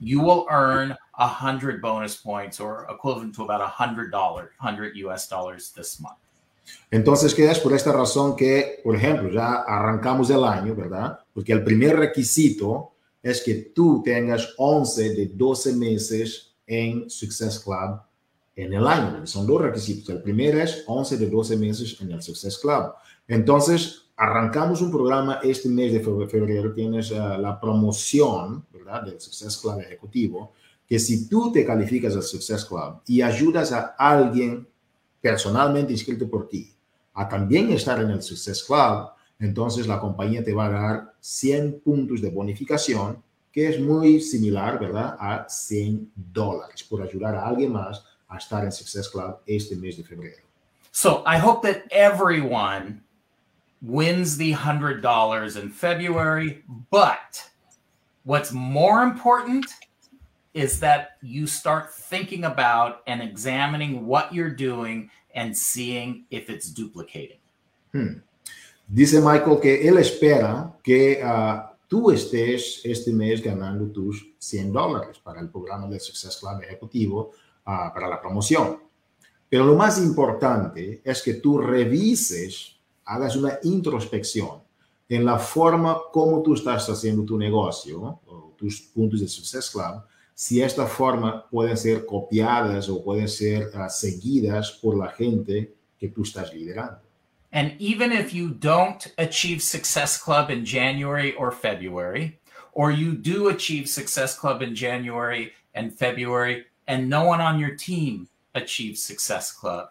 you 0.00 0.20
will 0.20 0.46
earn 0.50 0.96
a 1.18 1.26
hundred 1.26 1.80
bonus 1.80 2.16
points 2.16 2.60
or 2.60 2.86
equivalent 2.90 3.34
to 3.34 3.44
about 3.44 3.60
a 3.60 3.66
hundred 3.66 4.10
dollar, 4.10 4.52
hundred 4.58 4.96
US 4.96 5.28
dollars 5.28 5.72
this 5.76 6.00
month. 6.00 6.18
Entonces, 6.90 7.32
que 7.32 7.48
es 7.48 7.60
por 7.60 7.72
esta 7.72 7.92
razón 7.92 8.36
que, 8.36 8.80
por 8.82 8.96
ejemplo, 8.96 9.30
ya 9.30 9.62
arrancamos 9.62 10.30
el 10.30 10.44
año, 10.44 10.74
¿verdad? 10.74 11.20
Porque 11.32 11.52
el 11.52 11.62
primer 11.62 11.96
requisito 11.96 12.94
es 13.22 13.42
que 13.42 13.72
tú 13.74 14.02
tengas 14.04 14.54
11 14.56 15.14
de 15.14 15.26
12 15.26 15.72
meses 15.74 16.54
en 16.66 17.08
Success 17.08 17.60
Club 17.60 18.00
en 18.56 18.72
el 18.72 18.86
año. 18.86 19.26
Son 19.26 19.46
dos 19.46 19.60
requisitos. 19.60 20.08
El 20.08 20.22
primero 20.22 20.58
es 20.58 20.82
11 20.86 21.18
de 21.18 21.30
12 21.30 21.56
meses 21.58 21.96
en 22.00 22.10
el 22.10 22.22
Success 22.22 22.58
Club. 22.58 22.94
Entonces, 23.28 24.06
arrancamos 24.16 24.80
un 24.80 24.90
programa 24.90 25.40
este 25.42 25.68
mes 25.68 25.92
de 25.92 26.00
febrero. 26.00 26.72
Tienes 26.72 27.10
uh, 27.10 27.38
la 27.38 27.60
promoción, 27.60 28.64
¿verdad? 28.72 29.02
Del 29.02 29.20
Success 29.20 29.58
Club 29.58 29.80
Ejecutivo, 29.80 30.52
que 30.88 30.98
si 30.98 31.28
tú 31.28 31.52
te 31.52 31.66
calificas 31.66 32.16
al 32.16 32.22
Success 32.22 32.64
Club 32.64 33.02
y 33.06 33.20
ayudas 33.20 33.72
a 33.72 33.94
alguien 33.98 34.66
personalmente 35.20 35.92
inscrito 35.92 36.28
por 36.28 36.48
ti 36.48 36.72
a 37.14 37.28
también 37.28 37.70
estar 37.72 38.00
en 38.00 38.10
el 38.10 38.22
Success 38.22 38.62
Club, 38.64 39.10
entonces 39.38 39.86
la 39.86 40.00
compañía 40.00 40.42
te 40.42 40.54
va 40.54 40.66
a 40.66 40.70
dar 40.70 41.14
100 41.20 41.80
puntos 41.80 42.22
de 42.22 42.30
bonificación, 42.30 43.22
que 43.52 43.68
es 43.68 43.80
muy 43.80 44.20
similar, 44.20 44.78
¿verdad? 44.78 45.16
A 45.18 45.46
100 45.48 46.12
dólares 46.14 46.84
por 46.84 47.02
ayudar 47.02 47.34
a 47.34 47.46
alguien 47.46 47.72
más 47.72 48.04
estar 48.34 48.64
en 48.64 48.72
Success 48.72 49.08
Club 49.08 49.38
este 49.46 49.76
mes 49.76 49.96
de 49.96 50.02
febrero. 50.02 50.42
So 50.92 51.22
I 51.26 51.38
hope 51.38 51.62
that 51.62 51.84
everyone 51.90 53.02
wins 53.82 54.36
the 54.36 54.52
$100 54.52 55.60
in 55.60 55.70
February, 55.70 56.64
but 56.90 57.42
what's 58.24 58.52
more 58.52 59.02
important 59.02 59.66
is 60.54 60.80
that 60.80 61.18
you 61.22 61.46
start 61.46 61.92
thinking 61.92 62.44
about 62.44 63.02
and 63.06 63.20
examining 63.20 64.06
what 64.06 64.32
you're 64.32 64.50
doing 64.50 65.10
and 65.34 65.54
seeing 65.54 66.24
if 66.30 66.48
it's 66.48 66.70
duplicating. 66.70 67.38
Hmm. 67.92 68.20
Dice 68.88 69.20
Michael 69.20 69.60
que 69.60 69.86
él 69.86 69.98
espera 69.98 70.72
que 70.82 71.22
uh, 71.22 71.66
tú 71.88 72.10
estés 72.10 72.80
este 72.84 73.12
mes 73.12 73.42
ganando 73.42 73.92
tus 73.92 74.24
100 74.38 74.72
dólares 74.72 75.18
para 75.18 75.40
el 75.40 75.48
programa 75.48 75.88
de 75.88 76.00
Success 76.00 76.38
Club 76.38 76.62
Ejecutivo 76.62 77.32
uh, 77.66 77.92
para 77.92 78.08
la 78.08 78.20
promoción. 78.20 78.78
Pero 79.48 79.64
lo 79.64 79.74
más 79.74 79.98
importante 79.98 81.00
es 81.04 81.22
que 81.22 81.34
tú 81.34 81.58
revises, 81.58 82.76
hagas 83.04 83.36
una 83.36 83.58
introspección 83.62 84.62
en 85.08 85.24
la 85.24 85.38
forma 85.38 85.98
como 86.12 86.42
tú 86.42 86.54
estás 86.54 86.88
haciendo 86.88 87.24
tu 87.24 87.38
negocio, 87.38 88.20
o 88.26 88.54
tus 88.56 88.80
puntos 88.80 89.20
de 89.20 89.28
Success 89.28 89.70
Club, 89.70 90.02
si 90.34 90.60
esta 90.60 90.86
forma 90.86 91.46
pueden 91.48 91.76
ser 91.76 92.04
copiadas 92.04 92.88
o 92.88 93.02
pueden 93.02 93.28
ser 93.28 93.68
uh, 93.68 93.88
seguidas 93.88 94.72
por 94.72 94.96
la 94.96 95.08
gente 95.08 95.72
que 95.98 96.08
tú 96.08 96.22
estás 96.22 96.52
liderando. 96.52 97.00
And 97.52 97.72
even 97.78 98.12
if 98.12 98.34
you 98.34 98.50
don't 98.50 99.06
achieve 99.16 99.62
Success 99.62 100.18
Club 100.18 100.50
in 100.50 100.64
January 100.64 101.34
or 101.36 101.50
February, 101.52 102.38
or 102.72 102.90
you 102.90 103.14
do 103.14 103.48
achieve 103.48 103.88
Success 103.88 104.38
Club 104.38 104.60
in 104.60 104.74
January 104.74 105.52
and 105.74 105.90
February, 105.90 106.66
and 106.88 107.08
no 107.08 107.24
one 107.24 107.40
on 107.40 107.58
your 107.58 107.74
team 107.74 108.28
achieves 108.54 109.02
Success 109.02 109.52
Club, 109.52 109.90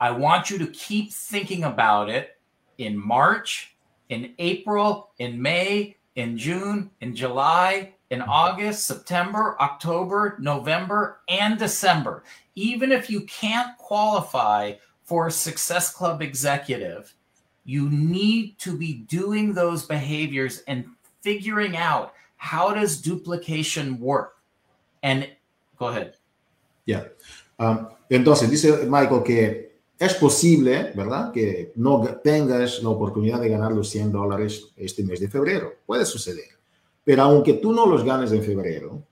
I 0.00 0.10
want 0.10 0.50
you 0.50 0.58
to 0.58 0.66
keep 0.68 1.12
thinking 1.12 1.64
about 1.64 2.10
it 2.10 2.38
in 2.78 2.96
March 2.96 3.74
in 4.08 4.34
April, 4.38 5.10
in 5.18 5.40
May, 5.40 5.96
in 6.14 6.36
June, 6.36 6.90
in 7.00 7.14
July, 7.14 7.94
in 8.10 8.22
August, 8.22 8.86
September, 8.86 9.56
October, 9.60 10.36
November, 10.38 11.20
and 11.28 11.58
December. 11.58 12.22
Even 12.54 12.92
if 12.92 13.10
you 13.10 13.22
can't 13.22 13.76
qualify 13.78 14.74
for 15.02 15.26
a 15.26 15.32
Success 15.32 15.92
Club 15.92 16.22
executive, 16.22 17.14
you 17.64 17.88
need 17.90 18.58
to 18.58 18.76
be 18.76 18.94
doing 18.94 19.52
those 19.52 19.84
behaviors 19.84 20.62
and 20.68 20.86
figuring 21.22 21.76
out 21.76 22.14
how 22.36 22.72
does 22.72 23.00
duplication 23.00 23.98
work. 23.98 24.36
And 25.02 25.28
go 25.78 25.86
ahead. 25.88 26.14
Yeah. 26.84 27.12
Um, 27.58 27.88
entonces, 28.08 28.50
dice 28.50 28.86
Michael 28.86 29.22
que 29.22 29.74
es 29.98 30.14
posible, 30.14 30.92
¿verdad? 30.94 31.32
Que 31.32 31.72
no 31.76 32.02
tengas 32.22 32.82
la 32.82 32.88
oportunidad 32.88 33.40
de 33.40 33.48
ganar 33.48 33.72
los 33.72 33.88
100 33.90 34.12
dólares 34.12 34.72
este 34.76 35.04
mes 35.04 35.20
de 35.20 35.28
febrero. 35.28 35.72
Puede 35.86 36.04
suceder. 36.04 36.48
Pero 37.04 37.22
aunque 37.22 37.54
tú 37.54 37.72
no 37.72 37.86
los 37.86 38.04
ganes 38.04 38.32
en 38.32 38.42
febrero, 38.42 39.02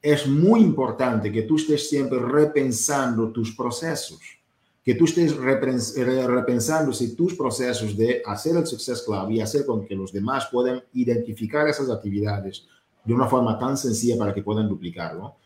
es 0.00 0.26
muy 0.26 0.60
importante 0.60 1.32
que 1.32 1.42
tú 1.42 1.56
estés 1.56 1.88
siempre 1.88 2.18
repensando 2.18 3.30
tus 3.32 3.54
procesos, 3.56 4.20
que 4.84 4.94
tú 4.94 5.06
estés 5.06 5.34
repensando 5.36 6.92
si 6.92 7.16
tus 7.16 7.34
procesos 7.34 7.96
de 7.96 8.22
hacer 8.24 8.56
el 8.56 8.66
Success 8.66 9.02
Club 9.02 9.30
y 9.30 9.40
hacer 9.40 9.64
con 9.64 9.86
que 9.86 9.94
los 9.94 10.12
demás 10.12 10.48
puedan 10.52 10.82
identificar 10.92 11.66
esas 11.68 11.90
actividades 11.90 12.66
de 13.02 13.14
una 13.14 13.26
forma 13.26 13.58
tan 13.58 13.76
sencilla 13.76 14.18
para 14.18 14.34
que 14.34 14.42
puedan 14.42 14.68
duplicarlo, 14.68 15.36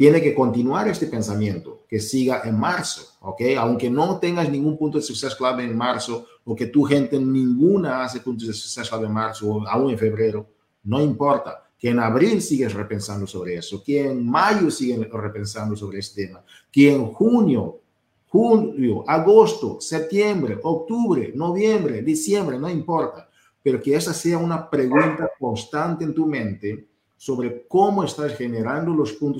tiene 0.00 0.22
que 0.22 0.34
continuar 0.34 0.88
este 0.88 1.08
pensamiento, 1.08 1.84
que 1.86 2.00
siga 2.00 2.40
en 2.46 2.58
marzo, 2.58 3.18
¿ok? 3.20 3.42
Aunque 3.58 3.90
no 3.90 4.18
tengas 4.18 4.48
ningún 4.48 4.78
punto 4.78 4.96
de 4.96 5.04
Success 5.04 5.34
Club 5.34 5.60
en 5.60 5.76
marzo 5.76 6.24
o 6.42 6.56
que 6.56 6.68
tu 6.68 6.84
gente 6.84 7.18
ninguna 7.18 8.02
hace 8.02 8.20
puntos 8.20 8.48
de 8.48 8.54
Success 8.54 8.88
Club 8.88 9.04
en 9.04 9.12
marzo 9.12 9.46
o 9.46 9.68
aún 9.68 9.90
en 9.90 9.98
febrero, 9.98 10.46
no 10.84 11.02
importa. 11.02 11.68
Que 11.78 11.90
en 11.90 11.98
abril 11.98 12.40
sigues 12.40 12.72
repensando 12.72 13.26
sobre 13.26 13.56
eso, 13.56 13.82
que 13.84 14.06
en 14.06 14.26
mayo 14.26 14.70
siguen 14.70 15.06
repensando 15.12 15.76
sobre 15.76 15.98
este 15.98 16.28
tema, 16.28 16.42
que 16.72 16.94
en 16.94 17.04
junio, 17.12 17.80
julio, 18.26 19.04
agosto, 19.06 19.82
septiembre, 19.82 20.60
octubre, 20.62 21.30
noviembre, 21.34 22.00
diciembre, 22.00 22.58
no 22.58 22.70
importa, 22.70 23.28
pero 23.62 23.82
que 23.82 23.94
esa 23.94 24.14
sea 24.14 24.38
una 24.38 24.70
pregunta 24.70 25.28
constante 25.38 26.04
en 26.04 26.14
tu 26.14 26.24
mente 26.24 26.88
sobre 27.20 27.66
cómo 27.68 28.02
estás 28.02 28.34
generando 28.34 28.94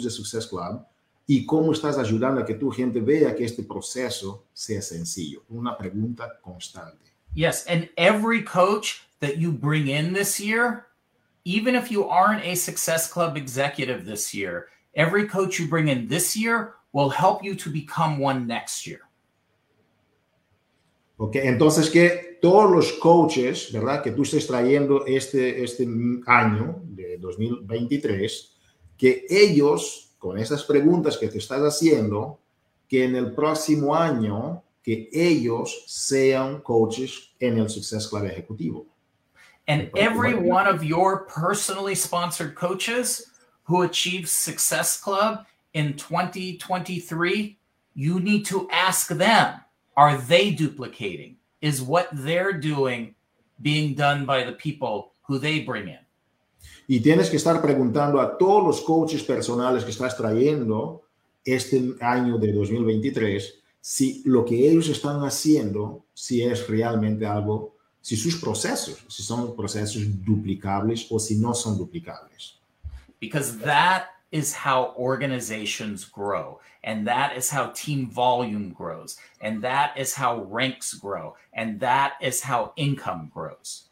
de 0.04 0.10
Success 0.10 0.46
Club 0.46 0.84
y 1.26 1.46
cómo 1.46 1.72
estás 1.72 1.96
a 1.96 2.44
que 2.44 2.52
tu 2.52 2.70
gente 2.70 3.00
que 3.34 3.46
este 3.46 3.66
sencillo. 4.82 5.44
Una 5.48 5.78
pregunta 5.78 6.28
constante. 6.42 7.10
Yes, 7.34 7.64
and 7.66 7.88
every 7.96 8.42
coach 8.42 9.00
that 9.20 9.38
you 9.38 9.50
bring 9.50 9.88
in 9.88 10.12
this 10.12 10.38
year, 10.38 10.88
even 11.46 11.74
if 11.74 11.90
you 11.90 12.06
aren't 12.06 12.44
a 12.44 12.54
Success 12.54 13.10
Club 13.10 13.38
executive 13.38 14.04
this 14.04 14.34
year, 14.34 14.66
every 14.94 15.26
coach 15.26 15.58
you 15.58 15.66
bring 15.66 15.88
in 15.88 16.06
this 16.06 16.36
year 16.36 16.74
will 16.92 17.08
help 17.08 17.42
you 17.42 17.54
to 17.54 17.70
become 17.70 18.18
one 18.18 18.46
next 18.46 18.86
year. 18.86 19.00
Ok, 21.22 21.36
entonces 21.36 21.90
que 21.90 22.38
todos 22.40 22.70
los 22.70 22.92
coaches, 22.94 23.70
¿verdad? 23.74 24.02
Que 24.02 24.12
tú 24.12 24.22
estés 24.22 24.46
trayendo 24.46 25.04
este, 25.04 25.62
este 25.62 25.86
año 26.26 26.80
de 26.82 27.18
2023, 27.18 28.56
que 28.96 29.26
ellos, 29.28 30.14
con 30.18 30.38
esas 30.38 30.64
preguntas 30.64 31.18
que 31.18 31.28
te 31.28 31.36
estás 31.36 31.60
haciendo, 31.60 32.38
que 32.88 33.04
en 33.04 33.16
el 33.16 33.34
próximo 33.34 33.94
año, 33.94 34.62
que 34.82 35.10
ellos 35.12 35.84
sean 35.86 36.62
coaches 36.62 37.34
en 37.38 37.58
el 37.58 37.68
Success 37.68 38.08
Club 38.08 38.24
Ejecutivo. 38.24 38.86
And 39.68 39.90
every 39.94 40.32
one 40.34 40.66
of 40.66 40.82
your 40.82 41.26
personally 41.26 41.94
sponsored 41.94 42.54
coaches 42.54 43.30
who 43.64 43.82
achieves 43.82 44.30
Success 44.30 44.98
Club 44.98 45.44
in 45.74 45.98
2023, 45.98 47.58
you 47.94 48.20
need 48.20 48.46
to 48.46 48.66
ask 48.72 49.08
them 49.08 49.60
are 49.96 50.16
they 50.16 50.50
duplicating? 50.50 51.36
Is 51.60 51.82
what 51.82 52.08
they're 52.12 52.52
doing 52.52 53.14
being 53.60 53.94
done 53.94 54.24
by 54.24 54.44
the 54.44 54.52
people 54.52 55.12
who 55.22 55.38
they 55.38 55.60
bring 55.60 55.88
in? 55.88 55.98
Y 56.86 57.00
tienes 57.00 57.30
que 57.30 57.36
estar 57.36 57.62
preguntando 57.62 58.20
a 58.20 58.36
todos 58.36 58.64
los 58.64 58.80
coaches 58.80 59.22
personales 59.22 59.84
que 59.84 59.90
estás 59.90 60.16
trayendo 60.16 61.02
este 61.44 61.94
año 62.00 62.38
de 62.38 62.52
2023 62.52 63.60
si 63.80 64.22
lo 64.26 64.44
que 64.44 64.68
ellos 64.68 64.88
están 64.88 65.24
haciendo, 65.24 66.04
si 66.12 66.42
es 66.42 66.68
realmente 66.68 67.24
algo, 67.24 67.76
si 68.00 68.16
sus 68.16 68.36
procesos, 68.36 69.04
si 69.08 69.22
son 69.22 69.56
procesos 69.56 70.02
duplicables 70.24 71.06
o 71.10 71.18
si 71.18 71.36
no 71.36 71.54
son 71.54 71.78
duplicables. 71.78 72.58
Because 73.20 73.58
that 73.58 74.04
is 74.30 74.54
how 74.54 74.94
organizations 74.96 76.04
grow. 76.04 76.60
And 76.84 77.06
that 77.06 77.36
is 77.36 77.50
how 77.50 77.72
team 77.74 78.10
volume 78.10 78.72
grows. 78.72 79.16
And 79.40 79.62
that 79.62 79.98
is 79.98 80.14
how 80.14 80.44
ranks 80.44 80.94
grow. 80.94 81.36
And 81.52 81.80
that 81.80 82.12
is 82.20 82.42
how 82.42 82.72
income 82.76 83.30
grows. 83.34 83.86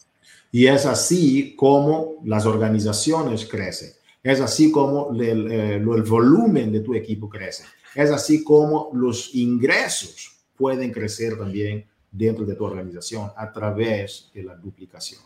Y 0.51 0.67
es 0.67 0.87
así 0.87 1.55
como 1.57 2.23
las 2.25 2.47
organizaciones 2.47 3.45
crecen. 3.45 3.93
Es 4.23 4.41
así 4.41 4.73
como 4.73 5.11
el, 5.11 5.53
eh, 5.53 5.75
el 5.77 6.03
volumen 6.03 6.73
de 6.73 6.81
tu 6.81 6.95
equipo 6.95 7.29
crece. 7.29 7.65
Es 7.95 8.11
así 8.11 8.43
como 8.43 8.91
los 8.95 9.35
ingresos 9.35 10.33
pueden 10.57 10.93
crecer 10.93 11.37
también 11.39 11.87
dentro 12.11 12.45
de 12.45 12.55
tu 12.55 12.65
organización 12.65 13.31
a 13.37 13.53
través 13.53 14.31
de 14.35 14.43
la 14.43 14.55
duplicación. 14.57 15.21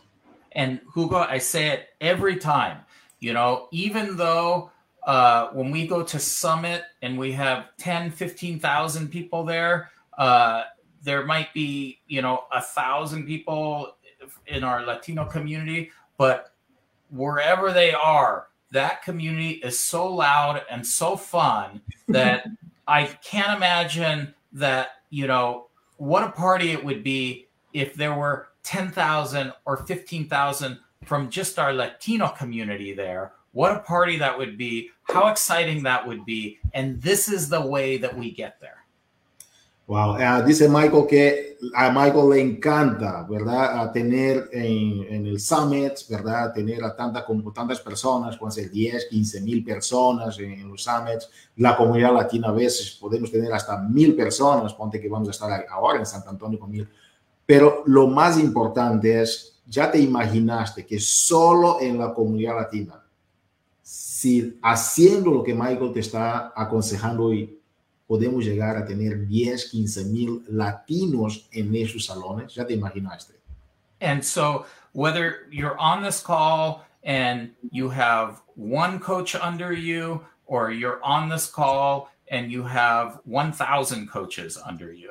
And 0.54 0.80
Hugo, 0.94 1.18
I 1.18 1.38
say 1.38 1.68
it 1.68 1.88
every 2.00 2.36
time, 2.36 2.84
you 3.20 3.32
know, 3.32 3.68
even 3.70 4.16
though 4.16 4.70
uh, 5.04 5.48
when 5.48 5.70
we 5.70 5.86
go 5.86 6.02
to 6.02 6.18
Summit 6.18 6.84
and 7.02 7.18
we 7.18 7.32
have 7.32 7.76
10, 7.78 8.10
15,000 8.10 9.08
people 9.08 9.44
there, 9.44 9.90
uh, 10.18 10.64
there 11.02 11.26
might 11.26 11.52
be, 11.52 11.98
you 12.06 12.22
know, 12.22 12.44
a 12.52 12.60
thousand 12.60 13.26
people 13.26 13.96
in 14.46 14.62
our 14.62 14.84
Latino 14.84 15.24
community, 15.24 15.90
but 16.16 16.52
wherever 17.10 17.72
they 17.72 17.92
are, 17.92 18.46
that 18.70 19.02
community 19.02 19.52
is 19.64 19.78
so 19.78 20.06
loud 20.06 20.62
and 20.70 20.86
so 20.86 21.16
fun 21.16 21.80
that 22.08 22.46
I 22.86 23.04
can't 23.04 23.56
imagine 23.56 24.34
that, 24.52 24.90
you 25.10 25.26
know, 25.26 25.66
what 25.96 26.22
a 26.22 26.30
party 26.30 26.70
it 26.70 26.84
would 26.84 27.02
be 27.02 27.48
if 27.72 27.94
there 27.94 28.14
were 28.14 28.48
10,000 28.62 29.52
or 29.64 29.78
15,000 29.78 30.78
from 31.04 31.30
just 31.30 31.58
our 31.58 31.72
Latino 31.72 32.28
community 32.28 32.92
there 32.92 33.32
what 33.52 33.72
a 33.72 33.80
party 33.80 34.18
that 34.18 34.36
would 34.36 34.56
be, 34.56 34.90
how 35.04 35.28
exciting 35.28 35.82
that 35.84 36.06
would 36.06 36.24
be. 36.24 36.58
And 36.74 37.00
this 37.00 37.28
is 37.28 37.48
the 37.48 37.60
way 37.60 37.98
that 37.98 38.16
we 38.16 38.30
get 38.30 38.60
there. 38.60 38.78
Wow, 39.86 40.12
uh, 40.16 40.40
dice 40.46 40.68
Michael 40.68 41.06
que 41.06 41.56
a 41.74 41.90
Michael 41.90 42.30
le 42.30 42.40
encanta, 42.40 43.26
¿verdad? 43.28 43.80
A 43.80 43.92
tener 43.92 44.48
en, 44.52 45.04
en, 45.10 45.26
el 45.26 45.40
summit, 45.40 45.92
¿verdad? 46.08 46.54
Tener 46.54 46.82
a 46.84 46.94
tanta, 46.96 47.24
como 47.26 47.52
tantas 47.52 47.80
personas, 47.80 48.38
pueden 48.38 48.52
ser 48.52 48.70
10, 48.70 49.06
15 49.10 49.40
mil 49.40 49.64
personas 49.64 50.38
en, 50.38 50.52
en, 50.52 50.68
los 50.68 50.84
summits. 50.84 51.28
La 51.56 51.76
comunidad 51.76 52.14
latina 52.14 52.48
a 52.48 52.52
veces 52.52 52.92
podemos 52.92 53.30
tener 53.30 53.52
hasta 53.52 53.76
mil 53.76 54.14
personas, 54.14 54.72
ponte 54.72 55.00
que 55.00 55.08
vamos 55.08 55.28
a 55.28 55.32
estar 55.32 55.66
ahora 55.68 55.98
en 55.98 56.06
San 56.06 56.22
Antonio 56.26 56.60
con 56.60 56.70
mil. 56.70 56.88
Pero 57.44 57.82
lo 57.86 58.06
más 58.06 58.38
importante 58.38 59.20
es, 59.20 59.60
ya 59.66 59.90
te 59.90 59.98
imaginaste 59.98 60.86
que 60.86 61.00
solo 61.00 61.80
en 61.80 61.98
la 61.98 62.14
comunidad 62.14 62.56
latina 62.56 63.01
si 64.22 64.56
haciendo 64.62 65.32
lo 65.32 65.42
que 65.42 65.52
Michael 65.52 65.92
te 65.92 65.98
está 65.98 66.52
aconsejando 66.54 67.24
hoy, 67.24 67.58
podemos 68.06 68.44
llegar 68.44 68.76
a 68.76 68.84
tener 68.84 69.26
10, 69.26 69.70
15 69.70 70.04
mil 70.04 70.44
latinos 70.48 71.48
en 71.50 71.74
esos 71.74 72.04
salones, 72.04 72.54
ya 72.54 72.64
te 72.64 72.72
imaginaste. 72.72 73.34
And 74.00 74.22
so, 74.22 74.64
whether 74.92 75.48
you're 75.50 75.76
on 75.76 76.04
this 76.04 76.22
call 76.22 76.84
and 77.02 77.50
you 77.72 77.90
have 77.90 78.42
one 78.54 79.00
coach 79.00 79.34
under 79.34 79.72
you, 79.72 80.20
or 80.46 80.70
you're 80.70 81.00
on 81.02 81.28
this 81.28 81.50
call 81.50 82.08
and 82.30 82.48
you 82.48 82.62
have 82.62 83.18
1,000 83.24 84.06
coaches 84.08 84.56
under 84.56 84.92
you. 84.92 85.10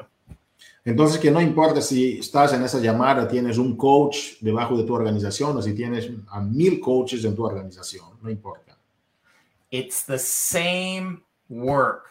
Entonces, 0.85 1.19
que 1.19 1.29
no 1.29 1.41
importa 1.41 1.81
si 1.81 2.19
estás 2.19 2.53
en 2.53 2.63
esa 2.63 2.79
llamada, 2.79 3.27
tienes 3.27 3.57
un 3.57 3.75
coach 3.75 4.39
debajo 4.39 4.77
de 4.77 4.85
tu 4.85 4.93
organización 4.93 5.57
o 5.57 5.61
si 5.61 5.73
tienes 5.73 6.09
a 6.29 6.39
mil 6.39 6.79
coaches 6.79 7.25
en 7.25 7.35
tu 7.35 7.43
organización, 7.43 8.05
no 8.21 8.29
importa. 8.29 8.70
It's 9.71 10.03
the 10.03 10.19
same 10.19 11.23
work 11.49 12.09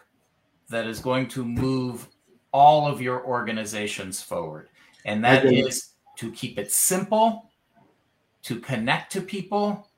that 0.70 0.86
is 0.86 1.00
going 1.00 1.28
to 1.28 1.44
move 1.44 2.08
all 2.52 2.86
of 2.86 3.00
your 3.00 3.24
organizations 3.24 4.22
forward. 4.22 4.68
And 5.04 5.24
that 5.24 5.44
okay. 5.44 5.60
is 5.60 5.90
to 6.16 6.30
keep 6.32 6.58
it 6.58 6.72
simple, 6.72 7.50
to 8.42 8.60
connect 8.60 9.12
to 9.12 9.20
people, 9.20 9.88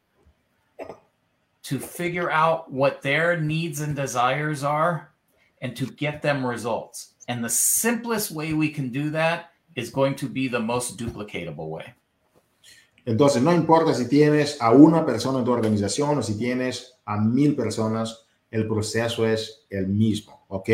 to 1.64 1.78
figure 1.78 2.30
out 2.30 2.72
what 2.72 3.02
their 3.02 3.40
needs 3.40 3.80
and 3.80 3.94
desires 3.94 4.64
are, 4.64 5.12
and 5.60 5.76
to 5.76 5.86
get 5.86 6.22
them 6.22 6.44
results. 6.44 7.14
And 7.28 7.44
the 7.44 7.48
simplest 7.48 8.32
way 8.32 8.52
we 8.52 8.68
can 8.68 8.90
do 8.90 9.10
that 9.10 9.52
is 9.76 9.90
going 9.90 10.16
to 10.16 10.28
be 10.28 10.48
the 10.48 10.60
most 10.60 10.98
duplicatable 10.98 11.68
way. 11.68 11.94
Entonces, 13.06 13.43
no 13.43 13.52
importa 13.52 13.94
si 13.94 14.09
tienes 14.09 14.60
a 14.60 14.72
una 14.72 15.05
persona 15.05 15.39
en 15.39 15.44
tu 15.44 15.52
organización 15.52 16.18
o 16.18 16.22
si 16.22 16.34
tienes 16.34 16.91
a 17.04 17.18
mil 17.18 17.54
personas, 17.54 18.26
el 18.50 18.66
proceso 18.68 19.26
es 19.26 19.64
el 19.70 19.88
mismo, 19.88 20.44
¿ok? 20.48 20.68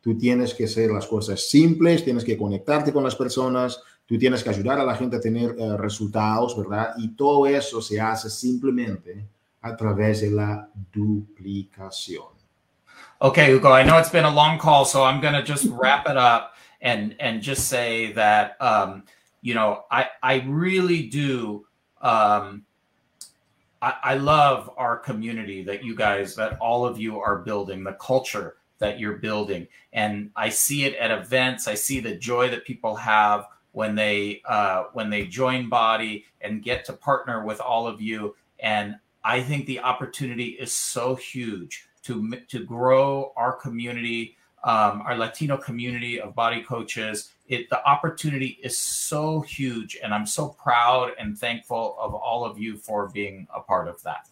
Tú 0.00 0.18
tienes 0.18 0.54
que 0.54 0.64
hacer 0.64 0.90
las 0.90 1.06
cosas 1.06 1.48
simples, 1.48 2.04
tienes 2.04 2.24
que 2.24 2.36
conectarte 2.36 2.92
con 2.92 3.04
las 3.04 3.16
personas, 3.16 3.80
tú 4.06 4.18
tienes 4.18 4.42
que 4.42 4.50
ayudar 4.50 4.78
a 4.78 4.84
la 4.84 4.94
gente 4.94 5.16
a 5.16 5.20
tener 5.20 5.52
uh, 5.52 5.76
resultados, 5.76 6.56
¿verdad? 6.56 6.94
Y 6.98 7.08
todo 7.16 7.46
eso 7.46 7.80
se 7.80 8.00
hace 8.00 8.28
simplemente 8.28 9.26
a 9.62 9.76
través 9.76 10.20
de 10.20 10.30
la 10.30 10.68
duplicación. 10.92 12.26
Okay, 13.20 13.54
Hugo, 13.54 13.72
I 13.72 13.84
know 13.84 13.98
it's 13.98 14.10
been 14.10 14.24
a 14.24 14.34
long 14.34 14.58
call, 14.58 14.84
so 14.84 15.04
I'm 15.04 15.20
going 15.20 15.34
to 15.34 15.44
just 15.44 15.66
wrap 15.70 16.08
it 16.08 16.16
up 16.16 16.54
and 16.80 17.14
and 17.20 17.40
just 17.40 17.68
say 17.68 18.12
that 18.14 18.56
um, 18.60 19.04
you 19.40 19.54
know 19.54 19.84
I 19.90 20.06
I 20.22 20.44
really 20.48 21.08
do 21.08 21.64
um, 22.00 22.64
I, 23.82 23.94
I 24.02 24.14
love 24.14 24.70
our 24.78 24.96
community 24.96 25.62
that 25.64 25.84
you 25.84 25.94
guys 25.94 26.34
that 26.36 26.56
all 26.58 26.86
of 26.86 26.98
you 26.98 27.20
are 27.20 27.38
building 27.38 27.84
the 27.84 27.94
culture 27.94 28.56
that 28.78 28.98
you're 28.98 29.18
building 29.18 29.68
and 29.92 30.30
I 30.34 30.48
see 30.48 30.84
it 30.84 30.94
at 30.96 31.10
events 31.10 31.68
I 31.68 31.74
see 31.74 32.00
the 32.00 32.16
joy 32.16 32.48
that 32.50 32.64
people 32.64 32.96
have 32.96 33.46
when 33.72 33.94
they 33.94 34.42
uh, 34.46 34.84
when 34.92 35.10
they 35.10 35.26
join 35.26 35.68
body 35.68 36.24
and 36.40 36.62
get 36.62 36.84
to 36.86 36.92
partner 36.94 37.44
with 37.44 37.60
all 37.60 37.86
of 37.86 38.00
you 38.00 38.34
and 38.60 38.96
I 39.24 39.42
think 39.42 39.66
the 39.66 39.80
opportunity 39.80 40.46
is 40.46 40.72
so 40.72 41.14
huge 41.14 41.86
to 42.04 42.30
to 42.48 42.64
grow 42.64 43.32
our 43.36 43.52
community, 43.52 44.36
um, 44.64 45.02
our 45.02 45.16
Latino 45.16 45.56
community 45.56 46.20
of 46.20 46.34
body 46.34 46.62
coaches. 46.62 47.32
It 47.52 47.68
the 47.68 47.84
opportunity 47.84 48.58
is 48.62 48.78
so 48.78 49.42
huge, 49.42 49.98
and 50.02 50.14
I'm 50.14 50.26
so 50.26 50.56
proud 50.64 51.12
and 51.18 51.36
thankful 51.36 51.96
of 52.00 52.14
all 52.14 52.46
of 52.48 52.58
you 52.58 52.78
for 52.78 53.10
being 53.12 53.46
a 53.54 53.60
part 53.60 53.88
of 53.88 54.02
that. 54.04 54.26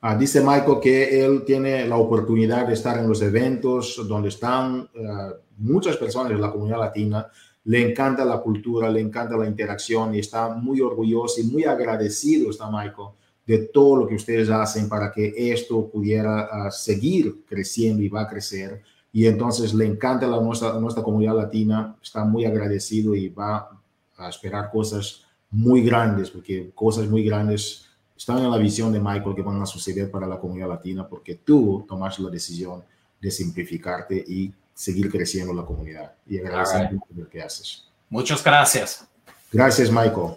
Uh, 0.00 0.16
dice 0.16 0.40
Michael 0.40 0.78
que 0.80 1.24
él 1.24 1.44
tiene 1.44 1.84
la 1.88 1.96
oportunidad 1.96 2.68
de 2.68 2.74
estar 2.74 2.96
en 2.98 3.08
los 3.08 3.22
eventos 3.22 4.06
donde 4.06 4.28
están 4.28 4.88
uh, 4.94 5.32
muchas 5.58 5.96
personas 5.96 6.30
de 6.30 6.38
la 6.38 6.52
comunidad 6.52 6.78
latina. 6.78 7.26
Le 7.64 7.90
encanta 7.90 8.24
la 8.24 8.38
cultura, 8.38 8.88
le 8.88 9.00
encanta 9.00 9.36
la 9.36 9.46
interacción 9.46 10.14
y 10.14 10.20
está 10.20 10.50
muy 10.50 10.80
orgulloso 10.80 11.40
y 11.40 11.44
muy 11.44 11.64
agradecido 11.64 12.50
está 12.50 12.70
Michael 12.70 13.08
de 13.46 13.58
todo 13.68 13.96
lo 13.96 14.06
que 14.06 14.14
ustedes 14.14 14.48
hacen 14.48 14.88
para 14.88 15.10
que 15.10 15.34
esto 15.52 15.90
pudiera 15.90 16.66
uh, 16.66 16.70
seguir 16.70 17.44
creciendo 17.46 18.02
y 18.02 18.08
va 18.08 18.22
a 18.22 18.28
crecer. 18.28 18.82
Y 19.14 19.28
entonces 19.28 19.72
le 19.72 19.86
encanta 19.86 20.26
la 20.26 20.40
nuestra, 20.40 20.72
nuestra 20.80 21.04
comunidad 21.04 21.36
latina, 21.36 21.94
está 22.02 22.24
muy 22.24 22.44
agradecido 22.46 23.14
y 23.14 23.28
va 23.28 23.70
a 24.18 24.28
esperar 24.28 24.72
cosas 24.72 25.22
muy 25.52 25.84
grandes, 25.84 26.30
porque 26.30 26.72
cosas 26.74 27.06
muy 27.06 27.24
grandes 27.24 27.86
están 28.16 28.38
en 28.38 28.50
la 28.50 28.58
visión 28.58 28.92
de 28.92 28.98
Michael 28.98 29.36
que 29.36 29.42
van 29.42 29.62
a 29.62 29.66
suceder 29.66 30.10
para 30.10 30.26
la 30.26 30.40
comunidad 30.40 30.68
latina, 30.68 31.06
porque 31.06 31.36
tú 31.36 31.84
tomaste 31.88 32.22
la 32.22 32.30
decisión 32.30 32.82
de 33.20 33.30
simplificarte 33.30 34.16
y 34.16 34.52
seguir 34.74 35.08
creciendo 35.08 35.54
la 35.54 35.64
comunidad. 35.64 36.12
Y 36.26 36.40
agradecer 36.40 36.98
lo 37.14 37.28
que 37.28 37.40
haces. 37.40 37.84
Muchas 38.10 38.42
gracias. 38.42 39.06
Gracias, 39.52 39.92
Michael. 39.92 40.34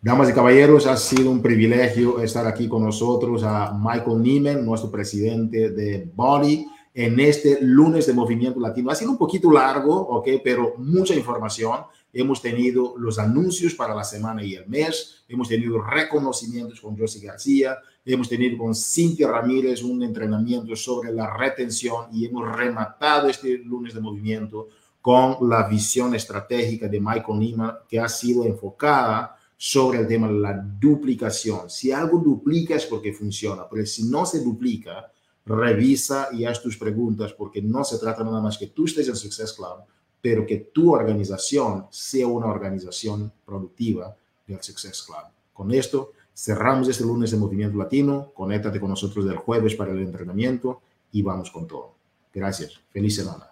Damas 0.00 0.30
y 0.30 0.32
caballeros, 0.32 0.86
ha 0.86 0.96
sido 0.96 1.30
un 1.30 1.42
privilegio 1.42 2.22
estar 2.22 2.46
aquí 2.46 2.68
con 2.68 2.84
nosotros 2.84 3.42
a 3.42 3.70
Michael 3.78 4.22
Nieman, 4.22 4.64
nuestro 4.64 4.90
presidente 4.90 5.68
de 5.68 6.10
Body, 6.14 6.66
en 6.94 7.20
este 7.20 7.58
lunes 7.60 8.06
de 8.06 8.12
Movimiento 8.12 8.60
Latino. 8.60 8.90
Ha 8.90 8.94
sido 8.94 9.10
un 9.10 9.18
poquito 9.18 9.50
largo, 9.50 9.94
ok, 9.94 10.28
pero 10.42 10.74
mucha 10.78 11.14
información. 11.14 11.80
Hemos 12.12 12.40
tenido 12.40 12.94
los 12.96 13.18
anuncios 13.18 13.74
para 13.74 13.94
la 13.94 14.04
semana 14.04 14.42
y 14.42 14.54
el 14.54 14.66
mes, 14.66 15.24
hemos 15.28 15.48
tenido 15.48 15.80
reconocimientos 15.80 16.80
con 16.80 16.96
Josie 16.96 17.26
García, 17.26 17.76
hemos 18.04 18.28
tenido 18.28 18.56
con 18.56 18.74
Cintia 18.74 19.28
Ramírez 19.28 19.82
un 19.82 20.02
entrenamiento 20.02 20.74
sobre 20.74 21.12
la 21.12 21.36
retención 21.36 22.06
y 22.12 22.26
hemos 22.26 22.50
rematado 22.56 23.28
este 23.28 23.58
lunes 23.58 23.94
de 23.94 24.00
movimiento 24.00 24.68
con 25.00 25.48
la 25.48 25.68
visión 25.68 26.14
estratégica 26.14 26.88
de 26.88 27.00
Michael 27.00 27.38
Nieman 27.38 27.72
que 27.88 28.00
ha 28.00 28.08
sido 28.08 28.44
enfocada 28.44 29.36
sobre 29.56 29.98
el 29.98 30.06
tema 30.06 30.28
de 30.28 30.38
la 30.38 30.54
duplicación. 30.54 31.68
Si 31.68 31.90
algo 31.92 32.18
duplica 32.18 32.76
es 32.76 32.86
porque 32.86 33.12
funciona, 33.12 33.68
pero 33.68 33.84
si 33.84 34.04
no 34.04 34.24
se 34.24 34.40
duplica, 34.40 35.10
revisa 35.48 36.28
y 36.32 36.44
haz 36.44 36.62
tus 36.62 36.76
preguntas 36.76 37.32
porque 37.32 37.62
no 37.62 37.82
se 37.82 37.98
trata 37.98 38.22
nada 38.22 38.40
más 38.40 38.58
que 38.58 38.68
tú 38.68 38.84
estés 38.84 39.08
en 39.08 39.16
Success 39.16 39.54
Club, 39.54 39.82
pero 40.20 40.46
que 40.46 40.70
tu 40.72 40.92
organización 40.92 41.86
sea 41.90 42.26
una 42.26 42.46
organización 42.46 43.32
productiva 43.44 44.14
del 44.46 44.62
Success 44.62 45.02
Club. 45.02 45.24
Con 45.52 45.72
esto 45.72 46.12
cerramos 46.34 46.88
este 46.88 47.04
lunes 47.04 47.30
de 47.30 47.38
Movimiento 47.38 47.78
Latino. 47.78 48.32
Conéctate 48.34 48.78
con 48.78 48.90
nosotros 48.90 49.24
del 49.24 49.36
jueves 49.36 49.74
para 49.74 49.92
el 49.92 50.00
entrenamiento 50.00 50.82
y 51.12 51.22
vamos 51.22 51.50
con 51.50 51.66
todo. 51.66 51.94
Gracias. 52.32 52.78
Feliz 52.90 53.16
semana. 53.16 53.50